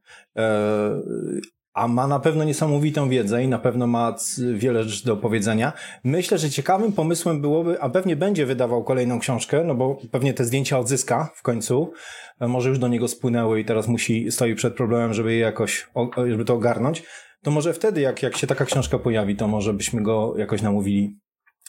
a 1.73 1.87
ma 1.87 2.07
na 2.07 2.19
pewno 2.19 2.43
niesamowitą 2.43 3.09
wiedzę 3.09 3.43
i 3.43 3.47
na 3.47 3.59
pewno 3.59 3.87
ma 3.87 4.15
wiele 4.53 4.83
rzeczy 4.83 5.05
do 5.05 5.17
powiedzenia. 5.17 5.73
Myślę, 6.03 6.37
że 6.37 6.49
ciekawym 6.49 6.93
pomysłem 6.93 7.41
byłoby, 7.41 7.81
a 7.81 7.89
pewnie 7.89 8.15
będzie 8.15 8.45
wydawał 8.45 8.83
kolejną 8.83 9.19
książkę, 9.19 9.63
no 9.63 9.75
bo 9.75 9.97
pewnie 10.11 10.33
te 10.33 10.45
zdjęcia 10.45 10.79
odzyska 10.79 11.29
w 11.35 11.41
końcu. 11.41 11.91
E, 12.39 12.47
może 12.47 12.69
już 12.69 12.79
do 12.79 12.87
niego 12.87 13.07
spłynęły 13.07 13.59
i 13.59 13.65
teraz 13.65 13.87
musi, 13.87 14.31
stoi 14.31 14.55
przed 14.55 14.75
problemem, 14.75 15.13
żeby 15.13 15.33
je 15.33 15.39
jakoś, 15.39 15.89
żeby 16.27 16.45
to 16.45 16.53
ogarnąć. 16.53 17.03
To 17.41 17.51
może 17.51 17.73
wtedy, 17.73 18.01
jak, 18.01 18.23
jak 18.23 18.37
się 18.37 18.47
taka 18.47 18.65
książka 18.65 18.99
pojawi, 18.99 19.35
to 19.35 19.47
może 19.47 19.73
byśmy 19.73 20.03
go 20.03 20.33
jakoś 20.37 20.61
namówili 20.61 21.17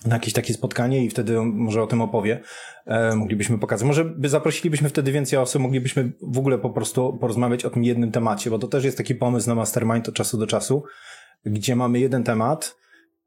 na 0.05 0.15
jakieś 0.15 0.35
takie 0.35 0.55
spotkanie 0.55 1.05
i 1.05 1.11
wtedy 1.11 1.41
może 1.43 1.83
o 1.83 1.87
tym 1.87 2.01
opowie. 2.03 2.41
E, 2.87 3.17
moglibyśmy 3.17 3.59
pokazać. 3.59 3.87
Może 3.87 4.05
by 4.05 4.29
zaprosilibyśmy 4.29 4.89
wtedy 4.89 5.13
więcej 5.13 5.39
osób, 5.39 5.63
moglibyśmy 5.63 6.13
w 6.23 6.39
ogóle 6.39 6.59
po 6.59 6.71
prostu 6.71 7.19
porozmawiać 7.21 7.65
o 7.65 7.71
tym 7.71 7.85
jednym 7.85 8.13
temacie, 8.13 8.51
bo 8.51 8.59
to 8.59 8.69
też 8.69 8.85
jest 8.85 8.97
taki 8.97 9.15
pomysł 9.15 9.49
na 9.49 9.55
mastermind 9.55 10.09
od 10.09 10.15
czasu 10.15 10.39
do 10.39 10.47
czasu, 10.47 10.85
gdzie 11.45 11.77
mamy 11.77 11.99
jeden 11.99 12.25
temat 12.25 12.77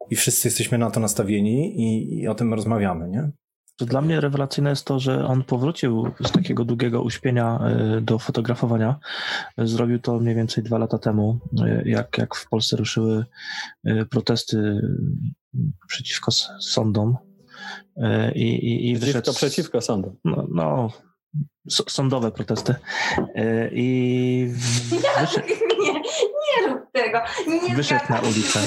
i 0.10 0.16
wszyscy 0.16 0.48
jesteśmy 0.48 0.78
na 0.78 0.92
to 0.92 1.00
nastawieni 1.00 1.82
i, 1.82 2.20
i 2.22 2.28
o 2.28 2.36
tym 2.36 2.54
rozmawiamy, 2.54 3.10
nie? 3.10 3.32
Dla 3.78 4.02
mnie 4.02 4.22
rewelacyjne 4.22 4.70
jest 4.70 4.86
to, 4.86 5.00
że 5.00 5.26
on 5.26 5.44
powrócił 5.44 6.12
z 6.20 6.32
takiego 6.32 6.66
długiego 6.66 7.02
uśpienia 7.02 7.60
e, 7.60 8.02
do 8.02 8.20
fotografowania. 8.20 9.00
Zrobił 9.58 10.00
to 10.00 10.20
mniej 10.20 10.36
więcej 10.36 10.64
dwa 10.64 10.78
lata 10.78 10.98
temu, 10.98 11.40
e, 11.66 11.82
jak, 11.86 12.18
jak 12.18 12.36
w 12.36 12.50
Polsce 12.50 12.78
ruszyły 12.78 13.26
e, 13.84 14.06
protesty 14.06 14.82
przeciwko 15.88 16.32
sądom. 16.60 17.18
I, 18.36 18.42
i, 18.42 18.92
i 18.92 19.00
przeciwko, 19.00 19.34
przeciwko 19.34 19.82
sądom. 19.82 20.16
No, 20.26 20.48
no, 20.52 20.90
sądowe 21.70 22.32
protesty. 22.32 22.76
I 23.72 24.48
wyszedł, 25.20 25.48
nie, 25.84 25.94
nie 25.94 26.68
rób 26.68 26.92
tego. 26.92 27.22
Nie 27.68 27.76
wyszedł 27.76 28.06
na 28.10 28.20
ulicę. 28.20 28.60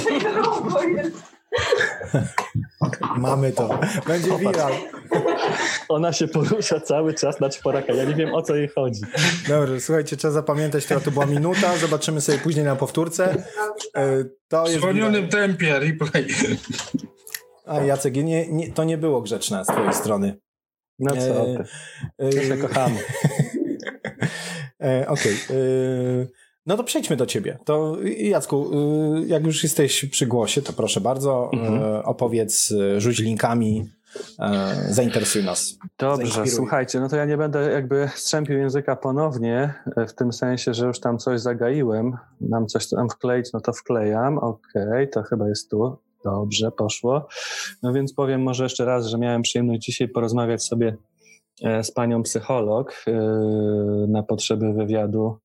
Mamy 3.17 3.53
to. 3.53 3.81
Będzie 4.07 4.39
viral. 4.39 4.73
Ona 5.89 6.13
się 6.13 6.29
porusza 6.29 6.81
cały 6.81 7.15
czas 7.15 7.41
na 7.41 7.49
czworaka. 7.49 7.93
Ja 7.93 8.05
nie 8.05 8.15
wiem, 8.15 8.35
o 8.35 8.43
co 8.43 8.57
jej 8.57 8.69
chodzi. 8.69 9.01
Dobrze, 9.49 9.81
słuchajcie, 9.81 10.17
trzeba 10.17 10.33
zapamiętać, 10.33 10.85
która 10.85 11.01
to 11.01 11.11
była 11.11 11.27
minuta. 11.27 11.77
Zobaczymy 11.77 12.21
sobie 12.21 12.39
później 12.39 12.65
na 12.65 12.77
powtórce. 12.77 13.43
E, 13.97 14.25
to 14.49 14.65
w 14.65 14.71
zwolnionym 14.71 15.29
tempie, 15.29 15.79
replay. 15.79 16.27
A 17.67 17.81
Jacek, 17.81 18.15
nie, 18.15 18.53
nie, 18.53 18.73
to 18.73 18.85
nie 18.85 18.99
było 18.99 19.23
grzeczne 19.23 19.65
z 19.65 19.69
twojej 19.69 19.95
strony. 19.95 20.39
No 20.99 21.11
co 21.11 21.45
ty. 21.45 21.65
E, 22.23 22.29
e, 22.29 22.33
się 22.47 22.57
kochamy. 22.57 23.01
e, 24.83 25.09
Okej. 25.09 25.35
Okay. 25.45 25.57
E, 25.57 26.46
no 26.67 26.77
to 26.77 26.85
przejdźmy 26.85 27.17
do 27.17 27.27
ciebie. 27.27 27.59
To 27.65 27.97
Jacku, 28.19 28.71
e, 28.73 29.27
jak 29.27 29.47
już 29.47 29.63
jesteś 29.63 30.05
przy 30.05 30.27
głosie, 30.27 30.63
to 30.63 30.73
proszę 30.73 31.01
bardzo, 31.01 31.51
mhm. 31.53 31.83
opowiedz, 32.05 32.75
rzuć 32.99 33.19
linkami, 33.19 33.89
zainteresuj 34.89 35.45
nas. 35.45 35.79
Dobrze, 35.99 36.47
słuchajcie, 36.47 37.01
no 37.01 37.09
to 37.09 37.17
ja 37.17 37.25
nie 37.25 37.37
będę 37.37 37.71
jakby 37.71 38.09
strzępił 38.15 38.59
języka 38.59 38.97
ponownie, 38.97 39.75
w 40.09 40.13
tym 40.13 40.33
sensie, 40.33 40.75
że 40.75 40.87
już 40.87 41.01
tam 41.01 41.19
coś 41.19 41.41
zagaiłem, 41.41 42.17
mam 42.41 42.67
coś 42.67 42.89
tam 42.89 43.09
wkleić, 43.09 43.53
no 43.53 43.61
to 43.61 43.73
wklejam, 43.73 44.39
okej, 44.39 44.89
okay, 44.89 45.07
to 45.07 45.23
chyba 45.23 45.49
jest 45.49 45.71
tu, 45.71 45.99
Dobrze, 46.27 46.71
poszło. 46.71 47.29
No 47.83 47.93
więc 47.93 48.15
powiem 48.15 48.43
może 48.43 48.63
jeszcze 48.63 48.85
raz, 48.85 49.07
że 49.07 49.19
miałem 49.19 49.43
przyjemność 49.43 49.83
dzisiaj 49.83 50.09
porozmawiać 50.09 50.63
sobie 50.63 50.97
e, 51.63 51.85
z 51.85 51.91
panią 51.91 52.23
psycholog 52.23 53.05
e, 53.07 53.13
na 54.09 54.23
potrzeby 54.23 54.73
wywiadu 54.73 55.39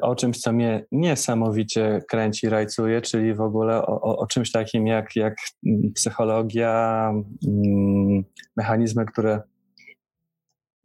o 0.00 0.14
czymś, 0.14 0.40
co 0.40 0.52
mnie 0.52 0.84
niesamowicie 0.92 2.02
kręci, 2.08 2.48
rajcuje, 2.48 3.00
czyli 3.00 3.34
w 3.34 3.40
ogóle 3.40 3.86
o, 3.86 4.00
o, 4.00 4.18
o 4.18 4.26
czymś 4.26 4.52
takim 4.52 4.86
jak, 4.86 5.16
jak 5.16 5.36
psychologia, 5.94 7.12
mm, 7.48 8.24
mechanizmy, 8.56 9.04
które, 9.06 9.42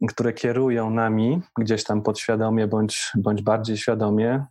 które 0.08 0.32
kierują 0.32 0.90
nami 0.90 1.40
gdzieś 1.58 1.84
tam 1.84 2.02
podświadomie 2.02 2.66
bądź, 2.66 3.12
bądź 3.16 3.42
bardziej 3.42 3.76
świadomie. 3.76 4.44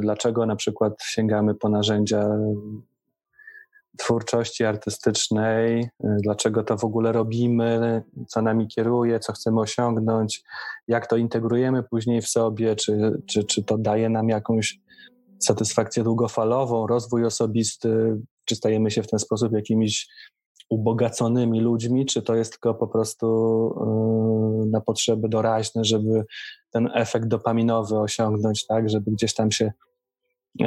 Dlaczego 0.00 0.46
na 0.46 0.56
przykład 0.56 0.92
sięgamy 1.02 1.54
po 1.54 1.68
narzędzia 1.68 2.28
twórczości 3.98 4.64
artystycznej, 4.64 5.80
y, 5.80 5.88
dlaczego 6.22 6.64
to 6.64 6.76
w 6.76 6.84
ogóle 6.84 7.12
robimy, 7.12 8.02
co 8.28 8.42
nami 8.42 8.68
kieruje, 8.68 9.20
co 9.20 9.32
chcemy 9.32 9.60
osiągnąć, 9.60 10.42
jak 10.88 11.06
to 11.06 11.16
integrujemy 11.16 11.82
później 11.82 12.22
w 12.22 12.28
sobie, 12.28 12.76
czy, 12.76 13.22
czy, 13.26 13.44
czy 13.44 13.64
to 13.64 13.78
daje 13.78 14.08
nam 14.08 14.28
jakąś 14.28 14.78
satysfakcję 15.38 16.02
długofalową, 16.02 16.86
rozwój 16.86 17.24
osobisty, 17.24 18.20
czy 18.44 18.56
stajemy 18.56 18.90
się 18.90 19.02
w 19.02 19.08
ten 19.08 19.18
sposób 19.18 19.52
jakimiś 19.52 20.08
ubogaconymi 20.70 21.60
ludźmi, 21.60 22.06
czy 22.06 22.22
to 22.22 22.34
jest 22.34 22.52
tylko 22.52 22.74
po 22.74 22.88
prostu 22.88 23.26
yy, 24.60 24.70
na 24.70 24.80
potrzeby 24.80 25.28
doraźne, 25.28 25.84
żeby 25.84 26.24
ten 26.70 26.88
efekt 26.94 27.26
dopaminowy 27.26 27.98
osiągnąć, 27.98 28.66
tak, 28.66 28.90
żeby 28.90 29.10
gdzieś 29.10 29.34
tam 29.34 29.50
się 29.50 29.72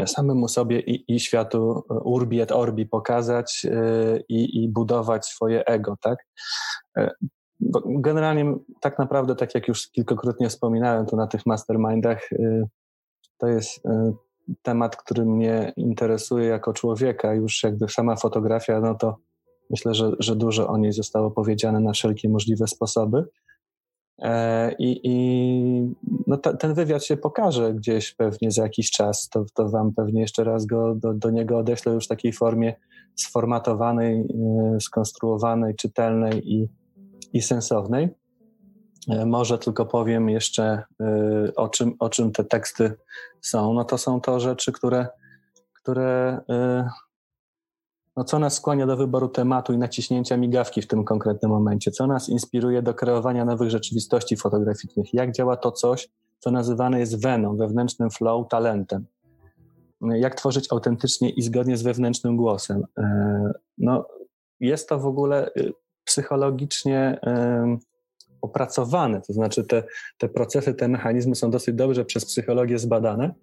samemu 0.05 0.47
sobie 0.47 0.79
i, 0.79 1.15
i 1.15 1.19
światu 1.19 1.83
e, 1.89 1.93
urbi 1.93 2.39
et 2.39 2.51
orbi 2.51 2.85
pokazać 2.85 3.63
yy, 3.63 4.23
i, 4.29 4.69
budować 4.69 5.25
swoje 5.25 5.65
ego, 5.65 5.95
tak? 6.01 6.25
Yy, 6.97 7.09
generalnie 7.85 8.53
tak 8.81 8.99
naprawdę, 8.99 9.35
tak 9.35 9.55
jak 9.55 9.67
już 9.67 9.87
kilkakrotnie 9.91 10.49
wspominałem 10.49 11.05
tu 11.05 11.15
na 11.15 11.27
tych 11.27 11.45
mastermindach, 11.45 12.29
to 13.37 13.47
jest 13.47 13.83
temat, 14.61 14.95
który 14.95 15.25
mnie 15.25 15.73
interesuje 15.77 16.47
jako 16.47 16.73
człowieka, 16.73 17.33
już 17.33 17.63
jakby 17.63 17.89
sama 17.89 18.15
fotografia, 18.15 18.79
no 18.79 18.95
to 18.95 19.15
myślę, 19.69 19.93
że, 19.93 20.11
że 20.19 20.35
dużo 20.35 20.67
o 20.67 20.77
niej 20.77 20.93
zostało 20.93 21.31
powiedziane 21.31 21.79
na 21.79 21.91
wszelkie 21.93 22.29
możliwe 22.29 22.67
sposoby. 22.67 23.23
E, 24.21 24.71
I, 24.79 24.99
i 25.03 25.95
no 26.27 26.37
ten 26.37 26.73
wywiad 26.73 27.05
się 27.05 27.17
pokaże 27.17 27.73
gdzieś 27.73 28.13
pewnie 28.13 28.51
za 28.51 28.63
jakiś 28.63 28.91
czas. 28.91 29.29
To, 29.29 29.45
to 29.53 29.69
wam 29.69 29.93
pewnie 29.93 30.21
jeszcze 30.21 30.43
raz 30.43 30.65
go 30.65 30.95
do, 30.95 31.13
do 31.13 31.29
niego 31.29 31.57
odeślę 31.57 31.93
już 31.93 32.05
w 32.05 32.07
takiej 32.07 32.33
formie 32.33 32.75
sformatowanej, 33.15 34.19
e, 34.19 34.79
skonstruowanej, 34.79 35.75
czytelnej 35.75 36.53
i, 36.53 36.69
i 37.33 37.41
sensownej. 37.41 38.09
E, 39.09 39.25
może 39.25 39.57
tylko 39.57 39.85
powiem 39.85 40.29
jeszcze, 40.29 40.83
o 41.55 41.69
czym, 41.69 41.93
o 41.99 42.09
czym 42.09 42.31
te 42.31 42.43
teksty 42.43 42.91
są. 43.41 43.73
No 43.73 43.83
to 43.85 43.97
są 43.97 44.21
to 44.21 44.39
rzeczy, 44.39 44.71
które, 44.71 45.07
które 45.73 46.39
no 48.19 48.25
co 48.25 48.39
nas 48.39 48.53
skłania 48.53 48.85
do 48.85 48.97
wyboru 48.97 49.29
tematu 49.29 49.73
i 49.73 49.77
naciśnięcia 49.77 50.37
migawki 50.37 50.81
w 50.81 50.87
tym 50.87 51.03
konkretnym 51.03 51.51
momencie? 51.51 51.91
Co 51.91 52.07
nas 52.07 52.29
inspiruje 52.29 52.81
do 52.81 52.93
kreowania 52.93 53.45
nowych 53.45 53.69
rzeczywistości 53.69 54.37
fotograficznych? 54.37 55.13
Jak 55.13 55.31
działa 55.31 55.57
to 55.57 55.71
coś, 55.71 56.09
co 56.39 56.51
nazywane 56.51 56.99
jest 56.99 57.21
weną, 57.21 57.57
wewnętrznym 57.57 58.09
flow, 58.09 58.47
talentem? 58.47 59.05
Jak 60.01 60.35
tworzyć 60.35 60.67
autentycznie 60.71 61.29
i 61.29 61.41
zgodnie 61.41 61.77
z 61.77 61.83
wewnętrznym 61.83 62.37
głosem? 62.37 62.83
E, 62.97 63.51
no, 63.77 64.07
jest 64.59 64.89
to 64.89 64.99
w 64.99 65.05
ogóle 65.05 65.51
y, 65.57 65.73
psychologicznie 66.03 67.19
opracowane, 68.41 69.21
to 69.21 69.33
znaczy 69.33 69.63
te, 69.63 69.83
te 70.17 70.29
procesy, 70.29 70.73
te 70.73 70.87
mechanizmy 70.87 71.35
są 71.35 71.51
dosyć 71.51 71.75
dobrze 71.75 72.05
przez 72.05 72.25
psychologię 72.25 72.79
zbadane 72.79 73.33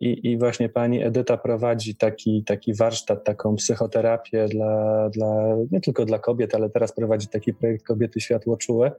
I, 0.00 0.30
I, 0.30 0.38
właśnie 0.38 0.68
pani 0.68 1.02
Edyta 1.02 1.36
prowadzi 1.36 1.94
taki, 1.94 2.44
taki 2.44 2.74
warsztat, 2.74 3.24
taką 3.24 3.56
psychoterapię 3.56 4.46
dla, 4.48 5.08
dla, 5.10 5.56
nie 5.72 5.80
tylko 5.80 6.04
dla 6.04 6.18
kobiet, 6.18 6.54
ale 6.54 6.70
teraz 6.70 6.92
prowadzi 6.92 7.28
taki 7.28 7.54
projekt 7.54 7.86
Kobiety 7.86 8.20
Światłoczułe, 8.20 8.92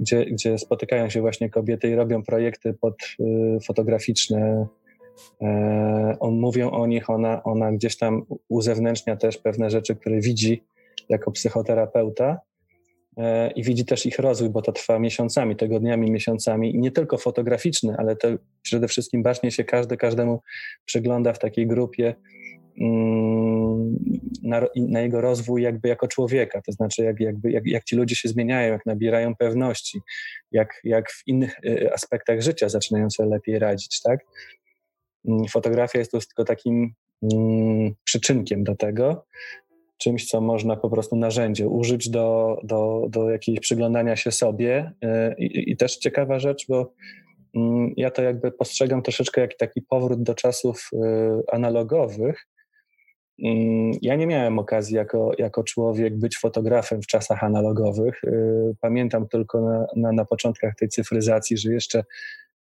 gdzie, 0.00 0.24
gdzie 0.24 0.58
spotykają 0.58 1.08
się 1.10 1.20
właśnie 1.20 1.50
kobiety 1.50 1.90
i 1.90 1.94
robią 1.94 2.22
projekty 2.22 2.74
pod, 2.74 2.94
y, 3.20 3.58
fotograficzne. 3.66 4.66
E, 5.42 6.16
on, 6.20 6.34
mówią 6.34 6.70
o 6.70 6.86
nich, 6.86 7.10
ona, 7.10 7.42
ona 7.42 7.72
gdzieś 7.72 7.98
tam 7.98 8.22
uzewnętrznia 8.48 9.16
też 9.16 9.38
pewne 9.38 9.70
rzeczy, 9.70 9.96
które 9.96 10.20
widzi 10.20 10.62
jako 11.08 11.30
psychoterapeuta 11.30 12.38
E, 12.40 12.49
i 13.56 13.62
widzi 13.62 13.84
też 13.84 14.06
ich 14.06 14.18
rozwój, 14.18 14.50
bo 14.50 14.62
to 14.62 14.72
trwa 14.72 14.98
miesiącami, 14.98 15.56
tygodniami, 15.56 16.10
miesiącami. 16.10 16.74
I 16.74 16.78
nie 16.78 16.90
tylko 16.90 17.18
fotograficzny, 17.18 17.94
ale 17.98 18.16
to 18.16 18.28
przede 18.62 18.88
wszystkim 18.88 19.22
bacznie 19.22 19.50
się 19.50 19.64
każdy 19.64 19.96
każdemu 19.96 20.40
przygląda 20.84 21.32
w 21.32 21.38
takiej 21.38 21.66
grupie 21.66 22.14
mm, 22.80 23.96
na, 24.42 24.66
na, 24.76 25.00
jego 25.00 25.20
rozwój 25.20 25.62
jakby 25.62 25.88
jako 25.88 26.08
człowieka, 26.08 26.62
to 26.62 26.72
znaczy 26.72 27.02
jak, 27.02 27.20
jakby, 27.20 27.50
jak, 27.50 27.66
jak 27.66 27.84
ci 27.84 27.96
ludzie 27.96 28.16
się 28.16 28.28
zmieniają, 28.28 28.72
jak 28.72 28.86
nabierają 28.86 29.36
pewności, 29.36 30.00
jak, 30.52 30.80
jak 30.84 31.10
w 31.10 31.22
innych 31.26 31.56
e, 31.66 31.92
aspektach 31.94 32.40
życia 32.40 32.68
zaczynają 32.68 33.10
sobie 33.10 33.28
lepiej 33.28 33.58
radzić, 33.58 34.00
tak? 34.02 34.20
Mm, 35.28 35.44
fotografia 35.48 35.98
jest 35.98 36.10
tu 36.10 36.18
tylko 36.18 36.44
takim 36.44 36.94
mm, 37.32 37.94
przyczynkiem 38.04 38.64
do 38.64 38.76
tego, 38.76 39.24
czymś, 40.00 40.28
co 40.28 40.40
można 40.40 40.76
po 40.76 40.90
prostu 40.90 41.16
narzędzie 41.16 41.68
użyć 41.68 42.10
do, 42.10 42.56
do, 42.64 43.06
do 43.08 43.30
jakiegoś 43.30 43.60
przyglądania 43.60 44.16
się 44.16 44.30
sobie. 44.30 44.92
Y, 45.04 45.34
I, 45.38 45.70
I, 45.70 45.76
też 45.76 45.96
ciekawa 45.96 46.38
rzecz, 46.38 46.66
bo 46.68 46.92
mm, 47.54 47.92
ja 47.96 48.10
to 48.10 48.22
jakby 48.22 48.52
postrzegam 48.52 49.02
troszeczkę 49.02 49.40
jak 49.40 49.56
taki 49.56 49.82
powrót 49.82 50.22
do 50.22 50.34
czasów 50.34 50.90
y, 50.92 50.98
analogowych. 51.52 52.46
Mm, 53.44 53.92
ja 54.02 54.16
nie 54.16 54.26
miałem 54.26 54.58
okazji 54.58 54.96
jako, 54.96 55.32
jako 55.38 55.64
człowiek 55.64 56.18
być 56.18 56.38
fotografem 56.38 57.02
w 57.02 57.06
czasach 57.06 57.44
analogowych. 57.44 58.24
Y, 58.24 58.76
pamiętam 58.80 59.28
tylko 59.28 59.60
na, 59.60 59.86
na, 59.96 60.12
na 60.12 60.24
początkach 60.24 60.74
tej 60.74 60.88
cyfryzacji, 60.88 61.58
że 61.58 61.72
jeszcze 61.72 62.04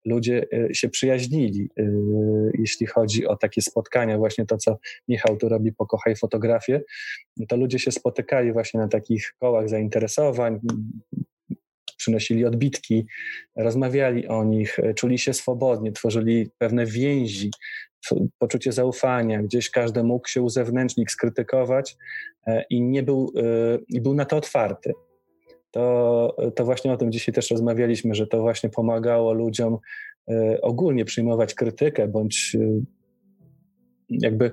ludzie 0.05 0.45
y, 0.53 0.69
się 0.75 0.89
przyjaźnili, 0.89 1.69
y, 1.79 2.51
jeśli 2.59 2.87
chodzi 2.87 3.27
o 3.27 3.35
takie 3.35 3.61
spotkania, 3.61 4.17
właśnie 4.17 4.45
to, 4.45 4.57
co 4.57 4.77
Michał 5.07 5.37
tu 5.37 5.49
robi, 5.49 5.73
pokochaj 5.73 6.15
fotografię, 6.15 6.81
to 7.47 7.57
ludzie 7.57 7.79
się 7.79 7.91
spotykali 7.91 8.53
właśnie 8.53 8.79
na 8.79 8.87
takich 8.87 9.33
kołach 9.39 9.69
zainteresowań, 9.69 10.59
przynosili 11.97 12.45
odbitki, 12.45 13.05
rozmawiali 13.55 14.27
o 14.27 14.43
nich, 14.43 14.79
y, 14.79 14.93
czuli 14.93 15.19
się 15.19 15.33
swobodnie, 15.33 15.91
tworzyli 15.91 16.49
pewne 16.57 16.85
więzi, 16.85 17.51
poczucie 18.37 18.71
zaufania, 18.71 19.43
gdzieś 19.43 19.69
każdy 19.69 20.03
mógł 20.03 20.27
się 20.27 20.41
uzewnętrznić, 20.41 21.11
skrytykować 21.11 21.97
i 22.69 22.81
nie 22.81 23.03
był, 23.03 23.33
i 23.87 24.01
był 24.01 24.13
na 24.13 24.25
to 24.25 24.37
otwarty 24.37 24.93
to, 25.71 26.35
to 26.55 26.65
właśnie 26.65 26.93
o 26.93 26.97
tym 26.97 27.11
dzisiaj 27.11 27.35
też 27.35 27.51
rozmawialiśmy, 27.51 28.15
że 28.15 28.27
to 28.27 28.41
właśnie 28.41 28.69
pomagało 28.69 29.33
ludziom 29.33 29.77
e, 30.29 30.61
ogólnie 30.61 31.05
przyjmować 31.05 31.53
krytykę, 31.53 32.07
bądź 32.07 32.55
e, 32.55 32.81
jakby 34.09 34.51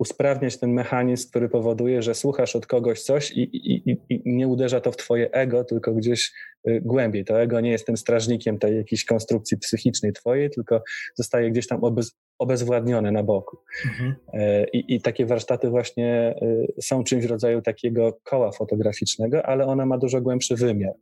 usprawniać 0.00 0.58
ten 0.58 0.72
mechanizm, 0.72 1.30
który 1.30 1.48
powoduje, 1.48 2.02
że 2.02 2.14
słuchasz 2.14 2.56
od 2.56 2.66
kogoś 2.66 3.02
coś 3.02 3.30
i, 3.30 3.40
i, 3.72 3.96
i 4.08 4.22
nie 4.26 4.48
uderza 4.48 4.80
to 4.80 4.92
w 4.92 4.96
twoje 4.96 5.30
ego, 5.30 5.64
tylko 5.64 5.94
gdzieś 5.94 6.32
y, 6.68 6.80
głębiej. 6.84 7.24
To 7.24 7.40
ego 7.40 7.60
nie 7.60 7.70
jest 7.70 7.86
tym 7.86 7.96
strażnikiem 7.96 8.58
tej 8.58 8.76
jakiejś 8.76 9.04
konstrukcji 9.04 9.58
psychicznej 9.58 10.12
twojej, 10.12 10.50
tylko 10.50 10.82
zostaje 11.14 11.50
gdzieś 11.50 11.66
tam 11.66 11.84
obez, 11.84 12.18
obezwładnione 12.38 13.12
na 13.12 13.22
boku. 13.22 13.58
Mhm. 13.86 14.14
E, 14.32 14.64
I, 14.64 14.94
I, 14.94 15.00
takie 15.00 15.26
warsztaty 15.26 15.70
właśnie 15.70 16.34
y, 16.42 16.82
są 16.82 17.04
czymś 17.04 17.26
w 17.26 17.30
rodzaju 17.30 17.62
takiego 17.62 18.18
koła 18.22 18.52
fotograficznego, 18.52 19.46
ale 19.46 19.66
ona 19.66 19.86
ma 19.86 19.98
dużo 19.98 20.20
głębszy 20.20 20.56
wymiar. 20.56 20.94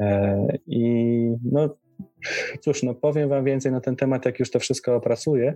E, 0.00 0.58
I 0.66 0.84
no 1.52 1.76
cóż, 2.60 2.82
no 2.82 2.94
powiem 2.94 3.28
wam 3.28 3.44
więcej 3.44 3.72
na 3.72 3.80
ten 3.80 3.96
temat, 3.96 4.24
jak 4.24 4.38
już 4.38 4.50
to 4.50 4.58
wszystko 4.58 4.94
opracuję, 4.94 5.54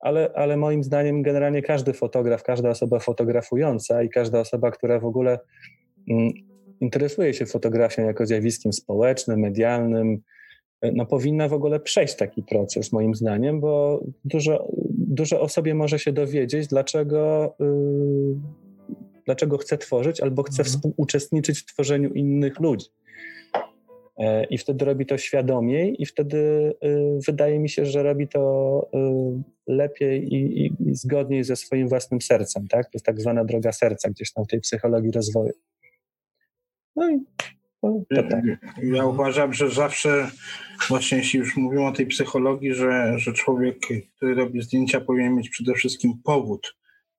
ale, 0.00 0.30
ale 0.34 0.56
moim 0.56 0.84
zdaniem 0.84 1.22
generalnie 1.22 1.62
każdy 1.62 1.92
fotograf, 1.92 2.42
każda 2.42 2.70
osoba 2.70 2.98
fotografująca 2.98 4.02
i 4.02 4.08
każda 4.08 4.40
osoba, 4.40 4.70
która 4.70 5.00
w 5.00 5.04
ogóle 5.04 5.38
mm, 6.10 6.32
interesuje 6.80 7.34
się 7.34 7.46
fotografią 7.46 8.06
jako 8.06 8.26
zjawiskiem 8.26 8.72
społecznym, 8.72 9.40
medialnym, 9.40 10.20
no 10.92 11.06
powinna 11.06 11.48
w 11.48 11.52
ogóle 11.52 11.80
przejść 11.80 12.16
taki 12.16 12.42
proces, 12.42 12.92
moim 12.92 13.14
zdaniem, 13.14 13.60
bo 13.60 14.02
dużo, 14.24 14.68
dużo 14.90 15.40
o 15.40 15.48
sobie 15.48 15.74
może 15.74 15.98
się 15.98 16.12
dowiedzieć, 16.12 16.66
dlaczego, 16.66 17.54
yy, 17.60 18.36
dlaczego 19.24 19.58
chce 19.58 19.78
tworzyć 19.78 20.20
albo 20.20 20.42
chce 20.42 20.62
mhm. 20.62 20.66
współuczestniczyć 20.66 21.60
w 21.60 21.66
tworzeniu 21.66 22.12
innych 22.12 22.60
ludzi. 22.60 22.86
E, 24.18 24.44
I 24.44 24.58
wtedy 24.58 24.84
robi 24.84 25.06
to 25.06 25.18
świadomiej, 25.18 26.02
i 26.02 26.06
wtedy 26.06 26.38
y, 26.84 27.18
wydaje 27.26 27.58
mi 27.58 27.68
się, 27.68 27.86
że 27.86 28.02
robi 28.02 28.28
to 28.28 28.88
y, 28.94 29.42
lepiej 29.66 30.34
i, 30.34 30.66
i, 30.66 30.72
i, 30.80 30.94
zgodniej 30.94 31.44
ze 31.44 31.56
swoim 31.56 31.88
własnym 31.88 32.20
sercem. 32.20 32.68
Tak? 32.68 32.84
To 32.84 32.90
jest 32.94 33.06
tak 33.06 33.20
zwana 33.20 33.44
droga 33.44 33.72
serca 33.72 34.10
gdzieś 34.10 34.32
tam 34.32 34.44
w 34.44 34.48
tej 34.48 34.60
psychologii 34.60 35.10
rozwoju. 35.10 35.52
No 36.96 37.10
i 37.10 37.24
ja, 38.10 38.22
tak. 38.22 38.44
ja 38.82 39.06
uważam, 39.06 39.52
że 39.52 39.70
zawsze, 39.70 40.30
właśnie 40.88 41.18
jeśli 41.18 41.38
już 41.38 41.56
mówimy 41.56 41.86
o 41.86 41.92
tej 41.92 42.06
psychologii, 42.06 42.74
że, 42.74 43.18
że 43.18 43.32
człowiek, 43.32 43.78
który 44.16 44.34
robi 44.34 44.62
zdjęcia, 44.62 45.00
powinien 45.00 45.34
mieć 45.34 45.48
przede 45.50 45.74
wszystkim 45.74 46.12
powód, 46.24 46.76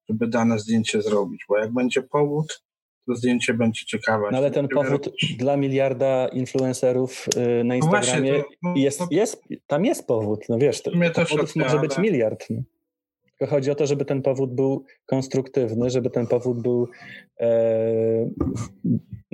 żeby 0.10 0.28
dane 0.28 0.60
zdjęcie 0.60 1.02
zrobić, 1.02 1.46
bo 1.50 1.58
jak 1.58 1.74
będzie 1.74 2.02
powód, 2.02 2.65
to 3.06 3.16
zdjęcie 3.16 3.54
będzie 3.54 3.86
ciekawe. 3.86 4.28
No 4.32 4.38
ale 4.38 4.52
ten 4.52 4.68
powód 4.68 5.10
dla 5.38 5.58
miliarda 5.58 6.28
influencerów 6.28 7.26
y, 7.60 7.64
na 7.64 7.76
Instagramie 7.76 8.32
no 8.32 8.38
właśnie, 8.38 8.44
to, 8.44 8.50
no, 8.64 8.74
jest, 8.76 9.02
jest, 9.12 9.44
tam 9.68 9.86
jest 9.86 10.08
powód, 10.08 10.40
no 10.50 10.58
wiesz, 10.58 10.82
to, 10.82 10.92
może 11.56 11.80
być 11.80 11.98
miliard. 11.98 12.46
No. 12.50 12.62
Tylko 13.40 13.56
chodzi 13.56 13.72
o 13.72 13.76
to, 13.76 13.88
żeby 13.88 14.06
ten 14.06 14.22
powód 14.22 14.56
był 14.56 14.86
konstruktywny, 15.06 15.90
żeby 15.90 16.10
ten 16.10 16.28
powód 16.28 16.62
był 16.62 16.88
e, 17.40 18.30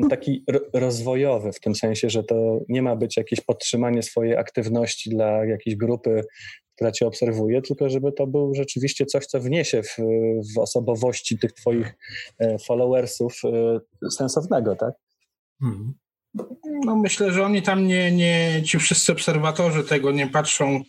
taki 0.09 0.45
rozwojowy, 0.73 1.51
w 1.51 1.59
tym 1.59 1.75
sensie, 1.75 2.09
że 2.09 2.23
to 2.23 2.59
nie 2.69 2.81
ma 2.81 2.95
być 2.95 3.17
jakieś 3.17 3.41
podtrzymanie 3.41 4.03
swojej 4.03 4.37
aktywności 4.37 5.09
dla 5.09 5.45
jakiejś 5.45 5.75
grupy, 5.75 6.23
która 6.75 6.91
cię 6.91 7.07
obserwuje, 7.07 7.61
tylko 7.61 7.89
żeby 7.89 8.11
to 8.11 8.27
był 8.27 8.55
rzeczywiście 8.55 9.05
coś, 9.05 9.25
co 9.25 9.39
wniesie 9.39 9.83
w, 9.83 9.97
w 10.55 10.59
osobowości 10.59 11.39
tych 11.39 11.53
twoich 11.53 11.93
e, 12.39 12.57
followersów 12.59 13.41
e, 14.03 14.09
sensownego, 14.09 14.75
tak? 14.75 14.93
Hmm. 15.59 15.93
No 16.85 16.95
myślę, 16.95 17.31
że 17.31 17.45
oni 17.45 17.61
tam 17.61 17.87
nie, 17.87 18.11
nie, 18.11 18.61
ci 18.65 18.79
wszyscy 18.79 19.11
obserwatorzy 19.11 19.83
tego 19.83 20.11
nie 20.11 20.27
patrzą 20.27 20.83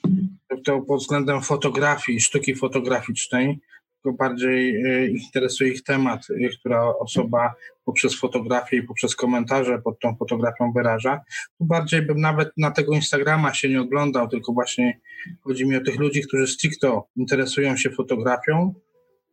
to 0.63 0.81
pod 0.81 1.01
względem 1.01 1.43
fotografii, 1.43 2.21
sztuki 2.21 2.55
fotograficznej, 2.55 3.61
tylko 4.03 4.17
bardziej 4.17 4.77
e, 4.77 5.07
interesuje 5.07 5.71
ich 5.71 5.83
temat, 5.83 6.27
e, 6.31 6.49
która 6.49 6.99
osoba 6.99 7.55
poprzez 7.85 8.15
fotografię 8.15 8.77
i 8.77 8.83
poprzez 8.83 9.17
komentarze 9.17 9.79
pod 9.79 10.01
tą 10.01 10.17
fotografią 10.17 10.73
wyraża. 10.73 11.21
Tu 11.59 11.65
bardziej 11.65 12.03
bym 12.03 12.21
nawet 12.21 12.51
na 12.57 12.71
tego 12.71 12.95
Instagrama 12.95 13.55
się 13.55 13.69
nie 13.69 13.81
oglądał, 13.81 14.29
tylko 14.29 14.53
właśnie 14.53 15.01
chodzi 15.41 15.67
mi 15.67 15.77
o 15.77 15.81
tych 15.81 15.99
ludzi, 15.99 16.23
którzy 16.23 16.47
stricto 16.47 17.07
interesują 17.17 17.77
się 17.77 17.91
fotografią 17.91 18.75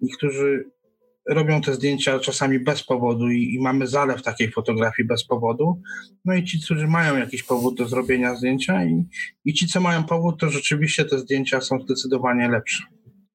i 0.01 0.11
którzy 0.11 0.65
robią 1.29 1.61
te 1.61 1.73
zdjęcia 1.73 2.19
czasami 2.19 2.59
bez 2.59 2.83
powodu 2.83 3.29
i, 3.29 3.53
i, 3.53 3.59
mamy 3.59 3.87
zalew 3.87 4.21
takiej 4.21 4.51
fotografii 4.51 5.07
bez 5.07 5.23
powodu. 5.23 5.81
No 6.25 6.33
i 6.33 6.43
ci, 6.43 6.61
którzy 6.61 6.87
mają 6.87 7.17
jakiś 7.17 7.43
powód 7.43 7.77
do 7.77 7.87
zrobienia 7.87 8.35
zdjęcia 8.35 8.85
i, 8.85 9.05
i 9.45 9.53
ci, 9.53 9.67
co 9.67 9.81
mają 9.81 10.03
powód, 10.03 10.39
to 10.39 10.49
rzeczywiście 10.49 11.05
te 11.05 11.19
zdjęcia 11.19 11.61
są 11.61 11.79
zdecydowanie 11.79 12.49
lepsze. 12.49 12.83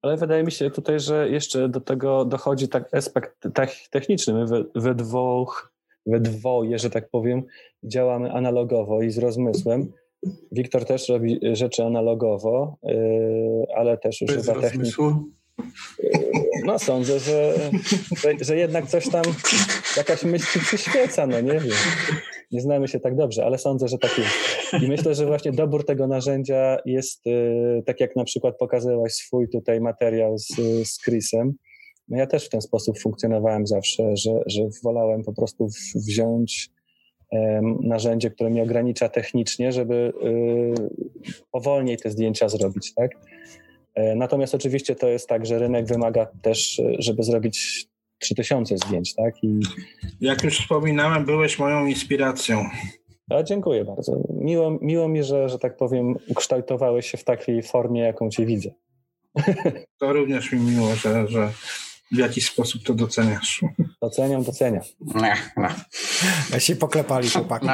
Ale 0.02 0.16
wydaje 0.16 0.44
mi 0.44 0.52
się 0.52 0.70
tutaj, 0.70 1.00
że 1.00 1.28
jeszcze 1.30 1.68
do 1.68 1.80
tego 1.80 2.24
dochodzi 2.24 2.68
tak 2.68 2.94
aspekt 2.94 3.48
techniczny. 3.90 4.34
My 4.34 4.46
we, 4.46 4.64
we 4.74 4.94
dwóch, 4.94 5.72
we 6.06 6.20
dwoje, 6.20 6.78
że 6.78 6.90
tak 6.90 7.10
powiem, 7.10 7.42
działamy 7.84 8.32
analogowo 8.32 9.02
i 9.02 9.10
z 9.10 9.18
rozmysłem. 9.18 9.92
Wiktor 10.52 10.84
też 10.84 11.08
robi 11.08 11.40
rzeczy 11.52 11.84
analogowo, 11.84 12.76
yy, 12.82 12.96
ale 13.76 13.98
też 13.98 14.22
używa 14.22 14.60
techniki. 14.60 14.92
No 16.64 16.78
sądzę, 16.78 17.18
że, 17.18 17.54
że, 18.16 18.32
że, 18.40 18.56
jednak 18.56 18.86
coś 18.86 19.08
tam, 19.08 19.22
jakaś 19.96 20.22
myśl 20.22 20.60
przyświeca, 20.60 21.26
no 21.26 21.40
nie 21.40 21.60
wiem. 21.60 21.76
Nie 22.52 22.60
znamy 22.60 22.88
się 22.88 23.00
tak 23.00 23.16
dobrze, 23.16 23.44
ale 23.44 23.58
sądzę, 23.58 23.88
że 23.88 23.98
tak 23.98 24.18
jest. 24.18 24.84
I 24.84 24.88
myślę, 24.88 25.14
że 25.14 25.26
właśnie 25.26 25.52
dobór 25.52 25.86
tego 25.86 26.06
narzędzia 26.06 26.78
jest, 26.84 27.26
y, 27.26 27.82
tak 27.86 28.00
jak 28.00 28.16
na 28.16 28.24
przykład 28.24 28.56
pokazywałaś 28.58 29.12
swój 29.12 29.48
tutaj 29.48 29.80
materiał 29.80 30.38
z, 30.38 30.56
z 30.84 30.98
Chrisem, 31.02 31.52
no 32.08 32.18
ja 32.18 32.26
też 32.26 32.46
w 32.46 32.48
ten 32.48 32.60
sposób 32.60 32.98
funkcjonowałem 32.98 33.66
zawsze, 33.66 34.16
że, 34.16 34.42
że 34.46 34.62
wolałem 34.82 35.22
po 35.22 35.32
prostu 35.32 35.68
wziąć 35.94 36.70
narzędzie, 37.82 38.30
które 38.30 38.50
mnie 38.50 38.62
ogranicza 38.62 39.08
technicznie, 39.08 39.72
żeby 39.72 39.94
y, 39.94 41.40
powolniej 41.50 41.96
te 41.96 42.10
zdjęcia 42.10 42.48
zrobić, 42.48 42.94
tak? 42.94 43.10
E, 43.94 44.16
natomiast 44.16 44.54
oczywiście 44.54 44.94
to 44.94 45.08
jest 45.08 45.28
tak, 45.28 45.46
że 45.46 45.58
rynek 45.58 45.86
wymaga 45.86 46.26
też, 46.42 46.78
e, 46.78 46.92
żeby 46.98 47.22
zrobić 47.22 47.86
3000 48.18 48.78
zdjęć, 48.78 49.14
tak? 49.14 49.34
I... 49.44 49.60
Jak 50.20 50.44
już 50.44 50.58
wspominałem, 50.58 51.24
byłeś 51.24 51.58
moją 51.58 51.86
inspiracją. 51.86 52.64
A, 53.30 53.42
dziękuję 53.42 53.84
bardzo. 53.84 54.20
Miło, 54.30 54.78
miło 54.80 55.08
mi, 55.08 55.24
że, 55.24 55.48
że 55.48 55.58
tak 55.58 55.76
powiem, 55.76 56.16
ukształtowałeś 56.28 57.10
się 57.10 57.18
w 57.18 57.24
takiej 57.24 57.62
formie, 57.62 58.00
jaką 58.00 58.30
cię 58.30 58.46
widzę. 58.46 58.70
To 60.00 60.12
również 60.12 60.52
mi 60.52 60.60
miło, 60.60 60.94
że, 60.94 61.28
że 61.28 61.50
w 62.12 62.18
jakiś 62.18 62.46
sposób 62.46 62.82
to 62.82 62.94
doceniasz. 62.94 63.64
Doceniam, 64.02 64.44
doceniam. 64.44 64.82
Ja 66.52 66.60
się 66.60 66.76
poklepali 66.76 67.30
chłopaki. 67.30 67.66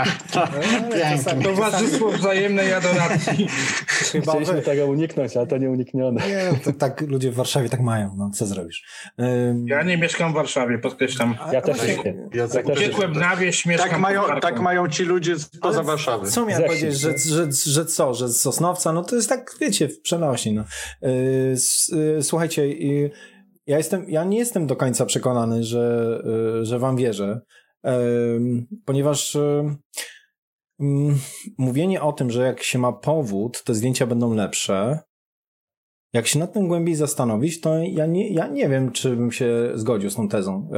Towarzystwo 1.43 2.11
wzajemnej 2.11 2.75
adoracji. 2.75 3.49
Chyba 4.13 4.33
Chcieliśmy 4.33 4.55
wy... 4.55 4.63
tego 4.63 4.87
uniknąć, 4.87 5.37
ale 5.37 5.47
to 5.47 5.59
nie 5.59 5.71
uniknione. 5.71 6.29
Nie, 6.29 6.59
to 6.65 6.73
tak 6.73 7.01
ludzie 7.01 7.31
w 7.31 7.35
Warszawie 7.35 7.69
tak 7.69 7.81
mają, 7.81 8.15
no 8.17 8.31
co 8.31 8.47
zrobisz. 8.47 8.85
Um... 9.19 9.67
Ja 9.69 9.83
nie 9.83 9.99
mieszkam 9.99 10.33
w 10.33 10.35
Warszawie, 10.35 10.79
podkreślam. 10.79 11.35
Ja 11.53 11.63
też 11.63 11.83
nie. 11.83 12.15
Ja 12.35 12.73
Uciekłem 12.73 13.13
na 13.13 13.37
wieś, 13.37 13.67
mieszkam 13.67 13.91
tak 13.91 14.01
mają, 14.01 14.23
tak 14.41 14.61
mają 14.61 14.89
ci 14.89 15.03
ludzie 15.03 15.35
poza 15.61 15.83
Warszawy. 15.83 16.31
Co 16.31 16.47
miałem 16.47 16.65
powiedzieć, 16.65 16.99
że, 16.99 17.19
że, 17.19 17.47
że 17.67 17.87
co, 17.87 18.15
że 18.15 18.29
z 18.29 18.41
Sosnowca, 18.41 18.93
no 18.93 19.05
to 19.05 19.17
jest 19.17 19.29
tak, 19.29 19.57
wiecie, 19.61 19.89
w 19.89 20.01
przenośni. 20.01 20.53
No. 20.53 20.65
Yy, 21.03 22.23
słuchajcie, 22.23 22.69
yy, 22.69 23.11
ja, 23.67 23.77
jestem, 23.77 24.05
ja 24.09 24.25
nie 24.25 24.39
jestem 24.39 24.67
do 24.67 24.77
końca 24.77 25.07
przekonany, 25.07 25.65
że, 25.65 26.19
y, 26.61 26.65
że 26.65 26.79
wam 26.79 26.97
wierzę, 26.97 27.41
ponieważ 28.85 29.35
y, 29.35 29.77
mm, 30.81 31.19
mówienie 31.59 32.03
o 32.03 32.13
tym, 32.13 32.31
że 32.31 32.43
jak 32.43 32.63
się 32.63 32.79
ma 32.79 32.93
powód, 32.93 33.65
te 33.65 33.75
zdjęcia 33.75 34.07
będą 34.07 34.35
lepsze, 34.35 34.99
jak 36.13 36.27
się 36.27 36.39
nad 36.39 36.53
tym 36.53 36.69
głębiej 36.69 36.95
zastanowić, 36.95 37.61
to 37.61 37.79
ja 37.79 38.07
nie, 38.07 38.33
ja 38.33 38.47
nie 38.47 38.69
wiem, 38.69 38.93
czy 38.93 39.17
bym 39.17 39.33
się 39.33 39.71
zgodził 39.75 40.11
z 40.11 40.15
tą 40.15 40.29
tezą. 40.29 40.71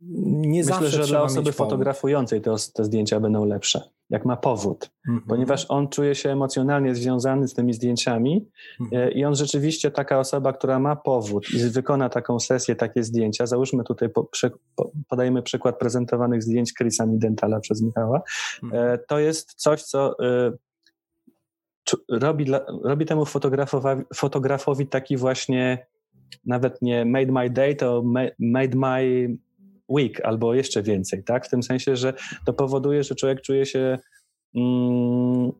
Nie 0.00 0.64
Myślę, 0.64 0.88
że 0.88 1.06
dla 1.06 1.22
osoby 1.22 1.52
fotografującej 1.52 2.40
te, 2.40 2.54
te 2.74 2.84
zdjęcia 2.84 3.20
będą 3.20 3.44
lepsze 3.44 3.82
jak 4.10 4.24
ma 4.24 4.36
powód, 4.36 4.90
mm 5.08 5.20
-hmm. 5.20 5.22
ponieważ 5.28 5.66
on 5.68 5.88
czuje 5.88 6.14
się 6.14 6.30
emocjonalnie 6.30 6.94
związany 6.94 7.48
z 7.48 7.54
tymi 7.54 7.72
zdjęciami 7.72 8.48
mm 8.80 8.90
-hmm. 8.92 9.16
i 9.16 9.24
on 9.24 9.34
rzeczywiście 9.34 9.90
taka 9.90 10.18
osoba, 10.18 10.52
która 10.52 10.78
ma 10.78 10.96
powód 10.96 11.50
i 11.54 11.58
wykona 11.58 12.08
taką 12.08 12.40
sesję, 12.40 12.76
takie 12.76 13.02
zdjęcia, 13.02 13.46
załóżmy 13.46 13.84
tutaj, 13.84 14.08
po, 14.08 14.24
przy, 14.24 14.50
po, 14.74 14.90
podajemy 15.08 15.42
przykład 15.42 15.78
prezentowanych 15.78 16.42
zdjęć 16.42 16.74
Chrisa 16.74 17.06
Midentala 17.06 17.60
przez 17.60 17.82
Michała, 17.82 18.22
mm 18.62 18.74
-hmm. 18.74 18.98
to 19.08 19.18
jest 19.18 19.54
coś, 19.54 19.82
co 19.82 20.18
e, 20.24 20.52
robi, 22.08 22.44
dla, 22.44 22.60
robi 22.84 23.06
temu 23.06 23.24
fotografowi, 23.24 24.02
fotografowi 24.14 24.86
taki 24.86 25.16
właśnie 25.16 25.86
nawet 26.46 26.82
nie 26.82 27.04
made 27.04 27.32
my 27.32 27.50
day, 27.50 27.74
to 27.76 28.02
made 28.38 28.76
my 28.76 29.28
week 29.88 30.20
albo 30.24 30.54
jeszcze 30.54 30.82
więcej, 30.82 31.24
tak? 31.24 31.46
W 31.46 31.50
tym 31.50 31.62
sensie, 31.62 31.96
że 31.96 32.12
to 32.46 32.52
powoduje, 32.52 33.04
że 33.04 33.14
człowiek 33.14 33.40
czuje 33.40 33.66
się 33.66 33.98
mm, 34.54 35.52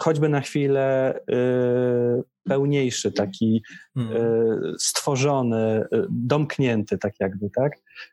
choćby 0.00 0.28
na 0.28 0.40
chwilę 0.40 1.14
y, 1.30 2.35
pełniejszy, 2.46 3.12
taki 3.12 3.62
Hmm. 3.94 4.16
e, 4.16 4.20
stworzony, 4.78 5.56
e, 5.56 5.86
domknięty 6.10 6.98
tak 6.98 7.12
jakby, 7.20 7.50
tak? 7.50 7.72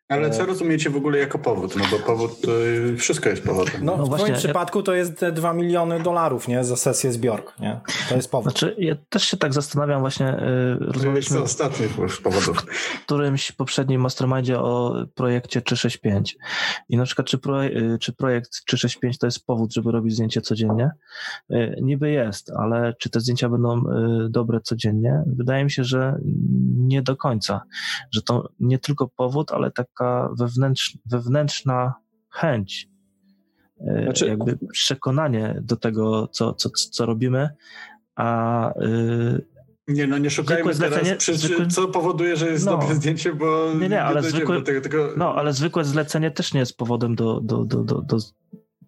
Ale 0.09 0.29
co 0.29 0.43
E, 0.43 0.45
rozumiecie 0.45 0.89
w 0.89 0.95
ogóle 0.95 1.17
jako 1.17 1.39
powód? 1.39 1.75
No 1.75 1.83
bo 1.91 1.99
powód, 1.99 2.41
to 2.41 2.51
wszystko 2.97 3.29
jest 3.29 3.43
powodem. 3.43 3.73
No, 3.81 3.97
No 3.97 4.05
w 4.05 4.09
właśnie, 4.09 4.17
twoim 4.25 4.33
ja- 4.33 4.39
przypadku 4.39 4.83
to 4.83 4.93
jest 4.93 5.19
te 5.19 5.31
2 5.31 5.53
miliony 5.53 5.99
dolarów, 5.99 6.47
nie? 6.47 6.63
Za 6.63 6.75
sesję 6.75 7.11
zbiork, 7.11 7.59
nie? 7.59 7.79
To 8.09 8.15
jest 8.15 8.31
powód. 8.31 8.51
Znaczy, 8.51 8.75
ja 8.77 8.95
też 9.09 9.23
się 9.23 9.37
tak 9.37 9.53
zastanawiam 9.53 9.99
właśnie, 9.99 10.35
To 10.39 10.45
jest 10.45 10.93
rozmawialiśmy 10.95 11.37
z 11.37 11.41
ostatnich 11.41 11.89
powodów. 12.23 12.57
w 13.01 13.05
którymś 13.05 13.51
poprzednim 13.51 14.01
mastermindzie 14.01 14.59
o 14.59 14.95
projekcie 15.15 15.61
365 15.61 16.37
i 16.89 16.97
na 16.97 17.03
przykład 17.05 17.27
czy, 17.27 17.37
pro, 17.37 17.65
y, 17.65 17.97
czy 18.01 18.13
projekt 18.13 18.51
365 18.65 19.17
to 19.17 19.27
jest 19.27 19.45
powód, 19.45 19.73
żeby 19.73 19.91
robić 19.91 20.13
zdjęcie 20.13 20.41
codziennie? 20.41 20.91
Niby 21.81 22.11
jest, 22.11 22.51
ale 22.59 22.93
czy 22.99 23.09
te 23.09 23.19
zdjęcia 23.19 23.49
będą 23.49 23.83
dobre 24.29 24.61
codziennie? 24.61 25.23
Wydaje 25.27 25.63
mi 25.63 25.71
się, 25.71 25.83
że 25.83 26.15
nie 26.77 27.01
do 27.01 27.15
końca, 27.17 27.61
że 28.11 28.21
to 28.21 28.49
nie 28.59 28.79
tylko 28.79 29.07
powód, 29.07 29.51
ale 29.51 29.71
taka 29.71 30.29
wewnętrz, 30.39 30.97
wewnętrzna 31.05 31.93
chęć, 32.29 32.89
y, 33.81 34.03
Znaczy- 34.03 34.27
jakby 34.27 34.57
przekonanie 34.71 35.59
do 35.61 35.75
tego, 35.77 36.27
co, 36.27 36.53
co, 36.53 36.69
co 36.69 37.05
robimy, 37.05 37.49
a 38.15 38.69
y, 38.81 39.45
Nie, 39.87 40.07
no 40.07 40.17
nie 40.17 40.29
szukajmy 40.29 40.73
Zwykłe 40.73 40.97
teraz 40.99 41.17
przyczyn, 41.17 41.37
zwykłym- 41.41 41.69
co 41.69 41.87
powoduje, 41.87 42.35
że 42.35 42.47
jest 42.47 42.65
No. 42.65 42.71
dobre 42.77 42.95
zdjęcie, 42.95 43.33
bo 43.35 43.73
Nie, 43.79 43.89
nie, 43.89 44.03
ale 44.03 44.21
dojdziemy 44.21 44.45
zwykłe- 44.45 44.81
tego. 44.81 45.09
No, 45.17 45.35
ale 45.35 45.53
zwykłe 45.53 45.83
zlecenie 45.85 46.31
też 46.31 46.53
nie 46.53 46.59
jest 46.59 46.77
powodem 46.77 47.15
do, 47.15 47.41
do, 47.41 47.65
do, 47.65 47.83
do, 47.83 48.01
do, 48.01 48.17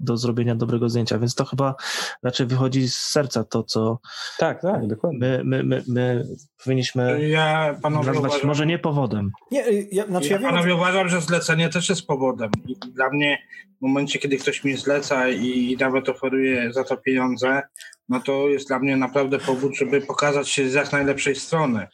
do 0.06 0.18
zrobienia 0.18 0.56
dobrego 0.56 0.90
zdjęcia, 0.90 1.20
więc 1.20 1.36
to 1.36 1.46
chyba 1.46 1.76
raczej 2.24 2.46
wychodzi 2.48 2.88
z 2.90 2.96
serca 2.96 3.44
to, 3.44 3.64
co 3.64 4.00
Tak, 4.38 4.62
tak, 4.62 4.88
dokładnie. 4.88 5.20
my, 5.20 5.42
my, 5.44 5.64
my, 5.64 5.84
my 5.88 6.26
powinniśmy 6.64 7.30
Ja 7.30 7.76
panowie 7.82 8.06
nazwać 8.08 8.32
uważam, 8.32 8.48
może 8.48 8.66
nie 8.66 8.80
powodem. 8.80 9.32
Nie, 9.52 9.68
y, 9.68 9.88
ja, 9.92 10.06
znaczy 10.06 10.28
ja 10.28 10.34
ja 10.34 10.40
wiem, 10.40 10.50
panowie 10.50 10.76
uważam, 10.76 11.10
że 11.10 11.22
zlecenie 11.22 11.70
też 11.70 11.90
jest 11.90 12.08
powodem. 12.08 12.52
I 12.68 12.76
dla 12.76 13.10
mnie 13.10 13.38
w 13.78 13.82
momencie, 13.82 14.20
kiedy 14.20 14.38
ktoś 14.38 14.64
mi 14.64 14.78
zleca 14.78 15.30
i 15.30 15.78
nawet 15.80 16.10
oferuje 16.10 16.74
za 16.74 16.84
to 16.84 16.98
pieniądze, 16.98 17.62
no 18.10 18.20
to 18.20 18.50
jest 18.50 18.68
dla 18.68 18.80
mnie 18.80 18.98
naprawdę 18.98 19.40
powód, 19.40 19.78
żeby 19.78 20.02
pokazać 20.02 20.50
się 20.50 20.70
z 20.70 20.74
jak 20.74 20.92
najlepszej 20.92 21.36
strony. 21.36 21.88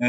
E, 0.00 0.06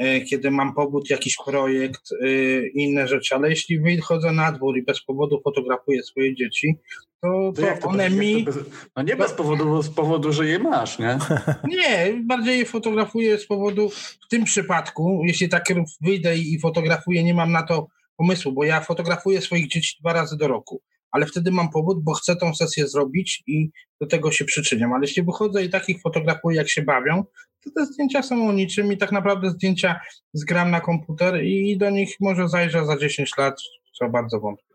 e, 0.00 0.20
kiedy 0.20 0.50
mam 0.50 0.74
powód, 0.74 1.10
jakiś 1.10 1.36
projekt, 1.44 2.02
e, 2.12 2.26
inne 2.66 3.08
rzeczy, 3.08 3.34
ale 3.34 3.50
jeśli 3.50 3.80
wychodzę 3.80 4.32
na 4.32 4.52
dwór 4.52 4.78
i 4.78 4.82
bez 4.82 5.04
powodu 5.04 5.40
fotografuję 5.44 6.02
swoje 6.02 6.34
dzieci, 6.34 6.78
to, 7.22 7.52
To 7.56 7.62
to 7.80 7.88
one 7.88 8.04
jak 8.04 8.12
mi... 8.12 8.44
bez, 8.44 8.58
no 8.96 9.02
nie 9.02 9.16
bez 9.16 9.32
powodu, 9.32 9.64
bo 9.64 9.82
z 9.82 9.90
powodu, 9.90 10.32
że 10.32 10.46
je 10.46 10.58
masz, 10.58 10.98
nie? 10.98 11.18
Nie, 11.76 12.22
bardziej 12.24 12.58
je 12.58 12.64
fotografuję 12.64 13.38
z 13.38 13.46
powodu, 13.46 13.90
w 14.24 14.28
tym 14.30 14.44
przypadku, 14.44 15.22
jeśli 15.26 15.48
tak 15.48 15.64
wyjdę 16.00 16.36
i 16.36 16.58
fotografuję, 16.60 17.24
nie 17.24 17.34
mam 17.34 17.52
na 17.52 17.62
to 17.62 17.86
pomysłu, 18.16 18.52
bo 18.52 18.64
ja 18.64 18.80
fotografuję 18.80 19.40
swoich 19.40 19.68
dzieci 19.68 19.96
dwa 20.00 20.12
razy 20.12 20.36
do 20.36 20.48
roku, 20.48 20.82
ale 21.12 21.26
wtedy 21.26 21.50
mam 21.50 21.70
powód, 21.70 22.04
bo 22.04 22.14
chcę 22.14 22.36
tą 22.36 22.54
sesję 22.54 22.88
zrobić 22.88 23.42
i 23.46 23.70
do 24.00 24.06
tego 24.06 24.30
się 24.30 24.44
przyczyniam. 24.44 24.92
Ale 24.92 25.02
jeśli 25.02 25.22
wychodzę 25.22 25.64
i 25.64 25.70
takich 25.70 26.00
fotografuję, 26.00 26.56
jak 26.56 26.68
się 26.68 26.82
bawią, 26.82 27.24
to 27.64 27.70
te 27.70 27.86
zdjęcia 27.86 28.22
są 28.22 28.48
o 28.48 28.52
niczym 28.52 28.92
i 28.92 28.98
tak 28.98 29.12
naprawdę 29.12 29.50
zdjęcia 29.50 30.00
zgram 30.32 30.70
na 30.70 30.80
komputer 30.80 31.44
i 31.44 31.78
do 31.78 31.90
nich 31.90 32.16
może 32.20 32.48
zajrzę 32.48 32.86
za 32.86 32.98
10 32.98 33.36
lat, 33.38 33.54
co 33.92 34.08
bardzo 34.08 34.40
wątpię. 34.40 34.74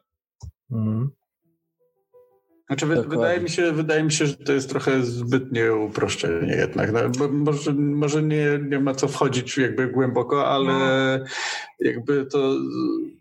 Mhm. 0.71 1.09
Znaczy, 2.67 2.85
Dokładnie. 2.85 3.09
wydaje, 3.09 3.39
mi 3.39 3.49
się, 3.49 3.71
wydaje 3.71 4.03
mi 4.03 4.11
się, 4.11 4.25
że 4.25 4.35
to 4.35 4.53
jest 4.53 4.69
trochę 4.69 5.03
zbytnie 5.03 5.73
uproszczenie 5.73 6.55
jednak. 6.55 6.91
No, 6.91 6.99
bo 7.09 7.27
może 7.27 7.73
może 7.73 8.23
nie, 8.23 8.59
nie 8.69 8.79
ma 8.79 8.95
co 8.95 9.07
wchodzić 9.07 9.57
jakby 9.57 9.87
głęboko, 9.87 10.47
ale 10.47 10.73
jakby 11.79 12.25
to 12.25 12.55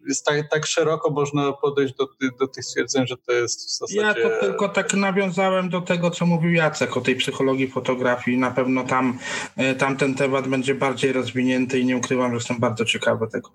jest 0.09 0.25
tak, 0.25 0.51
tak 0.51 0.67
szeroko 0.67 1.11
można 1.11 1.53
podejść 1.53 1.95
do, 1.95 2.09
do 2.41 2.49
tych 2.49 2.65
stwierdzeń, 2.65 3.07
że 3.07 3.17
to 3.17 3.33
jest 3.33 3.67
w 3.67 3.79
zasadzie... 3.79 4.01
Ja 4.01 4.15
to 4.15 4.41
tylko 4.41 4.69
tak 4.69 4.95
nawiązałem 4.95 5.69
do 5.69 5.81
tego, 5.81 6.11
co 6.11 6.27
mówił 6.27 6.53
Jacek 6.53 6.97
o 6.97 7.01
tej 7.01 7.17
psychologii 7.17 7.69
fotografii. 7.69 8.39
Na 8.39 8.51
pewno 8.51 8.85
tam, 8.85 9.19
e, 9.57 9.75
tam 9.75 9.97
ten 9.97 10.15
temat 10.15 10.49
będzie 10.49 10.75
bardziej 10.75 11.13
rozwinięty 11.13 11.79
i 11.79 11.87
nie 11.87 11.97
ukrywam, 11.97 12.31
że 12.31 12.37
jestem 12.37 12.61
bardzo 12.61 12.85
ciekawy 12.85 13.27
tego. 13.33 13.51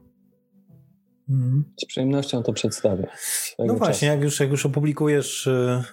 Mhm. 1.32 1.64
Z 1.82 1.86
przyjemnością 1.86 2.44
to 2.44 2.54
przedstawię. 2.54 3.08
No 3.60 3.74
właśnie, 3.74 3.94
czasu. 3.94 4.06
jak 4.06 4.22
już, 4.22 4.40
jak 4.40 4.50
już 4.50 4.66
opublikujesz, 4.66 5.48
y, 5.48 5.84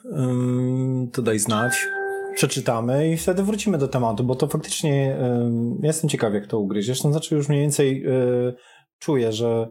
to 1.12 1.22
daj 1.22 1.38
znać, 1.38 1.86
przeczytamy 2.34 3.12
i 3.12 3.16
wtedy 3.16 3.42
wrócimy 3.42 3.78
do 3.78 3.88
tematu, 3.88 4.24
bo 4.24 4.34
to 4.34 4.46
faktycznie 4.46 5.16
ja 5.80 5.86
jestem 5.86 6.10
ciekaw, 6.10 6.34
jak 6.34 6.46
to 6.46 6.58
ugryziesz. 6.58 7.02
To 7.02 7.10
znaczy 7.10 7.34
już 7.34 7.48
mniej 7.48 7.60
więcej 7.60 8.06
y, 8.06 8.54
czuję, 8.98 9.32
że 9.32 9.68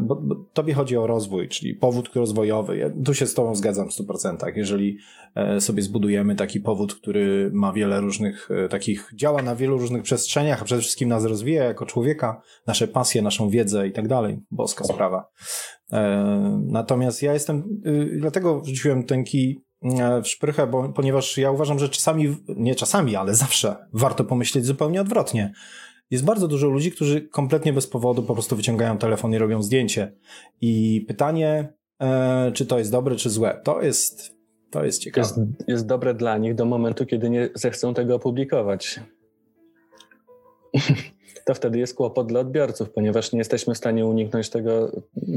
bo, 0.00 0.16
bo 0.16 0.34
tobie 0.52 0.74
chodzi 0.74 0.96
o 0.96 1.06
rozwój, 1.06 1.48
czyli 1.48 1.74
powód 1.74 2.10
rozwojowy. 2.14 2.76
Ja 2.76 2.90
tu 3.04 3.14
się 3.14 3.26
z 3.26 3.34
tobą 3.34 3.54
zgadzam 3.54 3.88
w 3.88 3.92
100%. 3.92 4.56
Jeżeli 4.56 4.98
e, 5.34 5.60
sobie 5.60 5.82
zbudujemy 5.82 6.34
taki 6.34 6.60
powód, 6.60 6.94
który 6.94 7.50
ma 7.52 7.72
wiele 7.72 8.00
różnych 8.00 8.48
e, 8.50 8.68
takich, 8.68 9.10
działa 9.14 9.42
na 9.42 9.56
wielu 9.56 9.78
różnych 9.78 10.02
przestrzeniach, 10.02 10.62
a 10.62 10.64
przede 10.64 10.80
wszystkim 10.80 11.08
nas 11.08 11.24
rozwija 11.24 11.64
jako 11.64 11.86
człowieka, 11.86 12.42
nasze 12.66 12.88
pasje, 12.88 13.22
naszą 13.22 13.50
wiedzę 13.50 13.88
i 13.88 13.92
tak 13.92 14.08
dalej. 14.08 14.38
Boska 14.50 14.84
sprawa. 14.84 15.30
E, 15.92 16.60
Natomiast 16.66 17.22
ja 17.22 17.32
jestem, 17.32 17.80
y, 17.86 18.18
dlatego 18.20 18.60
wrzuciłem 18.60 19.04
ten 19.04 19.24
kij 19.24 19.64
e, 19.82 20.22
w 20.22 20.28
szprychę, 20.28 20.66
bo, 20.66 20.88
ponieważ 20.88 21.38
ja 21.38 21.50
uważam, 21.50 21.78
że 21.78 21.88
czasami, 21.88 22.36
nie 22.48 22.74
czasami, 22.74 23.16
ale 23.16 23.34
zawsze 23.34 23.76
warto 23.92 24.24
pomyśleć 24.24 24.64
zupełnie 24.64 25.00
odwrotnie. 25.00 25.52
Jest 26.10 26.24
bardzo 26.24 26.48
dużo 26.48 26.68
ludzi, 26.68 26.92
którzy 26.92 27.20
kompletnie 27.20 27.72
bez 27.72 27.86
powodu 27.86 28.22
po 28.22 28.34
prostu 28.34 28.56
wyciągają 28.56 28.98
telefon 28.98 29.32
i 29.32 29.38
robią 29.38 29.62
zdjęcie. 29.62 30.12
I 30.60 31.04
pytanie, 31.08 31.72
e, 32.02 32.52
czy 32.52 32.66
to 32.66 32.78
jest 32.78 32.90
dobre, 32.90 33.16
czy 33.16 33.30
złe, 33.30 33.60
to 33.64 33.82
jest, 33.82 34.36
to 34.70 34.84
jest 34.84 35.00
ciekawe. 35.00 35.28
Jest, 35.28 35.68
jest 35.68 35.86
dobre 35.86 36.14
dla 36.14 36.38
nich 36.38 36.54
do 36.54 36.64
momentu, 36.64 37.06
kiedy 37.06 37.30
nie 37.30 37.50
zechcą 37.54 37.94
tego 37.94 38.14
opublikować. 38.14 39.00
To 41.46 41.54
wtedy 41.54 41.78
jest 41.78 41.94
kłopot 41.94 42.26
dla 42.26 42.40
odbiorców, 42.40 42.90
ponieważ 42.90 43.32
nie 43.32 43.38
jesteśmy 43.38 43.74
w 43.74 43.78
stanie 43.78 44.06
uniknąć 44.06 44.50
tego, 44.50 44.92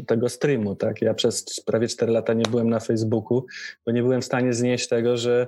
tego 0.08 0.30
streamu. 0.30 0.76
Tak? 0.76 1.02
Ja 1.02 1.14
przez 1.14 1.62
prawie 1.66 1.88
4 1.88 2.12
lata 2.12 2.34
nie 2.34 2.44
byłem 2.52 2.70
na 2.70 2.80
Facebooku, 2.80 3.46
bo 3.86 3.92
nie 3.92 4.02
byłem 4.02 4.22
w 4.22 4.26
stanie 4.26 4.54
znieść 4.54 4.88
tego, 4.88 5.18
że 5.18 5.48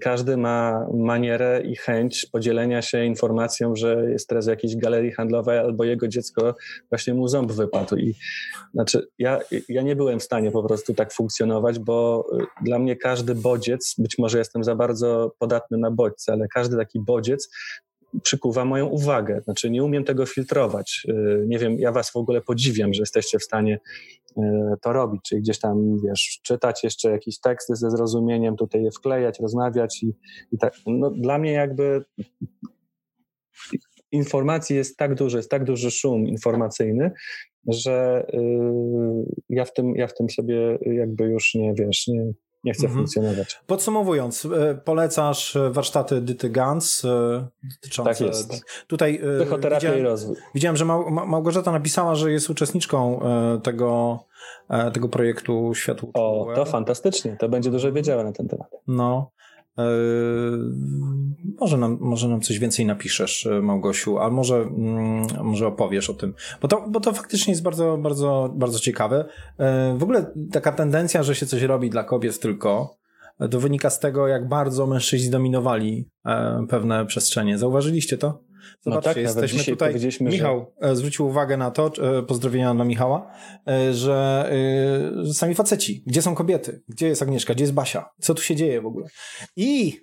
każdy 0.00 0.36
ma 0.36 0.86
manierę 0.94 1.62
i 1.64 1.76
chęć 1.76 2.26
podzielenia 2.26 2.82
się 2.82 3.04
informacją, 3.04 3.76
że 3.76 4.10
jest 4.10 4.28
teraz 4.28 4.46
w 4.46 4.48
jakiejś 4.48 4.76
galerii 4.76 5.12
handlowej 5.12 5.58
albo 5.58 5.84
jego 5.84 6.08
dziecko 6.08 6.54
właśnie 6.90 7.14
mu 7.14 7.28
ząb 7.28 7.52
wypadł. 7.52 7.96
I 7.96 8.14
znaczy, 8.74 9.06
ja, 9.18 9.38
ja 9.68 9.82
nie 9.82 9.96
byłem 9.96 10.20
w 10.20 10.22
stanie 10.22 10.50
po 10.50 10.62
prostu 10.62 10.94
tak 10.94 11.12
funkcjonować, 11.12 11.78
bo 11.78 12.26
y, 12.40 12.64
dla 12.64 12.78
mnie 12.78 12.96
każdy 12.96 13.34
bodziec, 13.34 13.94
być 13.98 14.18
może 14.18 14.38
jestem 14.38 14.64
za 14.64 14.74
bardzo 14.74 15.32
podatny 15.38 15.78
na 15.78 15.90
bodźce, 15.90 16.32
ale 16.32 16.48
każdy 16.48 16.76
taki 16.76 17.00
bodziec 17.00 17.48
przykuwa 18.22 18.64
moją 18.64 18.86
uwagę. 18.86 19.40
Znaczy, 19.44 19.70
nie 19.70 19.84
umiem 19.84 20.04
tego 20.04 20.26
filtrować. 20.26 21.06
Y, 21.08 21.44
Nie 21.46 21.58
wiem, 21.58 21.78
ja 21.78 21.92
was 21.92 22.10
w 22.10 22.16
ogóle 22.16 22.40
podziwiam, 22.40 22.94
że 22.94 23.02
jesteście 23.02 23.38
w 23.38 23.44
stanie 23.44 23.78
to 24.82 24.92
robić, 24.92 25.20
czyli 25.28 25.42
gdzieś 25.42 25.58
tam, 25.58 25.98
wiesz, 26.04 26.40
czytać 26.42 26.84
jeszcze 26.84 27.10
jakieś 27.10 27.40
teksty 27.40 27.76
ze 27.76 27.90
zrozumieniem, 27.90 28.56
tutaj 28.56 28.82
je 28.82 28.90
wklejać, 28.90 29.40
rozmawiać 29.40 30.02
i, 30.02 30.12
i 30.52 30.58
tak. 30.58 30.74
No, 30.86 31.10
dla 31.10 31.38
mnie 31.38 31.52
jakby 31.52 32.04
informacji 34.12 34.76
jest 34.76 34.96
tak 34.96 35.14
dużo, 35.14 35.36
jest 35.36 35.50
tak 35.50 35.64
duży 35.64 35.90
szum 35.90 36.26
informacyjny, 36.26 37.10
że 37.68 38.26
y, 38.34 38.38
ja, 39.48 39.64
w 39.64 39.72
tym, 39.72 39.96
ja 39.96 40.06
w 40.06 40.14
tym 40.14 40.30
sobie 40.30 40.78
jakby 40.80 41.24
już 41.24 41.54
nie, 41.54 41.74
wiesz, 41.74 42.06
nie, 42.08 42.32
nie 42.64 42.72
chcę 42.72 42.82
Mhm. 42.86 42.98
funkcjonować. 42.98 43.60
Podsumowując, 43.66 44.44
e, 44.44 44.74
polecasz 44.84 45.56
e, 45.56 45.70
warsztaty 45.70 46.20
Dyty 46.20 46.50
Gans 46.50 47.04
e, 47.04 47.08
dotyczące... 47.74 48.10
Tak 48.10 48.20
jest. 48.20 48.64
Tutaj 48.86 49.20
Psychoterapia 49.38 49.76
i 49.88 49.90
widziałem, 49.90 50.04
rozwój. 50.06 50.36
widziałem, 50.54 50.76
że 50.76 50.84
Mał, 50.84 51.10
Ma- 51.10 51.26
Małgorzata 51.26 51.72
napisała, 51.72 52.14
że 52.14 52.32
jest 52.32 52.50
uczestniczką 52.50 53.20
tego, 53.62 54.18
tego 54.92 55.08
projektu 55.08 55.74
Światło 55.74 56.10
O, 56.14 56.46
to 56.54 56.64
fantastycznie, 56.64 57.36
to 57.40 57.48
będzie 57.48 57.70
dużo 57.70 57.92
wiedziała 57.92 58.24
na 58.24 58.32
ten 58.32 58.48
temat. 58.48 58.68
No. 58.86 59.30
E, 59.78 59.82
może, 61.60 61.78
nam, 61.78 61.98
może 62.00 62.28
nam 62.28 62.40
coś 62.40 62.58
więcej 62.58 62.86
napiszesz, 62.86 63.46
e, 63.46 63.62
Małgosiu, 63.62 64.18
a 64.18 64.30
może, 64.30 64.56
mm, 64.56 65.26
może 65.42 65.66
opowiesz 65.66 66.10
o 66.10 66.14
tym. 66.14 66.34
Bo 66.62 66.68
to, 66.68 66.84
bo 66.88 67.00
to 67.00 67.12
faktycznie 67.12 67.50
jest 67.52 67.62
bardzo, 67.62 67.98
bardzo, 67.98 68.54
bardzo 68.54 68.78
ciekawe. 68.78 69.24
E, 69.58 69.94
w 69.98 70.02
ogóle 70.02 70.32
taka 70.52 70.72
tendencja, 70.72 71.22
że 71.22 71.34
się 71.34 71.46
coś 71.46 71.62
robi 71.62 71.90
dla 71.90 72.04
kobiet 72.04 72.40
tylko, 72.40 72.98
to 73.50 73.60
wynika 73.60 73.90
z 73.90 74.00
tego, 74.00 74.28
jak 74.28 74.48
bardzo 74.48 74.86
mężczyźni 74.86 75.30
dominowali 75.30 76.08
e, 76.26 76.66
pewne 76.68 77.06
przestrzenie. 77.06 77.58
Zauważyliście 77.58 78.18
to? 78.18 78.47
Zobaczcie, 78.80 79.14
tak, 79.14 79.24
nawet 79.24 79.42
jesteśmy 79.42 79.72
tutaj. 79.72 79.98
że- 80.10 80.24
Michał 80.24 80.74
e, 80.80 80.96
zwrócił 80.96 81.26
uwagę 81.26 81.56
na 81.56 81.70
to, 81.70 81.92
e, 82.18 82.22
pozdrowienia 82.22 82.74
dla 82.74 82.84
Michała, 82.84 83.30
e, 83.68 83.94
że, 83.94 84.50
e, 85.20 85.24
że 85.24 85.34
sami 85.34 85.54
faceci, 85.54 86.02
gdzie 86.06 86.22
są 86.22 86.34
kobiety? 86.34 86.82
Gdzie 86.88 87.08
jest 87.08 87.22
Agnieszka? 87.22 87.54
Gdzie 87.54 87.64
jest 87.64 87.74
Basia? 87.74 88.10
Co 88.20 88.34
tu 88.34 88.42
się 88.42 88.56
dzieje 88.56 88.80
w 88.80 88.86
ogóle? 88.86 89.06
I 89.56 90.00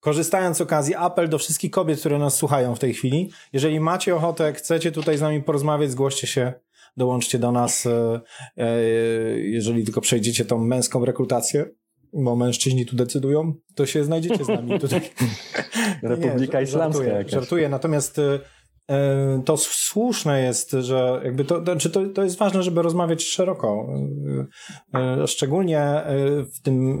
korzystając 0.00 0.56
z 0.56 0.60
okazji, 0.60 0.94
apel 0.94 1.28
do 1.28 1.38
wszystkich 1.38 1.70
kobiet, 1.70 2.00
które 2.00 2.18
nas 2.18 2.34
słuchają 2.36 2.74
w 2.74 2.78
tej 2.78 2.94
chwili. 2.94 3.30
Jeżeli 3.52 3.80
macie 3.80 4.16
ochotę, 4.16 4.52
chcecie 4.52 4.92
tutaj 4.92 5.18
z 5.18 5.20
nami 5.20 5.42
porozmawiać, 5.42 5.90
zgłoście 5.90 6.26
się, 6.26 6.52
dołączcie 6.96 7.38
do 7.38 7.52
nas, 7.52 7.88
jeżeli 9.36 9.84
tylko 9.84 10.00
przejdziecie 10.00 10.44
tą 10.44 10.58
męską 10.58 11.04
rekrutację, 11.04 11.66
bo 12.12 12.36
mężczyźni 12.36 12.86
tu 12.86 12.96
decydują, 12.96 13.54
to 13.74 13.86
się 13.86 14.04
znajdziecie 14.04 14.44
z 14.44 14.48
nami 14.48 14.80
tutaj. 14.80 15.00
Republika 16.02 16.58
Nie, 16.58 16.64
Islamska 16.64 16.98
żartuję, 16.98 17.18
jakaś. 17.18 17.32
żartuję, 17.32 17.68
natomiast 17.68 18.18
e, 18.18 18.40
e, 18.90 19.42
to 19.44 19.56
słuszne 19.56 20.42
jest, 20.42 20.70
że 20.70 21.20
jakby 21.24 21.44
to, 21.44 21.58
to, 21.58 21.64
znaczy 21.64 21.90
to, 21.90 22.06
to 22.06 22.24
jest 22.24 22.38
ważne, 22.38 22.62
żeby 22.62 22.82
rozmawiać 22.82 23.24
szeroko. 23.24 23.86
E, 24.94 25.26
Szczególnie 25.26 26.02
w 26.54 26.60
tym. 26.62 27.00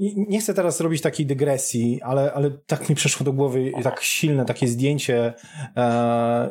Nie 0.00 0.40
chcę 0.40 0.54
teraz 0.54 0.80
robić 0.80 1.02
takiej 1.02 1.26
dygresji, 1.26 2.02
ale, 2.02 2.32
ale 2.32 2.50
tak 2.50 2.88
mi 2.88 2.94
przeszło 2.94 3.24
do 3.24 3.32
głowy 3.32 3.72
tak 3.82 4.00
silne 4.02 4.44
takie 4.44 4.68
zdjęcie. 4.68 5.34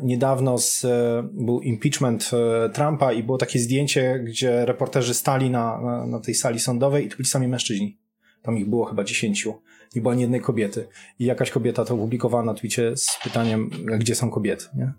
Niedawno 0.04 0.58
z, 0.58 0.86
był 1.34 1.62
impeachment 1.62 2.32
Trumpa 2.74 3.14
i 3.14 3.24
było 3.24 3.38
takie 3.38 3.60
zdjęcie, 3.60 4.20
gdzie 4.24 4.66
reporterzy 4.66 5.14
stali 5.14 5.50
na, 5.50 5.82
na, 5.82 6.08
na 6.08 6.20
tej 6.20 6.36
sali 6.36 6.60
sądowej 6.60 7.06
i 7.06 7.10
to 7.10 7.18
byli 7.18 7.30
sami 7.30 7.48
mężczyźni. 7.48 7.98
Tam 8.42 8.58
ich 8.58 8.70
było 8.70 8.86
chyba 8.86 9.04
dziesięciu. 9.04 9.54
Nie 9.96 10.02
było 10.02 10.12
ani 10.12 10.22
jednej 10.22 10.42
kobiety. 10.42 10.88
I 11.20 11.26
jakaś 11.26 11.52
kobieta 11.52 11.86
to 11.86 11.94
opublikowała 11.94 12.44
na 12.44 12.54
Twicie 12.54 12.98
z 12.98 13.20
pytaniem, 13.24 13.70
gdzie 13.98 14.16
są 14.16 14.30
kobiety, 14.30 14.66
nie? 14.76 14.92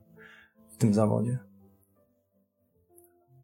W 0.72 0.76
tym 0.76 0.94
zawodzie. 0.94 1.38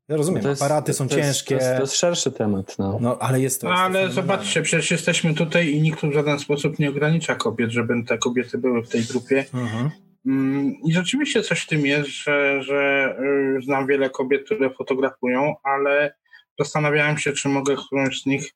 Ja 0.09 0.17
rozumiem, 0.17 0.43
To 0.43 0.49
jest- 0.49 0.63
aparaty 0.63 0.93
są 0.93 1.09
to 1.09 1.17
jest- 1.17 1.29
ciężkie, 1.29 1.57
To 1.59 1.65
jest, 1.65 1.77
to 1.77 1.81
jest 1.83 1.95
szerszy 1.97 2.33
temat. 2.33 2.79
No. 2.79 2.99
no 3.01 3.19
ale 3.19 3.41
jest 3.41 3.61
to. 3.61 3.67
No, 3.67 3.73
jest 3.73 3.81
to 3.81 3.85
ale 3.85 3.93
fenomenalne. 3.95 4.15
zobaczcie, 4.23 4.63
przecież 4.63 4.91
jesteśmy 4.91 5.35
tutaj 5.35 5.69
i 5.71 5.83
nikt 5.83 6.01
w 6.03 6.13
żaden 6.13 6.39
sposób 6.39 6.79
nie 6.79 6.89
ogranicza 6.91 7.35
kobiet, 7.35 7.71
żeby 7.71 7.95
te 8.09 8.19
kobiety 8.19 8.59
były 8.59 8.83
w 8.83 8.89
tej 8.89 9.03
grupie. 9.03 9.45
Mhm. 9.55 9.91
Mm, 10.27 10.75
I 10.85 10.93
rzeczywiście 10.93 11.43
coś 11.43 11.61
w 11.61 11.67
tym 11.67 11.87
jest, 11.87 12.09
że, 12.09 12.63
że 12.63 13.15
y, 13.59 13.63
znam 13.63 13.87
wiele 13.87 14.11
kobiet, 14.11 14.45
które 14.45 14.71
fotografują, 14.71 15.55
ale 15.63 16.15
zastanawiałem 16.59 17.19
się, 17.19 17.33
czy 17.33 17.49
mogę 17.49 17.77
którąś 17.77 18.23
z 18.23 18.27
nich 18.27 18.51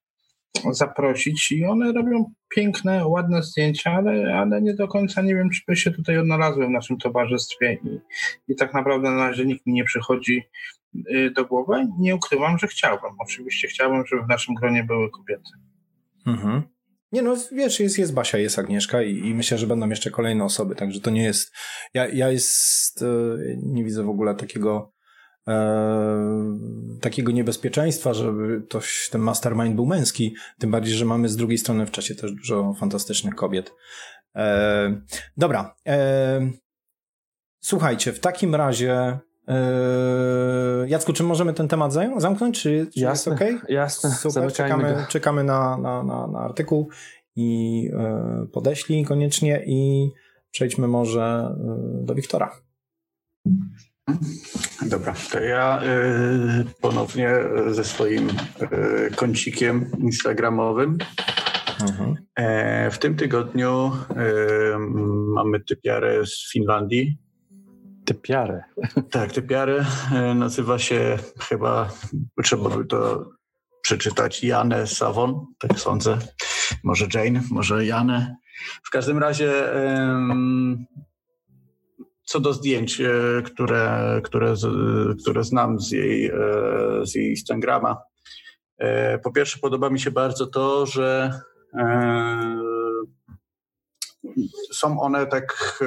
zaprosić 0.70 1.52
i 1.52 1.64
one 1.64 1.92
robią 1.92 2.32
piękne, 2.48 3.06
ładne 3.06 3.42
zdjęcia, 3.42 3.92
ale, 3.92 4.34
ale 4.34 4.62
nie 4.62 4.74
do 4.74 4.88
końca 4.88 5.22
nie 5.22 5.34
wiem, 5.34 5.50
czy 5.50 5.60
by 5.68 5.76
się 5.76 5.90
tutaj 5.90 6.18
odnalazły 6.18 6.66
w 6.66 6.70
naszym 6.70 6.98
towarzystwie 6.98 7.78
i, 7.84 8.00
i 8.52 8.56
tak 8.56 8.74
naprawdę 8.74 9.10
na 9.10 9.28
razie 9.28 9.44
nikt 9.44 9.66
mi 9.66 9.72
nie 9.72 9.84
przychodzi 9.84 10.42
y, 11.10 11.30
do 11.36 11.44
głowy. 11.44 11.86
Nie 11.98 12.14
ukrywam, 12.14 12.58
że 12.58 12.66
chciałbym. 12.66 13.10
Oczywiście 13.18 13.68
chciałbym, 13.68 14.06
żeby 14.06 14.22
w 14.22 14.28
naszym 14.28 14.54
gronie 14.54 14.84
były 14.84 15.10
kobiety. 15.10 15.50
Mhm. 16.26 16.62
Nie 17.12 17.22
no, 17.22 17.36
wiesz, 17.52 17.80
jest, 17.80 17.98
jest 17.98 18.14
Basia, 18.14 18.38
jest 18.38 18.58
Agnieszka 18.58 19.02
i, 19.02 19.18
i 19.18 19.34
myślę, 19.34 19.58
że 19.58 19.66
będą 19.66 19.88
jeszcze 19.88 20.10
kolejne 20.10 20.44
osoby, 20.44 20.74
także 20.74 21.00
to 21.00 21.10
nie 21.10 21.22
jest... 21.22 21.54
Ja, 21.94 22.08
ja 22.08 22.30
jest... 22.30 23.02
e, 23.02 23.06
Nie 23.62 23.84
widzę 23.84 24.02
w 24.02 24.08
ogóle 24.08 24.34
takiego 24.34 24.92
takiego 27.00 27.32
niebezpieczeństwa, 27.32 28.14
żeby 28.14 28.62
ktoś, 28.68 29.08
ten 29.12 29.20
mastermind 29.20 29.74
był 29.74 29.86
męski, 29.86 30.34
tym 30.58 30.70
bardziej, 30.70 30.94
że 30.94 31.04
mamy 31.04 31.28
z 31.28 31.36
drugiej 31.36 31.58
strony 31.58 31.86
w 31.86 31.90
czasie 31.90 32.14
też 32.14 32.32
dużo 32.32 32.74
fantastycznych 32.74 33.34
kobiet. 33.34 33.72
E, 34.36 35.00
dobra. 35.36 35.74
E, 35.86 36.50
słuchajcie, 37.60 38.12
w 38.12 38.20
takim 38.20 38.54
razie 38.54 39.18
e, 39.48 40.88
Jacku, 40.88 41.12
czy 41.12 41.22
możemy 41.22 41.54
ten 41.54 41.68
temat 41.68 41.92
zająć, 41.92 42.22
zamknąć, 42.22 42.62
czy, 42.62 42.86
czy 42.94 43.00
Jasne, 43.00 43.32
jest 43.32 43.42
okej? 43.42 43.58
jasne. 43.68 44.10
Super, 44.10 44.52
czekamy, 44.52 44.94
go. 44.94 45.06
czekamy 45.08 45.44
na, 45.44 45.76
na, 45.76 46.02
na, 46.02 46.26
na 46.26 46.38
artykuł 46.38 46.88
i 47.36 47.90
e, 47.92 48.46
podeślij 48.52 49.04
koniecznie 49.04 49.62
i 49.66 50.10
przejdźmy 50.50 50.88
może 50.88 51.54
e, 52.00 52.04
do 52.04 52.14
Wiktora. 52.14 52.50
Dobra, 54.82 55.14
to 55.32 55.40
ja 55.40 55.82
y, 55.82 56.64
ponownie 56.80 57.34
ze 57.70 57.84
swoim 57.84 58.28
y, 58.30 59.10
kącikiem 59.16 59.90
instagramowym. 59.98 60.98
E, 62.36 62.90
w 62.90 62.98
tym 62.98 63.16
tygodniu 63.16 63.92
y, 64.10 64.78
mamy 65.34 65.60
typiarę 65.60 66.26
z 66.26 66.52
Finlandii. 66.52 67.18
Typiarę. 68.04 68.62
Tak, 69.10 69.32
typiarę 69.32 69.84
e, 70.14 70.34
nazywa 70.34 70.78
się 70.78 71.18
chyba, 71.40 71.90
trzeba 72.44 72.70
by 72.70 72.84
to 72.84 73.30
przeczytać, 73.82 74.44
Janę 74.44 74.86
Savon, 74.86 75.46
tak 75.58 75.80
sądzę. 75.80 76.18
Może 76.84 77.06
Jane, 77.14 77.42
może 77.50 77.86
Janę. 77.86 78.36
W 78.84 78.90
każdym 78.90 79.18
razie 79.18 79.52
co 82.28 82.40
do 82.40 82.52
zdjęć, 82.52 83.00
e, 83.00 83.42
które, 83.44 84.20
które, 84.24 84.54
które 85.20 85.44
znam 85.44 85.80
z 85.80 85.90
jej, 85.90 86.26
e, 86.26 86.32
z 87.06 87.14
jej 87.14 87.30
Instagrama. 87.30 87.96
E, 88.78 89.18
Po 89.18 89.32
pierwsze 89.32 89.58
podoba 89.58 89.90
mi 89.90 90.00
się 90.00 90.10
bardzo 90.10 90.46
to, 90.46 90.86
że 90.86 91.40
są 94.72 95.00
one 95.00 95.26
tak 95.26 95.78
e, 95.82 95.86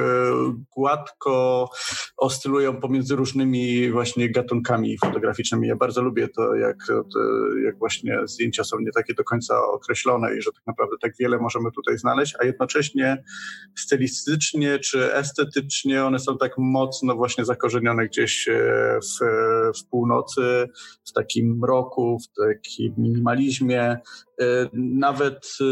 gładko 0.76 1.68
oscylują 2.16 2.80
pomiędzy 2.80 3.16
różnymi 3.16 3.90
właśnie 3.90 4.32
gatunkami 4.32 4.98
fotograficznymi. 5.04 5.68
Ja 5.68 5.76
bardzo 5.76 6.02
lubię 6.02 6.28
to, 6.28 6.54
jak, 6.54 6.76
to, 6.86 7.18
jak 7.64 7.78
właśnie 7.78 8.18
zdjęcia 8.24 8.64
są 8.64 8.76
nie 8.80 8.92
takie 8.92 9.14
do 9.14 9.24
końca 9.24 9.62
określone 9.62 10.36
i 10.36 10.42
że 10.42 10.52
tak 10.52 10.66
naprawdę 10.66 10.96
tak 11.00 11.12
wiele 11.20 11.38
możemy 11.38 11.70
tutaj 11.72 11.98
znaleźć, 11.98 12.34
a 12.40 12.44
jednocześnie 12.44 13.24
stylistycznie 13.78 14.78
czy 14.78 15.14
estetycznie 15.14 16.04
one 16.04 16.18
są 16.18 16.38
tak 16.38 16.52
mocno 16.58 17.14
właśnie 17.14 17.44
zakorzenione 17.44 18.06
gdzieś 18.06 18.48
e, 18.48 18.52
w, 19.02 19.24
w 19.78 19.88
północy, 19.90 20.68
w 21.08 21.12
takim 21.12 21.58
mroku, 21.58 22.18
w 22.18 22.40
takim 22.40 22.94
minimalizmie. 22.98 23.98
E, 24.40 24.68
Nawet, 24.72 25.56
e, 25.60 25.64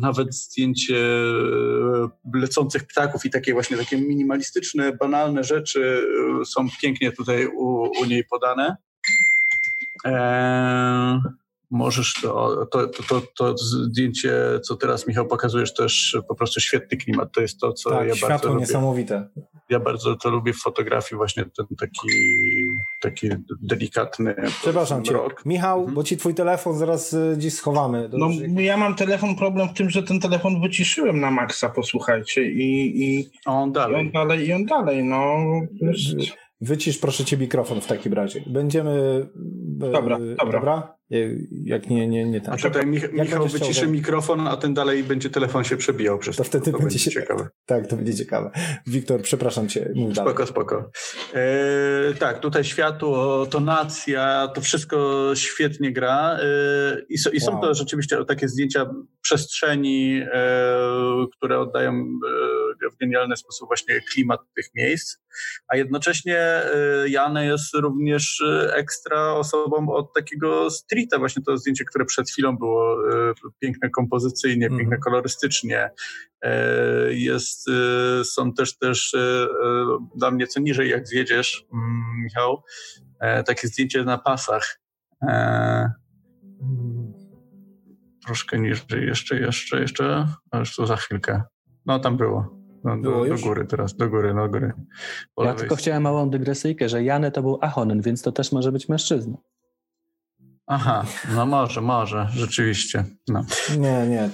nawet 0.00 0.34
zdjęcie 0.34 0.96
e, 0.96 2.10
lecących 2.34 2.86
ptaków 2.86 3.24
i 3.24 3.30
takie 3.30 3.52
właśnie 3.52 3.76
takie 3.76 3.96
minimalistyczne, 3.96 4.92
banalne 4.92 5.44
rzeczy 5.44 6.06
są 6.46 6.66
pięknie 6.82 7.12
tutaj 7.12 7.46
u, 7.46 7.90
u 8.02 8.04
niej 8.04 8.24
podane. 8.24 8.76
E, 10.06 11.20
możesz 11.70 12.14
to, 12.22 12.66
to, 12.66 12.86
to, 12.86 13.02
to, 13.08 13.22
to 13.36 13.56
zdjęcie, 13.58 14.32
co 14.62 14.76
teraz 14.76 15.06
Michał 15.06 15.26
pokazujesz, 15.26 15.74
też 15.74 16.16
po 16.28 16.34
prostu 16.34 16.60
świetny 16.60 16.98
klimat. 16.98 17.32
To 17.32 17.40
jest 17.40 17.58
to, 17.60 17.72
co 17.72 17.90
tak, 17.90 17.98
ja 18.00 18.04
bardzo 18.06 18.16
światło 18.26 18.48
lubię 18.50 18.60
niesamowite. 18.60 19.28
ja 19.70 19.80
bardzo 19.80 20.16
to 20.16 20.30
lubię 20.30 20.52
w 20.52 20.56
fotografii, 20.58 21.16
właśnie 21.16 21.44
ten 21.56 21.66
taki, 21.78 22.08
taki 23.02 23.28
delikatny 23.62 24.34
Przepraszam 24.62 25.02
cię. 25.04 25.12
mrok. 25.12 25.44
Michał, 25.46 25.78
Mhm. 25.78 25.94
bo 25.94 26.04
ci 26.04 26.16
twój 26.16 26.34
telefon 26.34 26.78
zaraz 26.78 27.14
e, 27.14 27.34
gdzieś 27.36 27.54
schowamy. 27.54 28.10
No, 28.12 28.28
ja 28.60 28.76
mam 28.76 28.94
telefon, 28.94 29.36
problem 29.36 29.68
w 29.68 29.72
tym, 29.74 29.90
że 29.90 30.02
ten 30.02 30.20
telefon 30.20 30.60
wyciszyłem 30.62 31.20
na 31.20 31.30
maksa, 31.30 31.68
posłuchajcie, 31.68 32.50
i, 32.50 33.02
i, 33.04 33.30
A 33.46 33.52
on 33.52 33.58
i 33.58 33.62
on 33.62 33.72
dalej. 33.72 34.10
dalej, 34.12 34.46
i 34.48 34.52
on 34.52 34.64
dalej, 34.66 35.04
no. 35.04 35.36
Wycisz 36.60 36.98
proszę 36.98 37.24
cię 37.24 37.36
mikrofon 37.36 37.80
w 37.80 37.86
takim 37.86 38.12
razie. 38.12 38.44
Będziemy... 38.46 38.90
e, 39.82 39.90
Dobra, 39.92 40.18
dobra. 40.38 40.60
dobra? 40.60 40.99
E, 41.12 41.16
Jak 41.64 41.90
nie, 41.90 42.08
nie, 42.08 42.24
nie 42.24 42.40
ten. 42.40 42.54
A 42.54 42.56
tutaj 42.56 42.86
Mich- 42.86 43.12
Michał 43.12 43.46
wyciszy 43.48 43.86
mikrofon, 43.86 44.48
a 44.48 44.56
ten 44.56 44.74
dalej 44.74 45.04
będzie 45.04 45.30
telefon 45.30 45.64
się 45.64 45.76
przebijał 45.76 46.18
przez 46.18 46.36
To 46.36 46.44
wtedy 46.44 46.72
to 46.72 46.78
będzie 46.78 46.98
się... 46.98 47.10
ciekawe. 47.10 47.48
Tak, 47.66 47.86
to 47.86 47.96
będzie 47.96 48.14
ciekawe. 48.14 48.50
Wiktor, 48.86 49.22
przepraszam 49.22 49.68
cię, 49.68 49.92
mów 49.94 50.14
dalej. 50.14 50.30
Spoko, 50.34 50.46
spoko. 50.46 50.90
E, 51.34 52.14
tak, 52.18 52.38
tutaj 52.40 52.64
światło, 52.64 53.46
tonacja, 53.46 54.48
to 54.54 54.60
wszystko 54.60 55.30
świetnie 55.34 55.92
gra. 55.92 56.38
E, 56.42 56.46
I, 57.08 57.18
so, 57.18 57.30
i 57.30 57.40
są 57.40 57.52
Wow. 57.52 57.60
to 57.62 57.74
rzeczywiście 57.74 58.24
takie 58.24 58.48
zdjęcia 58.48 58.90
przestrzeni, 59.22 60.22
e, 60.32 61.26
które 61.36 61.60
oddają 61.60 61.92
e, 61.92 62.90
w 62.90 62.96
genialny 63.00 63.36
sposób 63.36 63.68
właśnie 63.68 64.00
klimat 64.12 64.40
tych 64.56 64.66
miejsc. 64.74 65.16
A 65.68 65.76
jednocześnie 65.76 66.38
e, 66.38 66.64
Jane 67.08 67.46
jest 67.46 67.74
również 67.74 68.42
ekstra 68.72 69.32
osobą 69.32 69.88
od 69.92 70.14
takiego 70.14 70.70
streeta. 71.00 71.18
Właśnie 71.18 71.42
to 71.42 71.56
zdjęcie, 71.56 71.84
które 71.84 72.04
przed 72.04 72.30
chwilą 72.30 72.56
było 72.56 73.10
e, 73.30 73.32
piękne 73.60 73.90
kompozycyjnie, 73.90 74.66
Mhm. 74.66 74.78
piękne 74.80 74.98
kolorystycznie. 74.98 75.90
E, 76.42 77.14
Jest, 77.14 77.68
e, 77.68 78.24
są 78.24 78.52
też 78.52 78.78
też 78.78 79.16
dla 80.16 80.30
mnie 80.30 80.46
co 80.46 80.60
niżej 80.60 80.90
jak 80.90 81.08
zjedziesz, 81.08 81.66
mm, 81.72 82.22
Michał, 82.24 82.62
takie 83.46 83.68
zdjęcie 83.68 84.04
na 84.04 84.18
pasach. 84.18 84.80
E, 85.22 85.92
Troszkę 88.26 88.58
niżej, 88.58 89.06
jeszcze, 89.06 89.40
jeszcze, 89.40 89.80
jeszcze, 89.80 90.26
a 90.50 90.58
już 90.58 90.76
tu 90.76 90.86
za 90.86 90.96
chwilkę. 90.96 91.42
No 91.86 91.98
tam 91.98 92.16
było. 92.16 92.60
No, 92.84 93.00
do, 93.00 93.24
do 93.24 93.34
góry 93.42 93.66
teraz, 93.66 93.96
do 93.96 94.08
góry, 94.10 94.34
do 94.34 94.48
góry. 94.48 94.72
Po 95.34 95.44
Ja 95.44 95.54
tylko 95.54 95.76
chciałem 95.76 96.02
małą 96.02 96.30
dygresyjkę, 96.30 96.88
że 96.88 97.04
Jany 97.04 97.30
to 97.30 97.42
był 97.42 97.58
Ahonen, 97.60 98.00
więc 98.00 98.22
to 98.22 98.32
też 98.32 98.52
może 98.52 98.72
być 98.72 98.88
mężczyzna. 98.88 99.36
Aha, 100.72 101.04
no 101.34 101.46
może, 101.46 101.80
może, 101.80 102.28
rzeczywiście. 102.34 103.04
No. 103.28 103.44
Nie, 103.78 104.06
nie, 104.06 104.30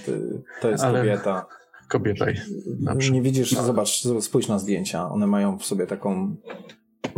to 0.61 0.71
jest 0.71 0.85
Ale- 0.85 0.99
kobieta. 1.01 1.47
Kobieta. 1.89 2.27
Dobrze. 2.67 3.13
Nie 3.13 3.23
widzisz, 3.23 3.53
No. 3.53 3.63
zobacz, 3.63 4.03
spójrz 4.21 4.49
na 4.49 4.59
zdjęcia. 4.59 5.09
One 5.11 5.27
mają 5.27 5.59
w 5.59 5.65
sobie 5.67 5.87
taką, 5.87 6.37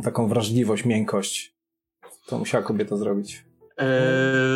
taką 0.02 0.28
wrażliwość, 0.28 0.84
miękkość. 0.84 1.56
To 2.26 2.38
musiała 2.38 2.64
kobieta 2.64 2.96
zrobić. 2.96 3.44
Eee, 3.78 3.88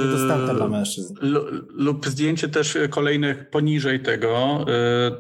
Niedostępne 0.06 0.54
dla 0.54 0.68
mężczyzn. 0.68 1.14
Lu- 1.20 1.44
lub 1.70 2.06
zdjęcie 2.06 2.48
też 2.48 2.78
kolejne 2.90 3.34
poniżej 3.34 4.00
tego. 4.02 4.64
e, 4.68 5.10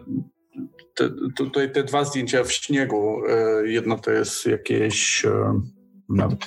Te, 0.94 1.10
tutaj 1.36 1.72
te 1.72 1.84
dwa 1.84 2.04
zdjęcia 2.04 2.44
w 2.44 2.52
śniegu. 2.52 3.22
e, 3.28 3.68
Jedno 3.68 3.98
to 3.98 4.10
jest 4.10 4.46
jakieś. 4.46 5.24
e, 5.24 5.60
Nawet 6.08 6.38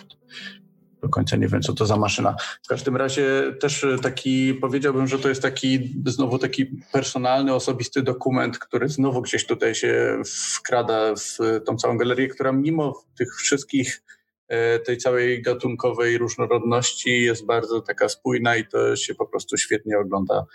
do 1.05 1.09
końca 1.09 1.35
nie 1.37 1.47
wiem, 1.47 1.61
co 1.61 1.73
to 1.73 1.85
za 1.85 1.97
maszyna. 1.97 2.35
W 2.63 2.67
każdym 2.67 2.97
razie 2.97 3.53
też 3.59 3.85
taki, 4.01 4.53
powiedziałbym, 4.53 5.07
że 5.07 5.19
to 5.19 5.29
jest 5.29 5.41
taki 5.41 5.95
znowu 6.05 6.39
taki 6.39 6.65
personalny, 6.91 7.53
osobisty 7.53 8.01
dokument, 8.01 8.59
który 8.59 8.89
znowu 8.89 9.21
gdzieś 9.21 9.45
tutaj 9.45 9.75
się 9.75 10.21
wkrada 10.55 11.13
w 11.15 11.61
tą 11.65 11.77
całą 11.77 11.97
galerię, 11.97 12.27
która 12.27 12.51
mimo 12.51 13.03
tych 13.17 13.35
wszystkich 13.35 14.03
e, 14.47 14.79
tej 14.79 14.97
całej 14.97 15.41
gatunkowej 15.41 16.17
różnorodności 16.17 17.21
jest 17.21 17.45
bardzo 17.45 17.81
taka 17.81 18.09
spójna 18.09 18.55
i 18.55 18.67
to 18.67 18.95
się 18.95 19.15
po 19.15 19.27
prostu 19.27 19.57
świetnie 19.57 19.99
ogląda. 19.99 20.45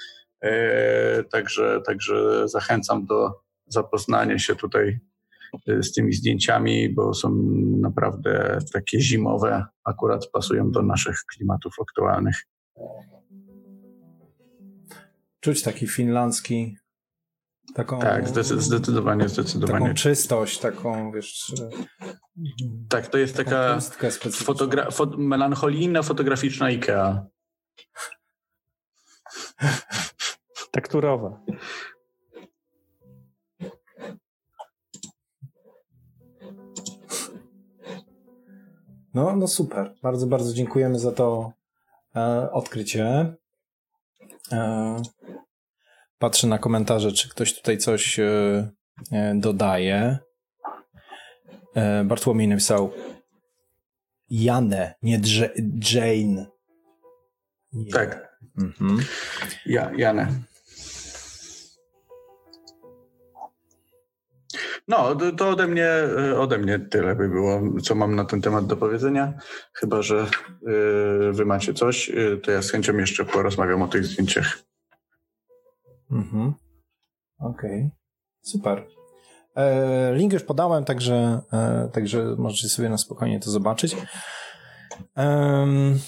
E, 0.43 1.25
Także, 1.25 1.83
także 1.87 2.49
zachęcam 2.49 3.07
do 3.07 3.31
zapoznania 3.67 4.39
się 4.39 4.57
tutaj 4.57 4.89
e, 4.89 5.10
z 5.83 5.93
tymi 5.93 6.13
zdjęciami, 6.13 6.89
bo 6.95 7.15
są 7.15 7.31
naprawdę 7.81 8.59
takie 8.73 9.01
zimowe, 9.01 9.65
akurat 9.85 10.27
pasują 10.33 10.71
do 10.71 10.83
naszych 10.83 11.17
klimatów 11.35 11.73
aktualnych. 11.83 12.37
Czuć 15.41 15.63
taki 15.63 15.87
finlandzki, 15.87 16.77
taką, 17.75 18.01
Tak, 18.01 18.29
zdecy- 18.29 18.61
zdecydowanie, 18.61 19.21
taką 19.25 19.33
zdecydowanie. 19.35 19.95
czystość, 19.95 20.59
taką, 20.59 21.13
wiesz, 21.13 21.53
Tak, 22.89 23.07
to 23.09 23.19
jest 23.19 23.37
taka 23.37 23.79
fotogra- 24.31 24.89
fo- 24.91 25.19
melancholijna, 25.19 26.03
fotograficzna 26.03 26.71
Ikea. 26.71 27.27
Tekturowa. 30.73 31.41
No, 39.15 39.37
no 39.37 39.49
super. 39.49 39.95
Bardzo, 40.03 40.27
bardzo 40.27 40.55
dziękujemy 40.55 40.99
za 40.99 41.13
to 41.13 41.53
e, 42.17 42.53
odkrycie. 42.53 43.35
E, 44.53 44.97
patrzę 46.19 46.47
na 46.47 46.59
komentarze, 46.59 47.13
czy 47.13 47.29
ktoś 47.29 47.55
tutaj 47.55 47.79
coś 47.79 48.19
e, 48.19 48.71
e, 49.13 49.35
dodaje. 49.35 50.19
E, 51.75 52.05
Bartłomiej 52.05 52.49
napisał 52.49 52.93
Janę, 54.31 54.95
nie 55.03 55.21
Jane. 55.93 56.47
Tak. 57.93 58.39
Mhm. 58.59 58.99
Ja, 59.67 59.91
Janę. 59.97 60.50
No, 64.91 65.17
to, 65.37 65.49
ode 65.49 65.67
mnie, 65.67 65.87
e, 65.87 66.39
ode 66.39 66.59
mnie 66.59 66.79
tyle 66.79 67.17
by 67.17 67.29
było, 67.29 67.61
co 67.83 67.95
mam 67.95 68.17
na 68.17 68.25
ten 68.25 68.41
temat 68.41 68.67
do 68.67 68.77
powiedzenia. 68.77 69.33
Chyba, 69.73 70.03
że 70.03 70.21
e, 70.21 70.27
wy 71.33 71.47
macie 71.47 71.75
coś, 71.75 72.11
e, 72.11 72.37
to 72.37 72.51
ja 72.51 72.63
z 72.63 72.71
chęcią 72.71 72.97
jeszcze 72.97 73.25
porozmawiam 73.25 73.83
o 73.83 73.89
tych 73.89 74.05
zdjęciach. 74.05 74.59
Mhm. 76.11 76.55
Okej. 77.39 77.91
Super. 78.43 78.87
E, 79.57 80.15
link 80.15 80.33
już 80.33 80.43
podałem, 80.43 80.85
także, 80.85 81.41
także 81.93 82.35
możecie 82.39 82.69
sobie 82.69 82.89
na 82.89 82.99
spokojnie 82.99 83.41
to 83.41 83.51
zobaczyć. 83.51 83.97
Em, 85.17 85.99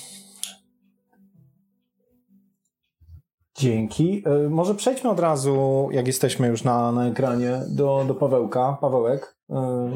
dzięki. 3.63 4.23
E, 4.27 4.49
może 4.49 4.75
przejdźmy 4.75 5.11
od 5.11 5.21
razu, 5.21 5.89
jak 5.93 6.07
jesteśmy 6.07 6.49
już 6.49 6.65
na, 6.65 6.93
na 6.93 7.07
ekranie, 7.07 7.61
do, 7.69 8.05
do 8.09 8.15
Pawełka. 8.15 8.79
Pawełek, 8.81 9.37
e, 9.51 9.91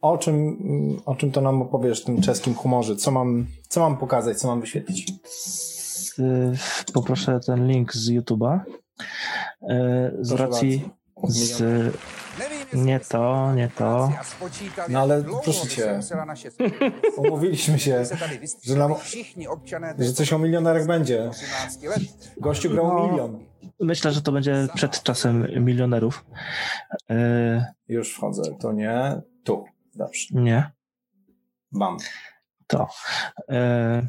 o 0.00 0.18
czym, 0.18 0.56
o 1.06 1.14
czym 1.14 1.30
to 1.30 1.40
nam 1.40 1.62
opowiesz 1.62 2.02
w 2.02 2.04
tym 2.04 2.22
czeskim 2.22 2.54
humorze? 2.54 2.96
Co 2.96 3.10
mam, 3.10 3.46
co 3.68 3.80
mam 3.80 3.96
pokazać, 3.96 4.38
co 4.38 4.48
mam 4.48 4.60
wyświetlić? 4.60 5.12
Y, 6.18 6.92
poproszę 6.92 7.40
ten 7.46 7.68
link 7.68 7.94
z 7.94 8.10
YouTube'a. 8.10 8.60
Z 10.20 10.28
Proszę 10.28 10.44
racji 10.44 10.88
z, 11.28 11.62
nie 12.74 13.00
to, 13.00 13.54
nie 13.54 13.68
to. 13.68 14.12
No 14.88 15.00
ale 15.00 15.24
proszę 15.44 15.68
cię. 15.68 16.00
Umówiliśmy 17.16 17.78
się, 17.78 18.04
że, 18.62 18.74
nam, 18.76 18.94
że 19.98 20.12
coś 20.12 20.32
o 20.32 20.38
milionerach 20.38 20.86
będzie. 20.86 21.30
Gościu 22.36 22.70
grał 22.70 22.86
No. 22.88 23.08
milion. 23.08 23.44
Myślę, 23.80 24.12
że 24.12 24.22
to 24.22 24.32
będzie 24.32 24.68
przed 24.74 25.02
czasem 25.02 25.46
milionerów. 25.64 26.24
Y, 27.10 27.14
Już 27.88 28.14
wchodzę, 28.14 28.42
to 28.60 28.72
nie. 28.72 29.20
Tu. 29.44 29.64
Dobrze. 29.94 30.26
Nie, 30.30 30.70
Bam. 31.72 31.96
to. 32.66 32.88
Y, 33.50 34.08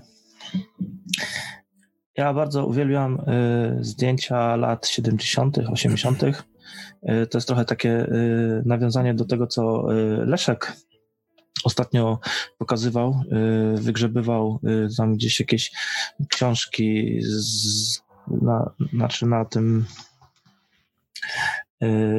Ja 2.18 2.34
bardzo 2.34 2.66
uwielbiam 2.66 3.20
y, 3.20 3.78
zdjęcia 3.84 4.56
lat 4.56 4.88
70., 4.88 5.58
80. 5.58 6.22
Y, 7.10 7.28
To 7.28 7.38
jest 7.38 7.48
trochę 7.48 7.66
takie 7.66 7.90
y, 7.90 8.64
nawiązanie 8.66 9.14
do 9.14 9.26
tego, 9.26 9.48
co 9.48 9.94
y, 9.94 10.26
Leszek 10.26 10.74
ostatnio 11.64 12.20
pokazywał, 12.58 13.22
wygrzebywał 13.76 14.60
tam 14.98 15.14
gdzieś 15.14 15.40
jakieś 15.40 15.72
książki 16.30 17.20
z, 17.22 18.02
na, 18.42 18.72
znaczy 18.94 19.26
na 19.26 19.46
tym 19.46 19.86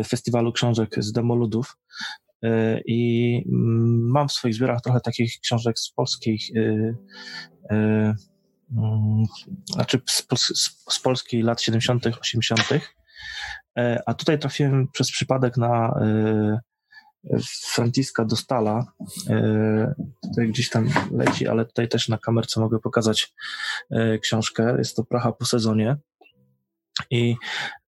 festiwalu 0.07 0.53
książek 0.53 0.95
z 0.99 1.13
demoludów. 1.13 1.77
I 2.87 3.43
mm, 3.47 4.11
mam 4.11 4.29
w 4.29 4.33
swoich 4.33 4.55
zbiorach 4.55 4.81
trochę 4.81 5.01
takich 5.01 5.41
książek 5.41 5.79
z 5.79 5.91
polskich, 5.91 6.51
mm, 7.71 9.25
znaczy 9.73 10.01
z, 10.07 10.27
z, 10.37 10.85
z 10.91 11.03
lat 11.33 11.63
70., 11.63 12.07
80. 12.21 12.69
E, 13.79 14.03
A 14.07 14.15
tutaj 14.15 14.39
trafiłem 14.39 14.89
przez 14.93 15.11
przypadek 15.11 15.57
na 15.57 16.01
y, 16.03 16.75
Franciska 17.73 18.25
Dostala. 18.25 18.87
E, 19.31 19.95
Tutaj 20.23 20.49
gdzieś 20.49 20.71
tam 20.71 20.89
leci, 21.13 21.49
ale 21.49 21.65
tutaj 21.65 21.89
też 21.89 22.09
na 22.09 22.19
kamerce 22.19 22.61
mogę 22.61 22.79
pokazać 22.79 23.33
e, 23.91 24.19
książkę. 24.19 24.75
Jest 24.79 24.97
to 24.97 25.05
Pracha 25.05 25.33
po 25.33 25.45
sezonie. 25.45 25.97
I 27.11 27.37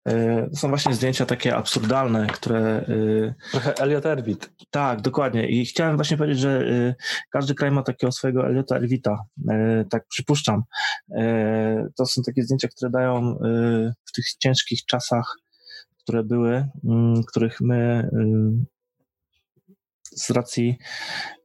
e, 0.08 0.48
to 0.50 0.56
są 0.56 0.68
właśnie 0.68 0.94
zdjęcia 0.94 1.26
takie 1.26 1.56
absurdalne, 1.56 2.26
które 2.26 2.60
e, 2.60 3.34
Trochę 3.50 3.74
Elliot 3.78 4.06
Erwitt. 4.06 4.50
tak, 4.70 5.00
dokładnie. 5.00 5.48
I 5.48 5.66
chciałem 5.66 5.96
właśnie 5.96 6.16
powiedzieć, 6.16 6.38
że 6.38 6.64
każdy 7.30 7.54
kraj 7.54 7.70
ma 7.70 7.82
takiego 7.82 8.12
swojego 8.12 8.46
Eliota 8.46 8.76
Erwita. 8.76 9.18
Tak 9.90 10.06
przypuszczam. 10.08 10.62
To 11.96 12.06
są 12.06 12.22
takie 12.22 12.42
zdjęcia, 12.42 12.68
które 12.68 12.90
dają 12.90 13.38
w 14.04 14.12
tych 14.14 14.24
ciężkich 14.38 14.84
czasach, 14.86 15.36
które 16.04 16.22
były, 16.24 16.56
y, 16.56 16.68
których 17.28 17.60
my 17.60 18.08
y, 18.12 18.66
z 20.16 20.30
racji 20.30 20.78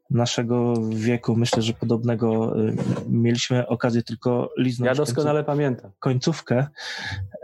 naszego 0.09 0.73
wieku, 0.89 1.35
myślę, 1.35 1.61
że 1.61 1.73
podobnego, 1.73 2.59
y, 2.69 2.75
mieliśmy 3.09 3.67
okazję 3.67 4.03
tylko 4.03 4.49
liznąć 4.57 4.85
Ja 4.87 4.91
końców- 4.95 5.05
doskonale 5.15 5.43
pamiętam. 5.43 5.91
końcówkę, 5.99 6.67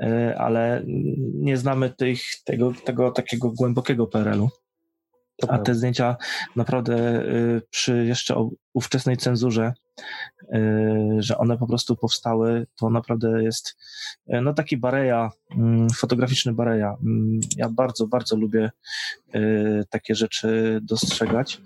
y, 0.04 0.38
ale 0.38 0.84
nie 1.34 1.58
znamy 1.58 1.90
tych, 1.90 2.22
tego, 2.46 2.74
tego 2.86 3.12
takiego 3.12 3.52
głębokiego 3.52 4.08
PRL-u. 4.08 4.50
To 5.38 5.46
A 5.46 5.48
prawda. 5.48 5.66
te 5.66 5.76
zdjęcia 5.76 6.16
naprawdę 6.56 6.96
y, 7.26 7.62
przy 7.70 8.06
jeszcze 8.06 8.50
ówczesnej 8.74 9.18
cenzurze, 9.18 9.74
y, 10.54 10.58
że 11.20 11.38
one 11.38 11.58
po 11.58 11.68
prostu 11.68 11.96
powstały, 11.96 12.68
to 12.76 12.90
naprawdę 12.90 13.44
jest 13.44 13.78
y, 14.34 14.42
no 14.42 14.54
taki 14.54 14.78
bareja, 14.78 15.32
mm, 15.58 15.90
fotograficzny 15.90 16.54
bareja. 16.54 16.96
Mm, 17.04 17.40
Ja 17.58 17.70
bardzo, 17.70 18.08
bardzo 18.08 18.36
lubię 18.36 18.72
takie 19.90 20.16
rzeczy 20.16 20.80
dostrzegać. 20.84 21.62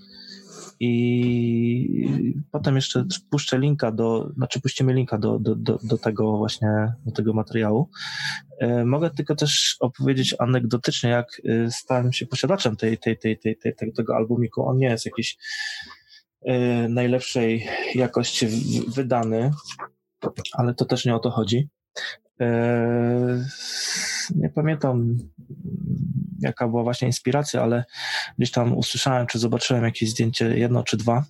I 0.80 2.10
potem 2.52 2.76
jeszcze 2.76 3.06
puszczę 3.30 3.60
linka 3.60 3.92
do, 3.92 4.30
znaczy 4.36 4.62
puścimy 4.62 4.94
linka 4.94 5.18
do, 5.18 5.40
do, 5.40 5.56
do, 5.56 5.80
do 5.84 5.98
tego 5.98 6.38
właśnie, 6.38 6.70
do 7.06 7.12
tego 7.12 7.34
materiału. 7.34 7.90
E, 8.60 8.86
Mogę 8.86 9.10
tylko 9.10 9.36
też 9.36 9.78
opowiedzieć 9.80 10.36
anegdotycznie, 10.40 11.10
jak 11.10 11.42
e, 11.46 11.72
stałem 11.72 12.14
się 12.14 12.26
posiadaczem 12.26 12.76
tej, 12.76 12.98
tej, 12.98 13.18
tej, 13.18 13.40
tej, 13.40 13.58
tej, 13.58 13.94
tego 13.94 14.16
albumiku. 14.16 14.68
On 14.68 14.78
nie 14.78 14.88
jest 14.88 15.06
jakiś 15.06 15.38
e, 16.46 16.90
najlepszej 16.90 17.68
jakości 17.96 18.48
wydany, 18.96 19.52
ale 20.54 20.74
to 20.74 20.86
też 20.86 21.06
nie 21.06 21.16
o 21.16 21.20
to 21.20 21.30
chodzi. 21.30 21.70
Nie 24.36 24.50
pamiętam, 24.50 25.18
jaka 26.40 26.68
była 26.68 26.84
właśnie 26.84 27.08
inspiracja, 27.08 27.64
ale 27.64 27.86
gdzieś 28.38 28.52
tam 28.52 28.78
usłyszałem, 28.78 29.28
czy 29.28 29.40
zobaczyłem 29.40 29.84
jakieś 29.84 30.10
zdjęcie, 30.10 30.58
jedno 30.58 30.84
czy 30.84 30.98
dwa, 30.98 31.26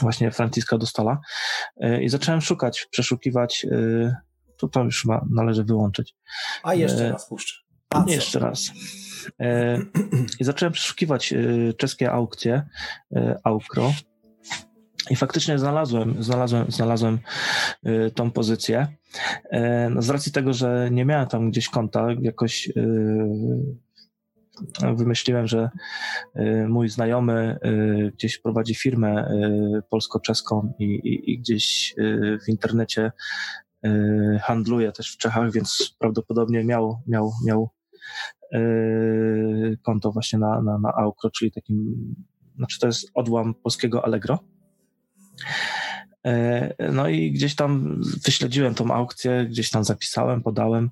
właśnie 0.00 0.30
Franciska 0.30 0.78
Dostala 0.78 1.20
i 2.00 2.08
zacząłem 2.08 2.40
szukać, 2.40 2.86
przeszukiwać, 2.90 3.66
to 4.56 4.68
tam 4.68 4.84
już 4.84 5.04
ma, 5.04 5.26
należy 5.30 5.64
wyłączyć. 5.64 6.14
A 6.62 6.74
jeszcze 6.74 7.12
raz 7.12 7.28
puszczę. 7.28 7.54
A 7.90 8.04
jeszcze 8.06 8.38
raz. 8.38 8.70
I 10.40 10.44
zacząłem 10.44 10.72
przeszukiwać 10.72 11.34
czeskie 11.78 12.12
aukcje, 12.12 12.62
Aukro, 13.44 13.92
i 15.10 15.16
faktycznie 15.16 15.58
znalazłem, 15.58 16.22
znalazłem, 16.22 16.70
znalazłem 16.70 17.18
y, 17.86 18.10
tą 18.14 18.30
pozycję. 18.30 18.86
Y, 19.52 19.58
no 19.90 20.02
z 20.02 20.10
racji 20.10 20.32
tego, 20.32 20.52
że 20.52 20.88
nie 20.92 21.04
miałem 21.04 21.26
tam 21.26 21.50
gdzieś 21.50 21.68
konta, 21.68 22.06
jakoś 22.20 22.68
y, 22.68 22.72
wymyśliłem, 24.96 25.46
że 25.46 25.70
y, 26.36 26.66
mój 26.68 26.88
znajomy 26.88 27.58
y, 27.64 28.12
gdzieś 28.14 28.38
prowadzi 28.38 28.74
firmę 28.74 29.30
y, 29.30 29.82
polsko-czeską 29.90 30.72
i, 30.78 30.84
i, 30.84 31.32
i, 31.32 31.38
gdzieś 31.38 31.94
w 32.46 32.48
internecie 32.48 33.12
handluje 34.40 34.92
też 34.92 35.14
w 35.14 35.16
Czechach, 35.16 35.52
więc 35.52 35.96
prawdopodobnie 35.98 36.64
miał, 36.64 37.02
miał, 37.06 37.32
miał 37.46 37.70
konto 39.82 40.12
właśnie 40.12 40.38
na, 40.38 40.62
na, 40.62 40.78
na 40.78 40.92
Aukro, 40.92 41.30
czyli 41.30 41.52
takim, 41.52 41.94
znaczy 42.56 42.78
to 42.80 42.86
jest 42.86 43.10
odłam 43.14 43.54
polskiego 43.54 44.04
Allegro. 44.04 44.38
E, 46.26 46.74
no 46.92 47.08
i 47.08 47.32
gdzieś 47.32 47.54
tam 47.54 48.00
wyśledziłem 48.24 48.74
tą 48.74 48.90
aukcję, 48.90 49.46
gdzieś 49.50 49.70
tam 49.70 49.84
zapisałem, 49.84 50.42
podałem 50.42 50.90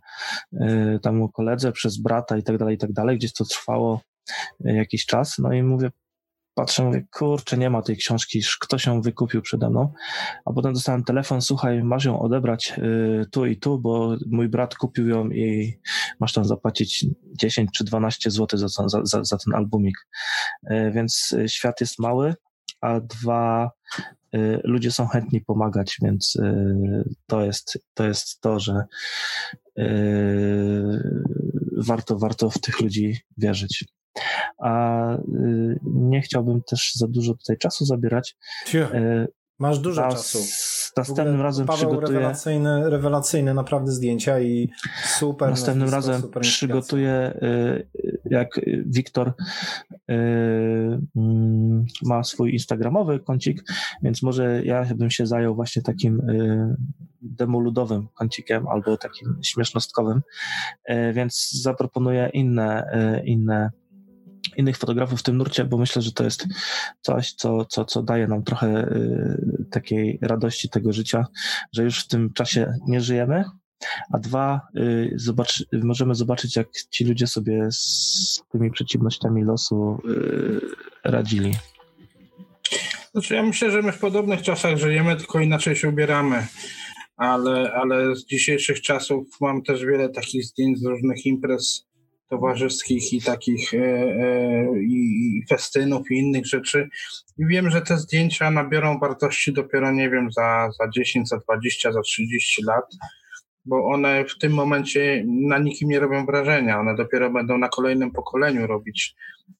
e, 0.61 0.99
temu 0.99 1.28
koledze 1.28 1.72
przez 1.72 1.99
brata 1.99 2.37
i 2.37 2.43
tak 2.43 2.59
dalej, 2.59 2.74
i 2.74 2.78
tak 2.78 2.93
dalej. 2.93 3.18
Gdzieś 3.18 3.33
to 3.33 3.45
trwało 3.45 4.01
e, 4.64 4.74
jakiś 4.76 5.07
czas. 5.07 5.39
No 5.39 5.53
i 5.53 5.62
mówię, 5.62 5.91
patrzę, 6.55 6.85
mówię, 6.85 7.07
kurczę, 7.12 7.59
nie 7.59 7.70
ma 7.70 7.83
tej 7.83 7.97
książki, 7.97 8.41
ktoś 8.61 8.87
ją 8.87 9.03
wykupił 9.03 9.43
przede 9.43 9.70
mną. 9.70 9.93
A 10.45 10.53
potem 10.53 10.72
dostałem 10.72 11.05
telefon, 11.05 11.43
słuchaj, 11.43 11.85
masz 11.85 12.05
ją 12.05 12.20
odebrać 12.20 12.74
tu 13.33 13.47
i 13.47 13.57
tu, 13.57 13.78
bo 13.78 14.16
mój 14.26 14.49
brat 14.49 14.74
kupił 14.74 15.09
ją 15.09 15.31
i 15.31 15.78
masz 16.20 16.33
tam 16.33 16.45
zapłacić 16.45 17.07
10 17.41 17.70
czy 17.76 17.85
12 17.85 18.31
zł 18.31 18.59
za, 18.59 18.68
za, 18.68 19.24
za, 19.24 19.39
ten 19.39 19.55
albumik. 19.55 19.97
Więc 20.93 21.35
świat 21.47 21.81
jest 21.81 21.99
mały, 21.99 22.35
a 22.81 23.01
dwa 23.01 23.70
ludzie 24.64 24.91
są 24.91 25.07
chętni 25.07 25.41
pomagać, 25.41 25.97
więc 26.03 26.37
y, 26.37 27.14
to 27.26 27.45
jest 27.45 27.78
to, 27.95 28.05
jest 28.05 28.41
to 28.41 28.61
że 28.61 28.85
y, 29.78 29.83
warto, 31.76 32.18
warto 32.18 32.51
w 32.51 32.59
tych 32.59 32.81
ludzi 32.81 33.16
wierzyć. 33.39 33.85
A 34.59 35.16
nie 35.83 36.20
chciałbym 36.20 36.62
też 36.62 36.93
za 36.95 37.07
dużo 37.07 37.35
tutaj 37.35 37.59
czasu 37.59 37.85
zabierać. 37.85 38.37
Masz 39.59 39.78
dużo 39.78 40.03
czasu. 40.03 40.39
Następnym 40.97 41.41
razem 41.41 41.66
Paweł 41.66 41.78
przygotuję. 41.78 42.18
Rewelacyjne, 42.18 42.91
rewelacyjne 42.91 43.55
naprawdę 43.55 43.93
zdjęcia 43.93 44.41
i 44.41 44.70
super. 45.05 45.51
Następnym 45.51 45.88
razem 45.88 46.20
super 46.20 46.43
przygotuję, 46.43 47.32
y, 47.43 48.20
jak 48.24 48.61
Wiktor 48.86 49.28
y, 49.28 50.12
mm, 51.16 51.86
ma 52.03 52.24
swój 52.24 52.53
Instagramowy 52.53 53.20
kącik, 53.20 53.62
więc 54.03 54.22
może 54.22 54.64
ja 54.64 54.84
bym 54.95 55.11
się 55.11 55.26
zajął 55.26 55.55
właśnie 55.55 55.82
takim 55.82 56.20
y, 56.30 56.76
demoludowym 57.22 58.09
kącikiem 58.14 58.68
albo 58.68 58.97
takim 58.97 59.38
śmiesznostkowym, 59.43 60.22
więc 61.12 61.51
zaproponuję 61.62 62.30
inne, 62.32 62.91
inne 63.24 63.70
innych 64.57 64.78
fotografów 64.78 65.20
w 65.20 65.22
tym 65.22 65.36
nurcie, 65.36 65.64
bo 65.64 65.78
myślę, 65.78 66.03
że 66.03 66.12
to 66.12 66.24
jest 66.24 66.47
coś, 67.01 67.32
co, 67.32 67.64
co, 67.64 67.84
co 67.84 68.03
daje 68.03 68.26
nam 68.26 68.43
trochę 68.43 68.84
y, 68.84 69.64
takiej 69.70 70.18
radości 70.22 70.68
tego 70.68 70.93
życia, 70.93 71.26
że 71.72 71.82
już 71.82 72.05
w 72.05 72.09
tym 72.09 72.32
czasie 72.32 72.74
nie 72.86 73.01
żyjemy, 73.01 73.45
a 74.12 74.18
dwa, 74.18 74.61
y, 74.76 75.12
zobacz, 75.16 75.64
możemy 75.72 76.14
zobaczyć, 76.14 76.57
jak 76.57 76.68
ci 76.91 77.05
ludzie 77.05 77.26
sobie 77.26 77.68
z 77.72 78.43
tymi 78.53 78.70
przeciwnościami 78.70 79.45
losu 79.45 79.99
y, 80.09 80.61
radzili. 81.05 81.55
Znaczy 83.12 83.34
ja 83.34 83.43
myślę, 83.43 83.70
że 83.70 83.82
my 83.82 83.93
w 83.93 83.99
podobnych 83.99 84.43
czasach 84.43 84.76
żyjemy, 84.76 85.16
tylko 85.16 85.41
inaczej 85.41 85.76
się 85.76 85.88
ubieramy. 85.88 86.47
Ale, 87.16 87.72
ale 87.72 88.16
z 88.16 88.26
dzisiejszych 88.26 88.80
czasów 88.80 89.28
mam 89.41 89.62
też 89.62 89.84
wiele 89.84 90.09
takich 90.09 90.45
zdjęć 90.45 90.78
z 90.78 90.84
różnych 90.84 91.26
imprez 91.26 91.89
towarzyskich 92.31 93.12
i 93.12 93.22
takich 93.22 93.74
e, 93.74 93.78
e, 93.78 94.66
i 94.83 95.43
festynów 95.49 96.11
i 96.11 96.14
innych 96.14 96.47
rzeczy. 96.47 96.89
I 97.39 97.47
wiem, 97.47 97.70
że 97.70 97.83
te 97.83 97.99
zdjęcia 97.99 98.51
nabiorą 98.51 98.99
wartości 98.99 99.53
dopiero, 99.53 99.93
nie 99.93 100.11
wiem, 100.11 100.33
za, 100.33 100.70
za 100.78 100.89
10, 100.89 101.28
za 101.28 101.39
20, 101.39 101.93
za 101.93 102.01
30 102.01 102.64
lat, 102.64 102.85
bo 103.64 103.87
one 103.87 104.24
w 104.24 104.39
tym 104.39 104.53
momencie 104.53 105.24
na 105.49 105.59
nikim 105.59 105.89
nie 105.89 106.01
robią 106.01 106.26
wrażenia. 106.26 106.81
One 106.81 106.97
dopiero 106.97 107.31
będą 107.31 107.59
na 107.59 107.68
kolejnym 107.68 108.11
pokoleniu 108.11 108.66
robić 108.66 109.14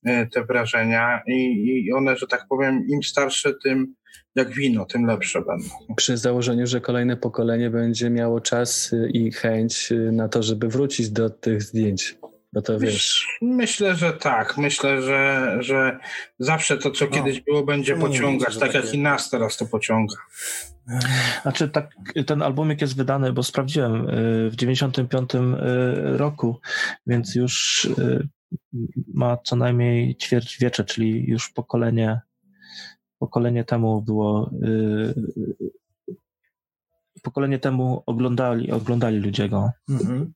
e, 0.05 0.27
te 0.27 0.45
wrażenia 0.45 1.23
i, 1.27 1.85
i 1.87 1.93
one, 1.93 2.17
że 2.17 2.27
tak 2.27 2.47
powiem, 2.49 2.87
im 2.89 3.03
starsze, 3.03 3.55
tym 3.65 3.95
jak 4.35 4.51
wino, 4.51 4.85
tym 4.85 5.07
lepsze 5.07 5.43
będą. 5.43 5.95
Przy 5.97 6.17
założeniu, 6.17 6.67
że 6.67 6.81
kolejne 6.81 7.17
pokolenie 7.17 7.71
będzie 7.71 8.11
miało 8.11 8.41
czas 8.41 8.95
i 9.13 9.33
chęć 9.33 9.93
na 10.13 10.29
to, 10.29 10.43
żeby 10.43 10.69
wrócić 10.69 11.11
do 11.11 11.31
tych 11.31 11.63
zdjęć. 11.63 12.21
Bo 12.53 12.63
to 12.63 12.79
wiesz. 12.79 13.27
Myślę, 13.43 13.95
że 13.95 14.13
tak. 14.13 14.59
Myślę, 14.59 15.03
że, 15.03 15.57
że 15.61 15.99
zawsze 16.39 16.79
to, 16.79 16.91
co 16.91 17.05
no. 17.05 17.11
kiedyś 17.11 17.41
było, 17.41 17.65
będzie 17.65 17.97
pociągać, 17.97 18.59
tak 18.59 18.75
jak 18.75 18.95
i 18.95 18.99
nas 18.99 19.31
teraz 19.31 19.57
to 19.57 19.67
pociąga. 19.67 20.17
Znaczy, 21.43 21.69
tak, 21.69 21.91
ten 22.27 22.43
albumik 22.43 22.81
jest 22.81 22.97
wydany, 22.97 23.33
bo 23.33 23.43
sprawdziłem, 23.43 24.09
y, 24.09 24.51
w 24.51 24.57
95 24.57 25.35
y, 25.35 25.39
roku, 26.17 26.61
więc 27.07 27.35
już 27.35 27.85
y, 27.85 28.29
ma 29.15 29.37
co 29.45 29.57
najmniej 29.57 30.17
ćwierć 30.17 30.59
wiecze, 30.59 30.85
czyli 30.85 31.31
już 31.31 31.51
pokolenie, 31.51 32.21
pokolenie 33.19 33.65
temu 33.65 34.03
było 34.03 34.51
pokolenie 37.23 37.59
temu 37.59 38.03
oglądali, 38.07 38.71
oglądali 38.71 39.19
ludzie 39.19 39.49
go. 39.49 39.71
Mhm. 39.89 40.33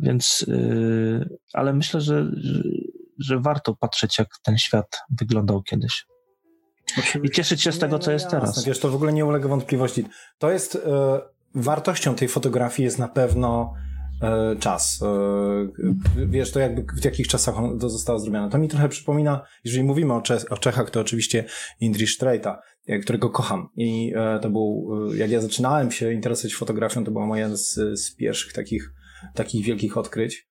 Więc, 0.00 0.44
yy, 0.48 1.38
ale 1.52 1.72
myślę, 1.72 2.00
że, 2.00 2.26
że, 2.36 2.62
że, 3.18 3.40
warto 3.40 3.76
patrzeć, 3.76 4.18
jak 4.18 4.28
ten 4.42 4.58
świat 4.58 4.98
wyglądał 5.20 5.62
kiedyś. 5.62 6.06
Oczywiście. 6.98 7.20
I 7.22 7.30
cieszyć 7.30 7.62
się 7.62 7.72
z 7.72 7.78
tego, 7.78 7.98
co 7.98 8.12
jest 8.12 8.30
teraz. 8.30 8.64
Wiesz, 8.64 8.78
to 8.78 8.90
w 8.90 8.94
ogóle 8.94 9.12
nie 9.12 9.24
ulega 9.24 9.48
wątpliwości. 9.48 10.04
To 10.38 10.50
jest, 10.50 10.74
yy, 10.74 10.82
wartością 11.62 12.14
tej 12.14 12.28
fotografii 12.28 12.84
jest 12.84 12.98
na 12.98 13.08
pewno 13.08 13.74
yy, 14.22 14.56
czas. 14.60 15.00
Wiesz, 16.16 16.52
to 16.52 16.60
jakby 16.60 17.00
w 17.00 17.04
jakich 17.04 17.28
czasach 17.28 17.54
to 17.80 17.90
zostało 17.90 18.18
zrobione. 18.18 18.50
To 18.50 18.58
mi 18.58 18.68
trochę 18.68 18.88
przypomina, 18.88 19.46
jeżeli 19.64 19.84
mówimy 19.84 20.14
o, 20.14 20.22
Cze 20.22 20.38
o 20.50 20.56
Czechach, 20.56 20.90
to 20.90 21.00
oczywiście 21.00 21.44
Indri 21.80 22.06
Strejta, 22.06 22.60
którego 23.02 23.30
kocham. 23.30 23.68
I 23.76 24.12
to 24.42 24.50
był, 24.50 24.90
jak 25.14 25.30
ja 25.30 25.40
zaczynałem 25.40 25.90
się 25.90 26.12
interesować 26.12 26.54
fotografią, 26.54 27.04
to 27.04 27.10
była 27.10 27.26
moja 27.26 27.56
z, 27.56 27.74
z 28.00 28.14
pierwszych 28.14 28.52
takich 28.52 28.92
takich 29.34 29.64
wielkich 29.64 29.96
odkryć, 29.96 30.48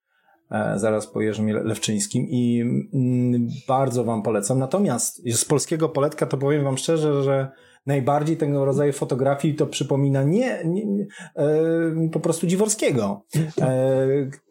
e, 0.51 0.79
zaraz 0.79 1.07
po 1.07 1.21
Jerzym 1.21 1.47
Lewczyńskim 1.47 2.27
i 2.29 2.61
mm, 2.93 3.47
bardzo 3.67 4.03
wam 4.03 4.23
polecam. 4.23 4.59
Natomiast 4.59 5.29
z 5.33 5.45
polskiego 5.45 5.89
poletka 5.89 6.25
to 6.25 6.37
powiem 6.37 6.63
wam 6.63 6.77
szczerze, 6.77 7.23
że 7.23 7.51
najbardziej 7.85 8.37
tego 8.37 8.65
rodzaju 8.65 8.93
fotografii 8.93 9.55
to 9.55 9.67
przypomina 9.67 10.23
nie, 10.23 10.61
nie, 10.65 10.85
nie 10.85 11.05
e, 11.35 12.09
po 12.11 12.19
prostu 12.19 12.47
Dziworskiego, 12.47 13.25
e, 13.61 14.07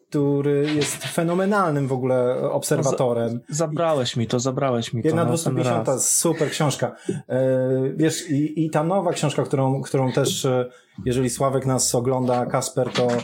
który 0.09 0.73
jest 0.75 1.03
fenomenalnym 1.03 1.87
w 1.87 1.93
ogóle 1.93 2.49
obserwatorem. 2.51 3.39
zabrałeś 3.49 4.17
mi 4.17 4.27
to, 4.27 4.39
zabrałeś 4.39 4.93
mi 4.93 5.01
to. 5.01 5.07
Jedna 5.07 5.25
250, 5.25 6.03
super 6.03 6.49
książka. 6.49 6.95
E, 7.29 7.49
wiesz, 7.95 8.29
i, 8.29 8.65
i 8.65 8.69
ta 8.69 8.83
nowa 8.83 9.13
książka, 9.13 9.43
którą, 9.43 9.81
którą 9.81 10.11
też, 10.11 10.45
e, 10.45 10.69
jeżeli 11.05 11.29
Sławek 11.29 11.65
nas 11.65 11.95
ogląda, 11.95 12.45
Kasper, 12.45 12.89
to, 12.89 13.07
e, 13.07 13.23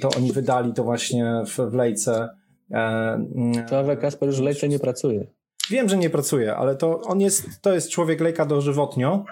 to 0.00 0.10
oni 0.16 0.32
wydali 0.32 0.72
to 0.72 0.84
właśnie 0.84 1.42
w, 1.46 1.70
w 1.70 1.74
Lejce. 1.74 2.28
Mm, 2.70 3.68
Sławek 3.68 4.00
Kasper 4.00 4.28
już 4.28 4.38
w 4.38 4.42
Lejce 4.42 4.68
nie 4.68 4.78
pracuje. 4.78 5.26
Wiem, 5.70 5.88
że 5.88 5.96
nie 5.96 6.10
pracuje, 6.10 6.56
ale 6.56 6.76
to 6.76 7.00
on 7.00 7.20
jest, 7.20 7.46
to 7.60 7.74
jest 7.74 7.90
człowiek 7.90 8.20
lejka 8.20 8.46
dożywotnio 8.46 9.24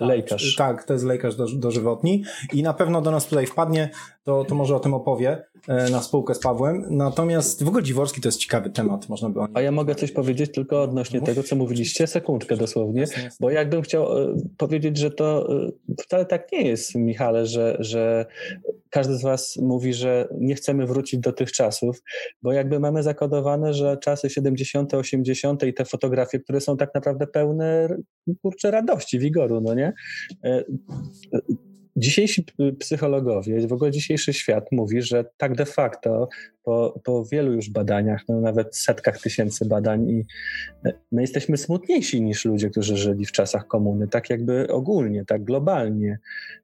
lejkarz. 0.00 0.56
Tak, 0.56 0.84
to 0.84 0.92
jest 0.92 1.04
lejkarz 1.04 1.36
do, 1.36 1.46
dożywotni 1.56 2.24
i 2.52 2.62
na 2.62 2.74
pewno 2.74 3.00
do 3.00 3.10
nas 3.10 3.26
tutaj 3.26 3.46
wpadnie, 3.46 3.90
to, 4.22 4.44
to 4.44 4.54
może 4.54 4.76
o 4.76 4.80
tym 4.80 4.94
opowie 4.94 5.30
e, 5.30 5.53
na 5.68 6.02
spółkę 6.02 6.34
z 6.34 6.38
Pawłem. 6.38 6.84
Natomiast 6.90 7.64
w 7.64 7.68
ogóle 7.68 7.82
Dziworski 7.82 8.20
to 8.20 8.28
jest 8.28 8.38
ciekawy 8.38 8.70
temat, 8.70 9.08
można 9.08 9.30
by 9.30 9.40
o 9.40 9.46
nim... 9.46 9.56
A 9.56 9.60
ja 9.60 9.72
mogę 9.72 9.94
coś 9.94 10.12
powiedzieć 10.12 10.52
tylko 10.52 10.82
odnośnie 10.82 11.20
Mów. 11.20 11.28
tego, 11.28 11.42
co 11.42 11.56
mówiliście, 11.56 12.06
sekundkę 12.06 12.56
dosłownie, 12.56 13.04
bo 13.40 13.50
jakbym 13.50 13.82
chciał 13.82 14.18
e, 14.18 14.36
powiedzieć, 14.56 14.98
że 14.98 15.10
to 15.10 15.56
e, 15.66 15.70
wcale 16.02 16.26
tak 16.26 16.52
nie 16.52 16.62
jest, 16.62 16.94
Michale, 16.94 17.46
że, 17.46 17.76
że 17.80 18.26
każdy 18.90 19.14
z 19.14 19.22
was 19.22 19.56
mówi, 19.56 19.94
że 19.94 20.28
nie 20.40 20.54
chcemy 20.54 20.86
wrócić 20.86 21.20
do 21.20 21.32
tych 21.32 21.52
czasów, 21.52 22.02
bo 22.42 22.52
jakby 22.52 22.80
mamy 22.80 23.02
zakodowane, 23.02 23.74
że 23.74 23.96
czasy 23.96 24.30
70., 24.30 24.94
80. 24.94 25.62
i 25.62 25.74
te 25.74 25.84
fotografie, 25.84 26.38
które 26.38 26.60
są 26.60 26.76
tak 26.76 26.94
naprawdę 26.94 27.26
pełne 27.26 27.96
kurczę 28.42 28.70
radości, 28.70 29.18
wigoru, 29.18 29.60
no 29.60 29.74
nie? 29.74 29.92
Dzisiejsi 31.96 32.44
psychologowie, 32.78 33.66
w 33.66 33.72
ogóle 33.72 33.90
dzisiejszy 33.90 34.32
świat 34.32 34.72
mówi, 34.72 35.02
że 35.02 35.24
tak 35.36 35.54
de 35.54 35.66
facto 35.66 36.28
po, 36.64 37.00
po 37.04 37.24
wielu 37.24 37.52
już 37.52 37.70
badaniach, 37.70 38.22
no 38.28 38.40
nawet 38.40 38.76
setkach 38.76 39.20
tysięcy 39.20 39.64
badań 39.64 40.08
i 40.08 40.24
e, 40.84 40.92
my 41.12 41.20
jesteśmy 41.20 41.56
smutniejsi 41.56 42.22
niż 42.22 42.44
ludzie, 42.44 42.70
którzy 42.70 42.96
żyli 42.96 43.26
w 43.26 43.32
czasach 43.32 43.66
komuny, 43.66 44.08
tak 44.08 44.30
jakby 44.30 44.68
ogólnie, 44.68 45.24
tak 45.24 45.44
globalnie, 45.44 46.18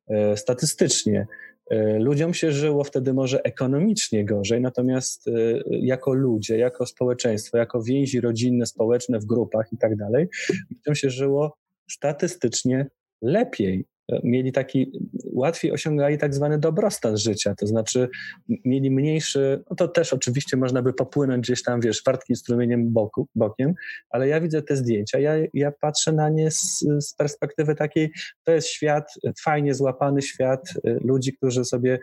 e, 0.09 0.37
statystycznie. 0.37 1.27
E, 1.71 1.99
Ludziom 1.99 2.35
się 2.35 2.53
żyło 2.53 2.85
wtedy 2.85 3.15
może 3.15 3.43
ekonomicznie 3.45 4.25
gorzej, 4.25 4.61
natomiast 4.61 5.31
jako 5.71 6.15
ludzie, 6.15 6.59
jako 6.59 6.87
społeczeństwo, 6.87 7.59
jako 7.59 7.83
więzi 7.83 8.21
rodzinne, 8.21 8.67
społeczne 8.67 9.19
w 9.19 9.25
grupach 9.25 9.73
i 9.73 9.79
tak 9.79 9.97
dalej, 9.97 10.29
ludziom 10.71 10.95
się 10.95 11.11
żyło 11.11 11.57
statystycznie 11.91 12.87
lepiej. 13.23 13.85
E, 14.13 14.21
Mieli 14.25 14.53
taki, 14.53 14.93
łatwiej 15.33 15.73
osiągali 15.73 16.19
tak 16.19 16.35
zwany 16.35 16.59
dobrostan 16.59 17.17
życia, 17.17 17.55
to 17.55 17.67
znaczy 17.67 18.09
mieli 18.49 18.91
mniejszy, 18.91 19.65
no 19.71 19.77
to 19.77 19.89
też 19.89 20.13
oczywiście 20.13 20.57
można 20.57 20.83
by 20.83 20.93
popłynąć 20.93 21.47
gdzieś 21.47 21.63
tam, 21.63 21.81
wiesz, 21.81 22.03
wartkim 22.07 22.37
strumieniem 22.37 22.93
boku, 22.93 23.29
bokiem, 23.35 23.75
ale 24.11 24.29
ja 24.29 24.41
widzę 24.41 24.63
te 24.63 24.77
zdjęcia, 24.77 25.19
ja, 25.19 25.33
ja 25.55 25.73
patrzę 25.81 26.13
na 26.13 26.29
nie 26.29 26.51
z, 26.51 26.85
z 27.01 27.15
perspektywy 27.15 27.75
takiej, 27.75 28.13
to 28.45 28.53
jest 28.53 28.69
świat, 28.69 29.15
fajnie 29.43 29.75
złapany 29.75 30.23
świat 30.23 30.71
y, 30.87 30.99
ludzi, 31.05 31.33
którzy 31.33 31.65
sobie 31.65 31.99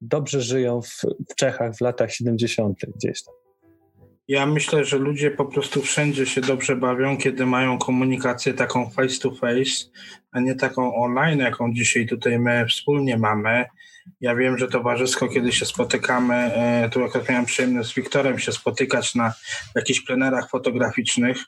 dobrze 0.00 0.40
żyją 0.40 0.82
w, 0.82 1.02
w 1.30 1.34
Czechach 1.34 1.76
w 1.76 1.80
latach 1.80 2.12
70. 2.12 2.78
gdzieś 2.96 3.24
tam. 3.24 3.47
Ja 4.28 4.46
myślę, 4.46 4.84
że 4.84 4.98
ludzie 4.98 5.30
po 5.30 5.44
prostu 5.44 5.82
wszędzie 5.82 6.26
się 6.26 6.40
dobrze 6.40 6.76
bawią, 6.76 7.16
kiedy 7.16 7.46
mają 7.46 7.78
komunikację 7.78 8.54
taką 8.54 8.90
face 8.90 9.20
to 9.20 9.30
face, 9.30 9.90
a 10.32 10.40
nie 10.40 10.54
taką 10.54 10.94
online, 10.94 11.38
jaką 11.38 11.74
dzisiaj 11.74 12.06
tutaj 12.06 12.38
my 12.38 12.66
wspólnie 12.66 13.18
mamy. 13.18 13.64
Ja 14.20 14.34
wiem, 14.34 14.58
że 14.58 14.68
towarzysko, 14.68 15.28
kiedy 15.28 15.52
się 15.52 15.66
spotykamy, 15.66 16.34
e, 16.34 16.90
tu 16.92 17.04
akurat 17.04 17.28
miałem 17.28 17.46
przyjemność 17.46 17.90
z 17.90 17.94
Wiktorem 17.94 18.38
się 18.38 18.52
spotykać 18.52 19.14
na 19.14 19.32
jakichś 19.74 20.00
plenerach 20.00 20.50
fotograficznych, 20.50 21.38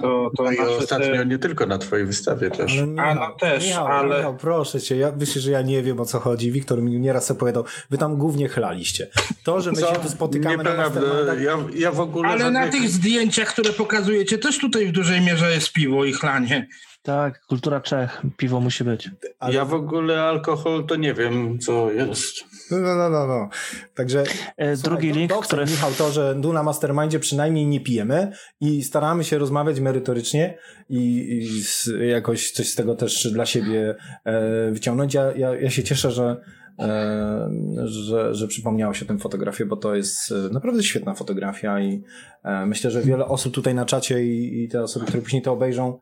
to, 0.00 0.30
to 0.36 0.42
No 0.42 0.52
i 0.52 0.58
ostatnio 0.58 1.06
te- 1.06 1.26
nie 1.26 1.38
tylko 1.38 1.66
na 1.66 1.78
twojej 1.78 2.06
wystawie 2.06 2.50
też. 2.50 2.72
Ale 2.98 3.02
A, 3.02 3.14
no 3.14 3.36
też, 3.40 3.66
Michał, 3.66 3.86
ale- 3.86 4.16
Michał, 4.16 4.36
proszę 4.36 4.80
cię, 4.80 4.96
ja 4.96 5.12
myślę, 5.20 5.40
że 5.42 5.50
ja 5.50 5.62
nie 5.62 5.82
wiem 5.82 6.00
o 6.00 6.04
co 6.04 6.20
chodzi. 6.20 6.52
Wiktor 6.52 6.82
mi 6.82 7.00
nieraz 7.00 7.30
opowiadał, 7.30 7.64
wy 7.90 7.98
tam 7.98 8.16
głównie 8.16 8.48
chlaliście. 8.48 9.08
To, 9.44 9.60
że 9.60 9.72
my 9.72 9.76
się 9.80 9.86
tu 10.02 10.08
spotykamy 10.08 10.56
na 10.56 10.62
Nieprawda. 10.70 11.00
mastermindach, 11.00 11.40
Ja, 11.40 11.58
ja 11.74 11.92
w 11.92 12.00
ogóle 12.00 12.28
Ale 12.28 12.50
na 12.50 12.62
żadnych- 12.64 12.80
tych 12.82 12.90
zdjęciach, 12.90 13.48
które 13.48 13.72
pokazujecie, 13.72 14.38
też 14.38 14.58
tutaj 14.58 14.86
w 14.86 14.92
dużej 14.92 15.20
mierze 15.20 15.50
jest 15.54 15.72
piwo 15.72 16.04
i 16.04 16.12
chlanie. 16.12 16.66
Tak, 17.04 17.40
kultura 17.48 17.80
Czech, 17.80 18.22
piwo 18.36 18.60
musi 18.60 18.84
być. 18.84 19.10
ale- 19.38 19.54
Ja 19.54 19.64
w 19.64 19.74
ogóle 19.74 20.22
alkohol 20.22 20.86
to 20.86 20.96
nie 20.96 21.14
wiem, 21.14 21.58
co 21.58 21.92
jest. 21.92 22.34
No, 22.70 22.78
no, 22.78 23.10
no, 23.10 23.26
no. 23.26 23.48
Także 23.94 24.20
E, 24.56 24.76
Słuchaj, 24.76 24.76
Drugi 24.76 25.08
to- 25.12 25.16
link, 25.18 25.30
doceń, 25.30 25.44
który... 25.46 25.64
Michał, 25.64 25.90
to, 25.98 26.10
że 26.12 26.36
tu 26.42 26.52
na 26.52 26.62
Mastermindzie 26.62 27.18
przynajmniej 27.20 27.66
nie 27.66 27.80
pijemy 27.80 28.32
i 28.60 28.82
staramy 28.82 29.24
się 29.24 29.38
rozmawiać 29.38 29.80
merytorycznie 29.80 30.58
i, 30.88 31.28
i 31.38 31.62
z, 31.62 31.90
jakoś 32.08 32.50
coś 32.50 32.68
z 32.68 32.74
tego 32.74 32.94
też 32.94 33.32
dla 33.32 33.46
siebie 33.46 33.94
e, 34.24 34.70
wyciągnąć. 34.70 35.14
Ja, 35.14 35.32
ja, 35.36 35.54
ja 35.60 35.70
się 35.70 35.82
cieszę, 35.82 36.10
że, 36.10 36.36
e, 36.78 37.48
że, 37.84 38.34
że 38.34 38.48
przypomniało 38.48 38.94
się 38.94 39.04
o 39.04 39.08
tym 39.08 39.18
fotografię, 39.18 39.66
bo 39.66 39.76
to 39.76 39.94
jest 39.94 40.32
e, 40.32 40.34
naprawdę 40.52 40.82
świetna 40.82 41.14
fotografia 41.14 41.80
i 41.80 42.02
e, 42.44 42.66
myślę, 42.66 42.90
że 42.90 43.02
wiele 43.02 43.26
osób 43.26 43.54
tutaj 43.54 43.74
na 43.74 43.84
czacie 43.86 44.24
i, 44.24 44.64
i 44.64 44.68
te 44.68 44.82
osoby, 44.82 45.06
które 45.06 45.22
później 45.22 45.42
to 45.42 45.52
obejrzą, 45.52 45.98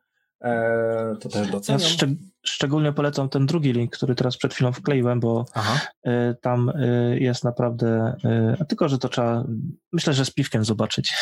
to 1.21 1.29
też 1.29 1.47
Ja 1.47 1.53
docenią. 1.53 1.79
szczeg- 1.79 2.17
szczególnie 2.43 2.93
polecam 2.93 3.29
ten 3.29 3.47
drugi 3.47 3.73
link, 3.73 3.97
który 3.97 4.15
teraz 4.15 4.37
przed 4.37 4.55
chwilą 4.55 4.73
wkleiłem, 4.73 5.21
bo 5.21 5.45
Aha. 5.55 5.81
y, 6.07 6.11
tam 6.43 6.69
y, 6.69 7.19
jest 7.21 7.45
naprawdę. 7.45 8.17
A 8.61 8.65
tylko, 8.65 8.89
że 8.89 8.99
to 8.99 9.09
trzeba. 9.09 9.45
Myślę, 9.93 10.13
że 10.13 10.25
z 10.25 10.31
piwkiem 10.31 10.65
zobaczyć. 10.65 11.15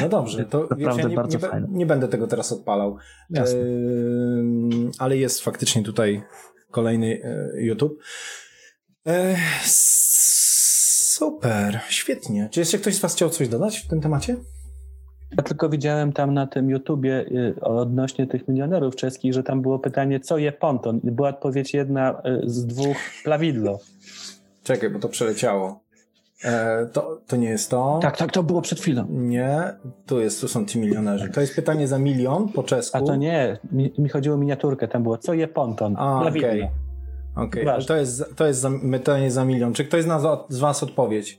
No 0.00 0.08
dobrze, 0.08 0.44
to 0.44 0.60
Naprawdę 0.70 1.02
ja 1.02 1.08
nie, 1.08 1.16
bardzo 1.16 1.38
nie, 1.38 1.48
fajne. 1.48 1.66
nie 1.70 1.86
będę 1.86 2.08
tego 2.08 2.26
teraz 2.26 2.52
odpalał. 2.52 2.96
Jasne. 3.30 3.58
Ale 4.98 5.16
jest 5.16 5.40
faktycznie 5.40 5.82
tutaj 5.82 6.22
kolejny 6.70 7.20
e, 7.24 7.62
YouTube. 7.62 8.02
E, 9.06 9.36
super, 11.08 11.80
świetnie. 11.88 12.48
Czy 12.52 12.60
jeszcze 12.60 12.78
ktoś 12.78 12.94
z 12.94 13.00
Was 13.00 13.14
chciał 13.14 13.30
coś 13.30 13.48
dodać 13.48 13.78
w 13.78 13.88
tym 13.88 14.00
temacie? 14.00 14.36
Ja 15.36 15.42
tylko 15.42 15.68
widziałem 15.68 16.12
tam 16.12 16.34
na 16.34 16.46
tym 16.46 16.70
YouTubie 16.70 17.20
y, 17.20 17.60
odnośnie 17.60 18.26
tych 18.26 18.48
milionerów 18.48 18.96
czeskich, 18.96 19.34
że 19.34 19.42
tam 19.42 19.62
było 19.62 19.78
pytanie, 19.78 20.20
co 20.20 20.38
je 20.38 20.52
ponton? 20.52 21.00
I 21.04 21.10
była 21.10 21.28
odpowiedź 21.28 21.74
jedna 21.74 22.10
y, 22.12 22.40
z 22.44 22.66
dwóch, 22.66 22.96
plawidlo. 23.24 23.78
Czekaj, 24.62 24.90
bo 24.90 24.98
to 24.98 25.08
przeleciało. 25.08 25.80
E, 26.44 26.86
to, 26.92 27.20
to 27.26 27.36
nie 27.36 27.48
jest 27.48 27.70
to. 27.70 27.98
Tak, 28.02 28.16
tak, 28.16 28.32
to 28.32 28.42
było 28.42 28.62
przed 28.62 28.80
chwilą. 28.80 29.06
Nie, 29.10 29.72
tu 30.06 30.20
jest, 30.20 30.40
tu 30.40 30.48
są 30.48 30.66
ci 30.66 30.78
milionerzy. 30.78 31.28
To 31.28 31.40
jest 31.40 31.56
pytanie 31.56 31.88
za 31.88 31.98
milion 31.98 32.48
po 32.48 32.62
czesku. 32.62 32.98
A 32.98 33.02
to 33.02 33.16
nie, 33.16 33.58
mi, 33.72 33.92
mi 33.98 34.08
chodziło 34.08 34.34
o 34.34 34.38
miniaturkę, 34.38 34.88
tam 34.88 35.02
było, 35.02 35.18
co 35.18 35.34
je 35.34 35.48
ponton? 35.48 35.94
A, 35.98 36.20
Plawidlo. 36.20 36.68
Okej, 37.36 37.64
Ważne. 37.64 37.72
ale 37.72 37.84
to 37.84 37.96
jest, 37.96 38.36
to 38.36 38.46
jest 38.46 38.60
za, 38.60 38.70
pytanie 38.92 39.30
za 39.30 39.44
milion. 39.44 39.74
Czy 39.74 39.84
ktoś 39.84 40.02
z, 40.02 40.06
nas, 40.06 40.22
z 40.48 40.58
Was 40.58 40.82
odpowiedź? 40.82 41.38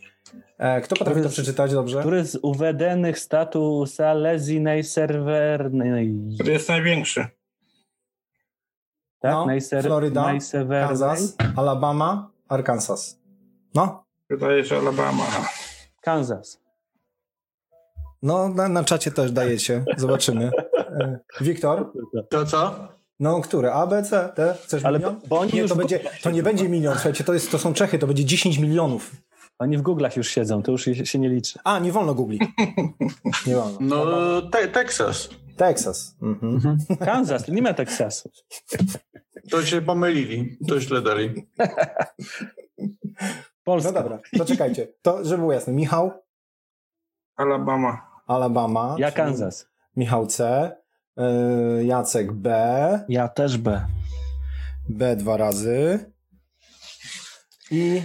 E, 0.60 0.82
kto 0.82 0.95
potrafi 0.95 1.22
to 1.22 1.30
przeczytać 1.30 1.72
dobrze? 1.74 1.99
Który 1.99 2.26
z 2.26 2.39
uvedenych 2.41 3.20
statusa 3.20 4.14
lezinej 4.14 4.84
serwernej, 4.84 6.16
To 6.45 6.51
jest 6.51 6.70
największy. 6.70 7.28
tak? 9.20 9.32
No, 9.32 9.45
Najser- 9.45 9.84
Floryda, 9.84 10.22
najsewernej? 10.24 10.88
Kansas, 10.99 11.36
Alabama, 11.55 12.32
Arkansas. 12.47 13.20
No, 13.76 14.03
Wydaje 14.30 14.66
się 14.66 14.78
Alabama. 14.78 15.24
Kansas. 16.01 16.62
no 18.22 18.49
na, 18.49 18.68
na 18.68 18.84
czacie 18.84 19.12
też 19.12 19.32
dajecie. 19.32 19.86
Zobaczymy. 19.97 20.51
E, 20.78 21.20
Wiktor? 21.41 21.91
To 22.30 22.45
co? 22.45 22.88
No, 23.20 23.41
które? 23.41 23.74
A, 23.74 23.88
B, 23.88 24.03
C, 24.03 24.34
D? 24.36 24.55
Chcesz 24.64 24.86
Ale 24.86 24.99
milion? 24.99 25.22
bo- 25.28 25.39
oni 25.39 25.53
nie, 25.53 25.60
już 25.62 25.70
to, 25.72 25.76
będzie, 25.76 25.99
to 26.24 26.32
nie 26.32 26.43
będzie 26.43 26.70
milion, 26.70 26.93
słuchajcie, 26.93 27.24
to, 27.24 27.34
jest, 27.34 27.51
to 27.51 27.60
są 27.60 27.74
Czechy, 27.74 27.99
to 27.99 28.07
będzie 28.07 28.26
10 28.26 28.57
milionów. 28.57 29.12
Oni 29.60 29.78
w 29.78 29.82
Google'ach 29.82 30.18
już 30.18 30.28
siedzą, 30.28 30.64
to 30.64 30.72
już 30.72 30.89
się 31.03 31.20
nie 31.20 31.30
liczy. 31.30 31.60
A, 31.64 31.80
nie 31.80 31.91
wolno 31.91 32.16
googli. 32.16 32.39
Nie 33.47 33.55
wolno. 33.55 33.80
No, 33.82 34.41
te, 34.41 34.68
Teksas. 34.68 35.30
Texas. 35.57 36.16
Mhm. 36.22 36.78
Kansas, 36.99 37.47
nie 37.47 37.62
ma 37.62 37.74
Teksasu. 37.74 38.32
To 39.51 39.66
się 39.66 39.82
pomylili. 39.82 40.57
To 40.68 40.80
źle 40.80 41.01
dali. 41.01 41.34
Polska. 43.64 43.91
No 43.91 43.99
dobra, 44.01 44.20
to 44.38 44.45
czekajcie. 44.45 44.88
To, 45.01 45.26
żeby 45.26 45.38
było 45.38 45.53
jasne. 45.53 45.74
Michał, 45.74 46.12
Alabama. 47.36 48.01
Alabama. 48.28 48.95
Ja 48.99 49.12
Kansas. 49.12 49.68
Michał 49.95 50.28
C. 50.28 50.72
y, 51.80 51.86
Jacek 51.86 52.32
B. 52.32 53.05
Ja 53.09 53.28
też 53.28 53.58
B. 53.58 53.86
B 54.89 55.16
dwa 55.16 55.38
razy. 55.38 56.12
I 57.71 58.01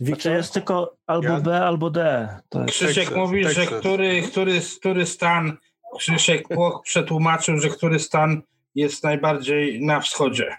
Znaczy 0.00 0.12
Wiktor. 0.12 0.32
jest 0.32 0.52
tylko 0.52 0.96
albo 1.06 1.28
Ja- 1.28 1.40
B, 1.40 1.60
albo 1.60 1.90
D. 1.90 2.28
Krzysiek 2.66 2.94
Texas, 2.94 3.16
mówi, 3.16 3.48
że 3.48 3.66
który, 3.66 4.22
który, 4.22 4.60
który 4.80 5.06
stan, 5.06 5.56
Krzysiek 5.98 6.48
Płoch 6.48 6.82
przetłumaczył, 6.84 7.58
że 7.58 7.68
który 7.68 7.98
stan 7.98 8.42
jest 8.74 9.04
najbardziej 9.04 9.84
na 9.84 10.00
wschodzie, 10.00 10.56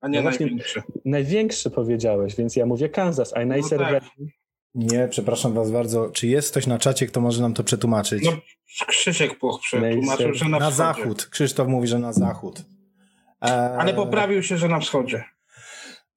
a 0.00 0.08
nie 0.08 0.22
No 0.22 0.30
największy. 0.30 0.82
Największy 1.04 1.70
powiedziałeś, 1.70 2.36
więc 2.36 2.56
ja 2.56 2.66
mówię 2.66 2.88
Kansas, 2.88 3.36
a 3.36 3.44
najserwerniej. 3.44 4.36
Nie, 4.74 5.08
przepraszam 5.08 5.52
was 5.52 5.70
bardzo. 5.70 6.10
Czy 6.10 6.26
jest 6.26 6.50
ktoś 6.50 6.66
na 6.66 6.78
czacie, 6.78 7.06
kto 7.06 7.20
może 7.20 7.42
nam 7.42 7.54
to 7.54 7.64
przetłumaczyć? 7.64 8.24
No, 8.24 8.32
Krzysiek 8.86 9.38
Płoch 9.38 9.60
przetłumaczył, 9.60 10.34
że 10.34 10.48
na, 10.48 10.58
na 10.58 10.70
zachód. 10.70 11.26
Krzysztof 11.26 11.68
mówi, 11.68 11.88
że 11.88 11.98
na 11.98 12.12
zachód. 12.12 12.62
E, 13.42 13.46
Ale 13.78 13.94
poprawił 13.94 14.42
się, 14.42 14.58
że 14.58 14.68
na 14.68 14.80
wschodzie. 14.80 15.24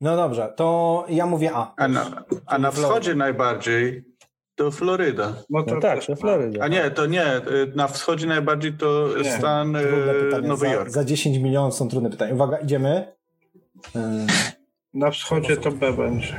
No 0.01 0.15
dobrze, 0.15 0.53
to 0.55 1.05
ja 1.09 1.25
mówię 1.25 1.51
A. 1.53 1.73
A 1.77 1.87
na, 1.87 2.23
a 2.45 2.57
na 2.57 2.71
wschodzie 2.71 3.15
najbardziej 3.15 4.03
To 4.55 4.71
Floryda. 4.71 5.33
No 5.49 5.63
to 5.63 5.75
No 5.75 5.81
tak, 5.81 6.05
to 6.05 6.15
Floryda. 6.15 6.63
A 6.63 6.67
nie, 6.67 6.91
to 6.91 7.05
nie. 7.05 7.37
y, 7.37 7.71
Na 7.75 7.87
wschodzie 7.87 8.27
najbardziej 8.27 8.73
to 8.73 9.07
Nie. 9.23 9.31
stan 9.37 9.75
y. 9.75 10.41
Nowy 10.41 10.67
za, 10.67 10.73
Jork. 10.73 10.89
za 10.89 11.03
10 11.03 11.37
milionów 11.37 11.73
są 11.75 11.87
trudne 11.89 12.09
pytania. 12.09 12.33
Uwaga, 12.33 12.57
idziemy. 12.57 13.15
E, 13.95 14.27
Na 14.93 15.11
wschodzie 15.11 15.57
to 15.57 15.71
B 15.71 15.93
będzie. 15.93 16.35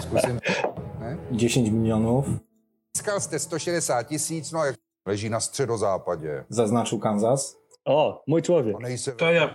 Zkusím. 0.00 0.40
Ne? 1.00 1.16
10 1.32 1.70
milionów. 1.70 2.26
Získal 2.96 3.20
jste 3.20 3.38
160 3.38 4.08
tisíc, 4.08 4.52
no 4.52 4.64
jak 4.64 4.76
leží 5.06 5.30
na 5.30 5.40
středozápadě. 5.40 6.44
Zaznaczył 6.48 6.98
Kansas. 6.98 7.56
O, 7.84 8.22
mój 8.26 8.42
człowiek. 8.42 8.76
To 9.18 9.32
já- 9.32 9.54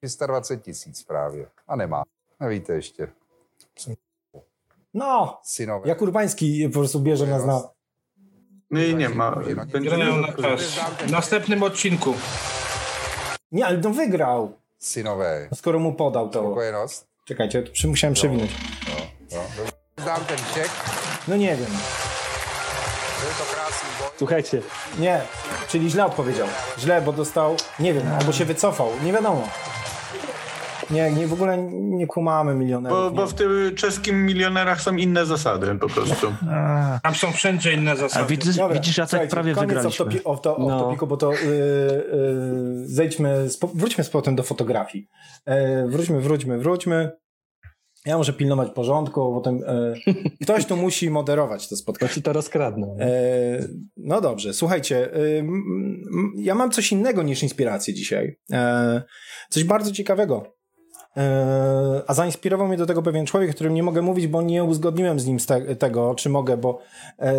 320 0.00 0.56
tisíc 0.56 1.04
právě. 1.04 1.46
A 1.66 1.76
nemá. 1.76 2.02
Nevíte 2.42 2.72
ještě. 2.72 3.08
No, 4.94 5.40
Synové. 5.44 5.88
jak 5.88 6.02
Urbański 6.02 6.68
po 6.68 6.78
prostu 6.78 7.00
bierze 7.00 7.26
nas 7.26 7.44
na... 7.44 7.62
No 8.70 8.80
i 8.80 8.94
nie 8.94 9.08
ma. 9.08 9.36
Będzie 9.72 9.90
Grają 9.90 10.16
na 10.16 10.32
czas. 10.32 10.62
W 11.06 11.10
następnym 11.10 11.62
odcinku. 11.62 12.14
Nie, 13.52 13.66
ale 13.66 13.78
no 13.78 13.90
wygrał. 13.90 14.52
Synové. 14.78 15.48
Skoro 15.54 15.78
mu 15.78 15.92
podał 15.92 16.28
to. 16.28 16.56
Czekajcie, 17.24 17.62
to 17.62 17.88
musiałem 17.88 18.14
przewinąć. 18.14 18.50
No. 19.30 20.04
Dám 20.04 20.24
ten 20.24 20.38
ček. 20.54 20.70
No 21.28 21.36
nie 21.36 21.56
wiem. 21.56 21.70
Słuchajcie, 24.18 24.62
Nie, 24.98 25.20
czyli 25.68 25.90
źle 25.90 26.06
odpowiedział. 26.06 26.48
Źle, 26.78 27.02
bo 27.02 27.12
dostał, 27.12 27.56
nie 27.78 27.94
wiem, 27.94 28.06
albo 28.18 28.32
się 28.32 28.44
wycofał, 28.44 28.88
nie 29.04 29.12
wiadomo. 29.12 29.48
Nie, 30.92 31.10
nie 31.10 31.26
w 31.26 31.32
ogóle 31.32 31.58
nie 31.72 32.06
kumamy 32.06 32.54
milionerów. 32.54 32.98
Bo, 32.98 33.10
bo 33.10 33.26
w 33.26 33.34
tym 33.34 33.50
czeskim 33.76 34.26
milionerach 34.26 34.80
są 34.80 34.96
inne 34.96 35.26
zasady 35.26 35.74
po 35.80 35.88
prostu. 35.88 36.32
A, 36.50 37.00
Tam 37.02 37.14
są 37.14 37.32
wszędzie 37.32 37.72
inne 37.72 37.90
a 37.90 37.96
zasady. 37.96 38.26
widzisz, 38.28 38.56
Dobra, 38.56 38.74
widzisz 38.74 38.98
Jacek, 38.98 39.10
słuchajcie, 39.10 39.30
prawie 39.30 39.54
wygraliśmy. 39.54 40.04
Off, 40.06 40.12
topi- 40.12 40.20
off, 40.24 40.40
to, 40.40 40.56
off 40.56 40.68
No. 40.68 40.80
topiku, 40.80 41.06
bo 41.06 41.16
to 41.16 41.32
yy, 41.32 41.38
yy, 41.38 42.88
zejdźmy, 42.88 43.50
z, 43.50 43.58
wróćmy 43.74 44.04
z 44.04 44.10
powrotem 44.10 44.36
do 44.36 44.42
fotografii. 44.42 45.08
E, 45.46 45.86
wróćmy, 45.88 46.20
wróćmy, 46.20 46.58
wróćmy. 46.58 47.10
Ja 48.06 48.16
muszę 48.18 48.32
pilnować 48.32 48.70
porządku, 48.70 49.34
potem 49.34 49.60
e, 49.66 49.94
ktoś 50.44 50.66
tu 50.66 50.76
musi 50.76 51.10
moderować 51.10 51.68
to 51.68 51.76
spotkanie. 51.76 52.12
ci 52.12 52.22
to 52.22 52.32
rozkradną. 52.32 52.96
E, 53.00 53.08
no 53.96 54.20
dobrze, 54.20 54.54
słuchajcie, 54.54 55.16
y, 55.16 55.38
m, 55.38 55.48
m, 56.14 56.32
ja 56.36 56.54
mam 56.54 56.70
coś 56.70 56.92
innego 56.92 57.22
niż 57.22 57.42
inspirację 57.42 57.94
dzisiaj. 57.94 58.36
E, 58.52 59.02
coś 59.50 59.64
bardzo 59.64 59.92
ciekawego. 59.92 60.54
E, 61.16 62.02
a 62.06 62.14
zainspirował 62.14 62.68
mnie 62.68 62.76
do 62.76 62.86
tego 62.86 63.02
pewien 63.02 63.26
człowiek, 63.26 63.50
o 63.50 63.54
którym 63.54 63.74
nie 63.74 63.82
mogę 63.82 64.02
mówić, 64.02 64.26
bo 64.26 64.42
nie 64.42 64.64
uzgodniłem 64.64 65.20
z 65.20 65.26
nim 65.26 65.40
z 65.40 65.46
te, 65.46 65.76
tego, 65.76 66.14
czy 66.14 66.28
mogę, 66.28 66.56
bo 66.56 66.78
e, 67.18 67.34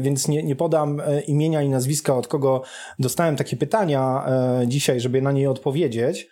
więc 0.00 0.28
nie, 0.28 0.42
nie 0.42 0.56
podam 0.56 1.00
e, 1.00 1.20
imienia 1.20 1.62
i 1.62 1.68
nazwiska, 1.68 2.16
od 2.16 2.28
kogo 2.28 2.62
dostałem 2.98 3.36
takie 3.36 3.56
pytania 3.56 4.26
dzisiaj, 4.66 5.00
żeby 5.00 5.22
na 5.22 5.32
nie 5.32 5.50
odpowiedzieć. 5.50 6.28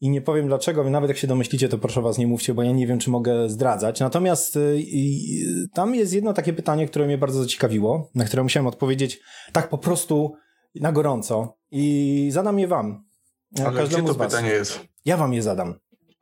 I 0.00 0.10
nie 0.10 0.20
powiem 0.20 0.46
dlaczego, 0.46 0.90
nawet 0.90 1.08
jak 1.08 1.16
się 1.16 1.26
domyślicie, 1.26 1.68
to 1.68 1.78
proszę 1.78 2.02
was 2.02 2.18
nie 2.18 2.26
mówcie, 2.26 2.54
bo 2.54 2.62
ja 2.62 2.72
nie 2.72 2.86
wiem, 2.86 2.98
czy 2.98 3.10
mogę 3.10 3.48
zdradzać. 3.48 4.00
Natomiast 4.00 4.58
tam 5.74 5.94
jest 5.94 6.12
jedno 6.12 6.32
takie 6.32 6.52
pytanie, 6.52 6.86
które 6.86 7.06
mnie 7.06 7.18
bardzo 7.18 7.42
zaciekawiło, 7.42 8.10
na 8.14 8.24
które 8.24 8.42
musiałem 8.42 8.66
odpowiedzieć 8.66 9.20
tak 9.52 9.68
po 9.68 9.78
prostu 9.78 10.32
na 10.74 10.92
gorąco. 10.92 11.56
I 11.70 12.28
zadam 12.32 12.58
je 12.58 12.68
wam. 12.68 13.04
Ale 13.58 13.70
gdzie 13.70 13.78
każdemu 13.78 14.06
to 14.06 14.14
z 14.14 14.16
was. 14.16 14.26
pytanie 14.26 14.50
jest? 14.50 14.80
Ja 15.04 15.16
wam 15.16 15.32
je 15.32 15.42
zadam. 15.42 15.74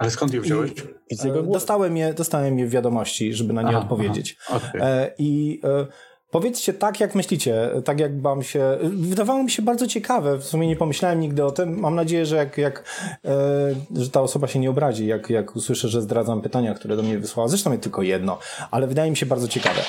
Ale 0.03 0.11
skąd 0.11 0.35
je 0.35 0.41
wziąłeś? 0.41 0.73
Go 0.75 0.83
E. 1.21 1.53
Dostałem 1.53 1.97
je, 1.97 2.15
dostałem 2.15 2.59
je 2.59 2.67
w 2.67 2.71
wiadomości, 2.71 3.35
żeby 3.35 3.53
na 3.53 3.63
nie 3.63 3.69
Aha, 3.69 3.79
odpowiedzieć. 3.79 4.37
Okej. 4.49 4.81
E, 4.81 5.11
I 5.19 5.61
e, 5.65 5.87
powiedzcie 6.31 6.75
tak, 6.75 7.01
jak 7.01 7.15
myślicie, 7.15 7.71
tak 7.85 8.01
jak 8.01 8.21
wam 8.21 8.43
się... 8.43 8.79
Wydawało 8.83 9.43
mi 9.43 9.51
się 9.51 9.63
bardzo 9.63 9.87
ciekawe, 9.87 10.39
w 10.39 10.45
sumie 10.45 10.67
nie 10.67 10.77
pomyślałem 10.77 11.21
nigdy 11.21 11.45
o 11.45 11.51
tym. 11.51 11.81
Mam 11.81 11.95
nadzieję, 11.95 12.27
że 12.27 12.37
jak, 12.37 12.59
jak 12.59 12.85
e, 13.25 13.75
że 13.97 14.11
ta 14.11 14.21
osoba 14.21 14.47
się 14.47 14.59
nie 14.59 14.71
obrazi, 14.71 15.07
jak, 15.07 15.31
jak 15.31 15.57
usłyszę, 15.57 15.89
że 15.89 16.03
zdradzam 16.03 16.43
pytania, 16.43 16.75
które 16.75 16.97
do 16.97 17.03
mnie 17.03 17.19
wysłała. 17.19 17.49
Zresztą 17.49 17.71
jest 17.71 17.83
tylko 17.83 18.03
jedno, 18.03 18.39
ale 18.71 18.87
wydaje 18.87 19.11
mi 19.11 19.17
się 19.17 19.27
bardzo 19.27 19.49
ciekawe. 19.49 19.81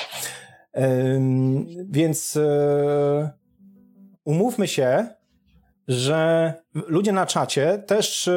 Więc 1.90 2.36
e, 2.36 3.30
umówmy 4.24 4.68
się, 4.68 5.06
że 5.88 6.52
ludzie 6.74 7.12
na 7.12 7.26
czacie 7.26 7.82
też 7.86 8.30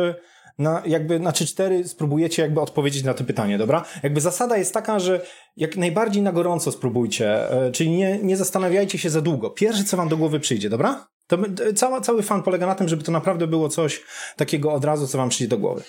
na, 0.57 0.81
jakby 0.85 1.19
na 1.19 1.31
3-4 1.31 1.83
spróbujecie 1.83 2.41
jakby 2.41 2.61
odpowiedzieć 2.61 3.03
na 3.03 3.13
to 3.13 3.23
pytanie, 3.23 3.57
dobra? 3.57 3.85
Jakby 4.03 4.21
zasada 4.21 4.57
jest 4.57 4.73
taka, 4.73 4.99
że 4.99 5.21
jak 5.57 5.77
najbardziej 5.77 6.23
na 6.23 6.31
gorąco 6.31 6.71
spróbujcie, 6.71 7.51
e, 7.51 7.71
czyli 7.71 7.89
nie, 7.89 8.19
nie 8.19 8.37
zastanawiajcie 8.37 8.97
się 8.97 9.09
za 9.09 9.21
długo. 9.21 9.49
Pierwsze, 9.49 9.83
co 9.83 9.97
wam 9.97 10.09
do 10.09 10.17
głowy 10.17 10.39
przyjdzie, 10.39 10.69
dobra? 10.69 11.07
To 11.27 11.37
cała, 11.75 12.01
cały 12.01 12.23
fan 12.23 12.43
polega 12.43 12.67
na 12.67 12.75
tym, 12.75 12.87
żeby 12.87 13.03
to 13.03 13.11
naprawdę 13.11 13.47
było 13.47 13.69
coś 13.69 14.03
takiego 14.35 14.73
od 14.73 14.85
razu, 14.85 15.07
co 15.07 15.17
wam 15.17 15.29
przyjdzie 15.29 15.49
do 15.49 15.57
głowy. 15.57 15.83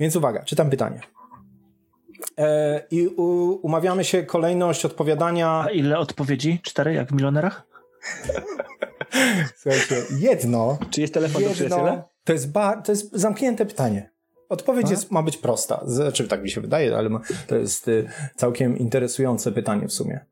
Więc 0.00 0.16
uwaga, 0.16 0.44
czytam 0.44 0.70
pytanie. 0.70 1.00
E, 2.38 2.82
I 2.90 3.06
u, 3.06 3.58
umawiamy 3.62 4.04
się 4.04 4.22
kolejność 4.22 4.84
odpowiadania. 4.84 5.64
A 5.66 5.70
ile 5.70 5.98
odpowiedzi? 5.98 6.60
Cztery, 6.62 6.94
jak 6.94 7.08
w 7.08 7.12
milionerach? 7.12 7.62
Słuchajcie, 9.56 10.02
jedno 10.18 10.78
Czy 10.90 11.00
jest 11.00 11.14
telefon 11.14 11.44
do 11.44 11.50
przyjaciela? 11.50 12.11
To 12.24 12.32
jest, 12.32 12.52
ba, 12.52 12.82
to 12.82 12.92
jest 12.92 13.12
zamknięte 13.12 13.66
pytanie. 13.66 14.12
Odpowiedź 14.48 14.90
jest, 14.90 15.10
ma 15.10 15.22
być 15.22 15.36
prosta. 15.36 15.80
Znaczy, 15.84 16.28
tak 16.28 16.42
mi 16.42 16.50
się 16.50 16.60
wydaje, 16.60 16.96
ale 16.96 17.08
ma, 17.08 17.20
to 17.46 17.56
jest 17.56 17.88
y, 17.88 18.08
całkiem 18.36 18.78
interesujące 18.78 19.52
pytanie 19.52 19.88
w 19.88 19.92
sumie. 19.92 20.26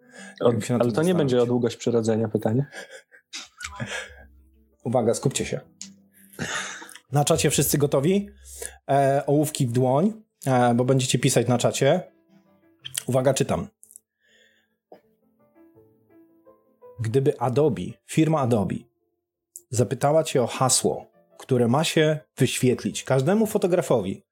Ale 0.81 0.93
to 0.93 1.03
nie 1.03 1.15
będzie 1.15 1.43
o 1.43 1.47
długość 1.47 1.77
przyrodzenia 1.77 2.29
pytanie. 2.29 2.67
Uwaga, 4.85 5.15
skupcie 5.15 5.45
się. 5.45 5.61
Na 7.13 7.25
czacie 7.25 7.51
wszyscy 7.51 7.79
gotowi? 7.79 8.31
E, 8.91 9.23
ołówki 9.27 9.67
w 9.67 9.73
dłoń, 9.73 10.13
e, 10.47 10.75
bo 10.75 10.85
będziecie 10.85 11.19
pisać 11.19 11.49
na 11.49 11.59
czacie. 11.59 12.03
Uwaga, 13.07 13.35
czytam. 13.35 13.69
Gdyby 17.01 17.41
Adobe, 17.41 17.83
firma 18.07 18.41
Adobe, 18.41 18.77
zapytała 19.71 20.25
cię 20.25 20.43
o 20.43 20.47
hasło, 20.47 21.10
które 21.41 21.69
ma 21.69 21.85
się 21.85 22.21
wyświetlić 22.37 23.05
każdemu 23.05 23.47
fotografowi 23.47 24.25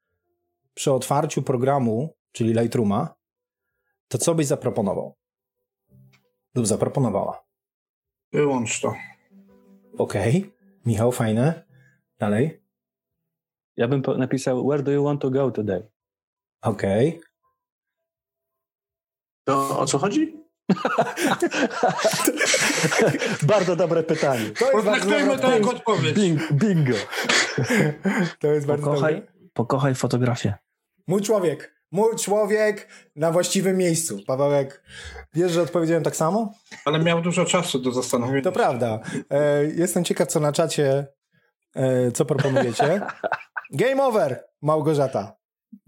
przy 0.74 0.92
otwarciu 0.92 1.42
programu, 1.42 2.16
czyli 2.32 2.52
Lightrooma, 2.52 3.14
to 4.08 4.18
co 4.18 4.34
byś 4.34 4.46
zaproponował? 4.46 5.16
Lub 6.54 6.66
zaproponowała? 6.66 7.44
Wyłącz 8.32 8.80
to. 8.80 8.94
Okej. 9.98 10.54
Michał, 10.86 11.12
fajne. 11.12 11.64
Dalej. 12.18 12.62
Ja 13.76 13.88
bym 13.88 14.02
napisał, 14.18 14.68
where 14.68 14.82
do 14.82 14.92
you 14.92 15.04
want 15.04 15.20
to 15.20 15.30
go 15.30 15.50
today? 15.50 15.90
Okej. 16.62 17.20
To 19.44 19.78
o 19.80 19.86
co 19.86 19.98
chodzi? 19.98 20.37
Bardzo 23.42 23.76
dobre 23.76 24.02
pytanie. 24.02 24.50
To 24.58 24.72
jest 24.72 24.84
to 25.02 25.08
jak 25.14 25.30
odpowiedź. 25.30 25.66
odpowiedź. 25.66 26.14
Bing, 26.14 26.52
bingo. 26.52 26.96
To 28.38 28.46
jest 28.46 28.66
bardzo 28.66 28.86
Pokochaj, 28.86 29.14
dobre. 29.14 29.28
pokochaj 29.52 29.94
fotografię. 29.94 30.54
Mój 31.06 31.22
człowiek. 31.22 31.74
Mój 31.92 32.16
człowiek 32.16 32.88
na 33.16 33.32
właściwym 33.32 33.76
miejscu. 33.76 34.18
Pawełek, 34.26 34.82
wiesz, 35.34 35.52
że 35.52 35.62
odpowiedziałem 35.62 36.02
tak 36.02 36.16
samo? 36.16 36.52
Ale 36.84 36.98
miał 36.98 37.22
dużo 37.22 37.44
czasu 37.44 37.78
do 37.78 37.92
zastanowienia. 37.92 38.42
To 38.42 38.52
prawda. 38.52 39.00
E, 39.30 39.64
jestem 39.64 40.04
ciekaw, 40.04 40.28
co 40.28 40.40
na 40.40 40.52
czacie, 40.52 41.06
e, 41.74 42.12
co 42.12 42.24
proponujecie. 42.24 43.00
Game 43.72 44.04
over, 44.04 44.44
Małgorzata. 44.62 45.36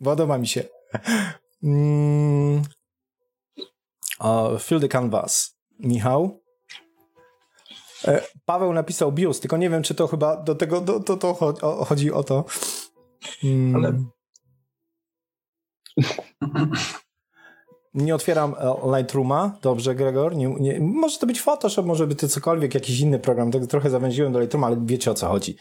Podoba 0.05 0.39
mi 0.39 0.47
się. 0.47 0.63
Mm. 1.63 2.63
O, 4.21 4.59
fill 4.59 4.81
the 4.81 4.89
canvas. 4.89 5.57
Michał. 5.79 6.41
E, 8.09 8.23
Paweł 8.45 8.73
napisał 8.73 9.13
bius, 9.13 9.41
tylko 9.41 9.57
nie 9.57 9.71
wiem, 9.71 9.83
czy 9.83 9.95
to 9.95 10.07
chyba 10.07 10.37
do 10.37 10.55
tego 10.55 10.81
do, 10.81 11.01
to, 11.01 11.17
to 11.17 11.33
cho- 11.35 11.61
o, 11.63 11.85
chodzi 11.85 12.13
o 12.13 12.23
to. 12.25 12.45
Mm. 13.45 13.77
Ale- 13.77 14.05
Nie 17.95 18.15
otwieram 18.15 18.55
e, 18.59 18.97
Lightrooma. 18.99 19.59
Dobrze, 19.63 19.95
Gregor. 19.95 20.37
Nie, 20.37 20.47
nie, 20.61 20.81
może 20.81 21.19
to 21.19 21.27
być 21.27 21.41
Photoshop, 21.41 21.83
może 21.87 22.07
być 22.07 22.19
to 22.21 22.29
cokolwiek, 22.29 22.75
jakiś 22.75 23.01
inny 23.01 23.19
program. 23.19 23.51
Tak 23.51 23.67
trochę 23.67 23.91
zawęziłem 23.91 24.33
do 24.33 24.41
Lightrooma, 24.41 24.67
ale 24.67 24.77
wiecie 24.85 25.11
o 25.11 25.15
co 25.15 25.29
chodzi. 25.29 25.57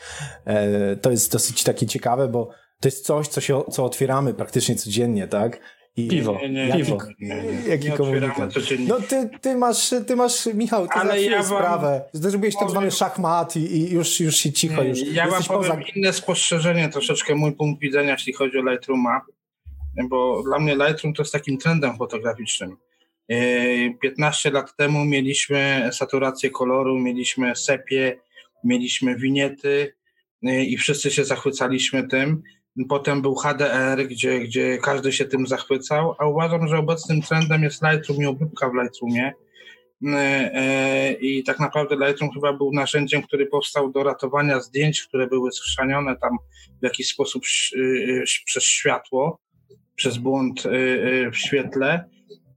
E, 0.45 0.95
to 0.95 1.11
jest 1.11 1.31
dosyć 1.31 1.63
takie 1.63 1.85
ciekawe, 1.87 2.27
bo 2.27 2.49
to 2.81 2.87
jest 2.87 3.05
coś, 3.05 3.27
co, 3.27 3.41
się, 3.41 3.61
co 3.71 3.85
otwieramy 3.85 4.33
praktycznie 4.33 4.75
codziennie, 4.75 5.27
tak? 5.27 5.59
I 5.97 6.07
Piwo. 6.07 6.39
Nie, 6.41 6.49
nie, 6.49 6.67
Jaki, 6.67 6.83
Piwo. 6.83 6.97
jaki 7.67 7.91
komunikat? 7.91 8.53
No 8.79 9.01
ty, 9.01 9.29
ty 9.41 9.55
masz, 9.55 9.93
ty 10.07 10.15
masz, 10.15 10.45
Michał, 10.45 10.87
ty 10.87 10.93
Ale 10.93 11.21
ja 11.21 11.37
wam 11.37 11.45
sprawę. 11.45 12.01
Zrobiłeś 12.13 12.55
tak 12.55 12.69
zwany 12.69 12.91
szachmat 12.91 13.55
i, 13.55 13.59
i 13.59 13.91
już, 13.91 14.19
już 14.19 14.35
się 14.35 14.51
cicho, 14.51 14.83
już 14.83 14.99
ja 14.99 15.23
wam 15.23 15.29
jesteś 15.31 15.47
powiem 15.47 15.71
poza... 15.71 15.81
inne 15.95 16.13
spostrzeżenie, 16.13 16.89
troszeczkę 16.89 17.35
mój 17.35 17.51
punkt 17.51 17.81
widzenia, 17.81 18.11
jeśli 18.11 18.33
chodzi 18.33 18.57
o 18.57 18.71
Lightrooma, 18.71 19.21
bo 20.09 20.43
dla 20.43 20.59
mnie 20.59 20.75
Lightroom 20.75 21.13
to 21.13 21.21
jest 21.21 21.33
takim 21.33 21.57
trendem 21.57 21.97
fotograficznym. 21.97 22.77
E, 23.29 23.93
15 24.01 24.51
lat 24.51 24.75
temu 24.75 25.05
mieliśmy 25.05 25.89
saturację 25.93 26.49
koloru, 26.49 26.99
mieliśmy 26.99 27.55
sepie, 27.55 28.19
mieliśmy 28.63 29.15
winiety 29.15 29.95
e, 30.43 30.63
i 30.63 30.77
wszyscy 30.77 31.11
się 31.11 31.25
zachwycaliśmy 31.25 32.07
tym. 32.07 32.43
Potem 32.87 33.21
był 33.21 33.35
HDR, 33.35 34.07
gdzie, 34.07 34.39
gdzie 34.39 34.77
każdy 34.77 35.11
się 35.11 35.25
tym 35.25 35.47
zachwycał, 35.47 36.15
a 36.17 36.27
uważam, 36.27 36.67
że 36.67 36.77
obecnym 36.77 37.21
trendem 37.21 37.63
jest 37.63 37.83
Lightroom 37.83 38.21
i 38.21 38.25
obróbka 38.25 38.69
w 38.69 38.73
Lightroomie. 38.73 39.33
E, 40.07 40.51
e, 40.53 41.13
I 41.13 41.43
tak 41.43 41.59
naprawdę 41.59 41.95
Lightroom 41.95 42.31
chyba 42.33 42.53
był 42.53 42.71
narzędziem, 42.73 43.21
który 43.21 43.45
powstał 43.45 43.91
do 43.91 44.03
ratowania 44.03 44.59
zdjęć, 44.59 45.01
które 45.01 45.27
były 45.27 45.51
schrzanione 45.51 46.15
tam 46.15 46.37
w 46.81 46.83
jakiś 46.83 47.07
sposób 47.07 47.43
y, 47.75 47.79
y, 47.79 48.23
przez 48.45 48.63
światło, 48.63 49.39
przez 49.95 50.17
błąd 50.17 50.65
y, 50.65 51.31
w 51.33 51.37
świetle. 51.37 52.09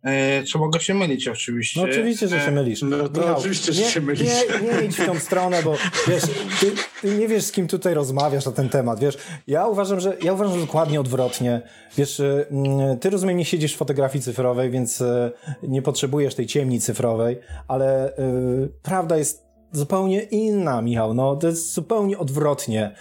E, 0.05 0.43
Co 0.45 0.59
mogę 0.59 0.81
się 0.81 0.95
mylić 0.95 1.29
oczywiście. 1.29 1.81
No 1.81 1.87
oczywiście, 1.87 2.29
że 2.29 2.41
się 2.41 2.47
E, 2.47 2.51
mylisz. 2.51 2.83
No 2.83 3.09
to 3.09 3.21
Michał, 3.21 3.39
oczywiście, 3.39 3.73
że 3.73 3.83
nie, 3.83 3.89
się 3.89 4.01
mylisz. 4.01 4.23
Nie, 4.23 4.81
nie 4.81 4.85
idź 4.85 4.97
w 4.97 5.07
tą 5.07 5.19
stronę, 5.19 5.63
bo 5.63 5.77
wiesz, 6.09 6.23
ty, 6.61 6.73
ty 7.01 7.17
nie 7.17 7.29
wiesz, 7.29 7.45
z 7.45 7.53
kim 7.53 7.69
tutaj 7.69 7.95
rozmawiasz 7.95 8.47
na 8.47 8.53
ten 8.53 8.69
temat, 8.69 9.01
wiesz. 9.01 9.19
Ja 9.47 9.67
uważam, 9.67 10.01
że 10.01 10.17
ja 10.23 10.33
uważam, 10.33 10.55
że 10.55 10.61
dokładnie 10.61 11.01
odwrotnie. 11.01 11.63
Wiesz, 11.97 12.21
y, 12.21 12.47
mm, 12.51 12.99
ty 12.99 13.11
rozumiem, 13.11 13.37
nie 13.37 13.45
siedzisz 13.45 13.75
w 13.75 13.77
fotografii 13.77 14.25
cyfrowej, 14.25 14.71
więc 14.71 15.01
y, 15.01 15.33
nie 15.63 15.83
potrzebujesz 15.83 16.35
tej 16.35 16.47
ciemni 16.47 16.81
cyfrowej, 16.81 17.39
ale 17.69 18.17
y, 18.19 18.73
prawda 18.83 19.17
jest 19.17 19.43
zupełnie 19.73 20.23
inna, 20.23 20.83
Michał. 20.83 21.15
No, 21.15 21.37
to 21.37 21.47
jest 21.47 21.75
zupełnie 21.75 22.19
odwrotnie. 22.19 22.95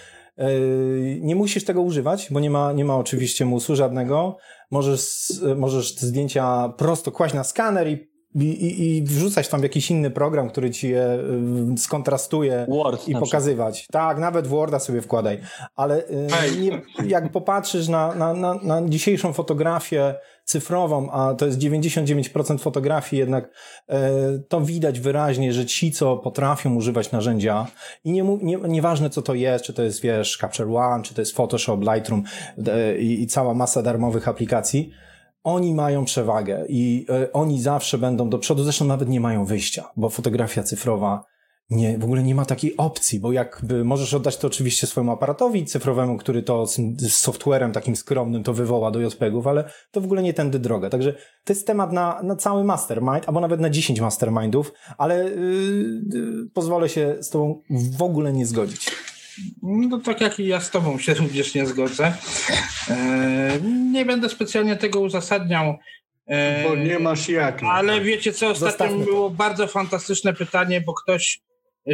Nie 1.21 1.35
musisz 1.35 1.63
tego 1.63 1.81
używać, 1.81 2.27
bo 2.31 2.39
nie 2.39 2.49
ma, 2.49 2.73
nie 2.73 2.85
ma 2.85 2.97
oczywiście 2.97 3.45
musu 3.45 3.75
żadnego. 3.75 4.37
Możesz, 4.71 5.33
możesz 5.55 5.95
te 5.95 6.05
zdjęcia 6.05 6.73
prosto 6.77 7.11
kłaść 7.11 7.33
na 7.33 7.43
skaner 7.43 7.87
i 7.87 8.11
i, 8.35 8.43
i, 8.43 8.97
i 8.97 9.03
wrzucać 9.03 9.47
tam 9.47 9.59
w 9.59 9.63
jakiś 9.63 9.91
inny 9.91 10.11
program, 10.11 10.49
który 10.49 10.71
ci 10.71 10.89
je 10.89 11.19
y, 11.73 11.77
skontrastuje 11.77 12.67
Word 12.69 13.07
i 13.07 13.13
pokazywać. 13.15 13.87
Tak, 13.91 14.19
nawet 14.19 14.47
w 14.47 14.49
Worda 14.49 14.79
sobie 14.79 15.01
wkładaj. 15.01 15.41
Ale 15.75 16.09
y, 16.09 16.27
nie, 16.59 16.81
jak 17.07 17.31
popatrzysz 17.31 17.87
na, 17.87 18.15
na, 18.15 18.33
na, 18.33 18.53
na 18.53 18.89
dzisiejszą 18.89 19.33
fotografię 19.33 20.15
cyfrową, 20.51 21.11
a 21.11 21.33
to 21.33 21.45
jest 21.45 21.59
99% 21.59 22.59
fotografii, 22.59 23.19
jednak 23.19 23.45
y, 23.45 23.93
to 24.47 24.61
widać 24.61 24.99
wyraźnie, 24.99 25.53
że 25.53 25.65
ci, 25.65 25.91
co 25.91 26.17
potrafią 26.17 26.75
używać 26.75 27.11
narzędzia 27.11 27.67
i 28.03 28.11
nie, 28.11 28.23
nie, 28.41 28.57
nieważne 28.57 29.09
co 29.09 29.21
to 29.21 29.33
jest, 29.33 29.65
czy 29.65 29.73
to 29.73 29.83
jest, 29.83 30.01
wiesz, 30.01 30.37
Capture 30.41 30.75
One, 30.75 31.03
czy 31.03 31.13
to 31.13 31.21
jest 31.21 31.35
Photoshop, 31.35 31.77
Lightroom 31.93 32.23
i, 32.99 33.21
i 33.21 33.27
cała 33.27 33.53
masa 33.53 33.81
darmowych 33.81 34.27
aplikacji, 34.27 34.91
oni 35.43 35.73
mają 35.73 36.05
przewagę 36.05 36.65
i 36.69 37.05
e, 37.09 37.33
oni 37.33 37.61
zawsze 37.61 37.97
będą 37.97 38.29
do 38.29 38.37
przodu, 38.37 38.63
zresztą 38.63 38.85
nawet 38.85 39.09
nie 39.09 39.19
mają 39.19 39.45
wyjścia, 39.45 39.89
bo 39.97 40.09
fotografia 40.09 40.63
cyfrowa 40.63 41.30
nie, 41.71 41.97
w 41.97 42.03
ogóle 42.03 42.23
nie 42.23 42.35
ma 42.35 42.45
takiej 42.45 42.77
opcji, 42.77 43.19
bo 43.19 43.31
jakby 43.31 43.83
możesz 43.83 44.13
oddać 44.13 44.37
to 44.37 44.47
oczywiście 44.47 44.87
swojemu 44.87 45.11
aparatowi 45.11 45.65
cyfrowemu, 45.65 46.17
który 46.17 46.43
to 46.43 46.67
z, 46.67 46.77
z 46.97 47.13
softwarem 47.13 47.71
takim 47.71 47.95
skromnym 47.95 48.43
to 48.43 48.53
wywoła 48.53 48.91
do 48.91 48.99
JPEGów, 48.99 49.47
ale 49.47 49.71
to 49.91 50.01
w 50.01 50.05
ogóle 50.05 50.23
nie 50.23 50.33
tędy 50.33 50.59
droga. 50.59 50.89
Także 50.89 51.13
to 51.43 51.53
jest 51.53 51.67
temat 51.67 51.91
na, 51.91 52.21
na 52.23 52.35
cały 52.35 52.63
mastermind, 52.63 53.27
albo 53.27 53.39
nawet 53.39 53.59
na 53.59 53.69
10 53.69 54.01
mastermindów, 54.01 54.73
ale 54.97 55.23
yy, 55.23 56.01
yy, 56.13 56.49
pozwolę 56.53 56.89
się 56.89 57.15
z 57.19 57.29
tobą 57.29 57.61
w 57.97 58.01
ogóle 58.01 58.33
nie 58.33 58.45
zgodzić. 58.45 58.91
No 59.61 59.99
tak 59.99 60.21
jak 60.21 60.39
i 60.39 60.47
ja 60.47 60.59
z 60.59 60.71
tobą 60.71 60.97
się 60.99 61.13
również 61.13 61.55
nie 61.55 61.65
zgodzę. 61.65 62.13
E, 62.89 63.59
nie 63.91 64.05
będę 64.05 64.29
specjalnie 64.29 64.75
tego 64.75 64.99
uzasadniał. 64.99 65.75
E, 66.27 66.63
Bo 66.69 66.75
nie 66.75 66.99
masz 66.99 67.29
jak. 67.29 67.63
Ale 67.63 68.01
wiecie 68.01 68.33
co, 68.33 68.49
ostatnio 68.49 68.67
Zostawmy 68.67 69.05
to. 69.05 69.11
było 69.11 69.29
bardzo 69.29 69.67
fantastyczne 69.67 70.33
pytanie, 70.33 70.81
bo 70.81 70.93
ktoś 70.93 71.41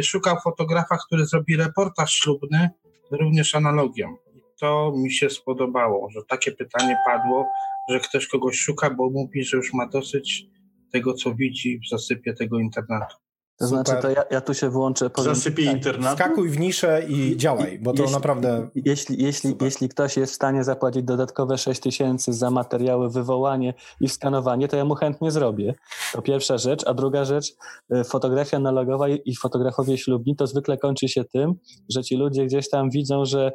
szukał 0.02 0.36
fotografa, 0.44 0.96
który 1.06 1.26
zrobi 1.26 1.56
reportaż 1.56 2.12
ślubny 2.12 2.70
również 3.10 3.54
analogią. 3.54 4.16
I 4.34 4.40
to 4.60 4.92
mi 4.96 5.12
się 5.12 5.30
spodobało, 5.30 6.10
że 6.10 6.20
takie 6.28 6.52
pytanie 6.52 6.96
padło, 7.06 7.46
że 7.90 8.00
ktoś 8.00 8.26
kogoś 8.26 8.56
szuka, 8.56 8.90
bo 8.90 9.10
mówi, 9.10 9.44
że 9.44 9.56
już 9.56 9.74
ma 9.74 9.86
dosyć 9.86 10.46
tego, 10.92 11.14
co 11.14 11.34
widzi 11.34 11.78
w 11.78 11.88
zasypie 11.90 12.34
tego 12.34 12.58
internetu. 12.58 13.16
To 13.58 13.66
Super. 13.68 13.84
znaczy, 13.86 14.02
to 14.02 14.10
ja, 14.10 14.24
ja 14.30 14.40
tu 14.40 14.54
się 14.54 14.70
włączę. 14.70 15.10
powiem- 15.10 15.34
Zasypie 15.34 15.64
tak. 15.64 15.74
internatu. 15.74 16.16
Skakuj 16.16 16.48
w 16.50 16.58
niszę 16.58 17.02
i 17.08 17.36
działaj, 17.36 17.78
bo 17.82 17.92
to 17.92 18.02
Jeśli- 18.02 18.14
naprawdę... 18.16 18.68
Jeśli, 18.74 19.22
jeśli, 19.22 19.54
jeśli 19.60 19.88
ktoś 19.88 20.16
jest 20.16 20.32
w 20.32 20.36
stanie 20.36 20.64
zapłacić 20.64 21.02
dodatkowe 21.02 21.58
6 21.58 21.80
tysięcy 21.80 22.32
za 22.32 22.50
materiały, 22.50 23.10
wywołanie 23.10 23.74
i 24.00 24.08
skanowanie, 24.08 24.68
to 24.68 24.76
ja 24.76 24.84
mu 24.84 24.94
chętnie 24.94 25.30
zrobię. 25.30 25.74
To 26.12 26.22
pierwsza 26.22 26.58
rzecz. 26.58 26.86
A 26.86 26.94
druga 26.94 27.24
rzecz, 27.24 27.52
y, 27.94 28.04
fotografia 28.04 28.56
analogowa 28.56 29.08
i 29.08 29.36
fotografowie 29.36 29.98
ślubni 29.98 30.36
to 30.36 30.46
zwykle 30.46 30.78
kończy 30.78 31.08
się 31.08 31.24
tym, 31.24 31.54
że 31.88 32.02
ci 32.04 32.16
ludzie 32.16 32.46
gdzieś 32.46 32.70
tam 32.70 32.90
widzą, 32.90 33.24
że 33.24 33.52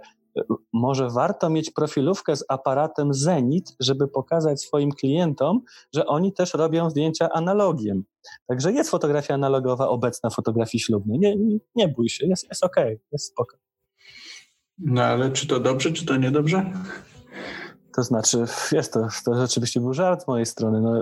może 0.74 1.10
warto 1.10 1.50
mieć 1.50 1.72
profilówkę 1.72 2.36
z 2.36 2.46
aparatem 2.50 3.14
Zenit, 3.14 3.76
żeby 3.80 4.08
pokazać 4.08 4.62
swoim 4.62 4.92
klientom, 4.92 5.62
że 5.96 6.06
oni 6.06 6.34
też 6.34 6.54
robią 6.54 6.90
zdjęcia 6.90 7.30
analogiem. 7.30 8.04
Także 8.48 8.72
jest 8.72 8.90
fotografia 8.90 9.34
analogowa 9.34 9.88
obecna 9.88 10.30
w 10.30 10.34
fotografii 10.34 10.82
ślubnej. 10.82 11.20
Nie, 11.20 11.36
nie, 11.36 11.58
nie 11.76 11.88
bój 11.88 12.10
się, 12.10 12.28
jest, 12.28 12.50
jest 12.50 12.64
okej, 12.64 13.00
jest 13.12 13.28
spoko. 13.28 13.58
No 14.78 15.04
ale 15.04 15.32
czy 15.32 15.48
to 15.48 15.60
dobrze, 15.60 15.92
czy 15.92 16.06
to 16.06 16.16
niedobrze? 16.16 16.74
To 17.96 18.04
znaczy, 18.04 18.46
jest 18.72 18.94
to, 18.94 19.08
to 19.26 19.36
rzeczywiście 19.36 19.80
był 19.80 19.94
żart 19.94 20.24
z 20.24 20.28
mojej 20.28 20.46
strony. 20.46 20.82
No, 20.82 21.02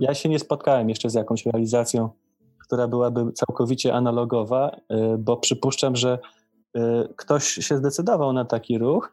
ja 0.00 0.14
się 0.14 0.28
nie 0.28 0.38
spotkałem 0.38 0.88
jeszcze 0.88 1.10
z 1.10 1.14
jakąś 1.14 1.46
realizacją, 1.46 2.10
która 2.58 2.88
byłaby 2.88 3.32
całkowicie 3.32 3.94
analogowa, 3.94 4.76
y, 5.14 5.18
bo 5.18 5.36
przypuszczam, 5.36 5.96
że 5.96 6.18
ktoś 7.16 7.44
się 7.44 7.76
zdecydował 7.76 8.32
na 8.32 8.44
taki 8.44 8.78
ruch. 8.78 9.12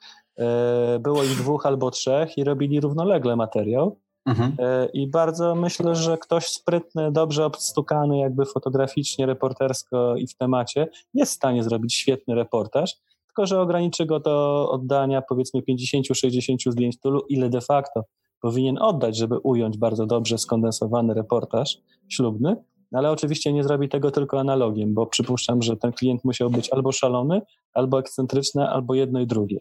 y, 0.95 0.99
Było 0.99 1.23
ich 1.23 1.37
dwóch 1.37 1.65
albo 1.65 1.91
trzech 1.91 2.37
i 2.37 2.43
robili 2.43 2.79
równolegle 2.81 3.35
materiał. 3.35 3.97
Mhm. 4.25 4.51
Y, 4.51 4.89
I 4.93 5.07
bardzo 5.07 5.55
myślę, 5.55 5.95
że 5.95 6.17
ktoś 6.17 6.47
sprytny, 6.47 7.11
dobrze 7.11 7.45
obstukany, 7.45 8.17
jakby 8.17 8.45
fotograficznie, 8.45 9.25
reportersko 9.25 10.15
i 10.15 10.27
w 10.27 10.35
temacie, 10.35 10.87
jest 11.13 11.31
w 11.31 11.35
stanie 11.35 11.63
zrobić 11.63 11.95
świetny 11.95 12.35
reportaż, 12.35 12.95
tylko 13.27 13.45
że 13.45 13.61
ograniczy 13.61 14.05
go 14.05 14.19
do 14.19 14.69
oddania 14.71 15.21
powiedzmy 15.21 15.61
50-60 15.61 16.71
zdjęć 16.71 16.99
tylu, 16.99 17.19
ile 17.29 17.49
de 17.49 17.61
facto 17.61 18.03
powinien 18.41 18.77
oddać, 18.81 19.17
żeby 19.17 19.37
ująć 19.37 19.77
bardzo 19.77 20.05
dobrze 20.05 20.37
skondensowany 20.37 21.13
reportaż 21.13 21.77
ślubny, 22.09 22.55
ale 22.91 23.11
oczywiście 23.11 23.53
nie 23.53 23.63
zrobi 23.63 23.89
tego 23.89 24.11
tylko 24.11 24.39
analogiem, 24.39 24.93
bo 24.93 25.05
przypuszczam, 25.05 25.61
że 25.61 25.77
ten 25.77 25.91
klient 25.91 26.23
musiał 26.23 26.49
być 26.49 26.69
albo 26.69 26.91
szalony, 26.91 27.41
albo 27.73 27.99
ekscentryczny, 27.99 28.69
albo 28.69 28.95
jedno 28.95 29.19
i 29.19 29.27
drugie. 29.27 29.59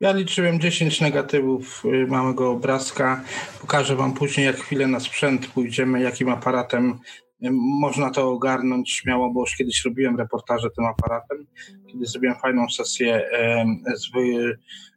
Ja 0.00 0.12
liczyłem 0.12 0.60
10 0.60 1.00
negatywów 1.00 1.82
y, 1.84 2.06
małego 2.06 2.50
obrazka. 2.50 3.24
Pokażę 3.60 3.96
Wam 3.96 4.14
później, 4.14 4.46
jak 4.46 4.56
chwilę 4.56 4.86
na 4.86 5.00
sprzęt 5.00 5.46
pójdziemy, 5.46 6.00
jakim 6.00 6.28
aparatem 6.28 6.98
y, 7.44 7.48
można 7.80 8.10
to 8.10 8.30
ogarnąć 8.30 8.90
śmiało, 8.90 9.30
bo 9.30 9.40
już 9.40 9.56
kiedyś 9.56 9.84
robiłem 9.84 10.16
reportaże 10.16 10.70
tym 10.70 10.84
aparatem. 10.84 11.46
Kiedyś 11.92 12.08
zrobiłem 12.08 12.36
fajną 12.36 12.68
sesję 12.68 13.28
z, 13.96 14.10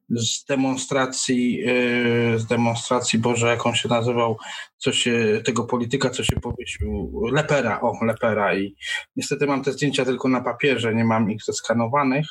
z 0.10 0.46
demonstracji, 0.46 1.70
y, 1.70 2.40
z 2.40 2.46
demonstracji, 2.46 3.20
Boże, 3.20 3.48
jak 3.48 3.66
on 3.66 3.76
się 3.76 3.90
nazywał, 3.90 4.38
co 4.78 4.92
się, 4.92 5.42
tego 5.46 5.64
polityka, 5.64 6.10
co 6.10 6.24
się 6.24 6.36
powiesił, 6.36 7.22
Lepera, 7.32 7.82
o, 7.82 8.06
Lepera 8.06 8.56
i 8.56 8.76
niestety 9.16 9.48
mam 9.48 9.64
te 9.64 9.72
zdjęcia 9.72 10.06
tylko 10.06 10.30
na 10.30 10.42
papierze, 10.42 10.96
nie 10.96 11.06
mam 11.06 11.32
ich 11.32 11.44
zeskanowanych 11.44 12.26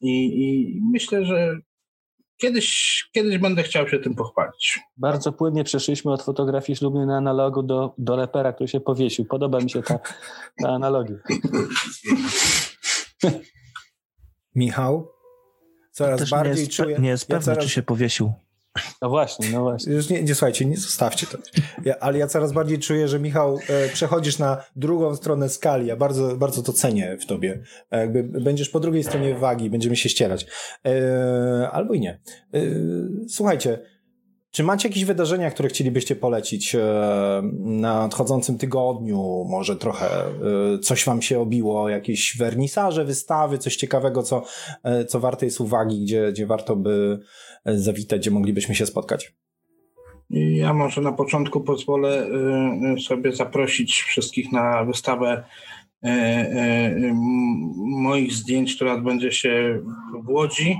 i, 0.00 0.42
i 0.42 0.80
myślę, 0.92 1.24
że 1.24 1.56
Kiedyś, 2.40 3.04
kiedyś 3.12 3.38
będę 3.38 3.62
chciał 3.62 3.88
się 3.88 3.98
tym 3.98 4.14
pochwalić. 4.14 4.80
Bardzo 4.96 5.32
płynnie 5.32 5.64
przeszliśmy 5.64 6.12
od 6.12 6.22
fotografii 6.22 6.76
ślubnej 6.76 7.06
na 7.06 7.16
analogu 7.16 7.62
do, 7.62 7.94
do 7.98 8.16
lepera, 8.16 8.52
który 8.52 8.68
się 8.68 8.80
powiesił. 8.80 9.24
Podoba 9.24 9.58
mi 9.58 9.70
się 9.70 9.82
ta, 9.82 9.98
ta 10.62 10.68
analogia. 10.68 11.16
Michał, 14.54 15.12
coraz 16.00 16.20
Też 16.20 16.32
nie 16.32 16.38
bardziej 16.38 16.64
jest, 16.64 16.72
czuję... 16.72 16.98
nie 16.98 17.08
jest 17.08 17.28
ja 17.28 17.36
pewny, 17.36 17.44
coraz, 17.44 17.64
czy 17.64 17.70
się 17.70 17.82
powiesił. 17.82 18.32
No 19.02 19.08
właśnie, 19.08 19.48
no 19.52 19.62
właśnie. 19.62 19.92
Już 19.92 20.08
nie, 20.08 20.22
nie 20.22 20.34
słuchajcie, 20.34 20.64
nie 20.64 20.76
zostawcie 20.76 21.26
to. 21.26 21.38
Ja, 21.84 21.98
ale 22.00 22.18
ja 22.18 22.26
coraz 22.26 22.52
bardziej 22.52 22.78
czuję, 22.78 23.08
że 23.08 23.20
Michał, 23.20 23.58
e, 23.68 23.88
przechodzisz 23.88 24.38
na 24.38 24.64
drugą 24.76 25.16
stronę 25.16 25.48
skali. 25.48 25.86
Ja 25.86 25.96
bardzo, 25.96 26.36
bardzo 26.36 26.62
to 26.62 26.72
cenię 26.72 27.18
w 27.20 27.26
tobie. 27.26 27.62
E, 27.90 27.98
jakby 27.98 28.22
będziesz 28.22 28.68
po 28.68 28.80
drugiej 28.80 29.04
stronie 29.04 29.34
wagi, 29.34 29.70
będziemy 29.70 29.96
się 29.96 30.08
ścierać. 30.08 30.46
E, 30.86 31.70
albo 31.70 31.94
i 31.94 32.00
nie. 32.00 32.20
E, 32.54 32.60
słuchajcie, 33.28 33.78
czy 34.50 34.64
macie 34.64 34.88
jakieś 34.88 35.04
wydarzenia, 35.04 35.50
które 35.50 35.68
chcielibyście 35.68 36.16
polecić 36.16 36.74
e, 36.74 36.80
na 37.58 38.00
nadchodzącym 38.00 38.58
tygodniu? 38.58 39.44
Może 39.48 39.76
trochę 39.76 40.06
e, 40.06 40.78
coś 40.78 41.04
wam 41.04 41.22
się 41.22 41.40
obiło, 41.40 41.88
jakieś 41.88 42.36
wernisaże, 42.38 43.04
wystawy, 43.04 43.58
coś 43.58 43.76
ciekawego, 43.76 44.22
co, 44.22 44.42
e, 44.84 45.04
co 45.04 45.20
warte 45.20 45.46
jest 45.46 45.60
uwagi, 45.60 46.00
gdzie, 46.04 46.32
gdzie 46.32 46.46
warto 46.46 46.76
by 46.76 47.20
zawitać, 47.64 48.20
gdzie 48.20 48.30
moglibyśmy 48.30 48.74
się 48.74 48.86
spotkać? 48.86 49.34
Ja 50.30 50.74
może 50.74 51.00
na 51.00 51.12
początku 51.12 51.60
pozwolę 51.60 52.26
sobie 53.06 53.32
zaprosić 53.32 54.02
wszystkich 54.02 54.52
na 54.52 54.84
wystawę 54.84 55.44
moich 57.76 58.32
zdjęć, 58.32 58.76
która 58.76 58.92
odbędzie 58.92 59.32
się 59.32 59.82
w 60.24 60.28
Łodzi. 60.28 60.78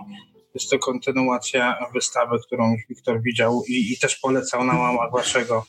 Jest 0.54 0.70
to 0.70 0.78
kontynuacja 0.78 1.78
wystawy, 1.94 2.38
którą 2.46 2.72
już 2.72 2.82
Wiktor 2.88 3.22
widział 3.22 3.62
i, 3.68 3.92
i 3.92 3.98
też 3.98 4.16
polecał 4.16 4.64
na 4.64 4.78
łamach 4.78 5.12
waszego, 5.12 5.64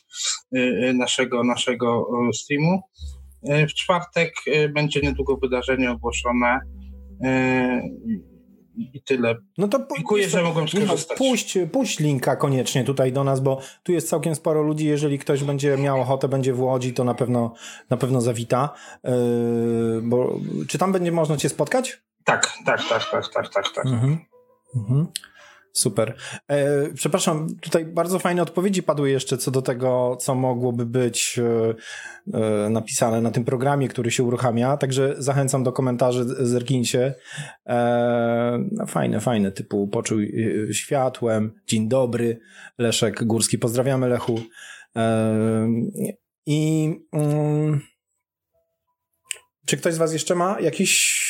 y, 0.55 0.59
y, 0.59 0.93
naszego, 0.93 1.43
naszego 1.43 2.07
y, 2.29 2.33
streamu. 2.33 2.81
W 3.43 3.73
czwartek 3.73 4.33
będzie 4.73 5.01
niedługo 5.01 5.37
wydarzenie 5.37 5.91
ogłoszone. 5.91 6.59
I 8.77 9.01
tyle. 9.03 9.35
No 9.57 9.67
to 9.67 9.87
Dziękuję, 9.95 10.29
że 10.29 10.43
mogłem 10.43 10.67
skorzystać. 10.67 11.17
puść, 11.17 11.57
puść 11.71 11.99
linka 11.99 12.35
koniecznie 12.35 12.83
tutaj 12.83 13.11
do 13.11 13.23
nas, 13.23 13.39
bo 13.39 13.61
tu 13.83 13.91
jest 13.91 14.09
całkiem 14.09 14.35
sporo 14.35 14.61
ludzi. 14.61 14.85
Jeżeli 14.85 15.19
ktoś 15.19 15.43
będzie 15.43 15.77
miał 15.77 16.01
ochotę, 16.01 16.27
będzie 16.27 16.53
w 16.53 16.61
Łodzi, 16.61 16.93
to 16.93 17.03
na 17.03 17.13
pewno, 17.13 17.53
na 17.89 17.97
pewno 17.97 18.21
zawita. 18.21 18.69
Yy, 19.03 19.11
bo, 20.03 20.39
czy 20.67 20.77
tam 20.77 20.91
będzie 20.91 21.11
można 21.11 21.37
cię 21.37 21.49
spotkać? 21.49 22.01
Tak, 22.25 22.53
tak, 22.65 22.81
tak, 22.89 23.11
tak, 23.11 23.33
tak, 23.33 23.49
tak, 23.53 23.65
tak. 23.75 23.85
Mhm. 23.85 24.19
Mhm. 24.75 25.07
Super. 25.73 26.15
E, 26.47 26.93
przepraszam, 26.93 27.55
tutaj 27.61 27.85
bardzo 27.85 28.19
fajne 28.19 28.41
odpowiedzi 28.41 28.83
padły 28.83 29.09
jeszcze 29.09 29.37
co 29.37 29.51
do 29.51 29.61
tego, 29.61 30.17
co 30.19 30.35
mogłoby 30.35 30.85
być 30.85 31.39
e, 31.39 31.73
e, 32.33 32.69
napisane 32.69 33.21
na 33.21 33.31
tym 33.31 33.45
programie, 33.45 33.87
który 33.87 34.11
się 34.11 34.23
uruchamia, 34.23 34.77
także 34.77 35.15
zachęcam 35.17 35.63
do 35.63 35.71
komentarzy, 35.71 36.25
zerknijcie. 36.47 37.15
E, 37.67 38.63
no, 38.71 38.85
fajne, 38.85 39.19
fajne, 39.19 39.51
typu 39.51 39.87
poczuj 39.87 40.33
e, 40.69 40.73
światłem, 40.73 41.53
dzień 41.67 41.89
dobry, 41.89 42.39
Leszek 42.77 43.23
Górski, 43.23 43.57
pozdrawiamy 43.57 44.07
Lechu. 44.09 44.41
E, 44.95 45.67
I 46.45 46.93
mm, 47.13 47.81
czy 49.65 49.77
ktoś 49.77 49.93
z 49.93 49.97
was 49.97 50.13
jeszcze 50.13 50.35
ma 50.35 50.59
jakiś... 50.59 51.21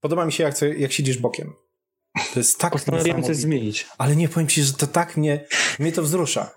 Podoba 0.00 0.26
mi 0.26 0.32
się, 0.32 0.44
jak, 0.44 0.54
jak 0.78 0.92
siedzisz 0.92 1.18
bokiem. 1.18 1.52
To 2.14 2.40
jest 2.40 2.58
tak 2.58 2.72
Postanowiłem 2.72 3.22
coś 3.22 3.36
zmienić. 3.36 3.86
Ale 3.98 4.16
nie 4.16 4.28
powiem 4.28 4.48
ci, 4.48 4.62
że 4.62 4.72
to 4.72 4.86
tak 4.86 5.16
mnie, 5.16 5.44
mnie 5.78 5.92
to 5.92 6.02
wzrusza. 6.02 6.50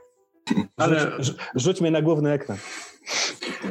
Ale 0.78 1.24
Rzuć, 1.24 1.38
rzuć 1.56 1.82
mnie 1.82 1.92
na 1.92 2.02
główny 2.02 2.32
ekran. 2.32 2.58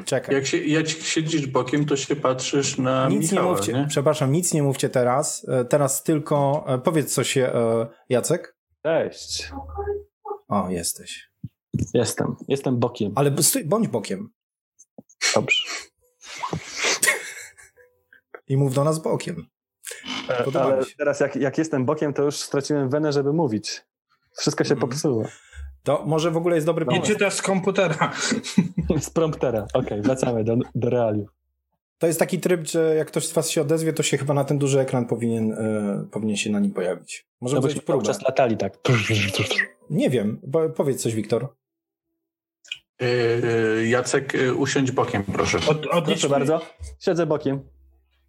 Czekaj. 0.05 0.35
jak, 0.35 0.47
się, 0.47 0.59
jak 0.59 0.89
siedzisz 0.89 1.47
bokiem, 1.47 1.85
to 1.87 1.97
się 1.97 2.17
patrzysz 2.17 2.79
na 2.79 3.09
Nic 3.09 3.33
Michała, 3.33 3.43
nie 3.51 3.57
mówcie, 3.57 3.73
nie? 3.73 3.87
przepraszam, 3.89 4.33
nic 4.33 4.53
nie 4.55 4.63
mówcie 4.63 4.89
teraz. 4.89 5.47
E, 5.49 5.65
Teraz 5.65 6.03
tylko 6.03 6.65
e, 6.69 6.79
powiedz 6.79 7.15
coś, 7.15 7.37
e, 7.37 7.53
Jacek. 8.09 8.57
Cześć. 8.87 9.51
O, 10.49 10.69
jesteś. 10.71 11.29
Jestem. 11.95 12.37
Jestem 12.49 12.79
bokiem. 12.79 13.13
Ale 13.15 13.43
stój, 13.43 13.65
bądź 13.65 13.89
bokiem. 13.89 14.29
Dobrze. 15.35 15.63
I 18.49 18.57
mów 18.57 18.75
do 18.75 18.85
nas 18.85 18.99
bokiem. 19.03 19.47
E, 20.29 20.45
Podoba 20.45 20.67
mi 20.67 20.73
Ale 20.73 20.85
się. 20.85 20.97
teraz 20.99 21.21
jak, 21.21 21.37
jak 21.37 21.59
jestem 21.59 21.85
bokiem, 21.85 22.15
to 22.15 22.23
już 22.23 22.37
straciłem 22.37 22.91
wenę, 22.91 23.13
żeby 23.13 23.33
mówić. 23.33 23.83
Wszystko 24.39 24.65
się 24.65 24.75
Mhm. 24.75 24.91
popsuło. 24.91 25.25
To 25.83 26.03
może 26.07 26.31
w 26.31 26.37
ogóle 26.37 26.55
jest 26.55 26.67
dobry 26.67 26.85
I 26.85 26.89
pomysł. 26.89 27.07
czytasz 27.07 27.35
z 27.35 27.43
komputera. 27.43 28.13
Z 29.01 29.11
promptera. 29.11 29.67
Okej, 29.75 30.03
wracamy 30.03 30.45
do, 30.45 30.57
do 30.75 30.91
realiów. 30.91 31.29
To 31.99 32.07
jest 32.07 32.19
taki 32.19 32.41
tryb, 32.41 32.67
że 32.69 32.95
jak 32.95 33.09
ktoś 33.09 33.27
z 33.27 33.33
was 33.33 33.51
się 33.51 33.63
odezwie, 33.63 33.93
to 33.93 34.03
się 34.03 34.19
chyba 34.19 34.35
na 34.35 34.45
ten 34.45 34.59
duży 34.59 34.81
ekran 34.81 35.07
powinien, 35.07 35.53
e, 35.53 36.05
powinien 36.11 36.37
się 36.37 36.51
na 36.51 36.61
nim 36.61 36.71
pojawić. 36.73 37.27
Może 37.41 37.57
No 37.57 37.63
być 37.63 37.81
próbę. 37.81 38.05
czas 38.05 38.23
latali 38.23 38.57
tak. 38.57 38.79
Nie 39.91 40.11
wiem, 40.11 40.41
bo, 40.47 40.69
powiedz 40.69 41.03
coś, 41.03 41.15
Wiktor. 41.15 41.49
Yy, 43.01 43.89
Jacek, 43.89 44.33
usiądź 44.57 44.91
bokiem, 44.93 45.25
proszę. 45.25 45.59
Od, 45.69 45.87
odlicz 45.87 46.21
Proszę 46.21 46.29
bardzo. 46.29 46.61
Siedzę 47.01 47.27
bokiem. 47.27 47.61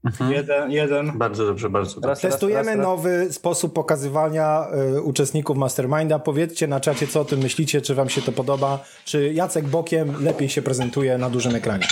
Mhm. 0.06 0.32
Jeden, 0.32 0.72
jeden. 0.72 1.18
Bardzo 1.18 1.46
dobrze, 1.46 1.70
bardzo 1.70 2.02
dobrze. 2.02 2.22
Testujemy 2.22 2.60
raz, 2.60 2.68
raz, 2.68 2.78
raz. 2.78 2.86
nowy 2.86 3.34
sposób 3.34 3.74
pokazywania 3.74 4.68
y, 4.98 5.02
uczestników 5.02 5.58
Masterminda. 5.58 6.20
Powiedzcie 6.20 6.68
na 6.68 6.80
czacie, 6.80 7.08
co 7.08 7.22
o 7.22 7.26
tym 7.26 7.40
myślicie, 7.40 7.82
czy 7.82 7.96
wam 7.96 8.10
się 8.10 8.22
to 8.22 8.32
podoba, 8.32 8.84
czy 9.06 9.34
Jacek 9.34 9.66
bokiem 9.68 10.24
lepiej 10.24 10.50
się 10.50 10.62
prezentuje 10.62 11.18
na 11.18 11.30
dużym 11.30 11.56
ekranie. 11.56 11.88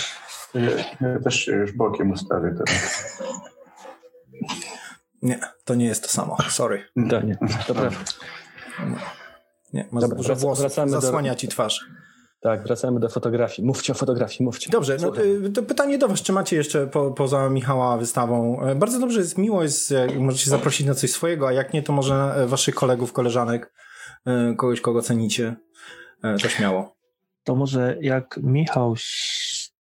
Ja, 0.53 0.61
ja 1.09 1.19
też 1.23 1.35
się 1.45 1.51
już 1.51 1.71
bokiem 1.71 2.11
ustawię 2.11 2.55
teraz. 2.57 3.21
Nie, 5.21 5.39
to 5.65 5.75
nie 5.75 5.85
jest 5.85 6.03
to 6.03 6.09
samo. 6.09 6.37
Sorry. 6.49 6.83
To 7.09 7.21
nie. 7.21 7.37
To 7.67 7.73
prawda. 7.73 7.97
Nie, 9.73 9.87
masz 9.91 10.01
Dobra, 10.01 10.17
dużo 10.17 10.35
włosów, 10.35 10.61
wracamy 10.61 10.91
do- 10.91 11.01
zasłania 11.01 11.35
ci 11.35 11.47
twarz. 11.47 11.85
Tak, 12.41 12.63
wracamy 12.63 12.99
do 12.99 13.09
fotografii. 13.09 13.67
Mówcie 13.67 13.93
o 13.93 13.95
fotografii, 13.95 14.45
mówcie. 14.45 14.71
Dobrze, 14.71 14.97
no, 15.01 15.17
y, 15.17 15.51
to 15.51 15.63
pytanie 15.63 15.97
do 15.97 16.07
was, 16.07 16.21
czy 16.21 16.33
macie 16.33 16.55
jeszcze 16.55 16.87
po, 16.87 17.11
poza 17.11 17.49
Michała 17.49 17.97
wystawą? 17.97 18.61
E, 18.61 18.75
Bardzo 18.75 18.99
dobrze 18.99 19.19
jest, 19.19 19.37
miło 19.37 19.63
jest, 19.63 19.91
jak 19.91 20.19
możecie 20.19 20.49
zaprosić 20.49 20.87
na 20.87 20.93
coś 20.93 21.11
swojego, 21.11 21.47
a 21.47 21.51
jak 21.51 21.73
nie, 21.73 21.83
to 21.83 21.93
może 21.93 22.15
e, 22.15 22.47
waszych 22.47 22.75
kolegów, 22.75 23.13
koleżanek, 23.13 23.73
e, 24.25 24.55
kogoś, 24.57 24.81
kogo 24.81 25.01
cenicie, 25.01 25.55
e, 26.23 26.37
to 26.37 26.49
śmiało. 26.49 26.95
To 27.43 27.55
może 27.55 27.97
jak 28.01 28.39
Michał 28.43 28.95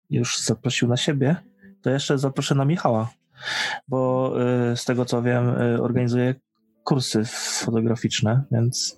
już 0.09 0.37
zaprosił 0.39 0.87
na 0.87 0.97
siebie, 0.97 1.35
to 1.81 1.89
jeszcze 1.89 2.17
zaproszę 2.17 2.55
na 2.55 2.65
Michała, 2.65 3.09
bo 3.87 4.33
z 4.75 4.85
tego 4.85 5.05
co 5.05 5.21
wiem, 5.21 5.55
organizuje 5.81 6.35
kursy 6.83 7.25
fotograficzne, 7.65 8.43
więc 8.51 8.97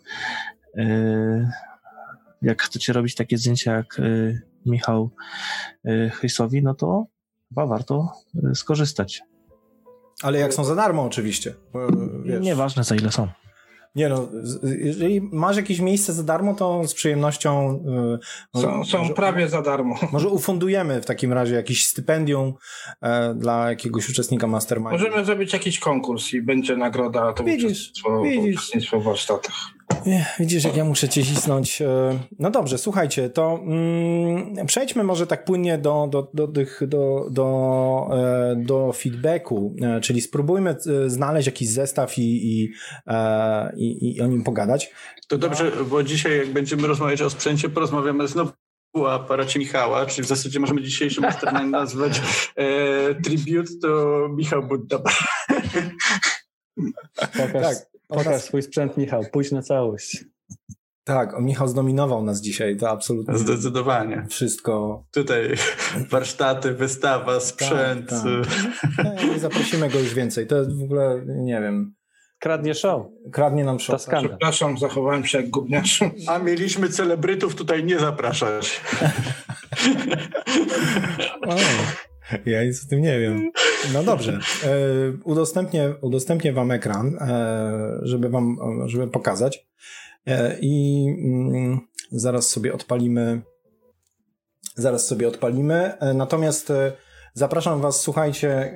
jak 2.42 2.62
chcecie 2.62 2.94
robić 2.94 3.16
takie 3.16 3.38
zdjęcia 3.38 3.74
jak 3.74 4.00
y, 4.00 4.42
Michał 4.66 5.10
y, 5.86 6.10
Chrysowi, 6.14 6.64
no 6.64 6.74
to 6.74 7.06
chyba 7.50 7.66
warto 7.68 8.08
y, 8.52 8.56
skorzystać. 8.56 9.22
Ale 10.24 10.40
jak 10.40 10.54
są 10.54 10.64
za 10.64 10.76
darmo 10.76 11.04
oczywiście. 11.04 11.54
wiesz. 12.26 12.42
Nieważne 12.44 12.84
za 12.84 12.96
ile 12.96 13.12
są. 13.12 13.28
Nie 13.96 14.10
no, 14.10 14.28
jeżeli 14.64 15.22
masz 15.22 15.58
jakieś 15.58 15.80
miejsce 15.80 16.14
za 16.14 16.24
darmo, 16.24 16.56
to 16.56 16.88
z 16.88 16.94
przyjemnością. 16.94 17.84
y, 18.56 18.60
Są, 18.62 18.86
są 18.86 18.98
może, 18.98 19.14
prawie 19.14 19.48
za 19.50 19.62
darmo. 19.62 19.96
Może 20.12 20.28
ufundujemy 20.30 21.02
w 21.02 21.06
takim 21.06 21.34
razie 21.34 21.56
jakieś 21.56 21.86
stypendium 21.88 22.54
e, 23.02 23.34
dla 23.36 23.70
jakiegoś 23.70 24.10
uczestnika 24.10 24.48
mastermindu. 24.48 24.92
Możemy 24.92 25.26
zrobić 25.26 25.54
jakiś 25.54 25.80
konkurs 25.80 26.34
i 26.34 26.42
będzie 26.42 26.78
nagroda 26.78 27.34
to 27.34 27.44
Widzisz, 27.44 27.66
uczestnictwo, 27.66 28.22
widzisz. 28.22 28.56
uczestnictwo 28.56 29.00
w 29.00 29.04
warsztatach. 29.04 29.56
Widzisz, 30.40 30.64
jak 30.64 30.78
ja 30.78 30.86
muszę 30.86 31.10
cię 31.10 31.24
cisnąć. 31.24 31.82
E, 31.82 32.20
No 32.40 32.52
dobrze, 32.52 32.78
słuchajcie, 32.78 33.30
to 33.30 33.60
mm, 33.64 34.66
przejdźmy 34.68 35.04
może 35.04 35.28
tak 35.28 35.46
płynnie 35.46 35.78
do, 35.78 36.08
do, 36.12 36.32
do, 36.34 36.48
tych, 36.48 36.82
do, 36.88 37.28
do, 37.32 38.08
e, 38.12 38.56
do 38.56 38.94
feedbacku, 38.94 39.76
e, 39.82 40.02
czyli 40.02 40.22
spróbujmy 40.22 40.76
znaleźć 41.08 41.46
jakiś 41.46 41.70
zestaw 41.70 42.18
i, 42.18 42.22
i, 42.22 42.74
i, 43.76 44.16
i 44.18 44.22
o 44.22 44.28
nim 44.28 44.44
pogadać. 44.44 44.94
To 45.28 45.38
dobrze, 45.38 45.72
bo 45.90 46.04
dzisiaj 46.04 46.38
jak 46.38 46.54
będziemy 46.54 46.88
rozmawiać 46.88 47.22
o 47.22 47.30
sprzęcie, 47.30 47.70
porozmawiamy 47.70 48.28
znowu 48.28 48.52
o 48.94 49.14
aparacie 49.14 49.60
Michała, 49.60 50.06
czyli 50.06 50.26
w 50.26 50.30
zasadzie 50.30 50.60
możemy 50.60 50.82
dzisiejszy 50.82 51.22
mastermind 51.22 51.72
nazwać 51.82 52.22
e, 52.56 53.16
Tribute 53.16 53.72
to 53.82 54.28
Michał 54.36 54.64
Budda. 54.64 55.00
Pokaż, 57.18 57.62
Tak, 57.62 57.78
pokaż 58.10 58.42
swój 58.42 58.62
sprzęt, 58.62 58.98
Michał. 58.98 59.24
Pójdź 59.32 59.52
na 59.52 59.62
całość. 59.62 60.26
Tak, 61.04 61.34
o, 61.34 61.42
Michał 61.42 61.68
zdominował 61.68 62.24
nas 62.24 62.42
dzisiaj, 62.42 62.78
to 62.78 62.90
absolutnie 62.90 63.38
Zdecydowanie. 63.38 64.26
wszystko. 64.30 65.04
Tutaj 65.12 65.54
warsztaty, 66.12 66.74
wystawa, 66.74 67.40
sprzęt. 67.40 68.10
Tak, 68.10 68.20
tak. 68.98 69.24
Nie, 69.24 69.30
nie 69.30 69.40
zaprosimy 69.40 69.90
go 69.90 70.00
już 70.00 70.14
więcej, 70.14 70.48
to 70.48 70.56
w 70.80 70.84
ogóle, 70.84 71.22
nie 71.28 71.62
wiem, 71.62 71.94
Kradnie 72.40 72.74
show. 72.76 73.06
kradnie 73.34 73.64
nam 73.64 73.80
skandal. 73.80 74.30
Przepraszam, 74.30 74.78
zachowałem 74.78 75.26
się 75.26 75.38
jak 75.38 75.50
gówniarz. 75.50 76.00
A 76.28 76.40
mieliśmy 76.40 76.90
celebrytów 76.90 77.56
tutaj 77.56 77.84
nie 77.84 78.00
zapraszać. 78.00 78.82
O, 81.48 81.56
ja 82.46 82.64
nic 82.64 82.86
o 82.86 82.90
tym 82.90 83.02
nie 83.02 83.20
wiem. 83.20 83.52
No 83.94 84.04
dobrze. 84.04 84.40
E, 84.64 84.70
udostępnię, 85.24 85.94
udostępnię 86.02 86.54
wam 86.54 86.72
ekran, 86.72 87.16
e, 87.22 88.00
żeby 88.02 88.30
wam, 88.30 88.58
żeby 88.86 89.08
pokazać. 89.08 89.68
E, 90.28 90.58
I 90.62 91.06
mm, 91.24 91.80
zaraz 92.12 92.48
sobie 92.48 92.74
odpalimy. 92.74 93.42
Zaraz 94.76 95.08
sobie 95.08 95.28
odpalimy. 95.28 95.94
Natomiast 96.14 96.74
zapraszam 97.34 97.82
was, 97.82 98.02
słuchajcie, 98.02 98.74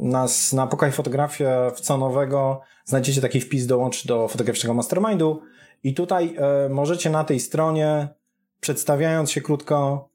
nas 0.00 0.52
na 0.52 0.66
Pokaj 0.66 0.92
Fotografia 0.92 1.70
w 1.70 1.80
co 1.80 1.96
nowego. 1.96 2.60
Znajdziecie 2.84 3.20
taki 3.20 3.40
wpis 3.40 3.66
dołącz 3.66 4.06
do 4.06 4.28
fotograficznego 4.28 4.74
mastermindu 4.74 5.42
i 5.82 5.94
tutaj 5.94 6.36
możecie 6.70 7.10
na 7.10 7.24
tej 7.24 7.40
stronie, 7.40 8.08
przedstawiając 8.60 9.30
się 9.30 9.40
krótko, 9.40 10.07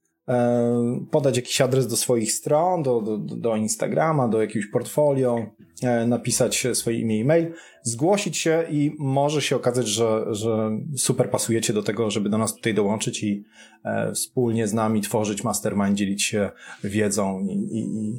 podać 1.11 1.35
jakiś 1.35 1.61
adres 1.61 1.87
do 1.87 1.97
swoich 1.97 2.31
stron, 2.31 2.83
do, 2.83 3.01
do, 3.01 3.17
do 3.17 3.55
Instagrama, 3.55 4.27
do 4.27 4.41
jakiegoś 4.41 4.69
portfolio, 4.69 5.45
e, 5.83 6.07
napisać 6.07 6.67
swoje 6.73 6.99
imię 6.99 7.19
i 7.19 7.25
mail, 7.25 7.53
zgłosić 7.83 8.37
się 8.37 8.63
i 8.69 8.95
może 8.99 9.41
się 9.41 9.55
okazać, 9.55 9.87
że, 9.87 10.25
że 10.29 10.79
super 10.97 11.29
pasujecie 11.29 11.73
do 11.73 11.83
tego, 11.83 12.11
żeby 12.11 12.29
do 12.29 12.37
nas 12.37 12.55
tutaj 12.55 12.73
dołączyć 12.73 13.23
i 13.23 13.43
e, 13.85 14.11
wspólnie 14.11 14.67
z 14.67 14.73
nami 14.73 15.01
tworzyć 15.01 15.43
mastermind, 15.43 15.97
dzielić 15.97 16.23
się 16.23 16.51
wiedzą 16.83 17.47
i, 17.49 17.77
i, 17.77 18.17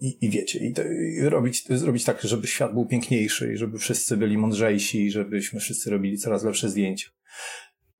i, 0.00 0.16
i 0.20 0.30
wiecie, 0.30 0.58
i, 0.58 0.72
to, 0.72 0.82
i 0.82 1.20
robić, 1.20 1.64
zrobić 1.68 2.04
tak, 2.04 2.22
żeby 2.22 2.46
świat 2.46 2.72
był 2.72 2.86
piękniejszy 2.86 3.52
i 3.52 3.56
żeby 3.56 3.78
wszyscy 3.78 4.16
byli 4.16 4.38
mądrzejsi 4.38 5.04
i 5.04 5.10
żebyśmy 5.10 5.60
wszyscy 5.60 5.90
robili 5.90 6.18
coraz 6.18 6.44
lepsze 6.44 6.68
zdjęcia. 6.68 7.10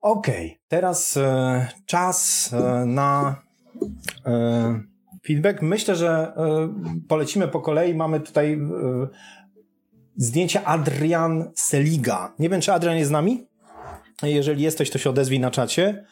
Okej, 0.05 0.45
okay, 0.45 0.57
teraz 0.67 1.17
e, 1.17 1.67
czas 1.85 2.49
e, 2.53 2.85
na 2.85 3.35
e, 4.25 4.79
feedback. 5.27 5.61
Myślę, 5.61 5.95
że 5.95 6.09
e, 6.09 6.69
polecimy 7.07 7.47
po 7.47 7.61
kolei. 7.61 7.95
Mamy 7.95 8.19
tutaj 8.19 8.53
e, 8.53 8.59
zdjęcie 10.17 10.63
Adrian 10.63 11.51
Seliga. 11.55 12.33
Nie 12.39 12.49
wiem, 12.49 12.61
czy 12.61 12.73
Adrian 12.73 12.97
jest 12.97 13.09
z 13.09 13.11
nami? 13.11 13.47
Jeżeli 14.23 14.63
jesteś, 14.63 14.89
to 14.89 14.97
się 14.97 15.09
odezwij 15.09 15.39
na 15.39 15.51
czacie. 15.51 16.05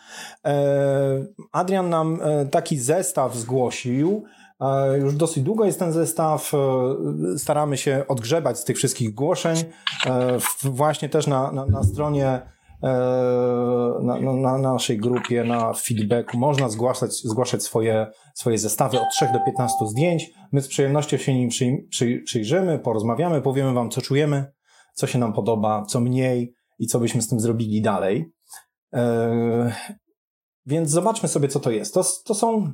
E, 0.46 1.26
Adrian 1.52 1.90
nam 1.90 2.20
taki 2.52 2.80
zestaw 2.80 3.36
zgłosił. 3.36 4.24
Już 5.02 5.16
dosyć 5.16 5.44
długo 5.44 5.66
jest 5.66 5.80
ten 5.80 5.92
zestaw. 5.92 6.52
Staramy 7.38 7.78
się 7.78 8.04
odgrzebać 8.08 8.60
z 8.60 8.64
tych 8.64 8.78
wszystkich 8.78 9.14
głoszeń. 9.14 9.58
Właśnie 10.64 11.10
też 11.10 11.28
na, 11.28 11.52
na, 11.52 11.66
na 11.66 11.84
stronie 11.84 12.53
na, 14.02 14.20
na, 14.20 14.34
na, 14.34 14.58
naszej 14.58 14.98
grupie, 14.98 15.44
na 15.44 15.74
feedbacku 15.74 16.38
można 16.38 16.70
zgłaszać, 16.70 17.14
zgłaszać 17.14 17.64
swoje, 17.64 18.08
swoje 18.36 18.58
zestawy 18.58 19.02
od 19.02 19.10
3 19.12 19.26
do 19.34 19.40
15 19.46 19.88
zdjęć. 19.88 20.32
My 20.52 20.62
z 20.62 20.68
przyjemnością 20.68 21.18
się 21.18 21.34
nim 21.34 21.50
przy, 21.50 21.78
przy, 21.90 22.22
przyjrzymy, 22.26 22.80
porozmawiamy, 22.80 23.42
powiemy 23.42 23.74
Wam, 23.74 23.90
co 23.90 24.02
czujemy, 24.02 24.52
co 24.94 25.08
się 25.08 25.20
nam 25.20 25.34
podoba, 25.34 25.86
co 25.86 26.00
mniej 26.00 26.54
i 26.80 26.88
co 26.88 27.00
byśmy 27.00 27.22
z 27.22 27.28
tym 27.28 27.40
zrobili 27.40 27.82
dalej. 27.82 28.32
E, 28.94 29.74
więc 30.66 30.90
zobaczmy 30.90 31.30
sobie, 31.30 31.48
co 31.48 31.60
to 31.60 31.72
jest. 31.72 31.94
To, 31.94 32.04
to 32.26 32.36
są 32.36 32.72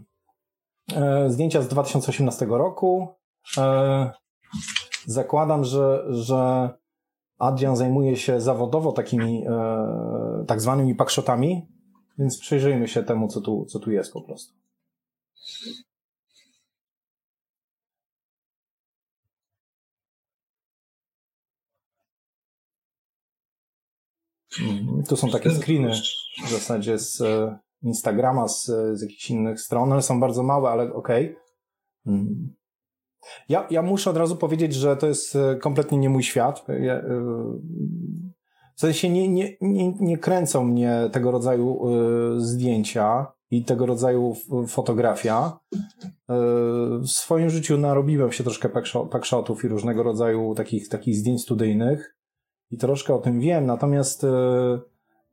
e, 0.96 1.30
zdjęcia 1.30 1.62
z 1.62 1.68
2018 1.68 2.46
roku. 2.46 3.08
E, 3.58 4.12
zakładam, 5.06 5.64
że, 5.64 6.06
że 6.10 6.70
Adrian 7.40 7.76
zajmuje 7.76 8.18
się 8.18 8.42
zawodowo 8.42 8.92
takimi 8.92 9.46
e, 9.48 10.46
tak 10.48 10.62
zwanymi 10.62 10.96
pakszotami, 10.96 11.68
więc 12.18 12.40
przyjrzyjmy 12.40 12.88
się 12.88 13.04
temu, 13.04 13.28
co 13.28 13.42
tu, 13.42 13.66
co 13.66 13.80
tu 13.80 13.92
jest 13.92 14.14
po 14.14 14.22
prostu. 14.22 14.54
Mhm. 24.62 25.04
Tu 25.04 25.16
są 25.16 25.30
takie 25.30 25.52
screeny 25.52 25.92
w 26.46 26.50
zasadzie 26.50 27.00
z 27.00 27.22
e, 27.22 27.60
Instagrama, 27.84 28.48
z, 28.48 28.66
z 28.94 29.02
jakichś 29.02 29.30
innych 29.30 29.62
stron. 29.62 29.92
One 29.92 30.02
są 30.02 30.20
bardzo 30.20 30.44
małe, 30.44 30.70
ale 30.70 30.94
okej. 30.94 31.26
Okay. 31.26 31.44
Mhm. 32.06 32.59
Ja, 33.50 33.68
ja 33.72 33.82
muszę 33.82 34.10
od 34.10 34.18
razu 34.18 34.36
powiedzieć, 34.36 34.74
że 34.74 34.98
to 34.98 35.08
jest 35.08 35.36
e, 35.36 35.56
kompletnie 35.56 35.98
nie 35.98 36.10
mój 36.10 36.24
świat. 36.24 36.66
E, 36.70 37.04
w 38.76 38.80
sensie 38.80 39.10
nie, 39.10 39.28
nie, 39.28 39.58
nie, 39.62 39.94
nie 40.00 40.18
kręcą 40.18 40.64
mnie 40.64 41.10
tego 41.12 41.32
rodzaju 41.32 41.82
e, 41.88 42.40
zdjęcia 42.40 43.28
i 43.52 43.66
tego 43.66 43.86
rodzaju 43.86 44.36
fotografia. 44.68 45.60
W 47.02 47.08
swoim 47.08 47.50
życiu 47.50 47.78
narobiłem 47.78 48.32
się 48.32 48.44
troszkę 48.44 48.70
packshotów 49.12 49.64
i 49.64 49.68
różnego 49.68 50.04
rodzaju 50.04 50.56
takich, 50.56 50.90
takich 50.90 51.16
zdjęć 51.16 51.42
studyjnych 51.42 52.16
i 52.72 52.78
troszkę 52.78 53.14
o 53.14 53.18
tym 53.18 53.40
wiem, 53.40 53.66
natomiast 53.66 54.26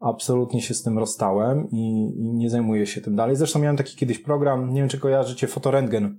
absolutnie 0.00 0.62
się 0.62 0.74
z 0.74 0.82
tym 0.82 0.98
rozstałem 0.98 1.70
i, 1.70 2.12
i 2.16 2.34
nie 2.34 2.50
zajmuję 2.50 2.86
się 2.86 3.00
tym 3.00 3.16
dalej. 3.16 3.36
Zresztą 3.36 3.58
miałem 3.58 3.76
taki 3.76 3.96
kiedyś 3.96 4.18
program, 4.18 4.72
nie 4.72 4.80
wiem 4.80 4.88
czy 4.88 4.98
kojarzycie, 4.98 5.46
Fotorentgen 5.46 6.18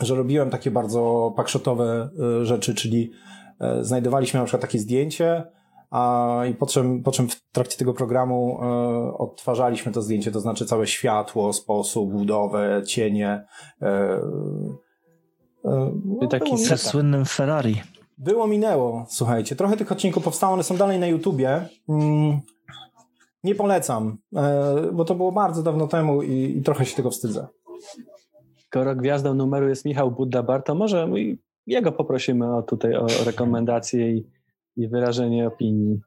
że 0.00 0.14
robiłem 0.14 0.50
takie 0.50 0.70
bardzo 0.70 1.32
pakszotowe 1.36 2.10
y, 2.42 2.46
rzeczy, 2.46 2.74
czyli 2.74 3.10
e, 3.60 3.84
znajdowaliśmy 3.84 4.40
na 4.40 4.46
przykład 4.46 4.62
takie 4.62 4.78
zdjęcie, 4.78 5.44
a 5.90 6.40
i 6.50 6.54
po 6.54 6.66
czym, 6.66 7.02
po 7.02 7.12
czym 7.12 7.28
w 7.28 7.40
trakcie 7.52 7.78
tego 7.78 7.94
programu 7.94 8.58
e, 8.62 9.18
odtwarzaliśmy 9.18 9.92
to 9.92 10.02
zdjęcie, 10.02 10.32
to 10.32 10.40
znaczy 10.40 10.66
całe 10.66 10.86
światło, 10.86 11.52
sposób, 11.52 12.12
budowę, 12.12 12.82
cienie. 12.86 13.46
E, 13.82 14.20
no, 16.04 16.28
taki 16.28 16.58
ze 16.58 16.78
słynnym 16.78 17.24
Ferrari. 17.24 17.82
Było 18.18 18.46
minęło, 18.46 19.06
słuchajcie. 19.08 19.56
Trochę 19.56 19.76
tych 19.76 19.92
odcinków 19.92 20.24
powstało, 20.24 20.54
one 20.54 20.62
są 20.62 20.76
dalej 20.76 20.98
na 20.98 21.06
YouTubie. 21.06 21.68
Mm, 21.88 22.40
nie 23.44 23.54
polecam, 23.54 24.18
bo 24.92 25.04
to 25.04 25.14
było 25.14 25.32
bardzo 25.32 25.62
dawno 25.62 25.86
temu 25.86 26.22
i, 26.22 26.58
i 26.58 26.62
trochę 26.62 26.86
się 26.86 26.96
tego 26.96 27.10
wstydzę 27.10 27.46
skoro 28.74 28.94
gwiazdą 28.94 29.34
numeru 29.34 29.68
jest 29.68 29.84
Michał 29.84 30.10
Budda-Bar, 30.10 30.62
to 30.62 30.74
może 30.74 31.08
jego 31.66 31.92
poprosimy 31.92 32.56
o 32.56 32.62
tutaj 32.62 32.94
o 32.94 33.06
rekomendację 33.24 34.12
i, 34.12 34.26
i 34.76 34.88
wyrażenie 34.88 35.46
opinii. 35.46 36.00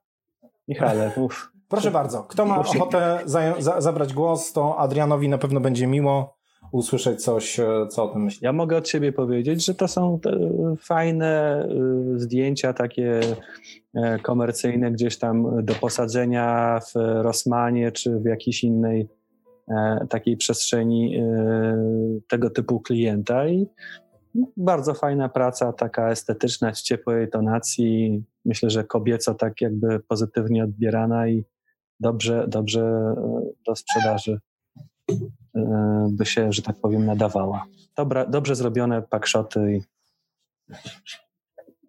Michale, 0.67 1.11
mów. 1.17 1.51
Proszę 1.67 1.91
bardzo, 1.91 2.23
kto 2.23 2.45
ma 2.45 2.59
ochotę 2.59 3.19
za, 3.25 3.61
za, 3.61 3.81
zabrać 3.81 4.13
głos, 4.13 4.53
to 4.53 4.77
Adrianowi 4.77 5.29
na 5.29 5.37
pewno 5.37 5.59
będzie 5.59 5.87
miło 5.87 6.37
usłyszeć 6.71 7.23
coś, 7.23 7.59
e, 7.59 7.87
co 7.89 8.03
o 8.03 8.07
tym 8.07 8.23
myśli. 8.23 8.45
Ja 8.45 8.53
mogę 8.53 8.77
od 8.77 8.89
siebie 8.89 9.11
powiedzieć, 9.11 9.65
że 9.65 9.75
to 9.75 9.87
są 9.87 10.19
fajne 10.79 11.61
e, 12.15 12.19
zdjęcia 12.19 12.73
takie 12.73 13.19
e, 13.93 14.19
komercyjne 14.19 14.91
gdzieś 14.91 15.17
tam 15.17 15.65
do 15.65 15.73
posadzenia 15.73 16.79
w 16.79 16.99
Rosmanie 17.21 17.91
czy 17.91 18.19
w 18.19 18.25
jakiejś 18.25 18.63
innej 18.63 19.01
E, 19.01 19.16
takiej 20.09 20.37
przestrzeni 20.37 21.17
e, 21.17 21.23
tego 22.29 22.49
typu 22.49 22.79
klienta 22.79 23.47
i 23.47 23.67
bardzo 24.57 24.93
fajna 24.93 25.29
praca, 25.29 25.73
taka 25.73 26.11
estetyczna, 26.11 26.71
w 26.71 26.81
ciepłej 26.81 27.29
tonacji. 27.29 28.23
Myślę, 28.45 28.69
że 28.69 28.83
kobieco 28.83 29.33
tak 29.33 29.61
jakby 29.61 29.99
pozytywnie 29.99 30.63
odbierana 30.63 31.27
i 31.27 31.43
dobrze, 31.99 32.45
dobrze 32.47 32.81
e, 32.81 33.41
do 33.65 33.75
sprzedaży 33.75 34.39
by 36.09 36.25
się, 36.25 36.53
że 36.53 36.61
tak 36.61 36.75
powiem, 36.81 37.05
nadawała. 37.05 37.65
Dobra, 37.97 38.25
dobrze 38.25 38.55
zrobione 38.55 39.01
pakszoty. 39.01 39.81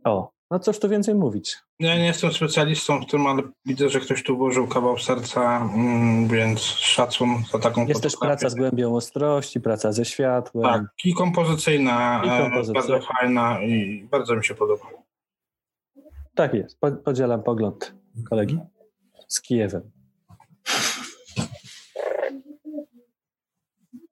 O, 0.04 0.30
no 0.50 0.58
cóż 0.58 0.78
tu 0.78 0.88
więcej 0.88 1.14
mówić. 1.14 1.56
Ja 1.80 1.96
nie 1.96 2.06
jestem 2.06 2.32
specjalistą 2.32 3.00
w 3.00 3.06
tym, 3.06 3.26
ale 3.26 3.42
widzę, 3.66 3.88
że 3.88 4.00
ktoś 4.00 4.22
tu 4.22 4.36
włożył 4.36 4.66
kawał 4.66 4.98
serca, 4.98 5.70
mm, 5.74 6.28
więc 6.28 6.60
szacun 6.60 7.44
za 7.52 7.58
taką 7.58 7.86
Jest 7.86 8.02
też 8.02 8.16
praca 8.20 8.48
z 8.48 8.54
głębią 8.54 8.96
ostrości, 8.96 9.60
praca 9.60 9.92
ze 9.92 10.04
światłem. 10.04 10.64
Tak, 10.64 10.82
i 11.04 11.14
kompozycyjna, 11.14 12.22
I 12.24 12.42
kompozycja. 12.42 12.82
bardzo 12.82 13.00
fajna 13.00 13.62
i 13.62 14.04
bardzo 14.10 14.36
mi 14.36 14.44
się 14.44 14.54
podoba. 14.54 14.84
Tak 16.34 16.54
jest, 16.54 16.78
podzielam 17.04 17.42
pogląd 17.42 17.94
kolegi 18.30 18.58
z 19.28 19.40
Kijewem. 19.40 19.90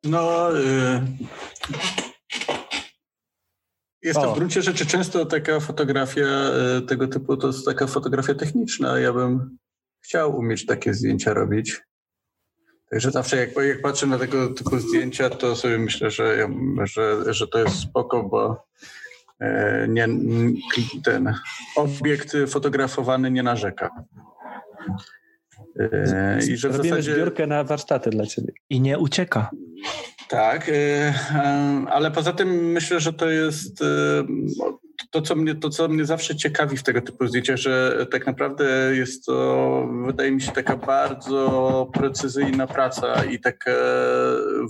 No, 0.05 0.51
y 0.59 2.06
jest 4.07 4.21
to 4.21 4.33
w 4.33 4.39
gruncie 4.39 4.63
rzeczy 4.63 4.87
często 4.87 5.27
taka 5.27 5.61
fotografia 5.61 6.27
e, 6.27 6.81
tego 6.81 7.09
typu, 7.09 7.37
to 7.37 7.47
jest 7.47 7.67
taka 7.67 7.87
fotografia 7.87 8.35
techniczna. 8.35 8.99
Ja 8.99 9.13
bym 9.13 9.59
chciał 10.01 10.39
umieć 10.39 10.67
takie 10.67 10.95
zdjęcia 10.95 11.35
robić. 11.35 11.83
Także 12.91 13.11
zawsze 13.11 13.37
jak, 13.37 13.57
jak 13.57 13.83
patrzę 13.83 14.07
na 14.07 14.19
tego 14.19 14.55
typu 14.55 14.79
zdjęcia, 14.79 15.31
to 15.31 15.57
sobie 15.57 15.79
myślę, 15.79 16.11
że, 16.11 16.49
że, 16.85 17.35
że 17.35 17.47
to 17.47 17.59
jest 17.59 17.77
spoko, 17.77 18.23
bo 18.23 18.67
e, 19.41 19.87
nie, 19.89 20.09
ten 21.05 21.35
obiekt 21.77 22.37
fotografowany 22.49 23.31
nie 23.31 23.43
narzeka. 23.43 23.91
E, 25.79 26.39
I 26.49 26.57
że 26.57 26.69
w 26.69 26.77
Robimy 26.77 26.89
zasadzie... 26.89 27.15
zbiórkę 27.15 27.47
na 27.47 27.65
warsztaty 27.65 28.11
dla 28.11 28.27
ciebie. 28.27 28.53
I 28.71 28.81
nie 28.81 28.99
ucieka. 28.99 29.51
Tak, 30.29 30.69
y, 30.69 31.13
ale 31.91 32.11
poza 32.11 32.33
tym 32.33 32.49
myślę, 32.73 33.01
że 33.01 33.13
to 33.13 33.31
jest 33.31 33.85
to, 35.11 35.23
co 35.23 35.35
mnie, 35.35 35.55
to, 35.55 35.71
co 35.71 35.89
mnie 35.89 36.05
zawsze 36.05 36.37
ciekawi 36.37 36.77
w 36.77 36.83
tego 36.83 37.01
typu 37.01 37.27
zdjęciach, 37.27 37.57
że 37.57 38.07
tak 38.11 38.27
naprawdę 38.27 38.65
jest 38.97 39.27
to, 39.27 39.89
wydaje 40.07 40.31
mi 40.33 40.41
się, 40.43 40.53
taka 40.53 40.77
bardzo 40.77 41.91
precyzyjna 41.95 42.67
praca 42.67 43.25
i 43.25 43.41
taka 43.41 43.71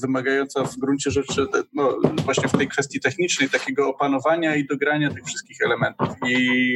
wymagająca 0.02 0.64
w 0.64 0.76
gruncie 0.76 1.10
rzeczy, 1.10 1.46
no, 1.74 1.98
właśnie 2.24 2.48
w 2.48 2.52
tej 2.52 2.68
kwestii 2.68 3.00
technicznej, 3.00 3.50
takiego 3.50 3.88
opanowania 3.88 4.56
i 4.56 4.66
dogrania 4.66 5.10
tych 5.10 5.24
wszystkich 5.24 5.56
elementów. 5.64 6.08
I 6.28 6.74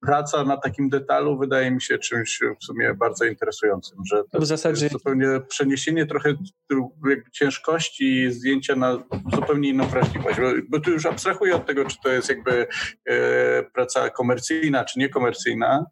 praca 0.00 0.44
na 0.44 0.56
takim 0.56 0.88
detalu 0.88 1.38
wydaje 1.38 1.70
mi 1.70 1.82
się 1.82 1.98
czymś 1.98 2.40
w 2.60 2.64
sumie 2.64 2.94
bardzo 2.94 3.24
interesującym, 3.24 3.98
że 4.10 4.22
to 4.30 4.40
w 4.40 4.46
zasadzie 4.46 4.84
jest 4.84 4.92
zupełnie 4.92 5.26
przeniesienie 5.48 6.06
trochę 6.06 6.34
jakby 6.70 7.22
ciężkości 7.32 8.30
zdjęcia 8.30 8.76
na 8.76 8.98
zupełnie 9.34 9.68
inną 9.68 9.84
wrażliwość, 9.84 10.40
bo, 10.40 10.46
bo 10.68 10.80
tu 10.80 10.90
już 10.90 11.06
abstrahuję 11.06 11.47
od 11.54 11.66
tego, 11.66 11.84
czy 11.84 11.96
to 12.02 12.08
jest 12.08 12.28
jakby 12.28 12.66
e, 13.06 13.62
praca 13.62 14.10
komercyjna, 14.10 14.84
czy 14.84 14.98
niekomercyjna, 14.98 15.86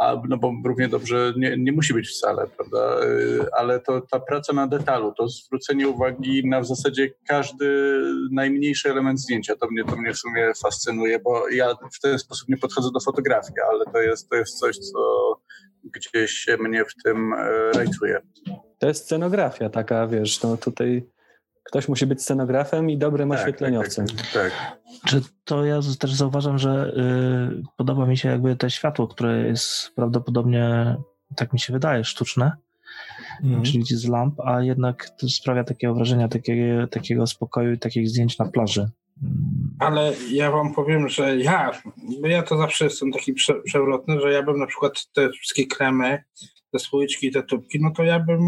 a, 0.00 0.16
no 0.28 0.38
bo 0.38 0.52
równie 0.64 0.88
dobrze 0.88 1.32
nie, 1.36 1.56
nie 1.58 1.72
musi 1.72 1.94
być 1.94 2.08
wcale, 2.08 2.46
prawda, 2.56 2.78
e, 2.78 3.06
ale 3.56 3.80
to 3.80 4.00
ta 4.00 4.20
praca 4.20 4.52
na 4.52 4.66
detalu, 4.66 5.12
to 5.18 5.28
zwrócenie 5.28 5.88
uwagi 5.88 6.48
na 6.48 6.60
w 6.60 6.66
zasadzie 6.66 7.10
każdy 7.28 8.00
najmniejszy 8.32 8.90
element 8.90 9.20
zdjęcia, 9.20 9.56
to 9.56 9.66
mnie, 9.70 9.84
to 9.84 9.96
mnie 9.96 10.12
w 10.12 10.18
sumie 10.18 10.52
fascynuje, 10.62 11.18
bo 11.18 11.48
ja 11.48 11.74
w 11.94 12.00
ten 12.00 12.18
sposób 12.18 12.48
nie 12.48 12.56
podchodzę 12.56 12.88
do 12.94 13.00
fotografii, 13.00 13.60
ale 13.70 13.84
to 13.92 13.98
jest, 13.98 14.28
to 14.28 14.36
jest 14.36 14.58
coś, 14.58 14.78
co 14.78 15.00
gdzieś 15.84 16.46
mnie 16.58 16.84
w 16.84 17.02
tym 17.04 17.32
e, 17.32 17.70
rajcuje. 17.72 18.20
To 18.78 18.86
jest 18.86 19.04
scenografia 19.04 19.70
taka, 19.70 20.06
wiesz, 20.06 20.42
no 20.42 20.56
tutaj 20.56 21.06
ktoś 21.62 21.88
musi 21.88 22.06
być 22.06 22.22
scenografem 22.22 22.90
i 22.90 22.98
dobrym 22.98 23.30
Tak, 23.30 23.38
oświetleniowcem. 23.38 24.06
Tak, 24.06 24.16
tak, 24.16 24.32
tak. 24.32 24.52
Czy 25.06 25.20
to 25.44 25.64
ja 25.64 25.80
też 25.98 26.12
zauważam, 26.14 26.58
że 26.58 26.92
y, 27.60 27.62
podoba 27.76 28.06
mi 28.06 28.16
się 28.16 28.28
jakby 28.28 28.56
te 28.56 28.70
światło, 28.70 29.08
które 29.08 29.46
jest 29.46 29.94
prawdopodobnie, 29.94 30.96
tak 31.36 31.52
mi 31.52 31.60
się 31.60 31.72
wydaje, 31.72 32.04
sztuczne, 32.04 32.52
Mhm. 33.44 33.62
czyli 33.62 33.84
z 33.84 34.08
lamp, 34.08 34.40
a 34.40 34.62
jednak 34.62 35.10
to 35.20 35.28
sprawia 35.28 35.64
takiego 35.64 35.94
wrażenia, 35.94 36.28
takiego, 36.28 36.86
takiego 36.86 37.26
spokoju 37.26 37.72
i 37.72 37.78
takich 37.78 38.08
zdjęć 38.08 38.38
na 38.38 38.48
plaży. 38.48 38.80
Mm, 39.22 39.76
Ale 39.78 40.12
ja 40.32 40.50
wam 40.50 40.74
powiem, 40.74 41.08
że 41.08 41.36
ja, 41.36 41.70
ja 42.22 42.42
to 42.42 42.56
zawsze 42.56 42.84
jestem 42.84 43.12
taki 43.12 43.32
prze, 43.32 43.54
przewrotny, 43.62 44.20
że 44.20 44.32
ja 44.32 44.42
bym 44.42 44.58
na 44.58 44.66
przykład 44.66 45.06
te 45.12 45.28
wszystkie 45.30 45.66
kremy, 45.66 46.24
te 46.72 46.78
słoiczki, 46.78 47.30
te 47.30 47.42
tubki, 47.42 47.78
no 47.82 47.90
to 47.96 48.02
ja 48.04 48.20
bym 48.20 48.40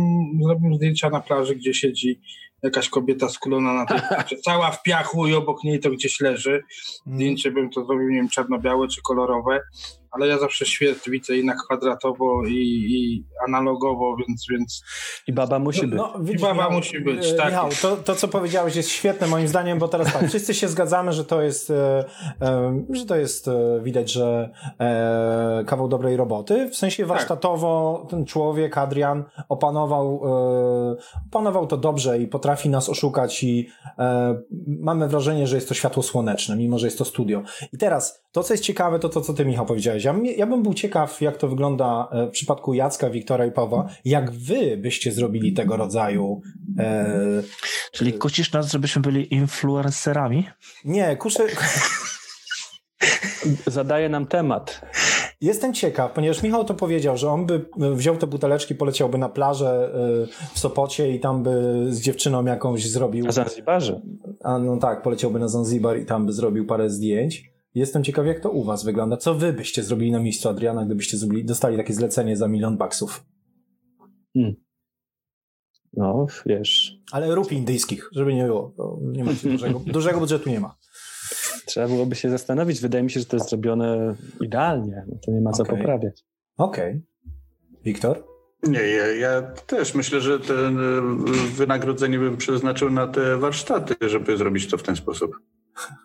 zrobił 0.42 0.74
zdjęcia 0.74 1.10
na 1.10 1.20
plaży, 1.20 1.56
gdzie 1.56 1.74
siedzi 1.74 2.20
jakaś 2.62 2.88
kobieta 2.88 3.28
skulona 3.28 3.74
na 3.74 3.86
tej 3.86 4.00
cała 4.44 4.70
w 4.70 4.82
piachu 4.82 5.26
i 5.26 5.34
obok 5.34 5.64
niej 5.64 5.80
to 5.80 5.90
gdzieś 5.90 6.20
leży. 6.20 6.62
Zdjęcie 7.06 7.50
bym 7.50 7.70
to 7.70 7.84
zrobił, 7.84 8.08
nie 8.08 8.16
wiem, 8.16 8.28
czarno-białe 8.28 8.88
czy 8.88 9.02
kolorowe, 9.02 9.60
ale 10.12 10.26
ja 10.26 10.38
zawsze 10.38 10.66
świat 10.66 10.98
widzę 11.06 11.36
i 11.36 11.44
na 11.44 11.54
kwadratowo 11.54 12.42
i, 12.46 12.86
i 12.90 13.24
analogowo, 13.48 14.16
więc, 14.16 14.46
więc 14.50 14.84
I 15.26 15.32
baba 15.32 15.58
musi 15.58 15.86
być. 15.86 15.98
No, 15.98 16.14
widzisz, 16.20 16.42
baba 16.42 16.54
Michał, 16.54 16.72
musi 16.72 17.00
być, 17.00 17.26
e, 17.26 17.34
tak. 17.34 17.46
Michał, 17.46 17.68
to, 17.82 17.96
to, 17.96 18.14
co 18.14 18.28
powiedziałeś 18.28 18.76
jest 18.76 18.88
świetne 18.88 19.26
moim 19.26 19.48
zdaniem, 19.48 19.78
bo 19.78 19.88
teraz 19.88 20.12
tak, 20.12 20.28
wszyscy 20.28 20.54
się 20.54 20.68
zgadzamy, 20.68 21.12
że 21.12 21.24
to 21.24 21.42
jest, 21.42 21.70
e, 21.70 22.04
e, 22.42 22.84
że 22.90 23.06
to 23.06 23.16
jest, 23.16 23.48
e, 23.48 23.80
widać, 23.82 24.12
że 24.12 24.50
e, 24.80 25.64
kawał 25.66 25.88
dobrej 25.88 26.16
roboty. 26.16 26.68
W 26.70 26.76
sensie 26.76 27.06
warsztatowo 27.06 28.06
ten 28.10 28.24
człowiek, 28.26 28.78
Adrian, 28.78 29.24
opanował, 29.48 30.20
e, 30.24 31.26
opanował 31.28 31.66
to 31.66 31.76
dobrze 31.76 32.18
i 32.18 32.26
potrafi 32.26 32.68
nas 32.68 32.88
oszukać 32.88 33.42
i 33.42 33.68
e, 33.98 34.42
mamy 34.66 35.08
wrażenie, 35.08 35.46
że 35.46 35.56
jest 35.56 35.68
to 35.68 35.74
światło 35.74 36.02
słoneczne, 36.02 36.56
mimo 36.56 36.78
że 36.78 36.86
jest 36.86 36.98
to 36.98 37.04
studio. 37.04 37.42
I 37.72 37.78
teraz, 37.78 38.22
to 38.32 38.42
co 38.42 38.54
jest 38.54 38.64
ciekawe, 38.64 38.98
to 38.98 39.08
to, 39.08 39.20
co 39.20 39.34
ty, 39.34 39.44
Michał, 39.44 39.66
powiedziałeś. 39.66 40.01
Ja, 40.04 40.14
ja 40.36 40.46
bym 40.46 40.62
był 40.62 40.74
ciekaw, 40.74 41.20
jak 41.20 41.36
to 41.36 41.48
wygląda 41.48 42.08
e, 42.12 42.26
w 42.26 42.30
przypadku 42.30 42.74
Jacka, 42.74 43.10
Wiktora 43.10 43.46
i 43.46 43.52
Pawła, 43.52 43.88
jak 44.04 44.30
wy 44.30 44.76
byście 44.76 45.12
zrobili 45.12 45.52
tego 45.52 45.76
rodzaju 45.76 46.40
e, 46.78 47.42
Czyli 47.92 48.12
kusisz 48.12 48.52
nas, 48.52 48.70
żebyśmy 48.72 49.02
byli 49.02 49.34
influencerami? 49.34 50.48
nie, 50.84 51.16
kuszę. 51.16 51.46
Zadaje 53.66 54.08
nam 54.08 54.26
temat. 54.26 54.80
Jestem 55.40 55.74
ciekaw, 55.74 56.12
ponieważ 56.12 56.42
Michał 56.42 56.64
to 56.64 56.74
powiedział, 56.74 57.16
że 57.16 57.30
on 57.30 57.46
by 57.46 57.64
e, 57.80 57.94
wziął 57.94 58.16
te 58.16 58.26
buteleczki, 58.26 58.74
poleciałby 58.74 59.18
na 59.18 59.28
plażę 59.28 59.92
e, 59.94 60.54
w 60.54 60.58
Sopocie 60.58 61.10
i 61.14 61.20
tam 61.20 61.42
by 61.42 61.86
z 61.88 62.00
dziewczyną 62.00 62.44
jakąś 62.44 62.90
zrobił. 62.90 63.24
Na 63.24 63.32
Zanzibarze. 63.32 64.00
A 64.44 64.58
no 64.58 64.76
tak, 64.76 65.02
poleciałby 65.02 65.38
na 65.38 65.48
Zanzibar 65.48 65.98
i 65.98 66.06
tam 66.06 66.26
by 66.26 66.32
zrobił 66.32 66.66
parę 66.66 66.90
zdjęć. 66.90 67.51
Jestem 67.74 68.04
ciekaw, 68.04 68.26
jak 68.26 68.40
to 68.40 68.50
u 68.50 68.64
was 68.64 68.84
wygląda. 68.84 69.16
Co 69.16 69.34
wy 69.34 69.52
byście 69.52 69.82
zrobili 69.82 70.12
na 70.12 70.20
miejscu 70.20 70.48
Adriana, 70.48 70.84
gdybyście 70.84 71.16
zrobili, 71.16 71.44
dostali 71.44 71.76
takie 71.76 71.94
zlecenie 71.94 72.36
za 72.36 72.48
milion 72.48 72.76
baksów? 72.76 73.24
No, 75.92 76.26
wiesz, 76.46 76.98
Ale 77.12 77.34
rupi 77.34 77.56
indyjskich, 77.56 78.08
żeby 78.12 78.34
nie 78.34 78.44
było. 78.44 78.74
Nie 79.02 79.24
macie 79.24 79.48
dużego, 79.50 79.78
dużego 79.86 80.20
budżetu 80.20 80.50
nie 80.50 80.60
ma. 80.60 80.76
trzeba 81.66 81.88
byłoby 81.88 82.14
się 82.14 82.30
zastanowić. 82.30 82.80
Wydaje 82.80 83.04
mi 83.04 83.10
się, 83.10 83.20
że 83.20 83.26
to 83.26 83.36
jest 83.36 83.48
zrobione 83.50 84.14
idealnie. 84.40 85.04
To 85.26 85.32
nie 85.32 85.40
ma 85.40 85.52
co 85.52 85.62
Okej. 85.62 85.76
poprawiać. 85.76 86.24
Okej. 86.56 87.02
Wiktor? 87.84 88.24
Nie, 88.62 88.80
ja, 88.80 89.06
ja 89.06 89.42
też 89.42 89.94
myślę, 89.94 90.20
że 90.20 90.40
ten 90.40 90.78
y, 90.78 91.00
wynagrodzenie 91.56 92.18
bym 92.18 92.36
przeznaczył 92.36 92.90
na 92.90 93.06
te 93.06 93.36
warsztaty, 93.36 93.94
żeby 94.08 94.36
zrobić 94.36 94.70
to 94.70 94.78
w 94.78 94.82
ten 94.82 94.96
sposób. 94.96 95.30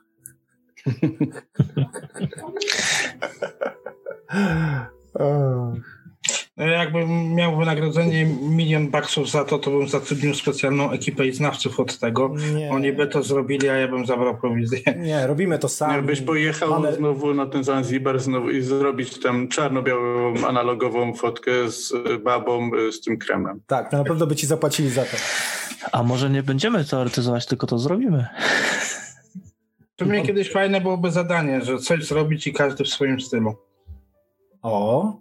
No, 6.57 6.65
jakbym 6.67 7.35
miał 7.35 7.57
wynagrodzenie 7.57 8.25
milion 8.25 8.89
baksów 8.91 9.29
za 9.31 9.45
to, 9.45 9.59
to 9.59 9.71
bym 9.71 9.87
zatrudnił 9.87 10.35
specjalną 10.35 10.91
ekipę 10.91 11.27
i 11.27 11.31
znawców 11.33 11.79
od 11.79 11.99
tego. 11.99 12.35
Nie. 12.55 12.71
Oni 12.71 12.93
by 12.93 13.07
to 13.07 13.23
zrobili, 13.23 13.69
a 13.69 13.73
ja 13.75 13.87
bym 13.87 14.05
zabrał 14.05 14.37
prowizję. 14.37 14.79
Nie, 14.97 15.27
robimy 15.27 15.59
to 15.59 15.69
sami. 15.69 15.93
Jakbyś 15.93 16.21
pojechał 16.21 16.73
Ale- 16.73 16.95
znowu 16.95 17.33
na 17.33 17.45
ten 17.45 17.63
Zanzibar 17.63 18.19
znowu 18.19 18.49
i 18.49 18.61
zrobić 18.61 19.19
tam 19.19 19.47
czarno-białą 19.47 20.33
analogową 20.47 21.13
fotkę 21.13 21.51
z 21.71 21.93
babą 22.23 22.71
y, 22.75 22.91
z 22.91 23.01
tym 23.01 23.17
kremem. 23.17 23.61
Tak, 23.67 23.91
na 23.91 24.03
pewno 24.03 24.27
by 24.27 24.35
ci 24.35 24.47
zapłacili 24.47 24.89
za 24.89 25.01
to. 25.03 25.17
A 25.91 26.03
może 26.03 26.29
nie 26.29 26.43
będziemy 26.43 26.85
teoretyzować, 26.85 27.45
tylko 27.45 27.67
to 27.67 27.79
zrobimy? 27.79 28.27
To 29.97 30.05
mnie 30.05 30.25
kiedyś 30.25 30.51
fajne 30.51 30.81
byłoby 30.81 31.11
zadanie, 31.11 31.61
że 31.61 31.77
coś 31.77 32.05
zrobić 32.05 32.47
i 32.47 32.53
każdy 32.53 32.83
w 32.83 32.87
swoim 32.89 33.21
stylu. 33.21 33.55
O, 34.61 35.13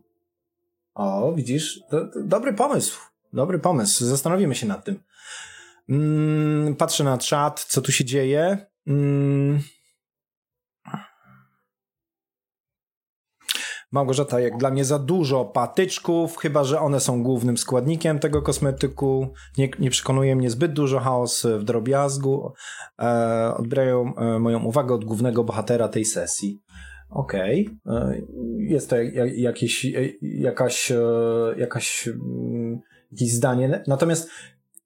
o, 0.95 1.33
widzisz, 1.33 1.81
to, 1.91 2.07
to 2.07 2.23
dobry 2.23 2.53
pomysł. 2.53 3.01
Dobry 3.33 3.59
pomysł. 3.59 4.05
Zastanowimy 4.05 4.55
się 4.55 4.67
nad 4.67 4.85
tym. 4.85 5.01
Mm, 5.89 6.77
patrzę 6.77 7.05
na 7.05 7.19
czat, 7.19 7.65
co 7.65 7.83
tu 7.83 7.93
się 7.93 8.05
dzieje. 8.05 8.67
Mm. 8.87 9.61
Małgorzata, 13.93 14.41
jak 14.41 14.57
dla 14.59 14.71
mnie 14.71 14.85
za 14.85 14.99
dużo 14.99 15.45
patyczków, 15.45 16.37
chyba 16.37 16.65
że 16.65 16.81
one 16.81 17.01
są 17.01 17.23
głównym 17.23 17.57
składnikiem 17.59 18.19
tego 18.19 18.43
kosmetyku. 18.43 19.29
Nie, 19.59 19.69
nie 19.79 19.91
przekonuje 19.91 20.37
mnie 20.37 20.51
zbyt 20.51 20.73
dużo 20.73 20.99
chaos 21.01 21.47
w 21.59 21.65
drobiazgu. 21.65 22.53
E, 23.03 23.55
odbierają 23.57 24.15
e, 24.17 24.39
moją 24.39 24.65
uwagę 24.65 24.95
od 24.95 25.05
głównego 25.05 25.45
bohatera 25.45 25.89
tej 25.89 26.05
sesji. 26.05 26.61
Okej. 27.11 27.71
E, 27.87 28.21
Jest 28.59 28.91
to 28.91 28.97
jak- 28.97 29.39
jakieś, 29.39 29.85
e, 29.87 29.91
jakaś, 30.23 30.93
jakaś, 31.57 32.09
mm, 32.09 32.81
jakieś 33.13 33.33
zdanie. 33.33 33.83
Natomiast 33.87 34.31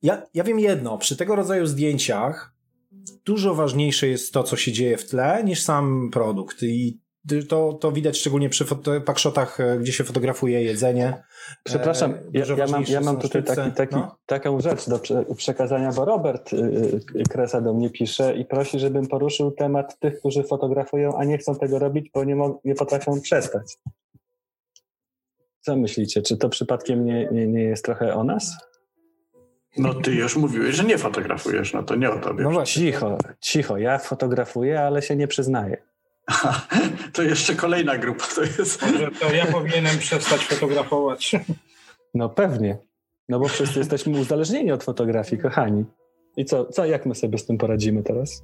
ja, 0.03 0.23
ja 0.35 0.45
wiem 0.45 0.59
jedno, 0.61 0.99
przy 0.99 1.17
tego 1.17 1.37
rodzaju 1.37 1.67
zdjęciach 1.67 2.55
dużo 3.25 3.55
ważniejsze 3.55 4.07
jest 4.09 4.33
to, 4.33 4.43
co 4.43 4.57
się 4.57 4.73
dzieje 4.73 4.97
w 4.97 5.09
tle, 5.09 5.45
niż 5.45 5.63
sam 5.63 6.11
produkt. 6.13 6.63
I 6.63 7.01
to, 7.49 7.73
to 7.73 7.93
widać 7.93 8.19
szczególnie 8.19 8.49
przy 8.49 8.65
pakszotach, 9.05 9.61
e, 9.61 9.79
gdzie 9.79 9.93
się 9.93 10.05
fotografuje 10.05 10.63
jedzenie. 10.63 11.23
Przepraszam, 11.65 12.15
E, 12.15 12.17
ja, 12.33 12.45
ja 12.57 12.67
mam, 12.67 12.85
ja 12.89 13.01
mam 13.01 13.17
tutaj 13.17 13.45
taki, 13.45 13.73
taki, 13.73 13.95
No. 13.95 14.17
taką 14.27 14.61
rzecz 14.61 14.89
do 14.89 14.99
prze, 14.99 15.25
przekazania, 15.37 15.93
bo 15.93 16.05
Robert 16.05 16.53
y, 16.53 16.57
y, 17.17 17.23
Kresa 17.31 17.61
do 17.61 17.75
mnie 17.75 17.91
pisze 17.91 18.37
i 18.37 18.45
prosi, 18.45 18.79
żebym 18.79 19.07
poruszył 19.07 19.51
temat 19.51 19.99
tych, 19.99 20.19
którzy 20.19 20.43
fotografują, 20.43 21.17
a 21.19 21.25
nie 21.25 21.39
chcą 21.39 21.55
tego 21.55 21.79
robić, 21.79 22.11
bo 22.15 22.25
nie, 22.25 22.37
nie 22.65 22.75
potrafią 22.75 23.21
przestać. 23.21 23.79
Co 25.61 25.77
myślicie? 25.77 26.23
Czy 26.23 26.37
to 26.37 26.49
przypadkiem 26.49 27.05
nie, 27.05 27.29
nie, 27.33 27.47
nie 27.47 27.63
jest 27.63 27.85
trochę 27.85 28.15
o 28.15 28.25
nas? 28.25 28.57
No 29.79 29.95
ty 29.95 30.15
już 30.15 30.37
mówiłeś, 30.37 30.75
że 30.75 30.85
nie 30.85 30.99
fotografujesz, 30.99 31.73
no 31.73 31.83
to 31.83 31.97
nie 31.97 32.11
o 32.11 32.19
tobie. 32.19 32.45
No 32.45 32.51
właśnie. 32.51 32.83
Cicho, 32.83 33.19
cicho. 33.41 33.79
Ja 33.79 33.99
fotografuję, 33.99 34.81
ale 34.81 35.03
się 35.03 35.17
nie 35.17 35.29
przyznaję. 35.29 35.90
To 37.13 37.23
jeszcze 37.23 37.55
kolejna 37.55 37.99
grupa, 37.99 38.25
to 38.35 38.43
jest... 38.43 38.83
Może 38.83 39.11
to 39.21 39.33
ja 39.35 39.47
powinienem 39.47 39.99
przestać 39.99 40.41
fotografować. 40.41 41.33
No 42.15 42.29
pewnie. 42.29 42.79
No 43.29 43.39
bo 43.41 43.49
wszyscy 43.49 43.79
jesteśmy 43.79 44.19
uzależnieni 44.19 44.73
od 44.73 44.85
fotografii, 44.85 45.43
kochani. 45.43 45.85
I 46.37 46.45
co, 46.45 46.65
co, 46.65 46.87
jak 46.87 47.07
my 47.07 47.15
sobie 47.15 47.39
z 47.39 47.47
tym 47.47 47.59
poradzimy 47.59 48.03
teraz? 48.03 48.43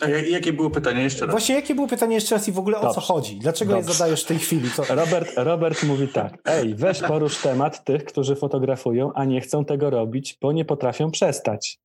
A 0.00 0.08
jak- 0.08 0.28
jakie 0.28 0.52
było 0.52 0.70
pytanie 0.70 1.02
jeszcze 1.02 1.26
raz? 1.26 1.30
Właśnie 1.30 1.54
jakie 1.54 1.74
było 1.74 1.88
pytanie 1.88 2.14
jeszcze 2.14 2.34
raz 2.34 2.48
i 2.48 2.52
w 2.52 2.58
ogóle 2.58 2.76
o 2.78 2.80
co 2.80 2.86
Dobrze. 2.86 3.00
chodzi? 3.00 3.38
Dlaczego 3.38 3.76
je 3.76 3.82
Dobrze. 3.82 3.94
zadajesz 3.98 4.24
w 4.24 4.26
tej 4.26 4.38
chwili? 4.38 4.70
Co? 4.70 4.94
Robert, 4.94 5.30
Robert 5.36 5.82
mówi 5.82 6.08
tak. 6.08 6.38
Ej, 6.44 6.74
weź 6.74 7.00
porusz 7.00 7.36
temat 7.38 7.84
tych, 7.84 8.04
którzy 8.04 8.36
fotografują, 8.36 9.12
a 9.14 9.24
nie 9.24 9.40
chcą 9.40 9.64
tego 9.64 9.90
robić, 9.90 10.38
bo 10.42 10.52
nie 10.52 10.64
potrafią 10.64 11.10
przestać. 11.10 11.78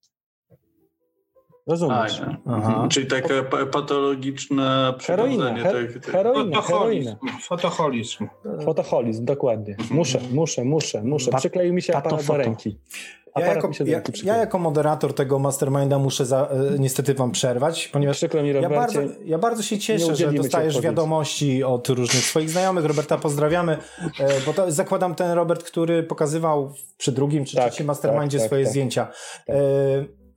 Rozumiesz? 1.67 2.21
A, 2.45 2.51
Aha. 2.55 2.87
Czyli 2.91 3.07
takie 3.07 3.43
pa- 3.43 3.65
patologiczne 3.65 4.93
Heroina, 5.01 5.45
przywiązanie. 5.53 5.63
her, 5.63 5.93
tak, 6.03 6.11
heroina, 6.11 6.61
Fotoholizm. 6.61 7.09
heroina. 7.15 7.39
Fotoholizm. 7.47 8.27
Fotoholizm, 8.65 9.25
dokładnie. 9.25 9.75
Muszę, 9.91 10.19
muszę, 10.31 10.65
muszę, 10.65 11.01
muszę. 11.03 11.31
Pa- 11.31 11.37
Przykleił 11.37 11.73
mi 11.73 11.81
się 11.81 11.95
aparat 11.97 12.25
do 12.25 12.37
ręki. 12.37 12.79
Ja 13.37 13.45
jako, 13.45 13.69
ja, 13.85 14.01
ja 14.23 14.37
jako 14.37 14.59
moderator 14.59 15.13
tego 15.13 15.39
masterminda 15.39 15.99
muszę 15.99 16.25
za, 16.25 16.47
e, 16.47 16.79
niestety 16.79 17.13
wam 17.13 17.31
przerwać, 17.31 17.87
ponieważ 17.87 18.17
Przykro 18.17 18.43
mi, 18.43 18.49
ja 18.49 18.69
bardzo, 18.69 18.99
ja 19.25 19.37
bardzo 19.37 19.63
się 19.63 19.77
cieszę, 19.77 20.15
że 20.15 20.33
dostajesz 20.33 20.81
wiadomości 20.81 21.63
od 21.63 21.89
różnych 21.89 22.23
swoich 22.23 22.49
znajomych. 22.49 22.85
Roberta 22.85 23.17
pozdrawiamy, 23.17 23.77
e, 24.19 24.27
bo 24.45 24.53
to 24.53 24.71
zakładam 24.71 25.15
ten 25.15 25.31
Robert, 25.31 25.63
który 25.63 26.03
pokazywał 26.03 26.73
przy 26.97 27.11
drugim 27.11 27.45
czy 27.45 27.55
Tak, 27.55 27.65
trzecim 27.69 27.87
mastermindzie 27.87 28.37
tak, 28.37 28.43
tak, 28.43 28.47
swoje 28.47 28.63
tak. 28.63 28.71
zdjęcia. 28.71 29.07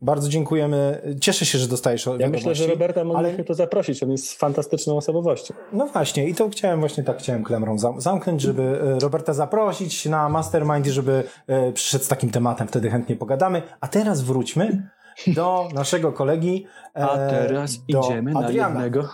Bardzo 0.03 0.29
dziękujemy. 0.29 1.03
Cieszę 1.21 1.47
się, 1.47 1.59
że 1.59 1.69
dostajesz 1.69 2.09
Ja 2.19 2.29
myślę, 2.29 2.55
że 2.55 2.67
Roberta 2.67 3.05
mogliśmy 3.05 3.35
ale- 3.35 3.45
to 3.45 3.55
zaprosić. 3.55 4.03
On 4.03 4.11
jest 4.11 4.33
fantastyczną 4.39 4.97
osobowością. 4.97 5.55
No 5.73 5.87
właśnie, 5.87 6.29
i 6.29 6.35
to 6.35 6.49
chciałem 6.49 6.81
właśnie 6.81 7.05
tak 7.05 7.19
chciałem 7.19 7.45
klemrą 7.45 7.79
zam- 7.79 8.01
zamknąć, 8.01 8.43
żeby 8.43 8.63
e, 8.97 8.99
Roberta 8.99 9.33
zaprosić 9.35 10.07
na 10.07 10.29
mastermind, 10.29 10.87
i 10.87 10.91
żeby 10.91 11.25
e, 11.47 11.73
przyszedł 11.73 12.05
z 12.05 12.09
takim 12.09 12.31
tematem, 12.31 12.69
wtedy 12.69 12.91
chętnie 12.91 13.17
pogadamy. 13.17 13.63
A 13.81 13.89
teraz 13.89 14.21
wróćmy 14.21 14.89
do 15.27 15.69
naszego 15.75 16.13
kolegi. 16.13 16.67
e, 16.97 17.01
A 17.03 17.31
teraz 17.31 17.79
do 17.89 18.01
idziemy 18.01 18.33
na 18.33 18.41
Adriana. 18.41 18.85
jednego. 18.85 19.09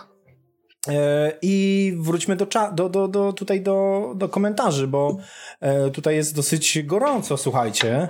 E, 0.87 1.31
I 1.41 1.93
wróćmy 1.99 2.35
do, 2.35 2.47
do, 2.73 2.89
do, 2.89 3.07
do, 3.07 3.33
tutaj 3.33 3.61
do, 3.61 4.11
do 4.15 4.29
komentarzy, 4.29 4.87
bo 4.87 5.17
tutaj 5.93 6.15
jest 6.15 6.35
dosyć 6.35 6.83
gorąco, 6.83 7.37
słuchajcie. 7.37 8.09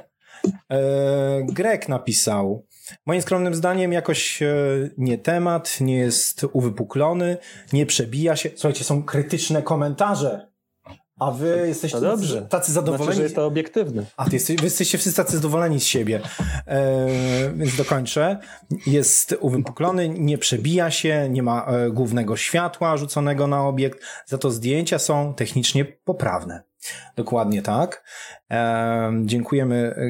Grek 1.44 1.90
napisał. 1.90 2.66
Moim 3.06 3.22
skromnym 3.22 3.56
zdaniem 3.56 3.94
jakoś 3.94 4.42
e, 4.42 4.56
nie 4.98 5.18
temat, 5.18 5.82
nie 5.82 5.98
jest 5.98 6.46
uwypuklony, 6.54 7.38
nie 7.74 7.86
przebija 7.86 8.36
się. 8.36 8.50
Słuchajcie, 8.56 8.84
są 8.84 9.04
krytyczne 9.04 9.62
komentarze, 9.62 10.50
a 11.20 11.32
wy 11.32 11.64
jesteście 11.68 12.02
dobrze. 12.02 12.42
tacy 12.42 12.72
zadowoleni. 12.72 13.06
Znaczy, 13.06 13.18
że 13.18 13.24
jest 13.24 13.36
to 13.36 13.46
obiektywny. 13.46 14.06
A 14.18 14.26
ty 14.26 14.36
jesteś, 14.36 14.58
wy 14.58 14.64
jesteście 14.64 14.98
wszyscy 14.98 15.18
tacy 15.18 15.36
zadowoleni 15.36 15.80
z 15.80 15.84
siebie. 15.84 16.22
E, 16.68 17.08
więc 17.56 17.76
dokończę. 17.76 18.38
Jest 18.88 19.36
uwypuklony, 19.40 20.10
nie 20.10 20.38
przebija 20.38 20.92
się, 20.92 21.30
nie 21.30 21.44
ma 21.44 21.66
e, 21.66 21.90
głównego 21.92 22.38
światła 22.38 22.98
rzuconego 22.98 23.48
na 23.48 23.68
obiekt, 23.68 24.00
za 24.26 24.38
to 24.38 24.52
zdjęcia 24.52 25.00
są 25.00 25.34
technicznie 25.34 25.86
poprawne. 25.86 26.69
Dokładnie 27.16 27.62
tak. 27.62 28.04
Dziękujemy 29.24 29.76
e, 29.76 30.10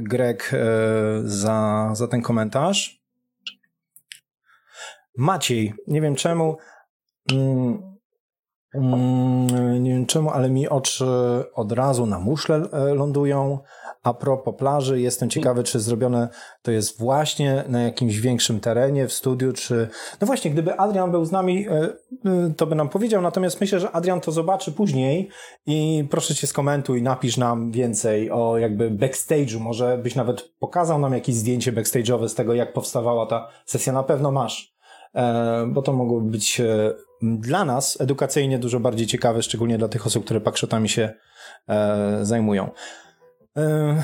Greg 0.00 0.50
e, 0.54 0.58
za, 1.24 1.90
za 1.92 2.08
ten 2.08 2.22
komentarz. 2.22 3.02
Maciej, 5.16 5.74
nie 5.86 6.00
wiem 6.00 6.14
czemu. 6.14 6.56
Mm, 7.32 7.94
Mm, 8.74 9.82
nie 9.82 9.90
wiem 9.90 10.06
czemu, 10.06 10.30
ale 10.30 10.50
mi 10.50 10.68
oczy 10.68 11.04
od 11.54 11.72
razu 11.72 12.06
na 12.06 12.18
muszle 12.18 12.56
e, 12.72 12.94
lądują. 12.94 13.58
A 14.04 14.14
propos 14.14 14.54
plaży, 14.58 15.00
jestem 15.00 15.30
ciekawy, 15.30 15.62
czy 15.62 15.80
zrobione 15.80 16.28
to 16.62 16.70
jest 16.70 16.98
właśnie 16.98 17.64
na 17.68 17.82
jakimś 17.82 18.20
większym 18.20 18.60
terenie, 18.60 19.08
w 19.08 19.12
studiu, 19.12 19.52
czy... 19.52 19.88
No 20.20 20.26
właśnie, 20.26 20.50
gdyby 20.50 20.78
Adrian 20.78 21.10
był 21.10 21.24
z 21.24 21.32
nami, 21.32 21.68
e, 21.68 21.72
e, 21.72 22.52
to 22.56 22.66
by 22.66 22.74
nam 22.74 22.88
powiedział, 22.88 23.22
natomiast 23.22 23.60
myślę, 23.60 23.80
że 23.80 23.90
Adrian 23.90 24.20
to 24.20 24.32
zobaczy 24.32 24.72
później 24.72 25.28
i 25.66 26.06
proszę 26.10 26.34
cię 26.34 26.46
skomentuj, 26.46 27.02
napisz 27.02 27.36
nam 27.36 27.70
więcej 27.72 28.30
o 28.30 28.58
jakby 28.58 28.90
backstage'u, 28.90 29.60
może 29.60 29.98
byś 29.98 30.14
nawet 30.14 30.52
pokazał 30.58 30.98
nam 30.98 31.12
jakieś 31.12 31.34
zdjęcie 31.34 31.72
backstage'owe 31.72 32.28
z 32.28 32.34
tego, 32.34 32.54
jak 32.54 32.72
powstawała 32.72 33.26
ta 33.26 33.48
sesja, 33.66 33.92
na 33.92 34.02
pewno 34.02 34.32
masz. 34.32 34.74
E, 35.14 35.66
bo 35.72 35.82
to 35.82 35.92
mogłoby 35.92 36.30
być 36.30 36.62
dla 37.22 37.64
nas 37.64 38.00
edukacyjnie 38.00 38.58
dużo 38.58 38.80
bardziej 38.80 39.06
ciekawe, 39.06 39.42
szczególnie 39.42 39.78
dla 39.78 39.88
tych 39.88 40.06
osób, 40.06 40.24
które 40.24 40.40
pakszotami 40.40 40.88
się 40.88 41.12
zajmują. 42.22 42.70
E, 43.56 44.02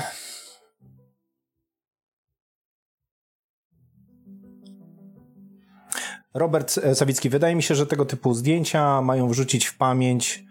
Robert 6.33 6.77
e, 6.77 6.95
Sawicki, 6.95 7.29
wydaje 7.29 7.55
mi 7.55 7.63
się, 7.63 7.75
że 7.75 7.87
tego 7.87 8.05
typu 8.05 8.33
zdjęcia 8.33 9.01
mają 9.01 9.29
wrzucić 9.29 9.65
w 9.65 9.77
pamięć, 9.77 10.43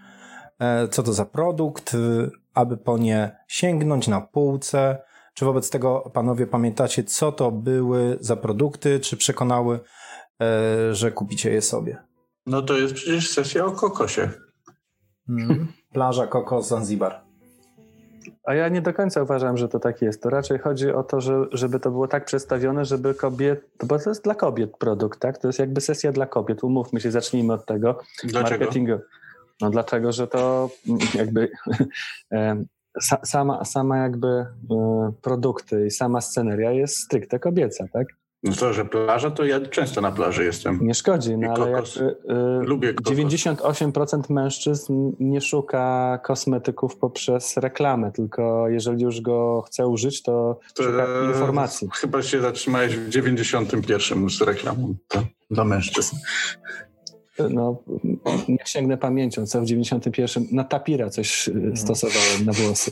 e, 0.59 0.89
co 0.89 1.03
to 1.03 1.13
za 1.13 1.25
produkt, 1.25 1.97
aby 2.55 2.77
po 2.77 2.99
nie 2.99 3.37
sięgnąć 3.49 4.09
na 4.09 4.21
półce. 4.21 5.03
Czy 5.35 5.45
wobec 5.45 5.71
tego 5.71 6.11
panowie 6.15 6.47
pamiętacie, 6.47 7.05
co 7.05 7.33
to 7.33 7.51
były 7.51 8.19
za 8.21 8.37
produkty, 8.37 9.01
czy 9.01 9.17
przekonały, 9.17 9.81
że 10.93 11.13
kupicie 11.13 11.51
je 11.51 11.63
sobie? 11.63 12.03
No 12.47 12.63
to 12.63 12.79
jest 12.79 12.95
przecież 12.95 13.31
sesja 13.31 13.65
o 13.65 13.73
kokosie. 13.73 14.31
Mm. 15.29 15.73
Plaża 15.93 16.27
Kokos 16.27 16.69
Zanzibar. 16.69 17.30
A 18.45 18.55
ja 18.55 18.69
nie 18.69 18.83
do 18.83 18.95
końca 18.95 19.23
uważam, 19.23 19.57
że 19.57 19.69
to 19.69 19.81
tak 19.81 20.03
jest. 20.03 20.23
To 20.23 20.31
raczej 20.31 20.59
chodzi 20.59 20.91
o 20.91 21.03
to, 21.03 21.21
że, 21.21 21.47
żeby 21.53 21.81
to 21.81 21.91
było 21.91 22.09
tak 22.09 22.25
przedstawione, 22.25 22.85
żeby 22.85 23.15
kobiet, 23.15 23.71
bo 23.87 23.99
to 23.99 24.11
jest 24.11 24.25
dla 24.25 24.35
kobiet 24.35 24.77
produkt, 24.77 25.21
tak? 25.21 25.39
To 25.39 25.49
jest 25.49 25.59
jakby 25.59 25.81
sesja 25.81 26.13
dla 26.13 26.27
kobiet. 26.27 26.65
Umówmy 26.65 27.01
się, 27.01 27.11
zacznijmy 27.11 27.53
od 27.53 27.67
tego. 27.67 27.99
Dlaczego? 28.25 28.65
Marketingu. 28.65 28.99
No 29.61 29.71
dlatego, 29.71 30.13
że 30.13 30.27
to 30.27 30.71
mm, 30.89 31.01
jakby 31.15 31.51
sama, 33.25 33.65
sama 33.65 33.99
jakby 33.99 34.29
e, 34.29 34.47
produkty 35.23 35.87
i 35.87 35.91
sama 35.91 36.21
sceneria 36.21 36.71
jest 36.71 36.97
stricte 36.97 37.39
kobieca, 37.39 37.85
tak? 37.93 38.07
No 38.43 38.53
to, 38.53 38.73
że 38.73 38.85
plaża, 38.85 39.31
to 39.31 39.45
ja 39.45 39.61
często 39.61 40.01
na 40.01 40.13
plaży 40.13 40.45
jestem. 40.45 40.79
Nie 40.83 40.95
szkodzi, 40.95 41.37
no 41.37 41.53
ale 41.53 41.71
jakby, 41.71 42.17
e, 42.29 42.63
Lubię 42.65 42.95
kokos. 42.95 43.13
98% 43.13 44.31
mężczyzn 44.31 45.13
nie 45.21 45.41
szuka 45.41 46.19
kosmetyków 46.25 46.97
poprzez 46.97 47.57
reklamę, 47.57 48.13
tylko 48.13 48.69
jeżeli 48.69 49.03
już 49.03 49.21
go 49.21 49.63
chce 49.67 49.87
użyć, 49.89 50.23
to, 50.23 50.61
To, 50.75 50.83
szuka 50.83 51.07
e, 51.07 51.27
informacji. 51.27 51.89
Chyba 51.93 52.23
się 52.23 52.41
zatrzymałeś 52.41 52.97
w 52.97 53.09
91 53.09 54.31
z 54.31 54.41
reklamą 54.41 54.95
to, 55.09 55.23
dla 55.51 55.65
mężczyzn. 55.65 56.17
No, 57.51 57.83
niech 58.49 58.69
sięgnę 58.69 58.97
pamięcią, 58.97 59.47
co 59.47 59.61
w 59.61 59.65
91 59.65 60.47
na 60.53 60.65
tapira 60.65 61.11
coś 61.11 61.49
y, 61.49 61.73
stosowałem 61.75 62.45
na 62.45 62.53
włosy. 62.53 62.91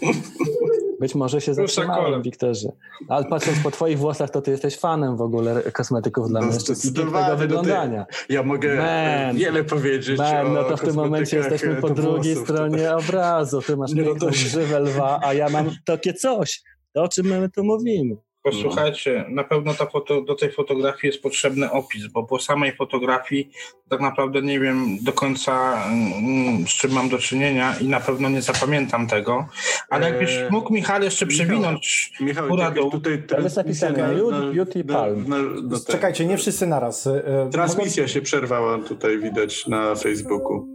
Być 1.00 1.14
może 1.14 1.40
się 1.40 1.54
zatrzymałem. 1.54 2.22
Wiktorze. 2.22 2.68
Ale 3.08 3.24
patrząc 3.24 3.58
po 3.62 3.70
twoich 3.70 3.98
włosach, 3.98 4.30
to 4.30 4.42
ty 4.42 4.50
jesteś 4.50 4.78
fanem 4.78 5.16
w 5.16 5.20
ogóle 5.20 5.62
kosmetyków 5.72 6.28
dla 6.28 6.40
No, 6.40 6.46
mężczyzn 6.46 6.88
i 6.88 6.92
pięknego 6.92 7.20
no 7.20 7.28
to 7.28 7.36
wyglądania. 7.36 8.06
Ja 8.28 8.42
mogę 8.42 8.76
Man. 8.76 9.36
wiele 9.36 9.64
powiedzieć 9.64 10.18
Man, 10.18 10.52
no 10.54 10.64
to 10.64 10.76
w 10.76 10.80
tym 10.80 10.94
momencie 10.94 11.36
jesteśmy 11.36 11.74
po 11.76 11.88
do 11.88 11.94
drugiej 11.94 12.34
włosów. 12.34 12.48
stronie 12.54 12.96
obrazu. 12.96 13.62
Ty 13.62 13.76
masz 13.76 13.92
no 13.94 14.02
to- 14.04 14.08
piękną 14.10 14.28
grzywę 14.28 14.80
lwa, 14.80 15.20
a 15.24 15.34
ja 15.34 15.48
mam 15.48 15.70
takie 15.84 16.14
coś. 16.14 16.62
To 16.92 17.02
o 17.02 17.08
czym 17.08 17.26
my 17.26 17.48
tu 17.50 17.64
mówimy? 17.64 18.16
Posłuchajcie, 18.43 19.24
na 19.28 19.44
pewno 19.44 19.74
ta 19.74 19.86
foto, 19.86 20.23
do 20.23 20.35
tej 20.35 20.52
fotografii 20.52 21.10
jest 21.12 21.23
potrzebny 21.23 21.70
opis, 21.70 22.06
bo 22.06 22.24
po 22.24 22.39
samej 22.39 22.77
fotografii 22.77 23.51
tak 23.89 24.01
naprawdę 24.01 24.43
nie 24.43 24.60
wiem 24.60 24.98
do 25.02 25.12
końca 25.12 25.85
mm, 25.86 26.66
z 26.66 26.70
czym 26.70 26.90
mam 26.93 27.09
do 27.09 27.19
czynienia 27.19 27.74
i 27.81 27.89
na 27.89 28.01
pewno 28.01 28.28
nie 28.28 28.43
zapamiętam 28.43 29.06
tego. 29.06 29.47
Ale 29.90 30.09
jakbyś 30.10 30.31
Eee, 30.36 30.51
mógł, 30.51 30.73
Michał, 30.73 31.02
jeszcze 31.02 31.27
Michał, 31.27 31.47
przewinąć 31.47 32.12
Michał, 32.20 32.48
góra 32.48 32.70
dół. 32.70 32.90
tutaj 32.90 33.23
Tam 33.23 33.43
jest 33.44 33.56
napisane 33.56 33.98
na- 33.98 34.09
Beauty- 34.15 34.31
na- 34.47 34.52
Beauty 34.52 34.85
na- 34.85 34.94
Palm. 34.94 35.28
na- 35.28 35.39
na 35.39 35.77
ten- 35.78 35.85
Czekajcie, 35.94 36.27
nie 36.27 36.36
wszyscy 36.36 36.66
naraz. 36.66 37.06
E, 37.06 37.48
Transmisja 37.52 38.09
się 38.09 38.23
przerwała 38.23 38.78
tutaj 38.78 39.19
widać 39.19 39.66
na 39.66 39.94
Facebooku. 39.94 40.69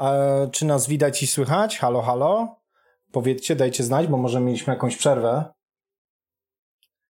E, 0.00 0.48
czy 0.52 0.66
nas 0.66 0.88
widać 0.88 1.22
i 1.22 1.26
słychać? 1.26 1.78
Halo, 1.78 2.02
halo? 2.02 2.56
Powiedzcie, 3.12 3.56
dajcie 3.56 3.84
znać, 3.84 4.06
bo 4.06 4.16
może 4.16 4.40
mieliśmy 4.40 4.72
jakąś 4.72 4.96
przerwę. 4.96 5.44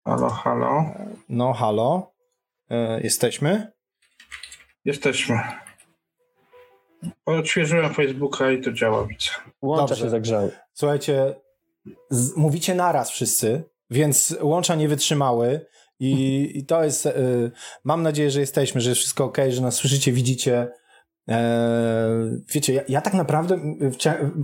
Halo, 0.05 0.29
halo. 0.29 0.85
No, 1.29 1.53
halo. 1.53 2.13
E, 2.69 3.01
jesteśmy? 3.01 3.71
Jesteśmy. 4.85 5.39
Odświeżyłem 7.25 7.93
Facebooka 7.93 8.51
i 8.51 8.61
to 8.61 8.71
działa, 8.71 9.07
widzę. 9.07 9.29
Łącza 9.61 9.87
Dobrze. 9.87 10.03
się 10.03 10.09
zagrzały. 10.09 10.51
Słuchajcie, 10.73 11.35
z, 12.09 12.35
mówicie 12.35 12.75
naraz 12.75 13.11
wszyscy, 13.11 13.63
więc 13.89 14.37
łącza 14.41 14.75
nie 14.75 14.87
wytrzymały 14.87 15.65
i, 15.99 16.51
i 16.55 16.65
to 16.65 16.83
jest, 16.83 17.05
e, 17.05 17.13
mam 17.83 18.03
nadzieję, 18.03 18.31
że 18.31 18.39
jesteśmy, 18.39 18.81
że 18.81 18.89
jest 18.89 19.01
wszystko 19.01 19.23
ok, 19.23 19.37
że 19.49 19.61
nas 19.61 19.75
słyszycie, 19.75 20.11
widzicie. 20.11 20.67
E, 21.29 22.09
wiecie, 22.53 22.73
ja, 22.73 22.81
ja 22.89 23.01
tak 23.01 23.13
naprawdę, 23.13 23.59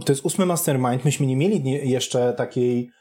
to 0.06 0.12
jest 0.12 0.26
ósmy 0.26 0.46
mastermind, 0.46 1.06
myśmy 1.06 1.26
nie 1.26 1.36
mieli 1.36 1.64
nie, 1.64 1.86
jeszcze 1.86 2.34
takiej 2.34 2.92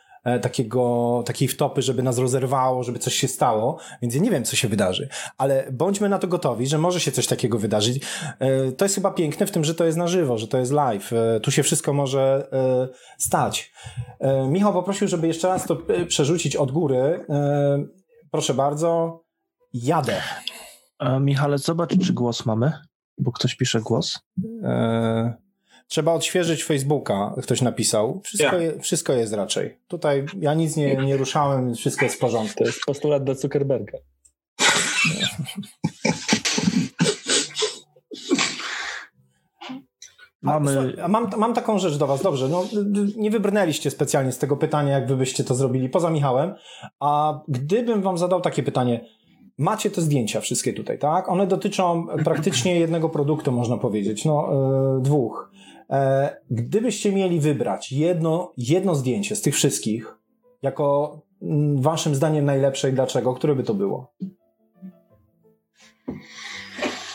takiego, 0.43 1.23
takiej 1.27 1.49
wtopy, 1.49 1.83
żeby 1.83 2.03
nas 2.03 2.19
rozerwało, 2.19 2.83
żeby 2.83 2.99
coś 2.99 3.15
się 3.15 3.29
stało, 3.29 3.79
więc 4.03 4.15
ja 4.15 4.21
nie 4.21 4.31
wiem, 4.31 4.45
co 4.45 4.57
się 4.57 4.69
wydarzy, 4.69 5.09
ale 5.39 5.69
bądźmy 5.73 6.09
na 6.09 6.19
to 6.19 6.29
gotowi, 6.29 6.67
że 6.67 6.79
może 6.79 7.01
się 7.01 7.13
coś 7.13 7.27
takiego 7.27 7.59
wydarzyć. 7.59 8.03
E, 8.39 8.73
To 8.73 8.85
jest 8.85 8.95
chyba 8.95 9.11
piękne 9.11 9.47
w 9.47 9.51
tym, 9.51 9.65
że 9.65 9.75
to 9.75 9.85
jest 9.85 9.99
na 9.99 10.07
żywo, 10.09 10.39
że 10.39 10.49
to 10.49 10.59
jest 10.59 10.73
live. 10.73 11.13
E, 11.13 11.41
Tu 11.41 11.51
się 11.51 11.63
wszystko 11.63 11.93
może 11.93 12.49
e, 12.53 12.89
stać. 13.19 13.73
E, 14.21 14.49
Michał 14.49 14.73
poprosił, 14.73 15.09
żeby 15.09 15.27
jeszcze 15.27 15.49
raz 15.49 15.67
to 15.67 15.79
e, 15.89 16.07
przerzucić 16.07 16.57
od 16.57 16.73
góry. 16.73 17.25
E, 17.31 17.85
Proszę 18.31 18.55
bardzo. 18.55 19.21
jadę. 19.73 20.21
E, 21.01 21.21
Michale, 21.21 21.59
zobacz, 21.59 21.91
czy 22.07 22.13
głos 22.13 22.47
mamy, 22.47 22.73
bo 23.19 23.33
ktoś 23.33 23.55
pisze 23.57 23.81
głos. 23.81 24.19
E, 24.65 25.46
trzeba 25.89 26.13
odświeżyć 26.13 26.65
Facebooka, 26.65 27.35
ktoś 27.43 27.63
napisał. 27.63 28.21
Wszystko, 28.25 28.57
Ja. 28.57 28.63
je, 28.63 28.81
wszystko 28.81 29.13
jest 29.13 29.33
raczej. 29.33 29.79
Tutaj 29.89 30.27
ja 30.41 30.55
nic 30.55 30.77
nie, 30.77 30.97
nie 30.97 31.17
ruszałem, 31.17 31.75
wszystko 31.75 32.05
jest 32.05 32.17
w 32.17 32.19
porządku. 32.19 32.59
To 32.59 32.65
jest 32.65 32.81
postulat 32.87 33.25
do 33.25 33.35
Zuckerberga. 33.35 33.99
Mamy, 40.43 40.71
A, 40.71 40.75
słuchaj, 40.75 41.01
a 41.05 41.09
mam, 41.09 41.31
mam 41.37 41.55
taką 41.55 41.79
rzecz 41.79 41.97
do 41.97 42.07
was, 42.07 42.23
dobrze, 42.23 42.49
no, 42.49 42.65
nie 43.17 43.31
wybrnęliście 43.31 43.91
specjalnie 43.91 44.33
z 44.33 44.39
tego 44.39 44.57
pytania, 44.57 44.93
jak 44.93 45.09
wy 45.09 45.17
byście 45.17 45.45
to 45.45 45.55
zrobili, 45.55 45.89
poza 45.89 46.11
Michałem, 46.11 46.55
a 47.01 47.41
gdybym 47.49 48.03
wam 48.03 48.19
zadał 48.19 48.41
takie 48.41 48.63
pytanie, 48.63 49.05
macie 49.59 49.91
te 49.91 50.01
zdjęcia 50.01 50.41
wszystkie 50.41 50.73
tutaj, 50.73 50.99
tak? 50.99 51.29
One 51.29 51.47
dotyczą 51.47 52.07
praktycznie 52.25 52.81
jednego 52.81 53.09
produktu, 53.09 53.53
można 53.53 53.77
powiedzieć, 53.77 54.25
no 54.25 54.49
e, 54.99 55.03
dwóch. 55.03 55.51
E, 55.91 56.37
gdybyście 56.51 57.13
mieli 57.13 57.41
wybrać 57.41 57.93
jedno, 57.93 58.53
jedno 58.57 58.95
zdjęcie 58.95 59.37
z 59.37 59.43
tych 59.43 59.55
wszystkich, 59.55 60.15
jako 60.63 61.19
mm, 61.43 61.83
waszym 61.83 62.15
zdaniem 62.15 62.45
najlepsze 62.45 62.91
i 62.91 62.93
dlaczego, 62.93 63.35
które 63.35 63.55
by 63.55 63.63
to 63.63 63.75
było? 63.75 64.15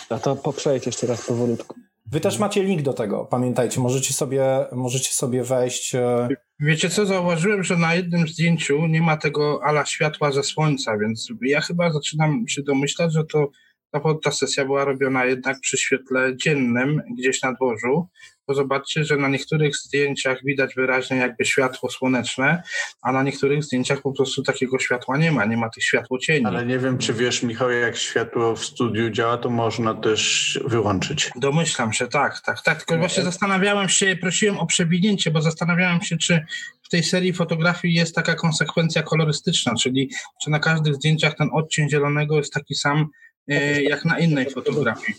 A 0.10 0.20
to 0.20 0.36
poprzejdź 0.36 0.86
jeszcze 0.86 1.08
raz 1.08 1.26
powolutku. 1.28 1.76
Wy 2.06 2.20
też 2.20 2.40
macie 2.40 2.64
link 2.64 2.82
do 2.82 2.94
tego, 2.94 3.26
pamiętajcie, 3.26 3.82
możecie 3.82 4.14
sobie, 4.14 4.46
możecie 4.72 5.10
sobie 5.10 5.44
wejść... 5.44 5.96
E, 5.96 6.30
Wiecie 6.60 6.90
co, 6.90 7.06
zauważyłem, 7.06 7.64
że 7.64 7.78
na 7.78 7.96
jednym 7.96 8.28
zdjęciu 8.28 8.88
nie 8.88 9.02
ma 9.02 9.18
tego 9.18 9.64
ala 9.64 9.86
światła 9.86 10.32
ze 10.32 10.44
słońca, 10.44 10.98
więc 10.98 11.28
ja 11.42 11.62
chyba 11.62 11.92
zaczynam 11.92 12.48
się 12.48 12.64
domyślać, 12.64 13.14
że 13.14 13.24
to 13.26 13.50
ta, 13.92 14.02
ta 14.24 14.32
sesja 14.32 14.66
była 14.66 14.86
robiona 14.86 15.26
jednak 15.26 15.60
przy 15.60 15.78
świetle 15.78 16.38
dziennym 16.38 17.02
gdzieś 17.18 17.42
na 17.42 17.54
dworzu, 17.54 18.08
bo 18.52 18.56
zobaczcie, 18.56 19.06
że 19.06 19.18
na 19.18 19.28
niektórych 19.28 19.78
zdjęciach 19.78 20.38
widać 20.44 20.76
wyraźnie 20.76 21.18
jakby 21.18 21.46
światło 21.46 21.90
słoneczne, 21.90 22.64
a 23.02 23.12
na 23.12 23.24
niektórych 23.24 23.64
zdjęciach 23.64 24.02
po 24.02 24.12
prostu 24.12 24.44
takiego 24.44 24.80
światła 24.80 25.18
nie 25.18 25.32
ma, 25.32 25.46
nie 25.46 25.58
ma 25.58 25.70
tych 25.70 25.84
światłocieni. 25.84 26.46
Ale 26.46 26.66
nie 26.66 26.80
wiem, 26.80 26.98
czy 26.98 27.14
wiesz, 27.14 27.44
Michał, 27.44 27.72
jak 27.72 27.98
światło 27.98 28.56
w 28.56 28.66
studiu 28.66 29.10
działa, 29.10 29.38
to 29.38 29.50
można 29.50 29.94
też 29.94 30.60
wyłączyć. 30.66 31.32
Domyślam 31.36 31.94
się, 31.94 32.08
tak, 32.08 32.42
tak, 32.42 32.62
tak. 32.62 32.78
Tylko 32.78 32.98
właśnie 32.98 33.24
zastanawiałem 33.24 33.90
się, 33.90 34.16
prosiłem 34.22 34.58
o 34.58 34.66
przewinięcie, 34.66 35.32
bo 35.32 35.42
zastanawiałem 35.42 36.02
się, 36.02 36.18
czy 36.18 36.46
w 36.84 36.90
tej 36.90 37.04
serii 37.04 37.34
fotografii 37.34 37.94
jest 37.94 38.16
taka 38.16 38.36
konsekwencja 38.36 39.04
kolorystyczna, 39.04 39.76
czyli 39.76 40.10
czy 40.44 40.50
na 40.50 40.60
każdych 40.60 40.96
zdjęciach 40.96 41.36
ten 41.38 41.50
odcień 41.54 41.90
zielonego 41.90 42.38
jest 42.38 42.54
taki 42.54 42.76
sam 42.76 43.08
e, 43.48 43.84
jak 43.84 44.06
na 44.06 44.20
innej 44.20 44.50
fotografii. 44.50 45.18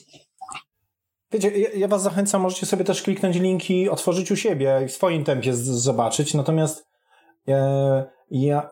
Wiecie, 1.33 1.51
ja, 1.79 1.89
was 1.89 2.03
zachęcam, 2.03 2.43
możecie 2.43 2.67
sobie 2.67 2.85
też 2.85 3.03
kliknąć 3.03 3.37
linki, 3.37 3.89
otworzyć 3.89 4.31
u 4.31 4.37
siebie 4.37 4.81
i 4.85 4.89
w 4.89 4.93
swoim 4.93 5.25
tempie 5.25 5.55
z, 5.55 5.61
zobaczyć, 5.65 6.35
natomiast 6.35 6.89
e, 7.49 8.05
ja 8.31 8.71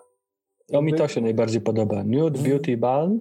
O 0.73 0.83
mi 0.83 0.95
to 0.95 1.09
się 1.09 1.21
najbardziej 1.21 1.61
podoba. 1.61 2.03
Nude 2.05 2.39
Beauty 2.39 2.77
Balm. 2.77 3.21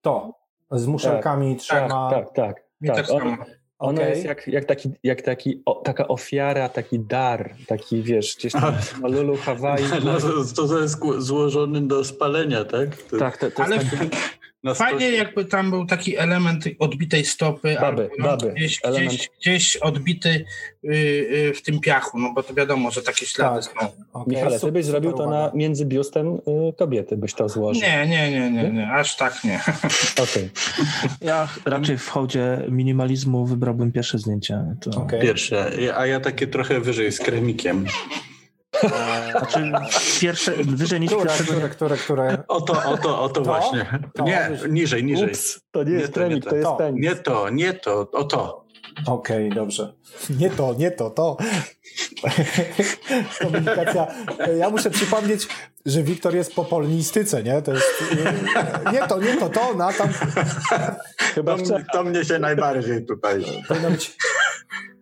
to 0.00 0.34
z 0.70 0.86
muszelkami 0.86 1.56
trzema. 1.56 2.10
Tak, 2.10 2.32
tak, 2.34 2.56
Mi 2.80 2.88
tak. 2.88 2.96
tak 2.96 3.06
tak. 3.06 3.18
samo. 3.18 3.36
Ono, 3.78 4.00
Okej. 4.00 4.10
jest 4.10 4.24
jak, 4.24 4.48
jak, 4.48 4.64
taki, 4.64 4.90
jak 5.02 5.22
taki, 5.22 5.62
o, 5.66 5.74
taka 5.74 6.08
ofiara, 6.08 6.68
taki 6.68 6.98
dar, 6.98 7.54
taki 7.66 8.02
wiesz, 8.02 8.36
gdzieś 8.36 8.52
tam 8.52 8.74
na 9.02 9.08
Lulu 9.08 9.36
Hawaii. 9.36 9.84
No, 10.04 10.20
to, 10.56 10.68
to 10.68 10.80
jest 10.80 11.00
złożony 11.18 11.80
do 11.80 12.04
spalenia, 12.04 12.64
tak? 12.64 12.96
To, 12.96 13.16
Tak, 13.18 13.36
to, 13.36 13.50
to 13.50 13.62
Ale 13.62 13.76
jest 13.76 13.90
taki, 13.90 14.16
na 14.62 14.74
fajnie 14.74 15.10
jakby 15.10 15.44
tam 15.44 15.70
był 15.70 15.86
taki 15.86 16.16
element 16.16 16.64
odbitej 16.78 17.24
stopy, 17.24 17.74
Baby, 17.74 17.86
albo 17.86 18.02
no, 18.18 18.28
baby. 18.28 18.52
Gdzieś, 18.52 18.80
Element. 18.82 19.08
gdzieś, 19.08 19.30
gdzieś 19.40 19.76
odbity 19.76 20.44
y, 20.84 20.88
y, 20.88 21.52
w 21.54 21.62
tym 21.62 21.80
piachu, 21.80 22.18
no 22.18 22.32
bo 22.32 22.42
to 22.42 22.54
wiadomo, 22.54 22.90
że 22.90 23.02
takie 23.02 23.26
ślady 23.26 23.60
Tak. 23.62 23.82
są. 23.82 23.88
Okej, 24.12 24.36
Michale, 24.36 24.60
ty 24.60 24.72
byś 24.72 24.84
zrobił 24.84 25.12
to 25.12 25.30
na, 25.30 25.50
między 25.54 25.86
biustem 25.86 26.34
y, 26.34 26.40
kobiety, 26.78 27.16
byś 27.16 27.34
to 27.34 27.48
złożył. 27.48 27.82
Nie, 27.82 28.06
nie, 28.06 28.30
nie, 28.30 28.50
nie, 28.50 28.70
nie, 28.70 28.92
aż 28.92 29.16
tak 29.16 29.44
nie. 29.44 29.60
Okej. 30.30 30.50
ja 31.20 31.48
raczej 31.64 31.98
w 31.98 32.08
hołdzie 32.08 32.58
minimalizmu 32.68 33.46
wybrałbym 33.46 33.92
pierwsze 33.92 34.18
zdjęcie. 34.18 34.64
To, 34.80 34.90
Okej. 35.02 35.22
Pierwsze, 35.22 35.70
a 35.96 36.06
ja 36.06 36.20
takie 36.20 36.46
trochę 36.46 36.80
wyżej 36.80 37.12
z 37.12 37.18
kremikiem. 37.20 37.86
Znaczy 39.30 39.72
pierwsze, 40.20 40.52
wyżej 40.64 41.00
niż 41.00 41.10
Które, 41.10 41.24
pierwszego 41.26 41.52
które, 41.52 41.68
które, 41.68 41.96
które. 41.96 42.42
Oto, 42.48 42.82
oto, 42.84 43.22
oto 43.22 43.42
właśnie. 43.42 43.98
To? 44.14 44.24
Nie, 44.24 44.50
niżej, 44.68 45.04
niżej. 45.04 45.28
Ups, 45.28 45.60
to 45.70 45.82
nie 45.84 45.92
Nie 45.92 45.98
jest 45.98 46.12
to, 46.14 46.20
nie 46.20 46.26
kremik, 46.26 46.44
to. 46.44 46.50
to 46.50 46.56
jest 46.56 46.68
To. 46.68 46.76
penis. 46.76 47.02
Nie 47.02 47.14
to, 47.16 47.50
nie 47.50 47.74
to, 47.74 48.10
o 48.10 48.24
to. 48.24 48.64
Okej, 49.06 49.50
dobrze. 49.50 49.92
Nie 50.38 50.50
to, 50.50 50.74
nie 50.74 50.90
to, 50.90 51.10
to. 51.10 51.36
Komunikacja. 53.42 54.06
Ja 54.58 54.70
muszę 54.70 54.90
przypomnieć, 54.90 55.48
że 55.86 56.02
Wiktor 56.02 56.34
jest 56.34 56.54
po 56.54 56.64
polonistyce, 56.64 57.42
nie? 57.42 57.62
To 57.62 57.72
jest. 57.72 58.04
Nie 58.92 59.06
to, 59.06 59.18
nie 59.20 59.36
to, 59.36 59.48
to, 59.48 59.74
na 59.74 59.92
tam. 59.92 60.08
Chyba 61.18 61.56
To, 61.56 61.62
to 61.92 62.04
mnie 62.04 62.24
się 62.24 62.38
najbardziej 62.38 63.06
tutaj. 63.06 63.44
Powinno 63.68 63.90
być. 63.90 64.16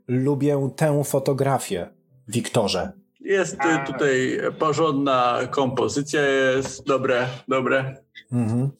Lubię 0.08 0.70
tę 0.76 1.04
fotografię, 1.04 1.88
Wiktorze. 2.28 2.92
Jest 3.20 3.54
y, 3.54 3.86
tutaj 3.86 4.40
porządna 4.58 5.38
kompozycja, 5.50 6.20
jest 6.22 6.86
dobre, 6.86 7.26
dobre. 7.48 7.96
Mhm. 8.32 8.70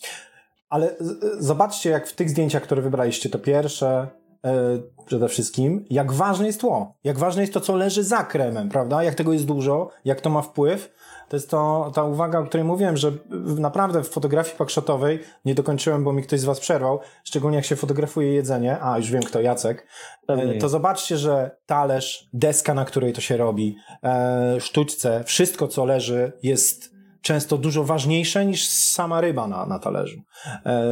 Ale 0.69 0.97
zobaczcie, 1.39 1.91
jak 1.91 2.09
w 2.09 2.13
tych 2.13 2.31
zdjęciach, 2.31 2.63
które 2.63 2.83
wybraliście, 2.83 3.31
to 3.31 3.39
pierwsze 3.39 4.07
e, 4.45 4.79
przede 5.07 5.29
wszystkim, 5.29 5.85
jak 5.91 6.13
ważne 6.13 6.47
jest 6.47 6.61
tło. 6.61 6.95
Jak 7.05 7.19
ważne 7.19 7.43
jest 7.43 7.55
to, 7.55 7.61
co 7.61 7.77
leży 7.77 8.05
za 8.05 8.25
kremem, 8.25 8.69
prawda? 8.69 9.03
Jak 9.03 9.15
tego 9.15 9.33
jest 9.33 9.47
dużo, 9.47 9.91
jak 10.05 10.21
to 10.21 10.31
ma 10.31 10.43
wpływ. 10.43 10.98
To 11.29 11.37
jest 11.37 11.51
to, 11.51 11.91
ta 11.95 12.05
uwaga, 12.05 12.39
o 12.39 12.45
której 12.45 12.65
mówiłem, 12.65 12.97
że 12.97 13.13
naprawdę 13.59 14.03
w 14.03 14.09
fotografii 14.09 14.57
pakszotowej, 14.57 15.21
nie 15.45 15.55
dokończyłem, 15.55 16.05
bo 16.05 16.13
mi 16.13 16.23
ktoś 16.23 16.41
z 16.41 16.45
was 16.45 16.61
przerwał, 16.61 17.01
szczególnie 17.25 17.57
jak 17.57 17.65
się 17.65 17.77
fotografuje 17.77 18.33
jedzenie, 18.33 18.83
a 18.83 18.99
już 18.99 19.11
wiem 19.11 19.23
kto, 19.23 19.41
Jacek, 19.41 19.87
Pewnie 20.27 20.55
e, 20.55 20.59
to 20.59 20.69
zobaczcie, 20.69 21.19
że 21.19 21.51
talerz, 21.67 22.29
deska, 22.33 22.75
na 22.75 22.85
której 22.85 23.13
to 23.13 23.21
się 23.21 23.37
robi, 23.37 23.77
e, 24.03 24.61
sztućce, 24.61 25.25
wszystko 25.25 25.69
co 25.69 25.85
leży 25.85 26.33
jest 26.43 26.99
często 27.23 27.59
dużo 27.59 27.85
ważniejsze 27.85 28.47
niż 28.47 28.69
sama 28.69 29.21
ryba 29.21 29.47
na, 29.49 29.67
na 29.67 29.79
talerzu. 29.79 30.21
E, 30.67 30.85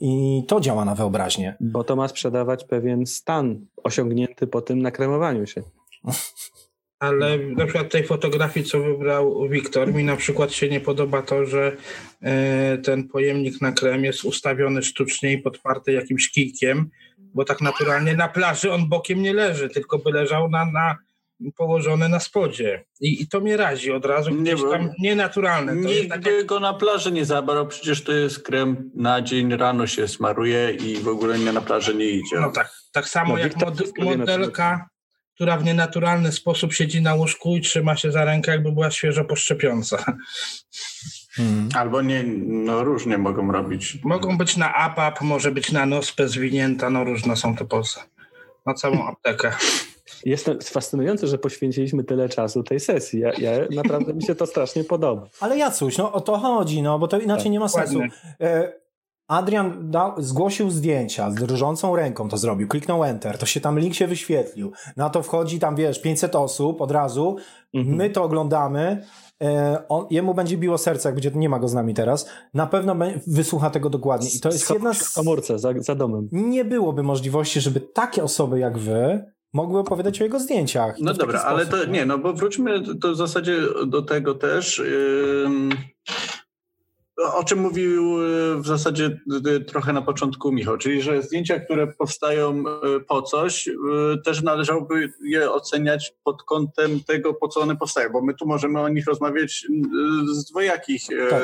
I 0.00 0.42
to 0.48 0.60
działa 0.60 0.84
na 0.84 0.94
wyobraźnię. 0.94 1.56
Bo 1.60 1.84
to 1.84 1.96
ma 1.96 2.08
sprzedawać 2.08 2.64
pewien 2.64 3.06
stan 3.06 3.66
osiągnięty 3.84 4.46
po 4.46 4.60
tym 4.60 4.82
nakremowaniu 4.82 5.46
się. 5.46 5.62
Ale 7.02 7.38
na 7.38 7.64
przykład 7.64 7.90
tej 7.90 8.04
fotografii, 8.04 8.66
co 8.66 8.80
wybrał 8.80 9.48
Wiktor, 9.48 9.94
mi 9.94 10.04
na 10.04 10.16
przykład 10.16 10.52
się 10.52 10.68
nie 10.68 10.80
podoba 10.80 11.22
to, 11.22 11.46
że 11.46 11.76
e, 12.22 12.78
ten 12.78 13.08
pojemnik 13.08 13.60
na 13.60 13.72
krem 13.72 14.04
jest 14.04 14.24
ustawiony 14.24 14.82
sztucznie 14.82 15.32
i 15.32 15.38
podparty 15.38 15.92
jakimś 15.92 16.30
kijkiem, 16.30 16.90
bo 17.18 17.44
tak 17.44 17.60
naturalnie 17.60 18.16
na 18.16 18.28
plaży 18.28 18.72
on 18.72 18.88
bokiem 18.88 19.22
nie 19.22 19.32
leży, 19.32 19.68
tylko 19.68 19.98
by 19.98 20.12
leżał 20.12 20.50
na, 20.50 20.64
na 20.64 20.96
położony 21.56 22.08
na 22.08 22.20
spodzie. 22.20 22.84
I, 23.00 23.22
I 23.22 23.28
to 23.28 23.40
mnie 23.40 23.56
razi 23.56 23.92
od 23.92 24.04
razu, 24.04 24.30
Nie, 24.34 24.56
tam 24.56 24.90
nienaturalne. 25.00 25.72
To 25.72 25.88
Nigdy 25.88 26.44
go 26.44 26.60
na 26.60 26.74
plaży 26.74 27.12
nie 27.12 27.24
zabrał, 27.24 27.66
przecież 27.66 28.04
to 28.04 28.12
jest 28.12 28.42
krem 28.42 28.90
na 28.94 29.22
dzień, 29.22 29.56
rano 29.56 29.86
się 29.86 30.08
smaruje 30.08 30.70
i 30.70 30.96
w 30.96 31.08
ogóle 31.08 31.38
nie 31.38 31.52
na 31.52 31.60
plażę 31.60 31.94
nie 31.94 32.10
idzie. 32.10 32.40
no 32.40 32.52
tak, 32.52 32.72
tak 32.92 33.08
samo 33.08 33.34
No, 33.34 33.38
jak 33.38 33.56
mod, 33.56 33.98
modelka, 33.98 34.91
która 35.42 35.56
w 35.56 35.64
nienaturalny 35.64 36.32
sposób 36.32 36.72
siedzi 36.72 37.02
na 37.02 37.14
łóżku 37.14 37.56
i 37.56 37.60
trzyma 37.60 37.96
się 37.96 38.12
za 38.12 38.24
rękę, 38.24 38.52
jakby 38.52 38.72
była 38.72 38.90
świeżo 38.90 39.24
poszczepiąca. 39.24 40.04
Albo 41.74 42.02
nie, 42.02 42.24
no 42.46 42.84
różnie 42.84 43.18
mogą 43.18 43.52
robić. 43.52 43.98
Mogą 44.04 44.38
być 44.38 44.56
na 44.56 44.74
APAP, 44.74 45.20
może 45.20 45.50
być 45.50 45.72
na 45.72 45.86
nospę 45.86 46.28
zwinięta, 46.28 46.90
no 46.90 47.04
różne 47.04 47.36
są 47.36 47.56
te 47.56 47.64
pozy. 47.64 48.00
Na 48.66 48.74
całą 48.74 49.06
aptekę. 49.06 49.52
Jest 50.24 50.46
to 50.46 50.54
fascynujące, 50.64 51.26
że 51.26 51.38
poświęciliśmy 51.38 52.04
tyle 52.04 52.28
czasu 52.28 52.62
tej 52.62 52.80
sesji. 52.80 53.20
Ja, 53.20 53.32
ja 53.32 53.52
naprawdę 53.70 54.14
mi 54.14 54.22
się 54.22 54.34
to 54.34 54.46
strasznie 54.46 54.84
podoba. 54.84 55.26
Ale 55.40 55.58
Jacuś, 55.58 55.98
no 55.98 56.12
o 56.12 56.20
to 56.20 56.38
chodzi, 56.38 56.82
no 56.82 56.98
bo 56.98 57.08
to 57.08 57.18
inaczej 57.18 57.44
Tak, 57.44 57.52
nie 57.52 57.60
ma 57.60 57.68
sensu. 57.68 57.98
Ładnie. 57.98 58.72
Adrian 59.32 59.90
dał, 59.90 60.12
zgłosił 60.18 60.70
zdjęcia 60.70 61.30
z 61.30 61.34
drżącą 61.34 61.96
ręką, 61.96 62.28
to 62.28 62.36
zrobił, 62.36 62.68
kliknął 62.68 63.04
Enter, 63.04 63.38
to 63.38 63.46
się 63.46 63.60
tam 63.60 63.78
link 63.78 63.94
się 63.94 64.06
wyświetlił. 64.06 64.72
Na 64.96 65.10
to 65.10 65.22
wchodzi 65.22 65.58
tam, 65.58 65.76
wiesz, 65.76 66.02
500 66.02 66.36
osób 66.36 66.80
od 66.80 66.90
razu, 66.90 67.36
Mhm. 67.74 67.96
my 67.96 68.10
to 68.10 68.22
oglądamy, 68.24 69.04
e, 69.42 69.82
on, 69.88 70.06
jemu 70.10 70.34
będzie 70.34 70.56
biło 70.56 70.78
serce, 70.78 71.08
jak 71.08 71.14
będzie, 71.14 71.30
nie 71.34 71.48
ma 71.48 71.58
go 71.58 71.68
z 71.68 71.74
nami 71.74 71.94
teraz, 71.94 72.28
na 72.54 72.66
pewno 72.66 72.94
be- 72.94 73.20
wysłucha 73.26 73.70
tego 73.70 73.90
dokładnie. 73.90 74.28
I 74.36 74.40
to 74.40 74.48
jest 74.48 74.64
Scho- 74.70 74.74
jedna 74.74 74.94
z... 74.94 75.14
komórce, 75.14 75.58
za, 75.58 75.68
za 75.78 75.94
domem. 75.94 76.28
Nie 76.32 76.64
byłoby 76.64 77.02
możliwości, 77.02 77.60
żeby 77.60 77.80
takie 77.80 78.22
osoby 78.24 78.58
jak 78.58 78.78
wy 78.78 79.24
mogły 79.52 79.80
opowiadać 79.80 80.20
o 80.20 80.24
jego 80.24 80.40
zdjęciach. 80.40 80.96
No 81.00 81.14
dobra, 81.14 81.40
ale 81.42 81.66
sposób, 81.66 81.84
to 81.84 81.90
nie, 81.90 82.06
no 82.06 82.18
bo 82.18 82.32
wróćmy 82.32 82.96
to 83.00 83.12
w 83.12 83.16
zasadzie 83.16 83.56
do 83.86 84.02
tego 84.02 84.34
też. 84.34 84.78
ym, 84.78 85.70
o 87.34 87.44
czym 87.44 87.58
mówił 87.58 88.22
y, 88.22 88.56
w 88.56 88.66
zasadzie 88.66 89.20
y, 89.46 89.60
trochę 89.60 89.92
na 89.92 90.02
początku 90.02 90.52
Michał, 90.52 90.78
czyli 90.78 91.02
że 91.02 91.22
zdjęcia, 91.22 91.60
które 91.60 91.86
powstają 91.86 92.64
y, 92.96 93.00
po 93.00 93.22
coś, 93.22 93.70
też 94.24 94.42
należałoby 94.42 95.12
je 95.24 95.50
oceniać 95.50 96.14
pod 96.24 96.42
kątem 96.42 97.00
tego, 97.04 97.34
po 97.34 97.48
co 97.48 97.60
one 97.60 97.76
powstają, 97.76 98.10
bo 98.12 98.22
my 98.22 98.34
tu 98.34 98.46
możemy 98.46 98.80
o 98.80 98.88
nich 98.88 99.06
rozmawiać 99.06 99.66
z 100.32 100.44
dwojakich, 100.44 101.02
tak. 101.30 101.42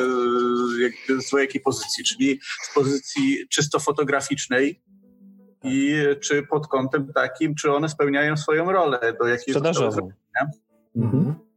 z 1.19 1.29
dwojakiej 1.29 1.61
pozycji, 1.61 2.05
czyli 2.05 2.41
z 2.63 2.75
pozycji 2.75 3.39
czysto 3.51 3.81
fotograficznej, 3.81 4.81
i 5.65 5.95
czy 6.21 6.43
pod 6.43 6.67
kątem 6.67 7.13
takim, 7.13 7.55
czy 7.55 7.73
one 7.73 7.89
spełniają 7.89 8.37
swoją 8.37 8.73
rolę, 8.73 8.99
do 9.21 9.27
jakiej 9.27 9.55
Sprzedażową. 9.55 10.11
Mhm. 10.97 11.48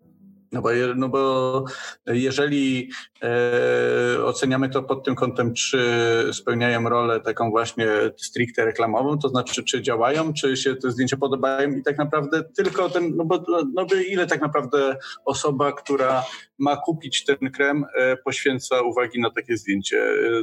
No 0.51 0.61
bo, 0.61 0.69
no 0.95 1.09
bo 1.09 1.65
jeżeli 2.07 2.91
e, 3.23 4.25
oceniamy 4.25 4.69
to 4.69 4.83
pod 4.83 5.05
tym 5.05 5.15
kątem, 5.15 5.53
czy 5.53 5.79
spełniają 6.33 6.89
rolę 6.89 7.19
taką 7.19 7.49
właśnie 7.49 7.87
stricte 8.17 8.65
reklamową, 8.65 9.17
to 9.17 9.29
znaczy 9.29 9.63
czy 9.63 9.81
działają, 9.81 10.33
czy 10.33 10.57
się 10.57 10.75
te 10.75 10.91
zdjęcia 10.91 11.17
podobają 11.17 11.71
i 11.71 11.83
tak 11.83 11.97
naprawdę 11.97 12.43
tylko 12.43 12.89
ten, 12.89 13.15
no 13.15 13.25
bo, 13.25 13.43
no 13.73 13.85
bo 13.85 13.95
ile 13.95 14.27
tak 14.27 14.41
naprawdę 14.41 14.97
osoba, 15.25 15.71
która 15.71 16.23
ma 16.59 16.77
kupić 16.77 17.25
ten 17.25 17.51
krem, 17.51 17.85
e, 17.95 18.17
poświęca 18.17 18.81
uwagi 18.81 19.21
na 19.21 19.31
takie 19.31 19.57
zdjęcie. 19.57 19.97
E, 19.97 20.41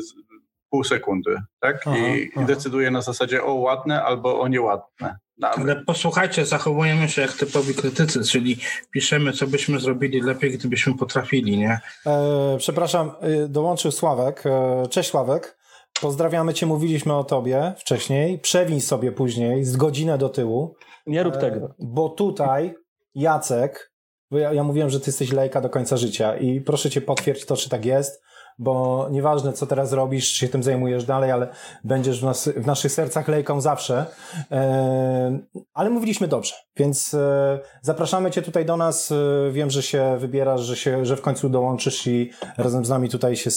pół 0.70 0.84
sekundy, 0.84 1.36
tak? 1.60 1.82
Aha, 1.86 1.98
I, 1.98 2.30
aha. 2.36 2.46
decyduje 2.46 2.90
na 2.90 3.02
zasadzie 3.02 3.44
o 3.44 3.54
ładne 3.54 4.02
albo 4.02 4.40
o 4.40 4.48
nieładne. 4.48 5.18
No, 5.38 5.48
ale 5.48 5.84
posłuchajcie, 5.84 6.46
zachowujemy 6.46 7.08
się 7.08 7.22
jak 7.22 7.32
typowi 7.32 7.74
krytycy, 7.74 8.24
czyli 8.24 8.56
piszemy, 8.90 9.32
co 9.32 9.46
byśmy 9.46 9.80
zrobili 9.80 10.20
lepiej, 10.20 10.58
gdybyśmy 10.58 10.96
potrafili, 10.96 11.58
nie? 11.58 11.80
E, 12.06 12.56
przepraszam, 12.58 13.10
e, 13.20 13.48
dołączył 13.48 13.92
Sławek. 13.92 14.46
E, 14.46 14.86
cześć 14.90 15.10
Sławek. 15.10 15.58
Pozdrawiamy 16.00 16.54
Cię, 16.54 16.66
mówiliśmy 16.66 17.16
o 17.16 17.24
Tobie 17.24 17.74
wcześniej. 17.78 18.38
Przewiń 18.38 18.80
sobie 18.80 19.12
później 19.12 19.64
z 19.64 19.76
godzinę 19.76 20.18
do 20.18 20.28
tyłu. 20.28 20.74
Nie 21.06 21.22
rób 21.22 21.36
tego. 21.36 21.66
E, 21.66 21.74
bo 21.78 22.08
tutaj 22.08 22.74
Jacek, 23.14 23.92
bo 24.30 24.38
ja, 24.38 24.52
ja 24.52 24.64
mówiłem, 24.64 24.90
że 24.90 25.00
Ty 25.00 25.08
jesteś 25.08 25.32
lejka 25.32 25.60
do 25.60 25.70
końca 25.70 25.96
życia 25.96 26.36
i 26.36 26.60
proszę 26.60 26.90
Cię 26.90 27.00
potwierdź 27.00 27.44
to, 27.44 27.56
czy 27.56 27.68
tak 27.68 27.84
jest 27.84 28.22
bo 28.58 29.06
nieważne 29.10 29.52
co 29.52 29.66
teraz 29.66 29.92
robisz, 29.92 30.32
czy 30.32 30.38
się 30.38 30.48
tym 30.48 30.62
zajmujesz 30.62 31.04
dalej, 31.04 31.30
ale 31.30 31.48
będziesz 31.84 32.20
w, 32.20 32.24
nas, 32.24 32.48
w 32.48 32.66
naszych 32.66 32.92
sercach 32.92 33.28
lejką 33.28 33.60
zawsze. 33.60 34.06
E, 34.50 35.38
ale 35.72 35.90
mówiliśmy 35.90 36.28
dobrze, 36.28 36.54
więc 36.76 37.14
e, 37.14 37.60
zapraszamy 37.82 38.30
Cię 38.30 38.42
tutaj 38.42 38.66
do 38.66 38.76
nas. 38.76 39.12
E, 39.12 39.50
wiem, 39.52 39.70
że 39.70 39.82
się 39.82 40.16
wybierasz, 40.18 40.60
że, 40.60 40.76
się, 40.76 41.06
że 41.06 41.16
w 41.16 41.22
końcu 41.22 41.48
dołączysz 41.48 42.06
i 42.06 42.30
razem 42.56 42.84
z 42.84 42.88
nami 42.88 43.08
tutaj 43.08 43.36
się 43.36 43.50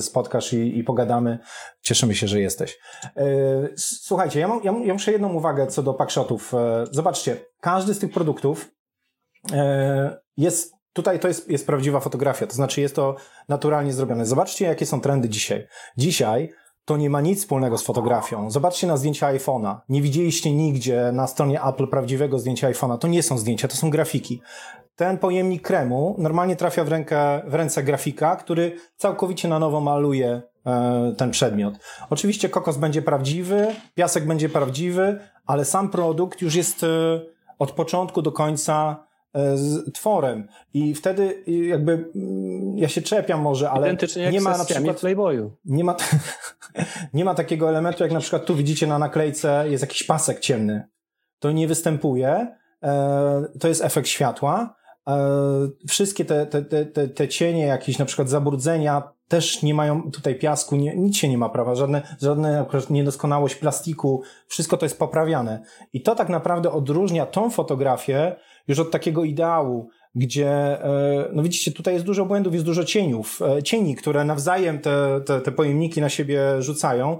spotkasz 0.00 0.52
i, 0.52 0.78
i 0.78 0.84
pogadamy. 0.84 1.38
Cieszymy 1.80 2.14
się, 2.14 2.28
że 2.28 2.40
jesteś. 2.40 2.78
Słuchajcie, 3.76 4.40
ja, 4.40 4.48
mam, 4.48 4.60
ja, 4.64 4.74
ja 4.84 4.92
muszę 4.92 5.12
jedną 5.12 5.32
uwagę 5.32 5.66
co 5.66 5.82
do 5.82 5.94
packshotów. 5.94 6.52
Zobaczcie, 6.90 7.36
każdy 7.60 7.94
z 7.94 7.98
tych 7.98 8.12
produktów 8.12 8.70
jest 10.36 10.75
Tutaj 10.96 11.20
to 11.20 11.28
jest, 11.28 11.50
jest 11.50 11.66
prawdziwa 11.66 12.00
fotografia, 12.00 12.46
to 12.46 12.54
znaczy 12.54 12.80
jest 12.80 12.96
to 12.96 13.16
naturalnie 13.48 13.92
zrobione. 13.92 14.26
Zobaczcie, 14.26 14.64
jakie 14.64 14.86
są 14.86 15.00
trendy 15.00 15.28
dzisiaj. 15.28 15.66
Dzisiaj 15.96 16.52
to 16.84 16.96
nie 16.96 17.10
ma 17.10 17.20
nic 17.20 17.40
wspólnego 17.40 17.78
z 17.78 17.84
fotografią. 17.84 18.50
Zobaczcie 18.50 18.86
na 18.86 18.96
zdjęcia 18.96 19.32
iPhone'a. 19.34 19.76
Nie 19.88 20.02
widzieliście 20.02 20.52
nigdzie 20.52 21.10
na 21.12 21.26
stronie 21.26 21.62
Apple 21.62 21.88
prawdziwego 21.88 22.38
zdjęcia 22.38 22.70
iPhone'a. 22.70 22.98
To 22.98 23.08
nie 23.08 23.22
są 23.22 23.38
zdjęcia, 23.38 23.68
to 23.68 23.76
są 23.76 23.90
grafiki. 23.90 24.40
Ten 24.96 25.18
pojemnik 25.18 25.62
kremu 25.62 26.14
normalnie 26.18 26.56
trafia 26.56 26.84
w, 26.84 26.88
rękę, 26.88 27.42
w 27.46 27.54
ręce 27.54 27.82
grafika, 27.82 28.36
który 28.36 28.76
całkowicie 28.96 29.48
na 29.48 29.58
nowo 29.58 29.80
maluje 29.80 30.42
e, 30.66 31.14
ten 31.18 31.30
przedmiot. 31.30 31.74
Oczywiście 32.10 32.48
kokos 32.48 32.76
będzie 32.76 33.02
prawdziwy, 33.02 33.66
piasek 33.94 34.26
będzie 34.26 34.48
prawdziwy, 34.48 35.18
ale 35.46 35.64
sam 35.64 35.88
produkt 35.88 36.42
już 36.42 36.54
jest 36.54 36.82
e, 36.82 36.86
od 37.58 37.72
początku 37.72 38.22
do 38.22 38.32
końca 38.32 39.05
z 39.54 39.92
tworem 39.92 40.48
i 40.74 40.94
wtedy 40.94 41.44
jakby 41.46 41.92
mm, 42.14 42.78
ja 42.78 42.88
się 42.88 43.02
czepiam 43.02 43.40
może, 43.40 43.70
ale 43.70 43.96
nie 44.30 44.40
ma 44.40 44.58
na 44.58 44.64
przykład 44.64 45.00
Playboyu. 45.00 45.56
Nie 45.64 45.84
ma, 45.84 45.96
nie 47.14 47.24
ma 47.24 47.34
takiego 47.34 47.68
elementu, 47.68 48.02
jak 48.02 48.12
na 48.12 48.20
przykład 48.20 48.44
tu 48.44 48.54
widzicie 48.54 48.86
na 48.86 48.98
naklejce 48.98 49.64
jest 49.68 49.82
jakiś 49.82 50.02
pasek 50.02 50.40
ciemny. 50.40 50.88
To 51.38 51.52
nie 51.52 51.68
występuje, 51.68 52.56
e, 52.82 53.42
to 53.60 53.68
jest 53.68 53.84
efekt 53.84 54.08
światła. 54.08 54.76
E, 55.08 55.18
wszystkie 55.88 56.24
te, 56.24 56.46
te, 56.46 56.62
te, 56.86 57.08
te 57.08 57.28
cienie, 57.28 57.66
jakieś 57.66 57.98
na 57.98 58.04
przykład 58.04 58.28
zabrudzenia 58.28 59.16
też 59.28 59.62
nie 59.62 59.74
mają 59.74 60.10
tutaj 60.10 60.38
piasku, 60.38 60.76
nie, 60.76 60.96
nic 60.96 61.16
się 61.16 61.28
nie 61.28 61.38
ma 61.38 61.48
prawa, 61.48 61.74
żadne, 61.74 62.16
żadne 62.20 62.66
niedoskonałość 62.90 63.54
plastiku, 63.54 64.22
wszystko 64.46 64.76
to 64.76 64.86
jest 64.86 64.98
poprawiane. 64.98 65.62
I 65.92 66.02
to 66.02 66.14
tak 66.14 66.28
naprawdę 66.28 66.70
odróżnia 66.70 67.26
tą 67.26 67.50
fotografię 67.50 68.36
już 68.68 68.78
od 68.78 68.90
takiego 68.90 69.24
ideału, 69.24 69.88
gdzie, 70.14 70.50
e, 70.84 71.28
no 71.32 71.42
widzicie, 71.42 71.72
tutaj 71.72 71.94
jest 71.94 72.06
dużo 72.06 72.26
błędów, 72.26 72.54
jest 72.54 72.66
dużo 72.66 72.84
cieniów, 72.84 73.42
e, 73.42 73.62
cieni, 73.62 73.96
które 73.96 74.24
nawzajem 74.24 74.78
te, 74.78 75.20
te, 75.26 75.40
te 75.40 75.52
pojemniki 75.52 76.00
na 76.00 76.08
siebie 76.08 76.62
rzucają. 76.62 77.18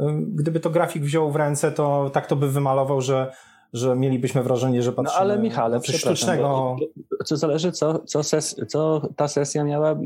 E, 0.00 0.22
gdyby 0.26 0.60
to 0.60 0.70
grafik 0.70 1.02
wziął 1.02 1.32
w 1.32 1.36
ręce, 1.36 1.72
to 1.72 2.10
tak 2.12 2.26
to 2.26 2.36
by 2.36 2.50
wymalował, 2.50 3.00
że 3.00 3.32
że 3.72 3.96
mielibyśmy 3.96 4.42
wrażenie, 4.42 4.82
że 4.82 4.92
patrzymy 4.92 5.26
no, 5.26 5.32
ale 5.32 5.38
Michale, 5.38 5.80
coś 5.80 5.96
sztucznego. 5.96 6.76
Co 7.24 7.36
zależy, 7.36 7.72
co, 7.72 7.98
co, 7.98 8.22
ses, 8.22 8.56
co 8.68 9.08
ta 9.16 9.28
sesja 9.28 9.64
miała, 9.64 10.00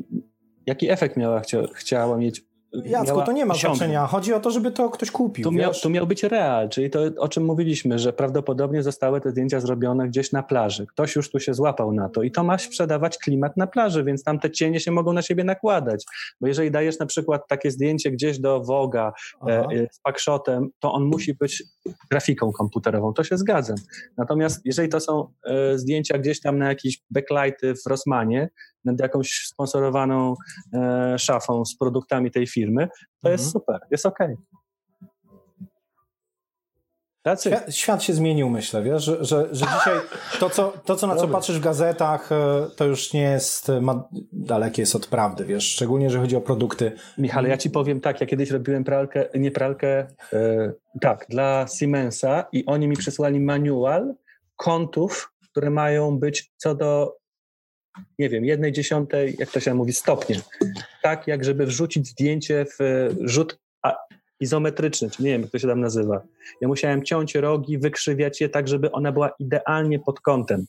jaki 0.67 0.91
efekt 0.91 1.17
miała, 1.17 1.41
chcia, 1.41 1.59
chciała 1.75 2.17
mieć 2.17 2.45
Jacku, 2.85 3.23
to 3.23 3.33
nie 3.33 3.47
ma 3.47 3.55
znaczenia. 3.55 4.07
Chodzi 4.07 4.35
o 4.35 4.41
to, 4.41 4.51
żeby 4.51 4.71
to 4.71 4.91
ktoś 4.91 5.11
kupił. 5.11 5.45
Tu 5.45 5.53
miał, 5.53 5.73
tu 5.83 5.91
miał 5.91 6.07
być 6.07 6.23
real, 6.23 6.69
czyli 6.69 6.91
to, 6.91 7.01
o 7.19 7.29
czym 7.29 7.45
mówiliśmy, 7.45 7.99
że 7.99 8.13
prawdopodobnie 8.13 8.83
zostały 8.83 9.21
te 9.21 9.31
zdjęcia 9.31 9.61
zrobione 9.61 10.09
gdzieś 10.09 10.33
na 10.33 10.43
plaży. 10.43 10.87
Ktoś 10.87 11.17
już 11.17 11.31
tu 11.31 11.41
się 11.41 11.55
złapał 11.55 11.93
na 11.93 12.09
to 12.09 12.23
i 12.23 12.31
to 12.31 12.45
ma 12.45 12.59
sprzedawać 12.59 13.19
klimat 13.19 13.57
na 13.57 13.67
plaży, 13.67 14.05
więc 14.05 14.25
tam 14.25 14.39
te 14.39 14.51
cienie 14.51 14.81
się 14.81 14.91
mogą 14.91 15.13
na 15.13 15.23
siebie 15.23 15.45
nakładać. 15.45 16.05
Bo 16.41 16.47
jeżeli 16.47 16.71
dajesz 16.71 16.99
na 16.99 17.07
przykład 17.07 17.49
takie 17.49 17.71
zdjęcie 17.71 18.11
gdzieś 18.11 18.39
do 18.39 18.61
Woga 18.61 19.13
e, 19.49 19.51
e, 19.51 19.87
z 19.93 20.01
packshotem, 20.01 20.69
to 20.81 20.93
on 20.93 21.05
musi 21.05 21.35
być 21.35 21.65
grafiką 22.11 22.53
komputerową. 22.53 23.13
To 23.13 23.25
się 23.25 23.37
zgadzam. 23.37 23.77
Natomiast 24.19 24.61
jeżeli 24.65 24.89
to 24.89 25.01
są 25.01 25.33
e, 25.45 25.79
zdjęcia 25.79 26.19
gdzieś 26.19 26.41
tam 26.41 26.59
na 26.59 26.69
jakieś 26.69 27.03
backlighty 27.11 27.75
w 27.75 27.87
Rossmanie, 27.87 28.51
nad 28.87 29.01
jakąś 29.01 29.31
sponsorowaną 29.47 30.35
e, 30.75 31.19
szafą 31.19 31.65
z 31.65 31.77
produktami 31.77 32.31
tej 32.31 32.47
firmy, 32.47 32.89
to 33.23 33.29
mhm. 33.29 33.33
jest 33.33 33.53
super, 33.53 33.81
jest 33.91 34.07
ok. 34.07 34.19
Świat, 37.41 37.75
świat, 37.75 38.03
się 38.03 38.13
zmienił, 38.13 38.51
myślę, 38.51 38.83
wiesz, 38.83 39.05
że, 39.05 39.25
że, 39.25 39.49
że 39.53 39.67
dzisiaj 39.67 39.95
to, 40.41 40.51
co, 40.51 40.73
to, 40.85 40.97
co 40.97 41.07
na 41.07 41.17
co 41.17 41.29
patrzysz 41.29 41.59
w 41.59 41.63
gazetach, 41.63 42.33
e, 42.33 42.67
to 42.77 42.85
już 42.85 43.13
nie 43.13 43.23
jest, 43.23 43.73
ma, 43.81 44.09
dalekie 44.33 44.83
jest 44.83 44.97
od 44.97 45.07
prawdy, 45.07 45.45
wiesz, 45.45 45.65
szczególnie, 45.65 46.11
że 46.11 46.21
chodzi 46.21 46.37
o 46.37 46.41
produkty. 46.41 46.93
Michał, 47.19 47.47
ja 47.47 47.57
ci 47.57 47.71
powiem 47.71 48.01
tak, 48.01 48.21
ja 48.21 48.27
kiedyś 48.27 48.51
robiłem 48.51 48.85
pralkę, 48.85 49.29
nie 49.35 49.51
pralkę, 49.51 50.07
e, 50.33 50.73
tak, 51.01 51.27
dla 51.29 51.67
Siemensa 51.79 52.45
i 52.53 52.67
oni 52.67 52.89
mi 52.89 52.97
przysłali 52.97 53.41
manual 53.41 54.15
kątów, 54.57 55.33
które 55.51 55.71
mają 55.71 56.19
być 56.19 56.53
co 56.57 56.75
do 56.75 57.17
nie 58.19 58.29
wiem, 58.29 58.45
jednej 58.45 58.73
dziesiątej, 58.73 59.37
jak 59.39 59.51
to 59.51 59.61
się 59.61 59.75
mówi, 59.75 59.93
stopnie. 59.93 60.41
Tak, 61.03 61.27
jak 61.27 61.45
żeby 61.45 61.67
wrzucić 61.67 62.09
zdjęcie 62.09 62.67
w 62.79 62.81
e, 62.81 63.09
rzut 63.21 63.59
izometryczny, 64.41 65.11
czy 65.11 65.23
nie 65.23 65.31
wiem, 65.31 65.43
jak 65.43 65.51
to 65.51 65.59
się 65.59 65.69
tam 65.69 65.81
nazywa. 65.81 66.23
Ja 66.61 66.69
musiałem 66.69 67.05
ciąć 67.05 67.35
rogi, 67.35 67.79
wykrzywiać 67.79 68.41
je 68.41 68.49
tak, 68.49 68.69
żeby 68.69 68.93
ona 68.93 69.13
była 69.13 69.31
idealnie 69.39 69.99
pod 69.99 70.21
kątem. 70.21 70.67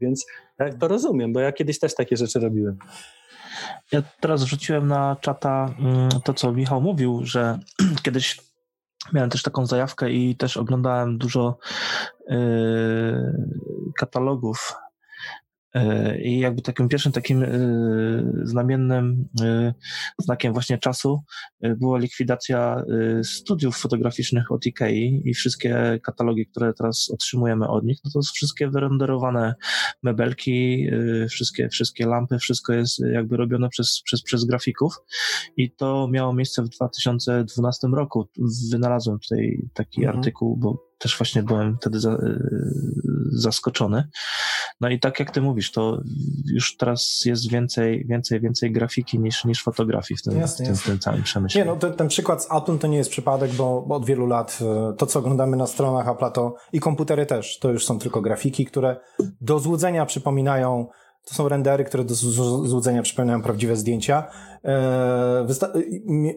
Więc 0.00 0.26
ja 0.58 0.72
to 0.72 0.88
rozumiem, 0.88 1.32
bo 1.32 1.40
ja 1.40 1.52
kiedyś 1.52 1.78
też 1.78 1.94
takie 1.94 2.16
rzeczy 2.16 2.40
robiłem. 2.40 2.78
Ja 3.92 4.02
teraz 4.20 4.44
wrzuciłem 4.44 4.86
na 4.86 5.16
czata 5.20 5.74
mm, 5.78 6.08
to, 6.24 6.34
co 6.34 6.52
Michał 6.52 6.80
mówił, 6.80 7.20
że 7.24 7.58
kiedyś 8.04 8.40
miałem 9.12 9.30
też 9.30 9.42
taką 9.42 9.66
zajawkę 9.66 10.10
i 10.10 10.36
też 10.36 10.56
oglądałem 10.56 11.18
dużo 11.18 11.58
yy, 12.28 12.36
katalogów 13.98 14.74
I 16.22 16.38
jakby 16.38 16.62
takim 16.62 16.88
pierwszym 16.88 17.12
takim 17.12 17.42
e, 17.42 17.48
znamiennym 18.42 19.28
e, 19.40 19.74
znakiem 20.18 20.52
właśnie 20.52 20.78
czasu 20.78 21.20
była 21.76 21.98
likwidacja 21.98 22.84
studiów 23.22 23.76
fotograficznych 23.76 24.52
od 24.52 24.66
IKEA 24.66 25.22
i 25.24 25.34
wszystkie 25.34 26.00
katalogi, 26.02 26.46
które 26.46 26.72
teraz 26.74 27.10
otrzymujemy 27.12 27.68
od 27.68 27.84
nich, 27.84 27.98
no 28.04 28.10
to 28.10 28.22
są 28.22 28.32
wszystkie 28.34 28.68
wyrenderowane 28.68 29.54
mebelki, 30.02 30.86
wszystkie, 31.30 31.68
wszystkie 31.68 32.06
lampy, 32.06 32.38
wszystko 32.38 32.72
jest 32.72 32.98
jakby 33.12 33.36
robione 33.36 33.68
przez, 33.68 34.02
przez, 34.04 34.22
przez 34.22 34.44
grafików 34.44 34.94
i 35.56 35.70
to 35.70 36.08
miało 36.10 36.34
miejsce 36.34 36.62
w 36.62 36.68
2012 36.68 37.88
roku. 37.88 38.28
Wynalazłem 38.72 39.18
tutaj 39.18 39.68
taki 39.74 40.00
mhm. 40.00 40.18
artykuł, 40.18 40.56
bo 40.56 40.93
też 41.04 41.18
właśnie 41.18 41.42
byłem 41.42 41.76
wtedy 41.76 42.00
za, 42.00 42.18
zaskoczony. 43.32 44.08
No 44.80 44.88
i 44.88 45.00
tak 45.00 45.20
jak 45.20 45.30
ty 45.30 45.40
mówisz, 45.40 45.72
to 45.72 46.00
już 46.52 46.76
teraz 46.76 47.22
jest 47.24 47.50
więcej, 47.50 48.06
więcej, 48.08 48.40
więcej 48.40 48.72
grafiki 48.72 49.18
niż, 49.18 49.44
niż 49.44 49.62
fotografii 49.62 50.18
w 50.18 50.22
tym, 50.22 50.38
Jasne, 50.38 50.64
w 50.64 50.68
tym, 50.68 50.76
w 50.76 50.82
tym 50.82 50.98
całym 50.98 51.22
przemyśle. 51.22 51.60
Nie, 51.60 51.64
no 51.64 51.76
ten, 51.76 51.92
ten 51.92 52.08
przykład 52.08 52.44
z 52.44 52.50
Atom 52.50 52.78
to 52.78 52.86
nie 52.86 52.96
jest 52.96 53.10
przypadek, 53.10 53.52
bo, 53.52 53.82
bo 53.82 53.94
od 53.94 54.06
wielu 54.06 54.26
lat 54.26 54.58
e, 54.62 54.92
to, 54.98 55.06
co 55.06 55.18
oglądamy 55.18 55.56
na 55.56 55.66
stronach 55.66 56.06
Apple'a 56.06 56.32
to 56.32 56.54
i 56.72 56.80
komputery 56.80 57.26
też, 57.26 57.58
to 57.58 57.70
już 57.70 57.86
są 57.86 57.98
tylko 57.98 58.20
grafiki, 58.20 58.64
które 58.64 58.96
do 59.40 59.58
złudzenia 59.58 60.06
przypominają, 60.06 60.86
to 61.24 61.34
są 61.34 61.48
rendery, 61.48 61.84
które 61.84 62.04
do 62.04 62.14
zł- 62.14 62.66
złudzenia 62.66 63.02
przypominają 63.02 63.42
prawdziwe 63.42 63.76
zdjęcia. 63.76 64.24
E, 64.64 64.68
e, 65.74 65.82
mi- 66.06 66.34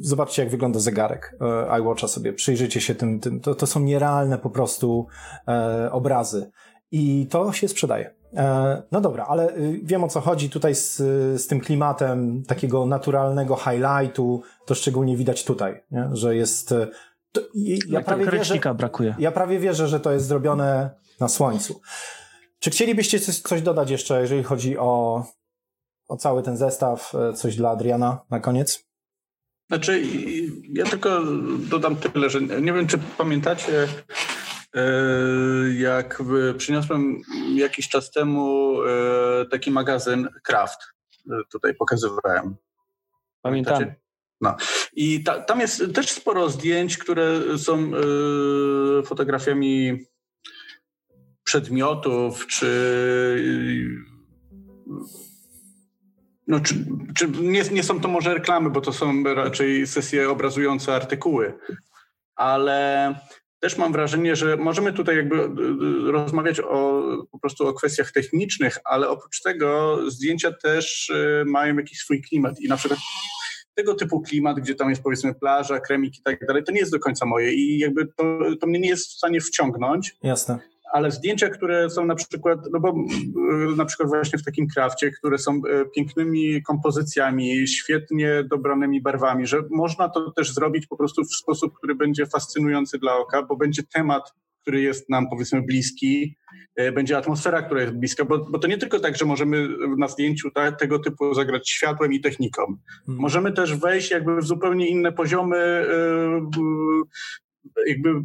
zobaczcie, 0.00 0.42
jak 0.42 0.50
wygląda 0.50 0.78
zegarek 0.80 1.36
e, 1.70 1.80
iWatcha 1.80 2.08
sobie, 2.08 2.32
przyjrzyjcie 2.32 2.80
się 2.80 2.94
tym, 2.94 3.20
tym 3.20 3.40
to, 3.40 3.54
to 3.54 3.66
są 3.66 3.80
nierealne 3.80 4.38
po 4.38 4.50
prostu 4.50 5.06
e, 5.48 5.92
obrazy. 5.92 6.50
I 6.90 7.26
to 7.30 7.52
się 7.52 7.68
sprzedaje. 7.68 8.14
No 8.92 9.00
dobra, 9.00 9.26
ale 9.28 9.56
y, 9.56 9.80
wiem 9.82 10.04
o 10.04 10.08
co 10.08 10.20
chodzi 10.20 10.50
tutaj 10.50 10.74
z, 10.74 10.96
z 11.42 11.46
tym 11.46 11.60
klimatem 11.60 12.42
takiego 12.46 12.86
naturalnego 12.86 13.56
highlightu, 13.56 14.42
to 14.66 14.74
szczególnie 14.74 15.16
widać 15.16 15.44
tutaj, 15.44 15.82
nie? 15.90 16.08
że 16.12 16.36
jest. 16.36 16.72
e, 16.72 16.88
To, 17.32 17.40
ja, 17.88 18.00
prawie 18.02 18.26
wierzę, 18.30 18.74
brakuje. 18.74 19.14
ja 19.18 19.32
prawie 19.32 19.58
wierzę, 19.58 19.88
że 19.88 20.00
to 20.00 20.12
jest 20.12 20.26
zrobione 20.26 20.90
na 21.20 21.28
słońcu. 21.28 21.80
Czy 22.60 22.70
chcielibyście 22.70 23.20
coś, 23.20 23.38
coś 23.40 23.62
dodać 23.62 23.90
jeszcze, 23.90 24.20
jeżeli 24.20 24.42
chodzi 24.42 24.78
o, 24.78 25.24
o 26.08 26.16
cały 26.16 26.42
ten 26.42 26.56
zestaw? 26.56 27.14
e, 27.14 27.32
Coś 27.32 27.56
dla 27.56 27.70
Adriana 27.70 28.20
na 28.30 28.40
koniec? 28.40 28.88
Znaczy, 29.70 30.02
ja 30.72 30.84
tylko 30.84 31.20
dodam 31.58 31.96
tyle, 31.96 32.30
że 32.30 32.40
nie 32.40 32.72
wiem, 32.72 32.86
czy 32.86 32.98
pamiętacie, 33.18 33.88
e, 34.74 34.82
jak 35.78 36.22
przyniosłem 36.58 37.22
jakiś 37.54 37.88
czas 37.88 38.10
temu 38.10 38.74
e, 38.82 39.46
taki 39.50 39.70
magazyn 39.70 40.28
Craft. 40.42 40.78
E, 41.30 41.34
Tutaj 41.52 41.74
pokazywałem. 41.74 42.56
Pamiętam. 43.42 43.84
No. 44.40 44.56
I 44.92 45.24
ta, 45.24 45.40
tam 45.40 45.60
jest 45.60 45.82
też 45.94 46.10
sporo 46.10 46.50
zdjęć, 46.50 46.98
które 46.98 47.40
są 47.58 47.90
fotografiami 49.04 49.98
przedmiotów, 51.48 52.46
czy 52.46 52.70
no, 56.46 56.60
czy, 56.60 56.74
czy 57.16 57.28
nie, 57.28 57.62
nie 57.62 57.82
są 57.82 58.00
to 58.00 58.08
może 58.08 58.34
reklamy, 58.34 58.70
bo 58.70 58.80
to 58.80 58.92
są 58.92 59.24
raczej 59.24 59.86
sesje 59.86 60.30
obrazujące 60.30 60.94
artykuły, 60.94 61.58
ale 62.34 63.14
też 63.60 63.78
mam 63.78 63.92
wrażenie, 63.92 64.36
że 64.36 64.56
możemy 64.56 64.92
tutaj 64.92 65.16
jakby 65.16 65.36
y, 65.36 66.08
y, 66.08 66.12
rozmawiać 66.12 66.60
o, 66.60 67.02
po 67.30 67.38
prostu 67.38 67.66
o 67.66 67.74
kwestiach 67.74 68.12
technicznych, 68.12 68.78
ale 68.84 69.08
oprócz 69.08 69.42
tego 69.42 69.98
zdjęcia 70.10 70.52
też 70.52 71.08
y, 71.08 71.44
mają 71.46 71.76
jakiś 71.76 71.98
swój 71.98 72.22
klimat 72.22 72.60
i 72.60 72.68
na 72.68 72.76
przykład 72.76 73.00
tego 73.74 73.94
typu 73.94 74.20
klimat, 74.20 74.60
gdzie 74.60 74.74
tam 74.74 74.90
jest 74.90 75.02
powiedzmy 75.02 75.34
plaża, 75.34 75.80
kremik 75.80 76.18
i 76.18 76.22
tak 76.22 76.46
dalej, 76.46 76.64
to 76.64 76.72
nie 76.72 76.80
jest 76.80 76.92
do 76.92 77.00
końca 77.00 77.26
moje 77.26 77.52
i 77.52 77.78
jakby 77.78 78.06
to, 78.06 78.40
to 78.60 78.66
mnie 78.66 78.80
nie 78.80 78.88
jest 78.88 79.08
w 79.10 79.16
stanie 79.16 79.40
wciągnąć, 79.40 80.16
Jasne. 80.22 80.58
Ale 80.92 81.10
zdjęcia, 81.10 81.48
które 81.48 81.90
są 81.90 82.06
na 82.06 82.14
przykład, 82.14 82.58
no 82.72 82.80
bo 82.80 82.94
y, 83.72 83.76
na 83.76 83.84
przykład 83.84 84.08
właśnie 84.08 84.38
w 84.38 84.44
takim 84.44 84.68
krafcie, 84.68 85.10
które 85.10 85.38
są 85.38 85.56
y, 85.56 85.60
pięknymi 85.96 86.62
kompozycjami, 86.62 87.68
świetnie 87.68 88.44
dobranymi 88.50 89.00
barwami, 89.00 89.46
że 89.46 89.62
można 89.70 90.08
to 90.08 90.30
też 90.30 90.54
zrobić 90.54 90.86
po 90.86 90.96
prostu 90.96 91.24
w 91.24 91.34
sposób, 91.34 91.74
który 91.78 91.94
będzie 91.94 92.26
fascynujący 92.26 92.98
dla 92.98 93.16
oka, 93.16 93.42
bo 93.42 93.56
będzie 93.56 93.82
temat, 93.94 94.32
który 94.62 94.80
jest 94.80 95.10
nam 95.10 95.28
powiedzmy 95.30 95.62
bliski, 95.62 96.36
y, 96.80 96.92
będzie 96.92 97.18
atmosfera, 97.18 97.62
która 97.62 97.80
jest 97.80 97.94
bliska, 97.94 98.24
bo, 98.24 98.38
bo 98.38 98.58
to 98.58 98.68
nie 98.68 98.78
tylko 98.78 99.00
tak, 99.00 99.16
że 99.16 99.24
możemy 99.24 99.68
na 99.98 100.08
zdjęciu 100.08 100.50
ta, 100.50 100.72
tego 100.72 100.98
typu 100.98 101.34
zagrać 101.34 101.70
światłem 101.70 102.12
i 102.12 102.20
techniką. 102.20 102.62
Hmm. 103.06 103.22
Możemy 103.22 103.52
też 103.52 103.76
wejść 103.76 104.10
jakby 104.10 104.40
w 104.40 104.46
zupełnie 104.46 104.88
inne 104.88 105.12
poziomy 105.12 105.86
jakby 107.86 108.24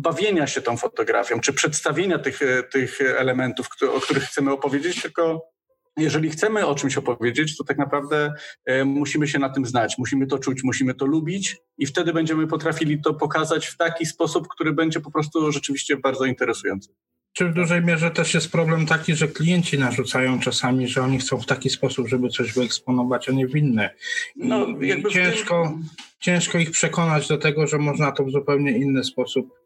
bawienia 0.00 0.46
się 0.46 0.62
tą 0.62 0.76
fotografią, 0.76 1.40
czy 1.40 1.52
przedstawienia 1.52 2.18
tych, 2.18 2.42
e, 2.42 2.62
tych 2.62 3.00
elementów, 3.00 3.66
o 3.94 4.00
których 4.00 4.22
chcemy 4.24 4.52
opowiedzieć, 4.52 5.02
tylko 5.02 5.50
jeżeli 5.96 6.30
chcemy 6.30 6.66
o 6.66 6.74
czymś 6.74 6.96
opowiedzieć, 6.96 7.56
to 7.56 7.64
tak 7.64 7.78
naprawdę 7.78 8.32
e, 8.64 8.84
musimy 8.84 9.28
się 9.28 9.38
na 9.38 9.48
tym 9.50 9.66
znać, 9.66 9.98
musimy 9.98 10.26
to 10.26 10.38
czuć, 10.38 10.62
musimy 10.64 10.94
to 10.94 11.06
lubić 11.06 11.56
i 11.78 11.86
wtedy 11.86 12.12
będziemy 12.12 12.46
potrafili 12.46 13.00
to 13.02 13.14
pokazać 13.14 13.66
w 13.66 13.76
taki 13.76 14.06
sposób, 14.06 14.48
który 14.48 14.72
będzie 14.72 15.00
po 15.00 15.10
prostu 15.10 15.52
rzeczywiście 15.52 15.96
bardzo 15.96 16.24
interesujący. 16.24 16.94
Czy 17.32 17.48
w 17.48 17.54
dużej 17.54 17.82
mierze 17.84 18.10
też 18.10 18.34
jest 18.34 18.52
problem 18.52 18.86
taki, 18.86 19.14
że 19.14 19.28
klienci 19.28 19.78
narzucają 19.78 20.40
czasami, 20.40 20.88
że 20.88 21.02
oni 21.02 21.18
chcą 21.18 21.40
w 21.40 21.46
taki 21.46 21.70
sposób, 21.70 22.08
żeby 22.08 22.28
coś 22.28 22.52
wyeksponować, 22.52 23.28
a 23.28 23.32
nie 23.32 23.46
w 23.46 23.56
inny. 23.56 23.90
I, 24.36 24.48
No, 24.48 24.66
ciężko, 25.10 25.62
tym- 25.68 25.84
ciężko 26.20 26.58
ich 26.58 26.70
przekonać 26.70 27.28
do 27.28 27.38
tego, 27.38 27.66
że 27.66 27.78
można 27.78 28.12
to 28.12 28.24
w 28.24 28.30
zupełnie 28.30 28.70
inny 28.78 29.04
sposób 29.04 29.59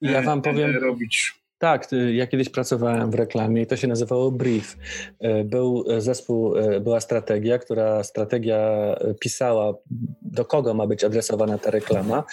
Ja 0.00 0.22
wam 0.22 0.42
powiem, 0.42 0.76
e, 0.76 0.78
robić. 0.78 1.38
Tak, 1.58 1.88
ja 2.12 2.26
kiedyś 2.26 2.48
pracowałem 2.48 3.10
w 3.10 3.14
reklamie 3.14 3.62
i 3.62 3.66
to 3.66 3.76
się 3.76 3.86
nazywało 3.86 4.30
brief. 4.30 4.76
E, 5.20 5.44
Był 5.44 5.84
zespół, 6.00 6.56
e, 6.56 6.80
była 6.80 7.00
strategia, 7.00 7.58
która 7.58 8.04
strategia 8.04 8.94
pisała, 9.20 9.74
do 10.22 10.44
kogo 10.44 10.74
ma 10.74 10.86
być 10.86 11.04
adresowana 11.04 11.58
ta 11.58 11.70
reklama. 11.70 12.24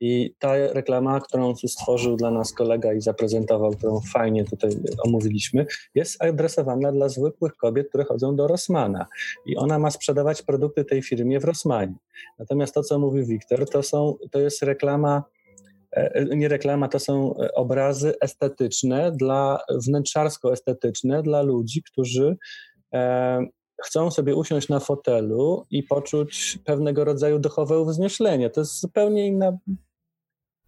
I 0.00 0.34
ta 0.38 0.52
reklama, 0.72 1.20
którą 1.20 1.54
tu 1.54 1.68
stworzył 1.68 2.16
dla 2.16 2.30
nas 2.30 2.52
kolega 2.52 2.92
i 2.92 3.00
zaprezentował, 3.00 3.70
którą 3.70 4.00
fajnie 4.00 4.44
tutaj 4.44 4.70
omówiliśmy, 5.04 5.66
jest 5.94 6.22
adresowana 6.22 6.92
dla 6.92 7.08
zwykłych 7.08 7.56
kobiet, 7.56 7.88
które 7.88 8.04
chodzą 8.04 8.36
do 8.36 8.46
Rossmana. 8.46 9.06
I 9.46 9.56
ona 9.56 9.78
ma 9.78 9.90
sprzedawać 9.90 10.42
produkty 10.42 10.84
tej 10.84 11.02
firmie 11.02 11.40
w 11.40 11.44
Rossmanie. 11.44 11.94
Natomiast 12.38 12.74
to, 12.74 12.82
co 12.82 12.98
mówi 12.98 13.24
Wiktor, 13.24 13.70
to, 13.70 13.82
są, 13.82 14.16
to 14.30 14.40
jest 14.40 14.62
reklama 14.62 15.22
nie 16.36 16.48
reklama, 16.48 16.88
to 16.88 16.98
są 16.98 17.34
e, 17.36 17.54
obrazy 17.54 18.14
estetyczne, 18.20 19.12
dla 19.12 19.58
wnętrzarsko-estetyczne 19.86 21.22
dla 21.22 21.42
ludzi, 21.42 21.82
którzy 21.82 22.36
e, 22.94 23.46
chcą 23.84 24.10
sobie 24.10 24.34
usiąść 24.34 24.68
na 24.68 24.80
fotelu 24.80 25.66
i 25.70 25.82
poczuć 25.82 26.58
pewnego 26.64 27.04
rodzaju 27.04 27.38
duchowe 27.38 27.84
wznieślenie. 27.84 28.50
To 28.50 28.60
jest 28.60 28.80
zupełnie 28.80 29.26
inna 29.26 29.58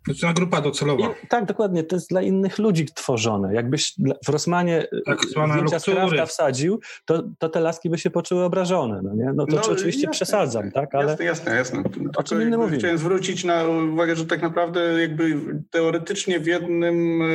To 0.07 0.27
jest 0.27 0.37
grupa 0.37 0.61
docelowa. 0.61 1.07
i, 1.25 1.27
tak, 1.29 1.45
dokładnie. 1.45 1.85
To 1.85 1.97
jest 1.97 2.11
dla 2.11 2.23
innych 2.23 2.59
ludzi 2.59 2.87
tworzone. 2.95 3.55
Jakbyś 3.55 3.95
w 4.27 4.29
Rossmanie 4.29 4.87
Tak 5.07 5.21
tak, 5.21 5.49
zdjęcia 5.51 5.81
z. 5.81 5.85
Krafta 5.85 6.27
wsadził, 6.27 6.81
to, 7.05 7.23
to 7.39 7.49
te 7.49 7.61
laski 7.61 7.91
by 7.91 7.99
się 7.99 8.11
poczuły 8.11 8.45
obrażone. 8.45 9.01
No, 9.03 9.15
nie? 9.15 9.33
no 9.35 9.47
to 9.47 9.61
czy, 9.61 9.71
oczywiście 9.71 10.03
jasne, 10.03 10.13
przesadzam, 10.13 10.65
jasne, 10.65 10.81
tak? 10.81 10.95
Ale 10.95 11.11
Jasne, 11.11 11.25
jasne, 11.25 11.55
jasne. 11.55 11.83
Tylko 11.85 12.23
czym 12.23 12.43
innym 12.43 12.61
mówimy? 12.61 12.79
Chciałem 12.79 12.99
zwrócić 12.99 13.45
na 13.45 13.65
uwagę, 13.65 14.17
że 14.17 14.27
tak 14.27 14.43
naprawdę 14.43 15.01
jakby 15.01 15.37
teoretycznie 15.71 16.41
w 16.41 16.47
jednym 16.47 17.23
e, 17.23 17.27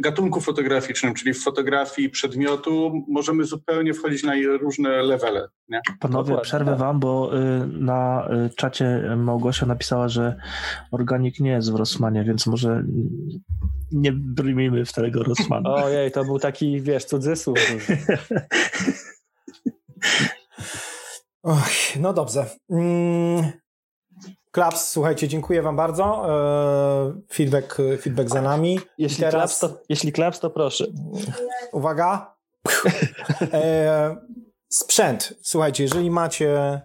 gatunku 0.00 0.40
fotograficznym, 0.40 1.14
czyli 1.14 1.34
w 1.34 1.42
fotografii 1.42 2.10
przedmiotu, 2.10 3.04
możemy 3.08 3.44
zupełnie 3.44 3.94
wchodzić 3.94 4.22
na 4.22 4.32
różne 4.60 5.02
levele. 5.02 5.48
Nie? 5.68 5.80
Panowie, 6.00 6.38
przerwę 6.42 6.70
tak. 6.70 6.80
wam, 6.80 7.00
bo 7.00 7.38
y, 7.38 7.66
na 7.66 8.28
y, 8.46 8.50
czacie 8.56 9.16
Małgosia 9.16 9.66
napisała, 9.66 10.08
że 10.08 10.36
organik 10.90 11.40
nie 11.40 11.51
jest 11.52 11.72
w 11.72 11.74
Rossmanie, 11.74 12.24
więc 12.24 12.46
może 12.46 12.84
nie 13.92 14.12
brnijmy 14.12 14.84
w 14.84 14.92
tego 14.92 15.22
Rossmana. 15.22 15.74
ojej, 15.84 16.12
to 16.12 16.24
był 16.24 16.38
taki, 16.38 16.80
wiesz, 16.80 17.04
cudzysłów. 17.04 17.58
Och, 21.42 21.96
no 22.00 22.12
dobrze. 22.12 22.46
Mm. 22.70 23.52
Klaps, 24.50 24.88
słuchajcie, 24.88 25.28
dziękuję 25.28 25.62
wam 25.62 25.76
bardzo. 25.76 26.24
E, 26.28 27.20
feedback, 27.32 27.76
feedback 28.00 28.30
za 28.30 28.42
nami. 28.42 28.80
Jeśli, 28.98 29.20
Teraz- 29.24 29.34
klaps, 29.34 29.58
to, 29.58 29.82
jeśli 29.88 30.12
klaps, 30.12 30.40
to 30.40 30.50
proszę. 30.50 30.86
Uwaga. 31.72 32.34
E, 33.52 34.16
sprzęt. 34.68 35.34
Słuchajcie, 35.42 35.82
jeżeli 35.82 36.10
macie, 36.10 36.80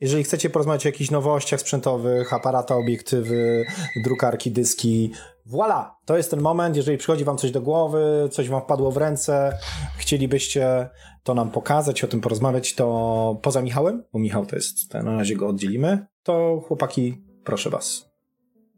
jeżeli 0.00 0.24
chcecie 0.24 0.50
porozmawiać 0.50 0.86
o 0.86 0.88
jakichś 0.88 1.10
nowościach 1.10 1.60
sprzętowych, 1.60 2.32
aparata, 2.32 2.76
obiektywy, 2.76 3.64
drukarki, 4.04 4.50
dyski, 4.50 5.12
voila, 5.46 5.96
to 6.04 6.16
jest 6.16 6.30
ten 6.30 6.40
moment, 6.40 6.76
jeżeli 6.76 6.98
przychodzi 6.98 7.24
wam 7.24 7.38
coś 7.38 7.50
do 7.50 7.60
głowy, 7.60 8.28
coś 8.30 8.48
wam 8.48 8.62
wpadło 8.62 8.90
w 8.90 8.96
ręce, 8.96 9.58
chcielibyście 9.98 10.88
to 11.22 11.34
nam 11.34 11.50
pokazać, 11.50 12.04
o 12.04 12.08
tym 12.08 12.20
porozmawiać, 12.20 12.74
to 12.74 13.38
poza 13.42 13.62
Michałem, 13.62 14.04
bo 14.12 14.18
Michał 14.18 14.46
to 14.46 14.56
jest, 14.56 14.94
na 14.94 15.16
razie 15.16 15.36
go 15.36 15.48
oddzielimy, 15.48 16.06
to 16.22 16.60
chłopaki, 16.66 17.24
proszę 17.44 17.70
was. 17.70 18.10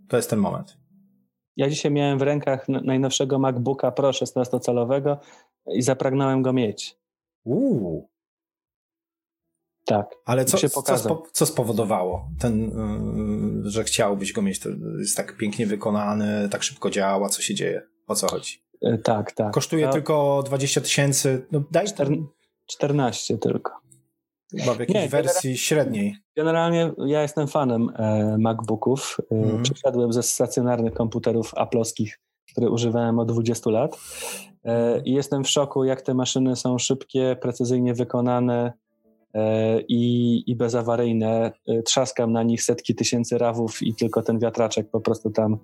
To 0.08 0.16
jest 0.16 0.30
ten 0.30 0.38
moment. 0.38 0.76
Ja 1.56 1.68
dzisiaj 1.68 1.92
miałem 1.92 2.18
w 2.18 2.22
rękach 2.22 2.68
najnowszego 2.68 3.38
MacBooka 3.38 3.92
Pro 3.92 4.10
16-calowego 4.10 5.16
i 5.74 5.82
zapragnąłem 5.82 6.42
go 6.42 6.52
mieć. 6.52 6.98
Uuu. 7.44 8.11
Tak. 9.84 10.06
Ale 10.24 10.44
co, 10.44 10.68
co, 10.68 10.98
spo, 10.98 11.22
co 11.32 11.46
spowodowało 11.46 12.28
ten, 12.38 12.60
yy, 13.64 13.70
że 13.70 13.84
chciałbyś 13.84 14.32
go 14.32 14.42
mieć? 14.42 14.60
To 14.60 14.68
jest 14.98 15.16
tak 15.16 15.36
pięknie 15.36 15.66
wykonany, 15.66 16.48
tak 16.48 16.62
szybko 16.62 16.90
działa, 16.90 17.28
co 17.28 17.42
się 17.42 17.54
dzieje? 17.54 17.82
O 18.06 18.14
co 18.14 18.26
chodzi? 18.26 18.62
E, 18.82 18.98
tak, 18.98 19.32
tak. 19.32 19.52
Kosztuje 19.54 19.88
A 19.88 19.92
tylko 19.92 20.42
20 20.46 20.80
tysięcy. 20.80 21.46
No 21.52 21.62
daj 21.70 21.86
czter- 21.86 22.22
14 22.66 23.38
tylko. 23.38 23.72
chyba 24.60 24.74
w 24.74 24.80
jakiejś 24.80 25.02
Nie, 25.02 25.08
wersji 25.08 25.58
średniej. 25.58 26.16
Generalnie 26.36 26.92
ja 27.06 27.22
jestem 27.22 27.48
fanem 27.48 27.88
e, 27.96 28.36
MacBooków. 28.38 29.16
E, 29.32 29.34
Mhm. 29.36 29.62
Przeszedłem 29.62 30.12
ze 30.12 30.22
stacjonarnych 30.22 30.94
komputerów 30.94 31.52
aplowskich, 31.56 32.18
które 32.52 32.70
używałem 32.70 33.18
od 33.18 33.28
20 33.32 33.70
lat. 33.70 33.98
E, 34.64 35.00
I 35.04 35.12
jestem 35.12 35.44
w 35.44 35.48
szoku, 35.48 35.84
jak 35.84 36.02
te 36.02 36.14
maszyny 36.14 36.56
są 36.56 36.78
szybkie, 36.78 37.36
precyzyjnie 37.40 37.94
wykonane 37.94 38.72
i, 39.88 40.42
i 40.46 40.56
bezawaryjne. 40.56 41.52
E, 41.68 41.82
Trzaskam 41.82 42.32
na 42.32 42.42
nich 42.42 42.62
setki 42.62 42.94
tysięcy 42.94 43.38
rawów 43.38 43.82
i 43.82 43.94
tylko 43.94 44.22
ten 44.22 44.38
wiatraczek 44.38 44.90
po 44.90 45.00
prostu 45.00 45.30
tam 45.30 45.58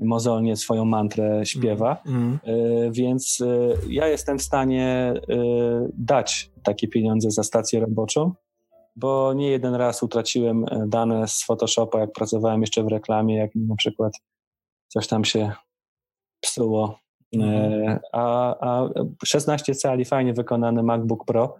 mozolnie 0.00 0.56
swoją 0.56 0.84
mantrę 0.84 1.46
śpiewa. 1.46 2.02
Mhm. 2.06 2.38
E, 2.44 2.90
Więc 2.90 3.40
e, 3.40 3.74
ja 3.88 4.08
jestem 4.08 4.38
w 4.38 4.42
stanie 4.42 5.14
dać 5.94 6.50
takie 6.62 6.88
pieniądze 6.88 7.30
za 7.30 7.42
stację 7.42 7.80
roboczą, 7.80 8.32
bo 8.96 9.32
nie 9.34 9.50
jeden 9.50 9.74
raz 9.74 10.02
utraciłem 10.02 10.64
dane 10.86 11.28
z 11.28 11.44
Photoshopa, 11.44 12.00
jak 12.00 12.12
pracowałem 12.12 12.60
jeszcze 12.60 12.82
w 12.82 12.88
reklamie, 12.88 13.36
jak 13.36 13.50
na 13.54 13.76
przykład 13.76 14.12
coś 14.88 15.06
tam 15.06 15.24
się 15.24 15.52
psuło. 16.40 16.98
E, 17.40 18.00
A, 18.12 18.56
a 18.60 18.88
16 19.24 19.74
cali 19.74 20.04
fajnie 20.04 20.32
wykonany 20.32 20.82
MacBook 20.82 21.24
Pro. 21.24 21.54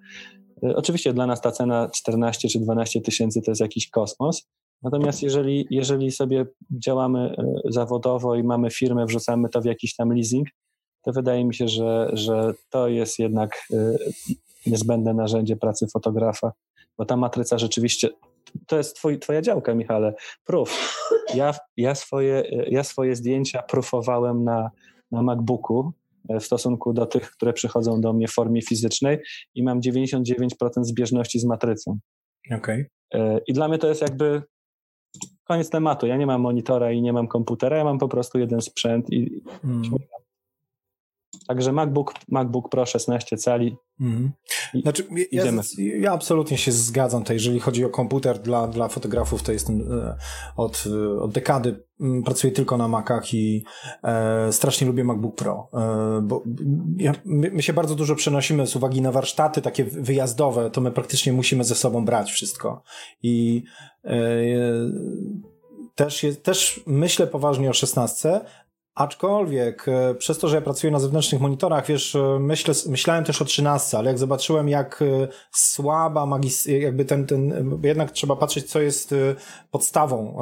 E, 0.64 0.76
Oczywiście 0.76 1.12
dla 1.12 1.26
nas 1.26 1.40
ta 1.40 1.52
cena 1.52 1.88
14 1.88 2.48
czy 2.48 2.60
12 2.60 3.00
tysięcy 3.00 3.42
to 3.42 3.50
jest 3.50 3.60
jakiś 3.60 3.90
kosmos. 3.90 4.48
Natomiast 4.82 5.22
jeżeli, 5.22 5.66
jeżeli 5.70 6.12
sobie 6.12 6.46
działamy 6.70 7.34
e, 7.38 7.54
zawodowo 7.64 8.34
i 8.34 8.42
mamy 8.42 8.70
firmę, 8.70 9.06
wrzucamy 9.06 9.48
to 9.48 9.60
w 9.60 9.64
jakiś 9.64 9.96
tam 9.96 10.12
leasing, 10.12 10.48
to 11.02 11.12
wydaje 11.12 11.44
mi 11.44 11.54
się, 11.54 11.68
że, 11.68 12.10
że 12.12 12.54
to 12.70 12.88
jest 12.88 13.18
jednak 13.18 13.66
e, 13.72 13.96
niezbędne 14.66 15.14
narzędzie 15.14 15.56
pracy 15.56 15.86
fotografa, 15.92 16.52
bo 16.98 17.04
ta 17.04 17.16
matryca 17.16 17.58
rzeczywiście 17.58 18.08
to 18.66 18.76
jest 18.76 18.96
twój, 18.96 19.18
twoja 19.18 19.42
działka, 19.42 19.74
Michale. 19.74 20.14
Proof. 20.44 20.98
Ja, 21.34 21.54
ja, 21.76 21.94
swoje, 21.94 22.42
ja 22.70 22.84
swoje 22.84 23.16
zdjęcia 23.16 23.62
proofowałem 23.62 24.44
na, 24.44 24.70
na 25.10 25.22
MacBooku 25.22 25.92
w 26.40 26.44
stosunku 26.44 26.92
do 26.92 27.06
tych, 27.06 27.30
które 27.30 27.52
przychodzą 27.52 28.00
do 28.00 28.12
mnie 28.12 28.28
w 28.28 28.32
formie 28.32 28.62
fizycznej 28.62 29.18
i 29.54 29.62
mam 29.62 29.80
99% 29.80 30.24
zbieżności 30.80 31.40
z 31.40 31.44
matrycą. 31.44 31.98
Okej. 32.56 32.86
E, 33.14 33.40
I 33.46 33.52
dla 33.52 33.68
mnie 33.68 33.78
to 33.78 33.88
jest 33.88 34.02
jakby 34.02 34.42
koniec 35.44 35.70
tematu. 35.70 36.06
Ja 36.06 36.16
nie 36.16 36.26
mam 36.26 36.40
monitora 36.40 36.92
i 36.92 37.02
nie 37.02 37.12
mam 37.12 37.28
komputera, 37.28 37.76
ja 37.76 37.84
mam 37.84 37.98
po 37.98 38.08
prostu 38.08 38.38
jeden 38.38 38.60
sprzęt 38.60 39.12
i 39.12 39.42
Mm. 39.64 39.82
Także 41.46 41.72
MacBook, 41.72 42.14
MacBook 42.28 42.68
Pro 42.68 42.86
16 42.86 43.36
cali. 43.36 43.76
Mhm. 44.00 44.32
Znaczy, 44.82 45.06
ja, 45.32 45.44
ja 45.98 46.12
absolutnie 46.12 46.58
się 46.58 46.72
zgadzam 46.72 47.22
tutaj, 47.22 47.36
jeżeli 47.36 47.60
chodzi 47.60 47.84
o 47.84 47.88
komputer 47.88 48.38
dla, 48.38 48.68
dla 48.68 48.88
fotografów, 48.88 49.42
to 49.42 49.52
jestem 49.52 49.92
e, 49.92 50.16
od, 50.56 50.84
e, 50.86 51.20
od 51.20 51.32
dekady 51.32 51.84
mm, 52.00 52.22
pracuję 52.22 52.52
tylko 52.52 52.76
na 52.76 52.88
Macach 52.88 53.34
i 53.34 53.64
e, 54.04 54.52
strasznie 54.52 54.86
lubię 54.86 55.04
MacBook 55.04 55.36
Pro, 55.36 55.68
e, 55.72 56.20
bo 56.22 56.42
ja, 56.96 57.12
my, 57.24 57.50
my 57.50 57.62
się 57.62 57.72
bardzo 57.72 57.94
dużo 57.94 58.14
przenosimy 58.14 58.66
z 58.66 58.76
uwagi 58.76 59.02
na 59.02 59.12
warsztaty 59.12 59.62
takie 59.62 59.84
wyjazdowe, 59.84 60.70
to 60.70 60.80
my 60.80 60.90
praktycznie 60.90 61.32
musimy 61.32 61.64
ze 61.64 61.74
sobą 61.74 62.04
brać 62.04 62.32
wszystko 62.32 62.82
i 63.22 63.62
e, 64.04 64.18
też, 65.94 66.22
jest, 66.22 66.42
też 66.42 66.80
myślę 66.86 67.26
poważnie 67.26 67.70
o 67.70 67.72
16, 67.72 68.40
Aczkolwiek 68.94 69.88
e, 69.88 70.14
przez 70.14 70.38
to, 70.38 70.48
że 70.48 70.56
ja 70.56 70.62
pracuję 70.62 70.90
na 70.90 70.98
zewnętrznych 70.98 71.40
monitorach, 71.40 71.86
wiesz, 71.86 72.14
e, 72.14 72.38
myślę, 72.40 72.74
myślałem 72.86 73.24
też 73.24 73.42
o 73.42 73.44
13, 73.44 73.98
ale 73.98 74.10
jak 74.10 74.18
zobaczyłem, 74.18 74.68
jak 74.68 75.02
e, 75.02 75.28
słaba 75.50 76.26
magis, 76.26 76.66
jakby 76.66 77.04
ten, 77.04 77.26
ten, 77.26 77.78
jednak 77.82 78.10
trzeba 78.10 78.36
patrzeć, 78.36 78.70
co 78.70 78.80
jest 78.80 79.14
podstawą 79.70 80.36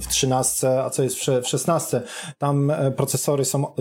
w 0.00 0.06
13, 0.06 0.82
a 0.82 0.90
co 0.90 1.02
jest 1.02 1.16
w 1.16 1.22
sze- 1.22 1.42
w 1.42 1.48
16. 1.48 2.02
Tam 2.38 2.72
procesory 2.96 3.44
są 3.44 3.74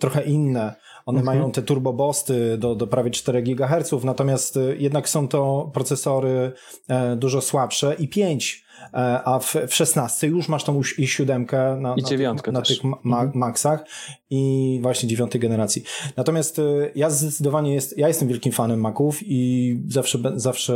trochę 0.00 0.22
inne. 0.22 0.74
One 1.06 1.22
mają 1.22 1.52
te 1.52 1.62
turbobosty 1.62 2.58
do, 2.58 2.74
do 2.74 2.86
prawie 2.86 3.10
4 3.10 3.42
GHz, 3.42 4.04
natomiast 4.04 4.56
e, 4.56 4.76
jednak 4.76 5.08
są 5.08 5.28
to 5.28 5.70
procesory 5.74 6.52
e, 6.88 7.16
dużo 7.16 7.40
słabsze 7.40 7.96
i 7.98 8.08
5 8.08 8.64
e, 8.94 8.96
a 9.24 9.38
w, 9.38 9.54
w 9.68 9.74
16 9.74 10.26
już 10.26 10.48
masz 10.48 10.64
tą 10.64 10.80
i 10.98 11.06
siódemkę 11.06 11.76
na, 11.80 11.94
I 11.94 12.18
na, 12.18 12.52
na 12.52 12.62
tych 12.62 12.84
ma, 12.84 12.98
ma, 13.02 13.30
Maxach 13.34 13.84
i 14.30 14.78
właśnie 14.82 15.08
dziewiątej 15.08 15.40
generacji. 15.40 15.82
Natomiast 16.16 16.58
y, 16.58 16.92
ja 16.94 17.10
zdecydowanie 17.10 17.74
jest, 17.74 17.98
ja 17.98 18.08
jestem 18.08 18.28
wielkim 18.28 18.52
fanem 18.52 18.80
Maców 18.80 19.20
i 19.22 19.82
zawsze, 19.88 20.18
zawsze, 20.34 20.74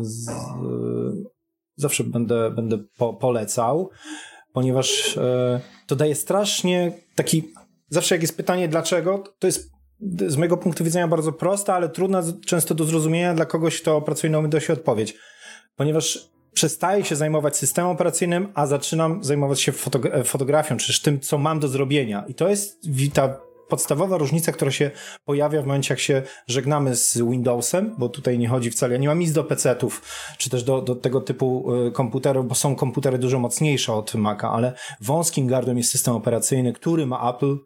z, 0.00 0.28
y, 0.28 0.32
zawsze 1.76 2.04
będę, 2.04 2.50
będę 2.50 2.78
po, 2.98 3.14
polecał, 3.14 3.90
ponieważ 4.52 5.16
y, 5.16 5.20
to 5.86 5.96
daje 5.96 6.14
strasznie 6.14 6.92
taki, 7.14 7.52
zawsze 7.90 8.14
jak 8.14 8.22
jest 8.22 8.36
pytanie 8.36 8.68
dlaczego, 8.68 9.24
to 9.38 9.46
jest 9.46 9.70
z 10.26 10.36
mojego 10.36 10.56
punktu 10.56 10.84
widzenia 10.84 11.08
bardzo 11.08 11.32
prosta, 11.32 11.74
ale 11.74 11.88
trudna 11.88 12.22
często 12.46 12.74
do 12.74 12.84
zrozumienia 12.84 13.34
dla 13.34 13.44
kogoś, 13.44 13.80
kto 13.80 14.02
pracuje 14.02 14.30
na 14.30 14.40
Windowsie 14.40 14.72
odpowiedź. 14.72 15.14
Ponieważ 15.76 16.30
przestaję 16.52 17.04
się 17.04 17.16
zajmować 17.16 17.56
systemem 17.56 17.90
operacyjnym, 17.90 18.48
a 18.54 18.66
zaczynam 18.66 19.24
zajmować 19.24 19.60
się 19.60 19.72
fotogra- 19.72 20.24
fotografią, 20.24 20.76
czy 20.76 21.02
tym, 21.02 21.20
co 21.20 21.38
mam 21.38 21.60
do 21.60 21.68
zrobienia. 21.68 22.24
I 22.28 22.34
to 22.34 22.48
jest 22.48 22.86
ta 23.12 23.40
podstawowa 23.70 24.18
różnica, 24.18 24.52
która 24.52 24.70
się 24.70 24.90
pojawia 25.24 25.62
w 25.62 25.66
momencie, 25.66 25.94
jak 25.94 26.00
się 26.00 26.22
żegnamy 26.46 26.96
z 26.96 27.18
Windowsem, 27.18 27.94
bo 27.98 28.08
tutaj 28.08 28.38
nie 28.38 28.48
chodzi 28.48 28.70
wcale, 28.70 28.92
ja 28.92 29.00
nie 29.00 29.08
mam 29.08 29.18
nic 29.18 29.32
do 29.32 29.44
PC-ów, 29.44 30.02
czy 30.38 30.50
też 30.50 30.64
do, 30.64 30.82
do 30.82 30.94
tego 30.94 31.20
typu 31.20 31.74
y, 31.86 31.92
komputerów, 31.92 32.48
bo 32.48 32.54
są 32.54 32.76
komputery 32.76 33.18
dużo 33.18 33.38
mocniejsze 33.38 33.92
od 33.92 34.14
Maca, 34.14 34.50
ale 34.50 34.72
wąskim 35.00 35.46
gardłem 35.46 35.78
jest 35.78 35.90
system 35.90 36.14
operacyjny, 36.14 36.72
który 36.72 37.06
ma 37.06 37.30
Apple 37.30 37.56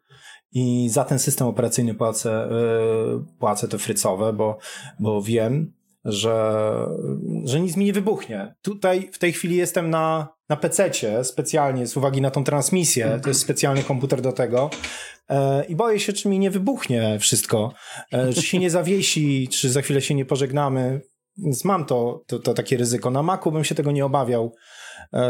i 0.54 0.88
za 0.88 1.04
ten 1.04 1.18
system 1.18 1.46
operacyjny 1.46 1.94
płacę, 1.94 2.48
y, 2.48 3.38
płacę 3.38 3.68
te 3.68 3.78
frycowe, 3.78 4.32
bo, 4.32 4.58
bo 4.98 5.22
wiem, 5.22 5.72
że, 6.04 6.66
że 7.44 7.60
nic 7.60 7.76
mi 7.76 7.84
nie 7.84 7.92
wybuchnie. 7.92 8.54
Tutaj 8.62 9.10
w 9.12 9.18
tej 9.18 9.32
chwili 9.32 9.56
jestem 9.56 9.90
na, 9.90 10.28
na 10.48 10.56
PC-cie 10.56 11.24
specjalnie 11.24 11.86
z 11.86 11.96
uwagi 11.96 12.20
na 12.20 12.30
tą 12.30 12.44
transmisję. 12.44 13.20
To 13.22 13.28
jest 13.28 13.40
specjalny 13.40 13.82
komputer 13.82 14.20
do 14.20 14.32
tego. 14.32 14.70
E, 15.28 15.64
I 15.64 15.76
boję 15.76 16.00
się, 16.00 16.12
czy 16.12 16.28
mi 16.28 16.38
nie 16.38 16.50
wybuchnie 16.50 17.18
wszystko. 17.20 17.72
E, 18.12 18.32
czy 18.32 18.42
się 18.42 18.58
nie 18.58 18.70
zawiesi, 18.70 19.48
czy 19.48 19.70
za 19.70 19.82
chwilę 19.82 20.00
się 20.00 20.14
nie 20.14 20.24
pożegnamy. 20.24 21.00
Więc 21.36 21.64
mam 21.64 21.84
to, 21.84 22.24
to, 22.26 22.38
to 22.38 22.54
takie 22.54 22.76
ryzyko. 22.76 23.10
Na 23.10 23.22
Macu 23.22 23.52
bym 23.52 23.64
się 23.64 23.74
tego 23.74 23.92
nie 23.92 24.06
obawiał. 24.06 24.54
E, 25.14 25.24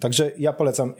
także 0.00 0.32
ja 0.38 0.52
polecam. 0.52 0.94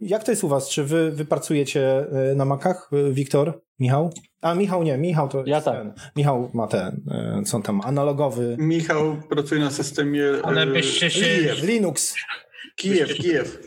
Jak 0.00 0.24
to 0.24 0.30
jest 0.32 0.44
u 0.44 0.48
was? 0.48 0.68
Czy 0.70 0.84
wy, 0.84 1.10
wy 1.12 1.24
pracujecie 1.24 2.06
e, 2.30 2.34
na 2.34 2.44
Macach, 2.44 2.90
y, 2.92 3.12
Wiktor? 3.12 3.60
Michał? 3.78 4.12
A 4.40 4.54
Michał 4.54 4.82
nie, 4.82 4.98
Michał 4.98 5.28
to 5.28 5.42
Ja 5.46 5.54
jest 5.56 5.64
tak. 5.64 5.76
ten. 5.76 5.92
Michał 6.16 6.50
ma 6.54 6.66
ten, 6.66 7.00
e, 7.10 7.42
co 7.46 7.60
tam, 7.60 7.80
analogowy. 7.80 8.56
Michał 8.58 9.16
pracuje 9.30 9.60
na 9.60 9.70
systemie 9.70 10.24
Ale 10.42 10.62
e, 10.62 10.66
byście 10.66 11.10
się- 11.10 11.20
Kijew, 11.20 11.62
Linux. 11.62 12.14
Kijew, 12.76 13.14
Kijew. 13.14 13.58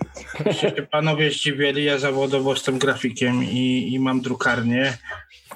się 0.52 0.72
panowie 0.92 1.32
zdziwieli, 1.32 1.84
ja 1.84 1.98
zawodowo 1.98 2.54
jestem 2.54 2.80
grafikiem 2.80 3.44
i, 3.44 3.94
i 3.94 4.00
mam 4.00 4.22
drukarnię, 4.22 4.98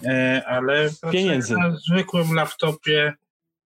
e, 0.05 0.43
ale 0.47 0.89
Pieniędzy. 1.11 1.53
na 1.57 1.77
zwykłym 1.91 2.33
laptopie, 2.33 3.13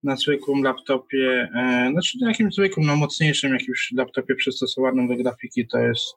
na 0.04 0.16
zwykłym 0.16 0.62
laptopie, 0.62 1.48
e, 1.54 1.88
znaczy 1.92 2.18
na 2.20 2.28
jakimś 2.28 2.54
zwykłym, 2.54 2.86
no 2.86 2.96
mocniejszym 2.96 3.52
jakimś 3.52 3.92
laptopie 3.92 4.34
przystosowanym 4.34 5.08
do 5.08 5.16
grafiki, 5.16 5.66
to 5.66 5.78
jest 5.78 6.14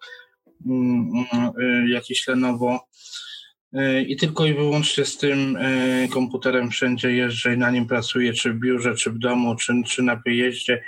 mm, 0.65 1.11
e, 1.61 1.89
jakiś 1.89 2.27
Lenovo. 2.27 2.87
E, 3.73 4.01
I 4.01 4.15
tylko 4.15 4.45
i 4.45 4.53
wyłącznie 4.53 5.05
z 5.05 5.17
tym 5.17 5.57
komputerem 6.09 6.69
wszędzie 6.69 7.11
jeżdżę 7.11 7.53
i 7.53 7.57
na 7.57 7.71
nim 7.71 7.87
pracuję, 7.87 8.33
czy 8.33 8.53
w 8.53 8.59
biurze, 8.59 8.95
czy 8.95 9.11
w 9.11 9.19
domu, 9.19 9.55
czy, 9.55 9.73
czy 9.85 10.03
na 10.03 10.15
wyjeździe. 10.25 10.83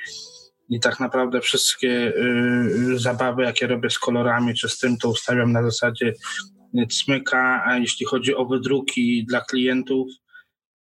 I 0.69 0.79
tak 0.79 0.99
naprawdę 0.99 1.41
wszystkie 1.41 2.13
y, 2.17 2.99
zabawy, 2.99 3.43
jakie 3.43 3.67
robię 3.67 3.89
z 3.89 3.99
kolorami, 3.99 4.53
czy 4.53 4.69
z 4.69 4.79
tym, 4.79 4.97
to 4.97 5.09
ustawiam 5.09 5.51
na 5.51 5.63
zasadzie 5.63 6.13
y, 6.79 6.87
cmyka, 6.87 7.63
a 7.65 7.77
jeśli 7.77 8.05
chodzi 8.05 8.35
o 8.35 8.45
wydruki 8.45 9.25
dla 9.25 9.41
klientów. 9.41 10.07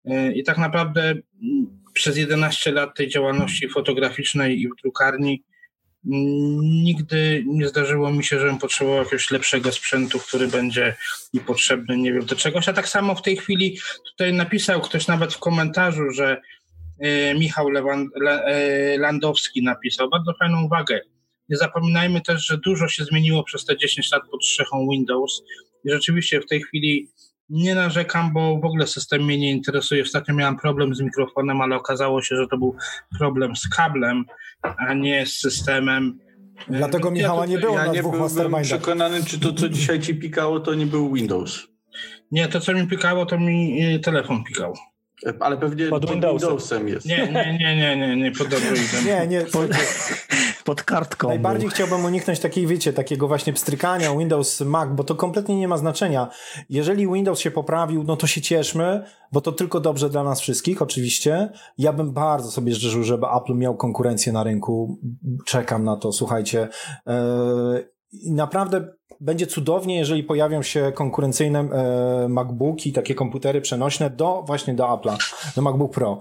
Y, 0.07 0.32
I 0.35 0.45
tak 0.45 0.59
naprawdę 0.59 1.03
mm, 1.03 1.77
przez 1.98 2.16
11 2.16 2.72
lat 2.72 2.96
tej 2.96 3.08
działalności 3.08 3.68
fotograficznej 3.68 4.60
i 4.60 4.68
w 4.68 4.82
drukarni 4.82 5.44
nigdy 6.84 7.44
nie 7.46 7.68
zdarzyło 7.68 8.12
mi 8.12 8.24
się, 8.24 8.40
żebym 8.40 8.58
potrzebował 8.58 8.98
jakiegoś 8.98 9.30
lepszego 9.30 9.72
sprzętu, 9.72 10.18
który 10.18 10.48
będzie 10.48 10.94
mi 11.34 11.40
potrzebny, 11.40 11.96
nie 11.96 12.12
wiem, 12.12 12.26
do 12.26 12.36
czegoś. 12.36 12.68
A 12.68 12.72
tak 12.72 12.88
samo 12.88 13.14
w 13.14 13.22
tej 13.22 13.36
chwili 13.36 13.78
tutaj 14.10 14.32
napisał 14.32 14.80
ktoś 14.80 15.06
nawet 15.06 15.34
w 15.34 15.38
komentarzu, 15.38 16.10
że 16.10 16.40
e, 17.00 17.34
Michał 17.34 17.68
Lewan, 17.68 18.08
Le, 18.20 18.44
e, 18.44 18.98
Landowski 18.98 19.62
napisał 19.62 20.10
bardzo 20.10 20.32
fajną 20.38 20.64
uwagę. 20.64 21.00
Nie 21.48 21.56
zapominajmy 21.56 22.20
też, 22.20 22.46
że 22.46 22.58
dużo 22.58 22.88
się 22.88 23.04
zmieniło 23.04 23.44
przez 23.44 23.64
te 23.64 23.76
10 23.76 24.12
lat 24.12 24.22
pod 24.30 24.44
strzechą 24.44 24.88
Windows 24.90 25.42
i 25.84 25.90
rzeczywiście 25.90 26.40
w 26.40 26.46
tej 26.46 26.62
chwili 26.62 27.08
Nie 27.50 27.74
narzekam, 27.74 28.32
bo 28.32 28.58
w 28.60 28.64
ogóle 28.64 28.86
system 28.86 29.22
mnie 29.24 29.38
nie 29.38 29.50
interesuje. 29.50 30.02
Ostatnio 30.02 30.34
miałem 30.34 30.56
problem 30.56 30.94
z 30.94 31.00
mikrofonem, 31.00 31.60
ale 31.60 31.76
okazało 31.76 32.22
się, 32.22 32.36
że 32.36 32.46
to 32.48 32.58
był 32.58 32.74
problem 33.18 33.56
z 33.56 33.68
kablem, 33.68 34.24
a 34.62 34.94
nie 34.94 35.26
z 35.26 35.36
systemem. 35.38 36.18
Dlatego 36.68 37.08
Ja 37.08 37.14
Michała 37.14 37.40
to- 37.44 37.50
nie 37.50 37.58
było 37.58 37.76
Ja 37.78 37.86
na 37.86 37.92
nie 37.92 38.00
dwóch 38.00 38.12
byłem 38.12 38.24
mastermindach. 38.24 38.62
przekonany, 38.64 39.24
czy 39.24 39.40
to, 39.40 39.52
co 39.52 39.68
dzisiaj 39.68 40.00
ci 40.00 40.14
pikało, 40.14 40.60
to 40.60 40.74
nie 40.74 40.86
był 40.86 41.12
Windows. 41.14 41.66
Nie, 42.30 42.48
to 42.48 42.60
co 42.60 42.72
mi 42.74 42.86
pikało, 42.86 43.26
to 43.26 43.38
mi 43.38 43.84
y, 43.94 43.98
telefon 44.00 44.44
pikał. 44.44 44.74
E, 45.26 45.32
Ale 45.40 45.56
pewnie 45.56 45.86
Pod 45.86 46.02
pod, 46.02 46.10
Windowsem. 46.10 46.48
Windowsem 46.48 46.88
jest. 46.88 47.06
Nie, 47.06 47.16
nie, 47.26 47.58
nie, 47.60 47.76
nie, 47.76 47.96
nie, 47.96 48.16
nie 48.16 48.32
pod 48.32 48.46
Androidem. 48.54 49.04
Nie, 49.06 49.26
nie. 49.26 49.40
Pod 49.40 49.70
kartką. 50.74 51.28
Najbardziej 51.28 51.70
chciałbym 51.70 52.05
uniknąć 52.05 52.40
takiej, 52.40 52.66
wiecie, 52.66 52.93
takiego 52.93 53.28
właśnie 53.28 53.53
pstrykania 53.53 54.16
Windows, 54.16 54.61
Mac, 54.61 54.89
bo 54.93 55.05
to 55.05 55.15
kompletnie 55.15 55.57
nie 55.57 55.69
ma 55.69 55.77
znaczenia. 55.77 56.28
Jeżeli 56.69 57.12
Windows 57.12 57.39
się 57.39 57.51
poprawił, 57.51 58.05
no 58.05 58.16
to 58.16 58.27
się 58.27 58.40
cieszmy, 58.40 59.05
bo 59.32 59.40
to 59.40 59.53
tylko 59.53 59.81
dobrze 59.81 60.11
dla 60.11 60.24
nas 60.24 60.40
wszystkich, 60.40 60.82
oczywiście. 60.82 61.49
Ja 61.78 61.93
bym 61.93 62.12
bardzo 62.12 62.51
sobie 62.51 62.74
życzył, 62.74 63.03
żeby 63.03 63.27
Apple 63.36 63.55
miał 63.55 63.77
konkurencję 63.77 64.32
na 64.32 64.45
rynku. 64.45 65.01
Czekam 65.47 65.85
na 65.85 65.97
to, 65.97 66.12
słuchajcie. 66.12 66.69
Yy, 67.07 67.15
naprawdę 68.31 68.99
będzie 69.20 69.47
cudownie, 69.47 69.97
jeżeli 69.97 70.24
pojawią 70.24 70.62
się 70.62 70.93
konkurencyjne 70.95 71.61
e, 71.61 72.28
MacBooki, 72.28 72.93
takie 72.93 73.15
komputery 73.15 73.61
przenośne 73.61 74.11
do 74.11 74.43
właśnie 74.47 74.74
do 74.74 74.85
Apple'a, 74.85 75.16
do 75.57 75.62
MacBook 75.62 75.95
Pro. 75.95 76.19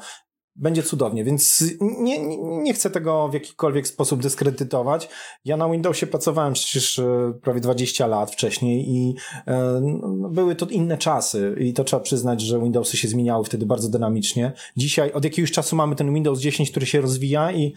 Będzie 0.60 0.84
cudownie, 0.84 1.24
więc 1.24 1.64
nie, 1.82 2.20
nie, 2.28 2.38
nie 2.38 2.74
chcę 2.74 2.90
tego 2.90 3.28
w 3.30 3.34
jakikolwiek 3.34 3.88
sposób 3.88 4.22
dyskredytować. 4.22 5.10
Ja 5.46 5.58
na 5.58 5.70
Windowsie 5.70 6.08
pracowałem 6.08 6.54
przecież 6.54 7.00
e, 7.00 7.34
prawie 7.42 7.60
20 7.60 8.08
lat 8.08 8.32
wcześniej 8.32 8.90
i 8.90 9.16
e, 9.48 9.82
no, 10.02 10.30
były 10.30 10.56
to 10.56 10.66
inne 10.66 10.98
czasy 10.98 11.56
i 11.60 11.74
to 11.74 11.84
trzeba 11.84 12.04
przyznać, 12.04 12.42
że 12.42 12.60
Windowsy 12.60 12.98
się 12.98 13.08
zmieniały 13.08 13.46
wtedy 13.46 13.66
bardzo 13.66 13.90
dynamicznie. 13.90 14.52
Dzisiaj 14.78 15.12
od 15.12 15.24
jakiegoś 15.24 15.52
czasu 15.52 15.76
mamy 15.76 15.96
ten 15.96 16.14
Windows 16.14 16.40
10, 16.40 16.72
który 16.72 16.86
się 16.86 17.02
rozwija 17.02 17.52
i 17.52 17.74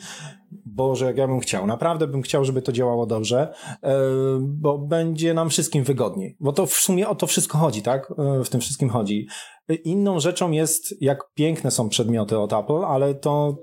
Boże, 0.67 1.07
jak 1.07 1.17
ja 1.17 1.27
bym 1.27 1.41
chciał. 1.41 1.67
Naprawdę 1.67 2.07
bym 2.07 2.23
chciał, 2.23 2.45
żeby 2.45 2.63
to 2.63 2.73
działało 2.73 3.07
dobrze, 3.07 3.55
e, 3.83 3.95
bo 4.41 4.79
będzie 4.79 5.35
nam 5.35 5.51
wszystkim 5.51 5.85
wygodniej. 5.85 6.37
Bo 6.41 6.53
to 6.53 6.67
w 6.67 6.73
sumie 6.73 7.09
o 7.09 7.15
to 7.15 7.27
wszystko 7.27 7.59
chodzi, 7.59 7.83
tak? 7.83 8.13
E, 8.41 8.45
W 8.45 8.49
tym 8.49 8.61
wszystkim 8.61 8.89
chodzi. 8.89 9.27
Inną 9.75 10.21
rzeczą 10.21 10.51
jest, 10.51 11.03
jak 11.03 11.19
piękne 11.35 11.71
są 11.71 11.89
przedmioty 11.89 12.39
od 12.39 12.53
Apple, 12.53 12.85
ale 12.87 13.15
to, 13.15 13.57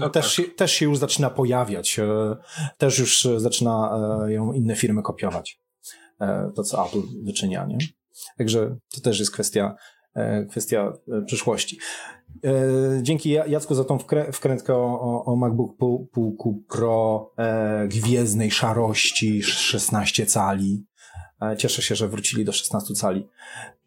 To 0.00 0.10
też, 0.10 0.24
tak. 0.24 0.32
się, 0.34 0.42
też 0.52 0.72
się 0.72 0.84
już 0.84 0.98
zaczyna 0.98 1.30
pojawiać. 1.30 1.98
e, 1.98 2.36
Też 2.78 2.98
już 2.98 3.26
e, 3.26 3.40
zaczyna 3.40 3.98
e, 4.26 4.32
ją 4.32 4.52
inne 4.52 4.76
firmy 4.76 5.02
kopiować. 5.02 5.60
To, 6.56 6.62
co 6.62 6.86
Apple 6.86 7.00
wyczynia, 7.24 7.66
nie? 7.66 7.78
Także 8.38 8.76
to 8.94 9.00
też 9.00 9.18
jest 9.18 9.30
kwestia, 9.32 9.74
kwestia 10.50 10.92
przyszłości. 11.26 11.78
Dzięki 13.02 13.30
Ja- 13.30 13.46
Jacku 13.46 13.74
za 13.74 13.84
tą 13.84 13.96
wkrę- 13.96 14.32
wkrętkę 14.32 14.74
o, 14.76 15.24
o- 15.24 15.36
MacBook 15.36 15.76
Pu- 15.78 16.06
Puku 16.12 16.62
Pro 16.68 17.30
gwiezdnej 17.88 18.50
szarości 18.50 19.42
16 19.42 20.26
cali. 20.26 20.86
Cieszę 21.58 21.82
się, 21.82 21.94
że 21.94 22.08
wrócili 22.08 22.44
do 22.44 22.52
16 22.52 22.94
cali. 22.94 23.28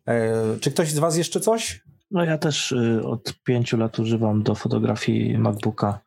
E, 0.08 0.32
Czy 0.60 0.72
ktoś 0.72 0.92
z 0.92 1.00
Was 1.00 1.18
jeszcze 1.18 1.40
coś? 1.40 1.84
No 2.12 2.24
ja 2.24 2.38
też 2.38 2.72
y, 2.72 3.02
od 3.06 3.34
pięciu 3.44 3.78
lat 3.78 4.00
używam 4.00 4.44
do 4.44 4.56
fotografii 4.56 5.38
MacBooka, 5.38 6.00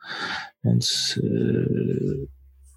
więc 0.64 1.14
y, 1.24 2.26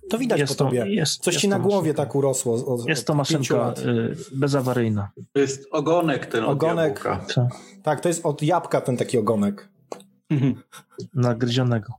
To 0.10 0.18
widać 0.18 0.40
jest 0.40 0.58
po 0.58 0.64
tobie. 0.66 0.80
To, 0.80 0.86
jest, 0.86 1.22
Coś 1.24 1.34
jest 1.34 1.42
ci 1.42 1.50
to 1.50 1.58
na 1.58 1.64
głowie 1.64 1.78
maszynka. 1.92 2.04
tak 2.06 2.16
urosło. 2.16 2.66
Od, 2.66 2.88
Jest 2.90 3.08
to 3.08 3.16
maszynka 3.16 3.56
lat. 3.58 3.80
y, 3.80 4.16
bezawaryjna. 4.36 5.10
To 5.34 5.40
jest 5.40 5.68
ogonek 5.72 6.26
ten 6.26 6.44
od 6.44 6.50
Ogonek. 6.50 7.02
jabłka. 7.06 7.26
Co? 7.34 7.48
Tak, 7.84 8.02
to 8.02 8.08
jest 8.10 8.26
od 8.26 8.42
jabłka 8.44 8.82
ten 8.82 8.98
taki 8.98 9.18
ogonek. 9.18 9.70
Nagryzionego. 11.14 11.94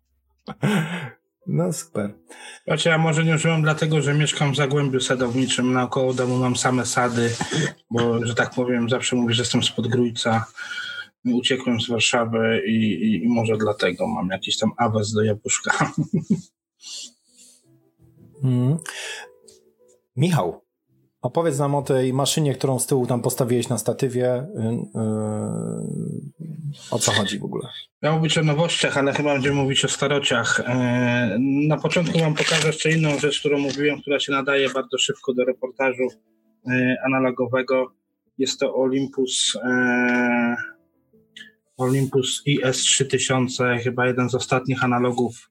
No 1.52 1.72
super. 1.72 2.14
Znaczy, 2.66 2.88
ja 2.88 2.98
może 2.98 3.24
nie 3.24 3.34
używam 3.34 3.62
dlatego, 3.62 4.02
że 4.02 4.14
mieszkam 4.14 4.52
w 4.52 4.56
Zagłębiu 4.56 5.00
Sadowniczym. 5.00 5.72
Naokoło 5.72 6.14
domu 6.14 6.36
mam 6.36 6.56
same 6.56 6.86
sady, 6.86 7.30
bo, 7.90 8.26
że 8.26 8.34
tak 8.34 8.54
powiem, 8.54 8.88
zawsze 8.88 9.16
mówię, 9.16 9.34
że 9.34 9.42
jestem 9.42 9.62
spod 9.62 9.88
Grójca. 9.88 10.46
Uciekłem 11.24 11.80
z 11.80 11.88
Warszawy 11.88 12.62
i, 12.66 12.72
i, 12.72 13.24
i 13.24 13.28
może 13.28 13.56
dlatego 13.56 14.06
mam 14.06 14.28
jakiś 14.28 14.58
tam 14.58 14.72
awes 14.76 15.12
do 15.12 15.22
jabłuszka. 15.22 15.70
Mm. 18.42 18.78
Michał, 20.16 20.64
opowiedz 21.22 21.58
nam 21.58 21.74
o 21.74 21.82
tej 21.82 22.12
maszynie, 22.12 22.54
którą 22.54 22.78
z 22.78 22.86
tyłu 22.86 23.06
tam 23.06 23.22
postawiłeś 23.22 23.68
na 23.68 23.78
statywie. 23.78 24.46
Yy, 24.54 24.62
yy, 24.64 26.40
o 26.90 26.98
co 26.98 27.12
chodzi 27.12 27.38
w 27.38 27.44
ogóle? 27.44 27.68
Miał 28.02 28.16
mówić 28.16 28.38
o 28.38 28.42
nowościach, 28.42 28.96
ale 28.96 29.12
chyba 29.12 29.32
będziemy 29.32 29.54
mówić 29.54 29.84
o 29.84 29.88
starociach. 29.88 30.60
E, 30.60 31.36
Na 31.68 31.76
początku 31.76 32.18
wam 32.18 32.34
pokażę 32.34 32.66
jeszcze 32.66 32.90
inną 32.90 33.18
rzecz, 33.18 33.40
którą 33.40 33.58
mówiłem, 33.58 34.00
która 34.00 34.20
się 34.20 34.32
nadaje 34.32 34.70
bardzo 34.70 34.98
szybko 34.98 35.34
do 35.34 35.44
reportażu 35.44 36.08
e, 36.66 36.96
analogowego. 37.06 37.92
Jest 38.38 38.60
to 38.60 38.74
Olympus 38.74 39.56
e, 39.64 40.56
Olympus 41.76 42.42
IS3000, 42.46 43.80
chyba 43.80 44.06
jeden 44.06 44.30
z 44.30 44.34
ostatnich 44.34 44.84
analogów 44.84 45.50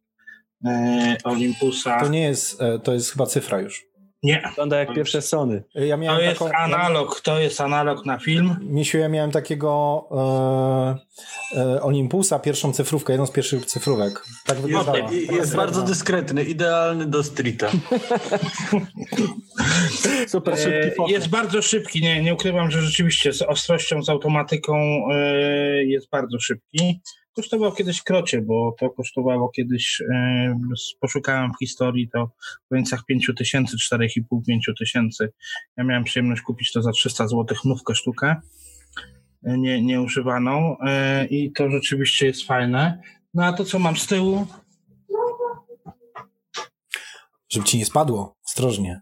Olympusa. 1.24 2.00
To 2.00 2.08
nie 2.10 2.22
jest, 2.22 2.60
to 2.84 2.94
jest 2.94 3.12
chyba 3.12 3.26
cyfra 3.26 3.62
już. 3.62 3.89
Nie, 4.24 4.42
Wygląda 4.50 4.80
jak 4.80 4.94
pierwsze 4.94 5.22
Sony. 5.22 5.64
Ja 5.76 5.98
to 5.98 6.22
jest 6.22 6.40
taką, 6.40 6.52
analog, 6.52 7.22
to 7.22 7.40
jest 7.40 7.62
analog 7.62 8.06
na 8.06 8.20
film. 8.20 8.56
Misiu, 8.62 8.98
ja 8.98 9.10
miałem 9.10 9.32
takiego 9.32 10.04
e, 11.56 11.60
e, 11.62 11.82
Olympusa, 11.82 12.40
pierwszą 12.40 12.74
cyfrówkę, 12.74 13.14
jedną 13.14 13.26
z 13.26 13.32
pierwszych 13.32 13.66
cyfrówek. 13.66 14.24
Tak 14.46 14.58
wyglądała. 14.58 14.98
I- 15.12 15.36
Jest 15.36 15.56
bardzo 15.56 15.82
dyskretny, 15.82 16.44
idealny 16.44 17.06
do 17.06 17.24
streeta. 17.24 17.68
Super 20.28 20.54
E, 20.54 20.58
szybki 20.58 20.96
fotel. 20.98 21.14
Jest 21.14 21.28
bardzo 21.30 21.62
szybki, 21.62 22.02
nie, 22.02 22.24
nie 22.24 22.34
ukrywam, 22.34 22.72
że 22.72 22.82
rzeczywiście 22.82 23.34
z 23.34 23.42
ostrością, 23.42 24.04
z 24.04 24.10
automatyką 24.10 24.78
e, 25.12 25.86
jest 25.86 26.10
bardzo 26.10 26.40
szybki. 26.40 27.02
Kosztował 27.36 27.72
kiedyś 27.72 28.02
krocie, 28.02 28.42
bo 28.42 28.76
to 28.80 28.90
kosztowało 28.90 29.50
kiedyś, 29.50 30.02
e, 30.02 30.60
poszukałem 31.00 31.52
w 31.54 31.60
historii, 31.60 32.10
to 32.14 32.32
w 32.66 32.70
granicach 32.72 33.06
5 33.06 33.32
tysięcy, 33.38 33.78
4,5-5 33.78 34.74
tysięcy. 34.80 35.32
Ja 35.78 35.84
miałem 35.84 36.04
przyjemność 36.04 36.42
kupić 36.42 36.72
to 36.72 36.82
za 36.82 36.92
300 36.92 37.28
zł 37.28 37.58
nówkę 37.66 37.96
sztukę, 37.96 38.36
e, 39.44 39.58
nie, 39.58 39.82
nieużywaną 39.82 40.78
e, 40.80 41.26
i 41.26 41.52
to 41.52 41.70
rzeczywiście 41.70 42.26
jest 42.26 42.44
fajne. 42.44 43.02
No 43.34 43.46
a 43.46 43.54
to, 43.54 43.66
co 43.66 43.80
mam 43.80 43.98
z 43.98 44.08
tyłu, 44.08 44.48
Żeby 47.50 47.66
ci 47.66 47.78
nie 47.78 47.86
spadło. 47.86 48.36
Ostrożnie. 48.46 49.00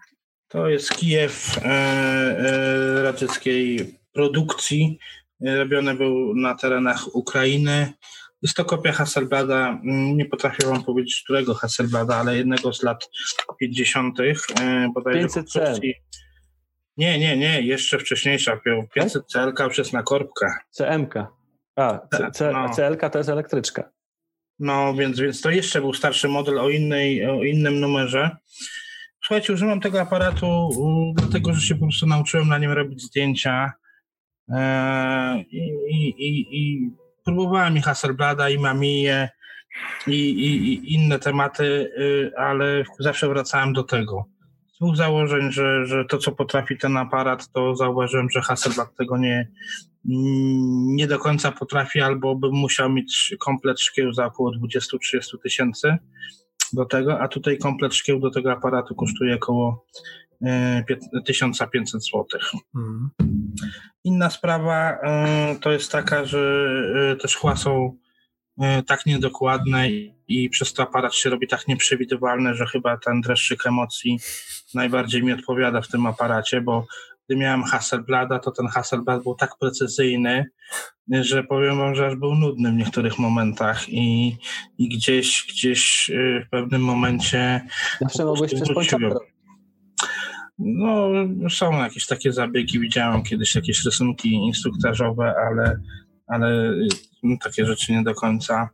To 0.47 0.69
jest 0.69 0.93
Kijew 0.93 1.57
e, 1.57 1.61
e, 1.65 3.03
radzieckiej 3.03 3.95
produkcji. 4.13 4.99
Robiony 5.41 5.95
był 5.95 6.35
na 6.35 6.55
terenach 6.55 7.15
Ukrainy. 7.15 7.93
Jest 8.41 8.55
to 8.57 8.65
kopia 8.65 8.91
Hasselblada. 8.91 9.69
Mm, 9.69 10.18
Nie 10.18 10.26
potrafię 10.26 10.68
wam 10.68 10.84
powiedzieć, 10.84 11.22
którego 11.23 11.53
Hasselblada, 11.53 12.15
ale 12.15 12.38
jednego 12.38 12.73
z 12.73 12.84
lat 12.84 13.09
50. 13.59 14.19
E, 14.19 14.89
bodajże 14.93 15.19
500 15.19 15.49
w 15.49 15.53
produkcji- 15.53 15.93
Nie, 16.97 17.19
nie, 17.19 17.38
nie, 17.38 17.61
jeszcze 17.61 17.99
wcześniejsza. 17.99 18.59
500 18.95 19.26
CLK 19.26 19.59
jest 19.77 19.93
na 19.93 20.03
korbkę. 20.03 20.47
CMK. 20.72 21.14
A, 21.76 21.99
C, 22.18 22.31
C, 22.34 22.51
No. 22.51 22.69
CLK 22.69 23.09
to 23.09 23.18
jest 23.18 23.30
elektryczka. 23.30 23.91
No, 24.59 24.93
więc, 24.93 25.19
więc 25.19 25.41
to 25.41 25.49
jeszcze 25.49 25.81
był 25.81 25.93
starszy 25.93 26.27
model 26.27 26.59
o, 26.59 26.69
innej, 26.69 27.26
o 27.26 27.43
innym 27.43 27.80
numerze. 27.80 28.38
Słuchajcie, 29.26 29.53
używam 29.53 29.80
tego 29.81 30.01
aparatu 30.01 30.47
u, 30.77 31.14
dlatego, 31.15 31.53
że 31.53 31.61
się 31.61 31.76
po 31.76 31.81
prostu 31.85 32.05
nauczyłem 32.07 32.47
na 32.47 32.57
nim 32.57 32.72
robić 32.72 33.01
zdjęcia 33.01 33.72
i, 35.51 35.59
i, 35.89 36.09
i, 36.27 36.47
i 36.51 36.91
próbowałem 37.25 37.77
i 37.77 37.81
Hasselblada, 37.81 38.49
i 38.49 38.59
Mamiję, 38.59 39.29
i, 40.07 40.11
i, 40.11 40.73
i 40.73 40.93
inne 40.93 41.19
tematy, 41.19 41.63
y, 41.63 42.31
ale 42.37 42.83
zawsze 42.99 43.27
wracałem 43.27 43.73
do 43.73 43.83
tego. 43.83 44.25
Z 44.73 44.77
dwóch 44.77 44.95
założeń, 44.95 45.51
że, 45.51 45.85
że 45.85 46.05
to, 46.05 46.17
co 46.17 46.31
potrafi 46.31 46.77
ten 46.77 46.97
aparat, 46.97 47.51
to 47.51 47.75
zauważyłem, 47.75 48.29
że 48.29 48.41
Hasselblad 48.41 48.95
tego 48.95 49.17
nie, 49.17 49.51
nie 50.95 51.07
do 51.07 51.19
końca 51.19 51.51
potrafi, 51.51 52.01
albo 52.01 52.35
bym 52.35 52.53
musiał 52.53 52.89
mieć 52.89 53.35
komplet 53.39 53.79
szkieł 53.79 54.13
za 54.13 54.25
około 54.25 54.51
20-30 54.51 55.41
tysięcy 55.43 55.97
do 56.73 56.85
tego, 56.85 57.19
a 57.19 57.27
tutaj 57.27 57.57
komplet 57.57 57.95
szkieł 57.95 58.19
do 58.19 58.31
tego 58.31 58.51
aparatu 58.51 58.95
kosztuje 58.95 59.35
około 59.35 59.85
e, 60.26 60.26
1500 61.26 62.03
zł. 62.03 62.26
Mm. 62.76 63.09
Inna 64.03 64.30
sprawa 64.30 64.91
e, 65.03 65.55
to 65.61 65.72
jest 65.72 65.91
taka, 65.91 66.26
że 66.26 66.68
e, 67.11 67.15
te 67.15 67.27
szkła 67.27 67.55
są 67.55 67.97
e, 68.61 68.84
tak 68.84 69.05
niedokładne 69.05 69.89
i- 70.27 70.49
przez 70.49 70.73
to 70.73 70.84
aparat 70.84 71.15
się 71.15 71.30
robi 71.30 71.47
tak 71.47 71.68
nieprzewidywalny, 71.68 72.55
że 72.55 72.65
chyba 72.65 72.97
ten 72.97 73.22
dreszczyk 73.22 73.65
emocji 73.68 74.19
najbardziej 74.73 75.23
mi 75.23 75.34
odpowiada 75.34 75.81
w 75.81 75.88
tym 75.88 76.05
aparacie, 76.05 76.61
bo 76.61 76.85
gdy 77.27 77.35
miałem 77.38 77.64
Hasselblada, 77.64 78.39
to 78.39 78.51
ten 78.51 78.68
Hasselblad 78.68 79.23
był 79.23 79.35
tak 79.35 79.57
precyzyjny, 79.59 80.45
że 81.11 81.43
powiem 81.43 81.77
wam, 81.77 81.95
że 81.95 82.07
aż 82.07 82.15
był 82.15 82.35
nudny 82.35 82.72
w 82.72 82.76
niektórych 82.76 83.19
momentach 83.19 83.89
i, 83.89 84.38
i 84.77 84.89
gdzieś, 84.89 85.45
gdzieś 85.49 86.11
w 86.45 86.49
pewnym 86.49 86.81
momencie 86.81 87.61
Zawsze 88.01 88.26
mogłeś 88.26 88.51
prostu 88.51 88.73
przeszkodzić. 88.73 89.36
No, 90.59 91.09
są 91.49 91.71
jakieś 91.71 92.05
takie 92.05 92.34
zabiegi, 92.34 92.79
widziałem 92.79 93.23
kiedyś 93.23 93.55
jakieś 93.55 93.85
rysunki 93.85 94.34
instruktażowe, 94.34 95.34
ale, 95.49 95.79
ale 96.27 96.73
no, 97.23 97.35
takie 97.43 97.65
rzeczy 97.65 97.91
nie 97.93 98.03
do 98.03 98.13
końca 98.15 98.69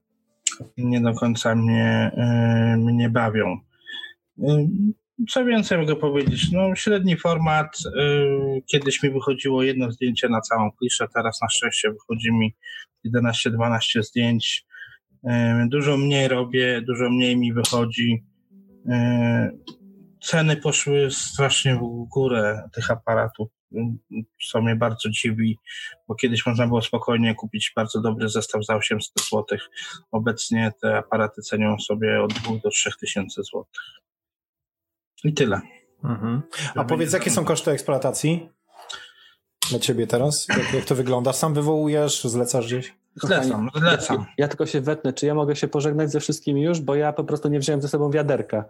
nie 0.78 1.02
do 1.02 1.14
końca 1.14 1.56
mnie, 1.56 2.12
y, 2.74 2.78
mnie 2.78 3.10
bawią. 3.10 3.58
Y, 4.40 4.68
Co 5.30 5.46
więcej 5.46 5.78
mogę 5.78 5.96
powiedzieć? 5.96 6.52
No, 6.52 6.76
średni 6.76 7.18
format. 7.18 7.78
y, 7.86 8.62
Kiedyś 8.72 9.04
mi 9.04 9.10
wychodziło 9.12 9.64
jedno 9.64 9.92
zdjęcie 9.92 10.30
na 10.30 10.42
całą 10.42 10.72
kliszę, 10.72 11.08
teraz 11.16 11.42
na 11.42 11.50
szczęście 11.50 11.92
wychodzi 11.92 12.32
mi 12.32 12.56
11-12 13.06 14.04
zdjęć. 14.04 14.66
Y, 15.24 15.30
Dużo 15.68 15.98
mniej 15.98 16.28
robię, 16.28 16.82
dużo 16.82 17.10
mniej 17.10 17.38
mi 17.38 17.54
wychodzi. 17.54 18.24
Ceny 20.24 20.58
poszły 20.58 21.12
strasznie 21.12 21.76
w 21.76 22.06
górę 22.10 22.70
tych 22.74 22.92
aparatów, 22.92 23.50
y, 23.72 23.78
co 24.52 24.62
mnie 24.62 24.76
bardzo 24.76 25.10
dziwi, 25.10 25.60
bo 26.08 26.16
kiedyś 26.16 26.46
można 26.46 26.68
było 26.68 26.82
spokojnie 26.82 27.36
kupić 27.36 27.74
bardzo 27.76 28.02
dobry 28.02 28.30
zestaw 28.30 28.66
za 28.66 28.76
800 28.76 29.14
zł. 29.32 29.58
Obecnie 30.12 30.72
te 30.82 30.98
aparaty 30.98 31.42
cenią 31.42 31.80
sobie 31.80 32.22
od 32.24 32.34
2 32.34 32.52
do 32.64 32.70
3 32.70 32.90
tysięcy 33.00 33.44
złotych. 33.44 33.82
I 35.24 35.34
tyle. 35.34 35.62
Mhm. 36.04 36.42
A 36.76 36.84
powiedz, 36.84 37.14
jakie 37.14 37.32
są 37.32 37.46
koszty 37.46 37.72
eksploatacji 37.72 38.50
dla 39.70 39.80
ciebie 39.80 40.08
teraz? 40.08 40.48
Jak, 40.50 40.74
jak 40.74 40.86
to 40.86 40.96
wygląda? 40.96 41.34
Sam 41.34 41.54
wywołujesz, 41.54 42.24
zlecasz 42.24 42.66
gdzieś? 42.66 42.94
Zlecam, 43.16 43.70
zlecam. 43.76 44.26
Ja 44.38 44.48
tylko 44.48 44.66
się 44.66 44.82
wetnę, 44.82 45.14
czy 45.14 45.26
ja 45.26 45.36
mogę 45.36 45.56
się 45.56 45.68
pożegnać 45.68 46.12
ze 46.12 46.20
wszystkimi 46.20 46.64
już, 46.64 46.82
bo 46.82 46.96
ja 46.96 47.14
po 47.14 47.24
prostu 47.24 47.50
nie 47.50 47.60
wziąłem 47.60 47.82
ze 47.82 47.88
sobą 47.88 48.12
wiaderka. 48.12 48.66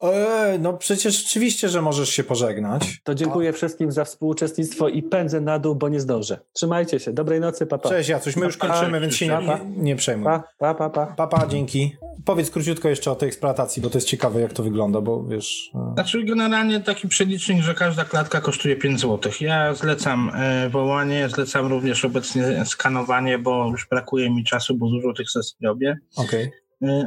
Eee, 0.00 0.58
no 0.60 0.72
przecież 0.72 1.24
oczywiście, 1.26 1.68
że 1.68 1.82
możesz 1.82 2.08
się 2.08 2.24
pożegnać. 2.24 3.00
To 3.04 3.14
dziękuję 3.14 3.52
wszystkim 3.52 3.92
za 3.92 4.04
współuczestnictwo 4.04 4.88
i 4.88 5.02
pędzę 5.02 5.40
na 5.40 5.58
dół, 5.58 5.74
bo 5.74 5.88
nie 5.88 6.00
zdążę. 6.00 6.38
Trzymajcie 6.52 7.00
się. 7.00 7.12
Dobrej 7.12 7.40
nocy, 7.40 7.66
papa. 7.66 7.88
Cześć 7.88 8.08
Jacuś, 8.08 8.36
my 8.36 8.46
już 8.46 8.56
Pa, 8.56 8.68
kończymy, 8.68 9.00
więc 9.00 9.14
się 9.16 9.26
nie, 9.28 9.60
nie 9.76 9.96
przejmuj. 9.96 10.24
Pa, 10.24 10.42
pa, 10.58 10.74
pa, 10.74 10.90
pa. 10.90 11.06
Papa, 11.06 11.46
dzięki. 11.46 11.96
Powiedz 12.24 12.50
króciutko 12.50 12.88
jeszcze 12.88 13.10
o 13.10 13.14
tej 13.14 13.28
eksploatacji, 13.28 13.82
bo 13.82 13.90
to 13.90 13.98
jest 13.98 14.08
ciekawe, 14.08 14.40
jak 14.40 14.52
to 14.52 14.62
wygląda, 14.62 15.00
bo 15.00 15.24
wiesz... 15.24 15.70
e, 15.74 15.92
Znaczy 15.94 16.24
generalnie 16.24 16.80
taki 16.80 17.08
przelicznik, 17.08 17.62
że 17.62 17.74
każda 17.74 18.04
klatka 18.04 18.40
kosztuje 18.40 18.76
5 18.76 19.00
zł. 19.00 19.32
Ja 19.40 19.74
zlecam 19.74 20.30
e, 20.34 20.68
wołanie, 20.70 21.28
zlecam 21.28 21.66
również 21.66 22.04
obecnie 22.04 22.64
skanowanie, 22.64 23.38
bo 23.38 23.68
już 23.70 23.88
brakuje 23.88 24.30
mi 24.30 24.44
czasu, 24.44 24.74
bo 24.76 24.88
dużo 24.90 25.12
tych 25.12 25.30
sesji 25.30 25.56
robię. 25.64 25.98
Okej. 26.16 26.44
E, 26.44 26.50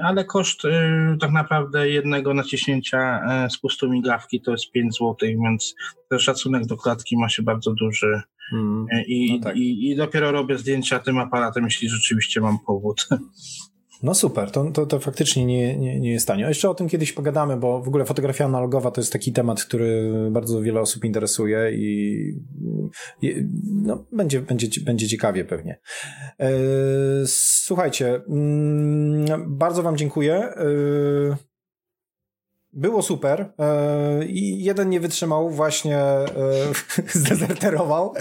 Ale 0.04 0.26
koszt 0.26 0.66
e, 0.66 1.18
tak 1.22 1.32
naprawdę 1.32 1.90
jednego 1.90 2.34
naciśnięcia 2.34 3.22
e, 3.46 3.50
spustu 3.50 3.90
migawki 3.90 4.42
to 4.42 4.52
jest 4.52 4.72
5 4.72 4.98
zł, 4.98 5.16
więc 5.44 5.76
ten 6.10 6.20
szacunek 6.20 6.66
do 6.66 6.78
klatki 6.78 7.18
ma 7.18 7.30
się 7.30 7.44
bardzo 7.44 7.74
duży. 7.74 8.22
Mm. 8.54 8.86
E, 8.92 9.04
I, 9.04 9.34
No 9.34 9.44
tak. 9.44 9.56
i, 9.58 9.90
I 9.90 9.96
dopiero 9.96 10.32
robię 10.32 10.58
zdjęcia 10.58 11.00
tym 11.00 11.18
aparatem, 11.18 11.64
jeśli 11.64 11.90
rzeczywiście 11.90 12.42
mam 12.42 12.60
powód. 12.60 13.08
No 14.04 14.14
super, 14.14 14.52
to, 14.52 14.72
to, 14.72 14.86
to 14.86 15.00
faktycznie 15.00 15.46
nie, 15.46 15.78
nie, 15.78 16.00
nie 16.00 16.12
jest 16.12 16.28
tanio. 16.28 16.48
Jeszcze 16.48 16.70
o 16.70 16.76
tym 16.76 16.90
kiedyś 16.90 17.14
pogadamy, 17.14 17.58
bo 17.58 17.82
w 17.82 17.88
ogóle 17.88 18.06
fotografia 18.06 18.46
analogowa 18.46 18.92
to 18.92 19.02
jest 19.02 19.14
taki 19.14 19.34
temat, 19.34 19.64
który 19.64 20.12
bardzo 20.32 20.62
wiele 20.62 20.82
osób 20.82 21.06
interesuje 21.06 21.72
i, 21.72 22.34
no, 23.66 24.06
będzie, 24.12 24.42
będzie, 24.42 24.82
będzie 24.82 25.08
ciekawie 25.08 25.46
pewnie. 25.46 25.80
E, 26.40 26.50
słuchajcie, 27.26 28.22
mm, 28.30 29.58
bardzo 29.58 29.84
Wam 29.84 29.98
dziękuję. 29.98 30.36
E, 30.36 30.66
było 32.74 33.02
super. 33.02 33.54
E, 33.60 34.26
I 34.26 34.64
jeden 34.64 34.90
nie 34.90 35.00
wytrzymał, 35.00 35.50
właśnie 35.50 36.00
zdezerterował. 37.14 38.14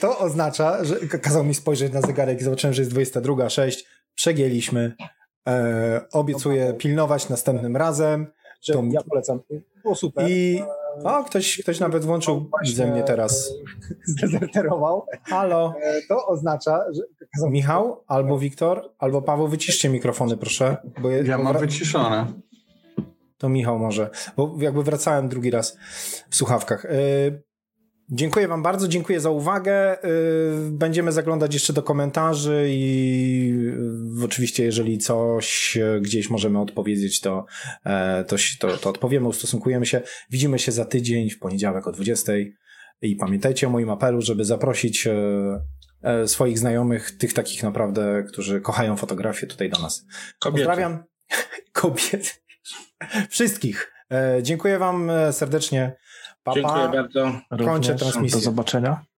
To 0.00 0.18
oznacza, 0.18 0.84
że 0.84 0.96
kazał 0.96 1.44
mi 1.44 1.54
spojrzeć 1.54 1.92
na 1.92 2.00
zegarek 2.00 2.40
i 2.40 2.44
zobaczyłem, 2.44 2.74
że 2.74 2.82
jest 2.82 2.92
22.06. 2.92 3.84
Przegięliśmy. 4.14 4.94
E, 5.48 6.00
obiecuję 6.12 6.74
pilnować 6.78 7.28
następnym 7.28 7.76
razem. 7.76 8.26
To, 8.72 8.82
Ja 8.90 9.00
polecam. 9.02 9.40
Było 9.82 9.94
super. 9.94 10.26
I 10.30 10.62
o, 11.04 11.24
ktoś, 11.24 11.58
ktoś 11.62 11.80
nawet 11.80 12.04
włączył 12.04 12.50
widzę 12.64 12.86
mnie 12.86 13.02
teraz. 13.02 13.50
Zdezerterował. 14.06 15.06
Halo. 15.24 15.74
E, 15.82 16.02
To 16.08 16.26
oznacza, 16.26 16.84
że 16.96 17.50
Michał, 17.50 18.04
albo 18.06 18.38
Wiktor, 18.38 18.90
albo 18.98 19.22
Paweł, 19.22 19.48
wyciszcie 19.48 19.88
mikrofony, 19.88 20.36
proszę. 20.36 20.76
Bo 21.02 21.10
je, 21.10 21.22
Ja 21.22 21.38
mam 21.38 21.58
wyciszone. 21.58 22.26
To 23.38 23.48
Michał 23.48 23.78
może, 23.78 24.10
bo 24.36 24.54
jakby 24.58 24.82
wracałem 24.82 25.28
drugi 25.28 25.50
raz 25.50 25.76
w 26.30 26.36
słuchawkach. 26.36 26.86
Dziękuję 28.10 28.48
Wam 28.48 28.62
bardzo, 28.62 28.88
dziękuję 28.88 29.20
za 29.20 29.30
uwagę. 29.30 29.96
Yy, 30.02 30.70
będziemy 30.70 31.12
zaglądać 31.12 31.54
jeszcze 31.54 31.72
do 31.72 31.82
komentarzy 31.82 32.66
i 32.70 33.54
yy, 34.18 34.24
oczywiście, 34.24 34.64
jeżeli 34.64 34.98
coś 34.98 35.76
yy, 35.76 36.00
gdzieś 36.00 36.30
możemy 36.30 36.60
odpowiedzieć, 36.60 37.20
to, 37.20 37.46
e, 37.84 38.24
to, 38.24 38.36
to, 38.60 38.76
to 38.76 38.90
odpowiemy, 38.90 39.28
ustosunkujemy 39.28 39.86
się. 39.86 40.00
Widzimy 40.30 40.58
się 40.58 40.72
za 40.72 40.84
tydzień, 40.84 41.30
w 41.30 41.38
poniedziałek 41.38 41.86
o 41.86 41.92
20. 41.92 42.32
I 43.02 43.16
pamiętajcie 43.16 43.66
o 43.66 43.70
moim 43.70 43.90
apelu, 43.90 44.20
żeby 44.20 44.44
zaprosić 44.44 45.06
e, 45.06 45.14
e, 46.02 46.28
swoich 46.28 46.58
znajomych, 46.58 47.10
tych 47.10 47.32
takich 47.32 47.62
naprawdę, 47.62 48.24
którzy 48.28 48.60
kochają 48.60 48.96
fotografię 48.96 49.46
tutaj 49.46 49.70
do 49.70 49.82
nas. 49.82 50.06
Kobiety. 50.38 50.66
Pozdrawiam 50.66 51.04
kobiet. 51.72 52.42
Wszystkich. 53.28 53.92
Dziękuję 54.42 54.78
Wam 54.78 55.10
serdecznie. 55.32 55.96
Papa. 56.44 56.60
Dziękuję 56.60 56.88
bardzo. 56.88 57.32
Kończę 57.48 57.92
Również. 57.92 58.00
transmisję. 58.00 58.38
Do 58.38 58.44
zobaczenia. 58.44 59.04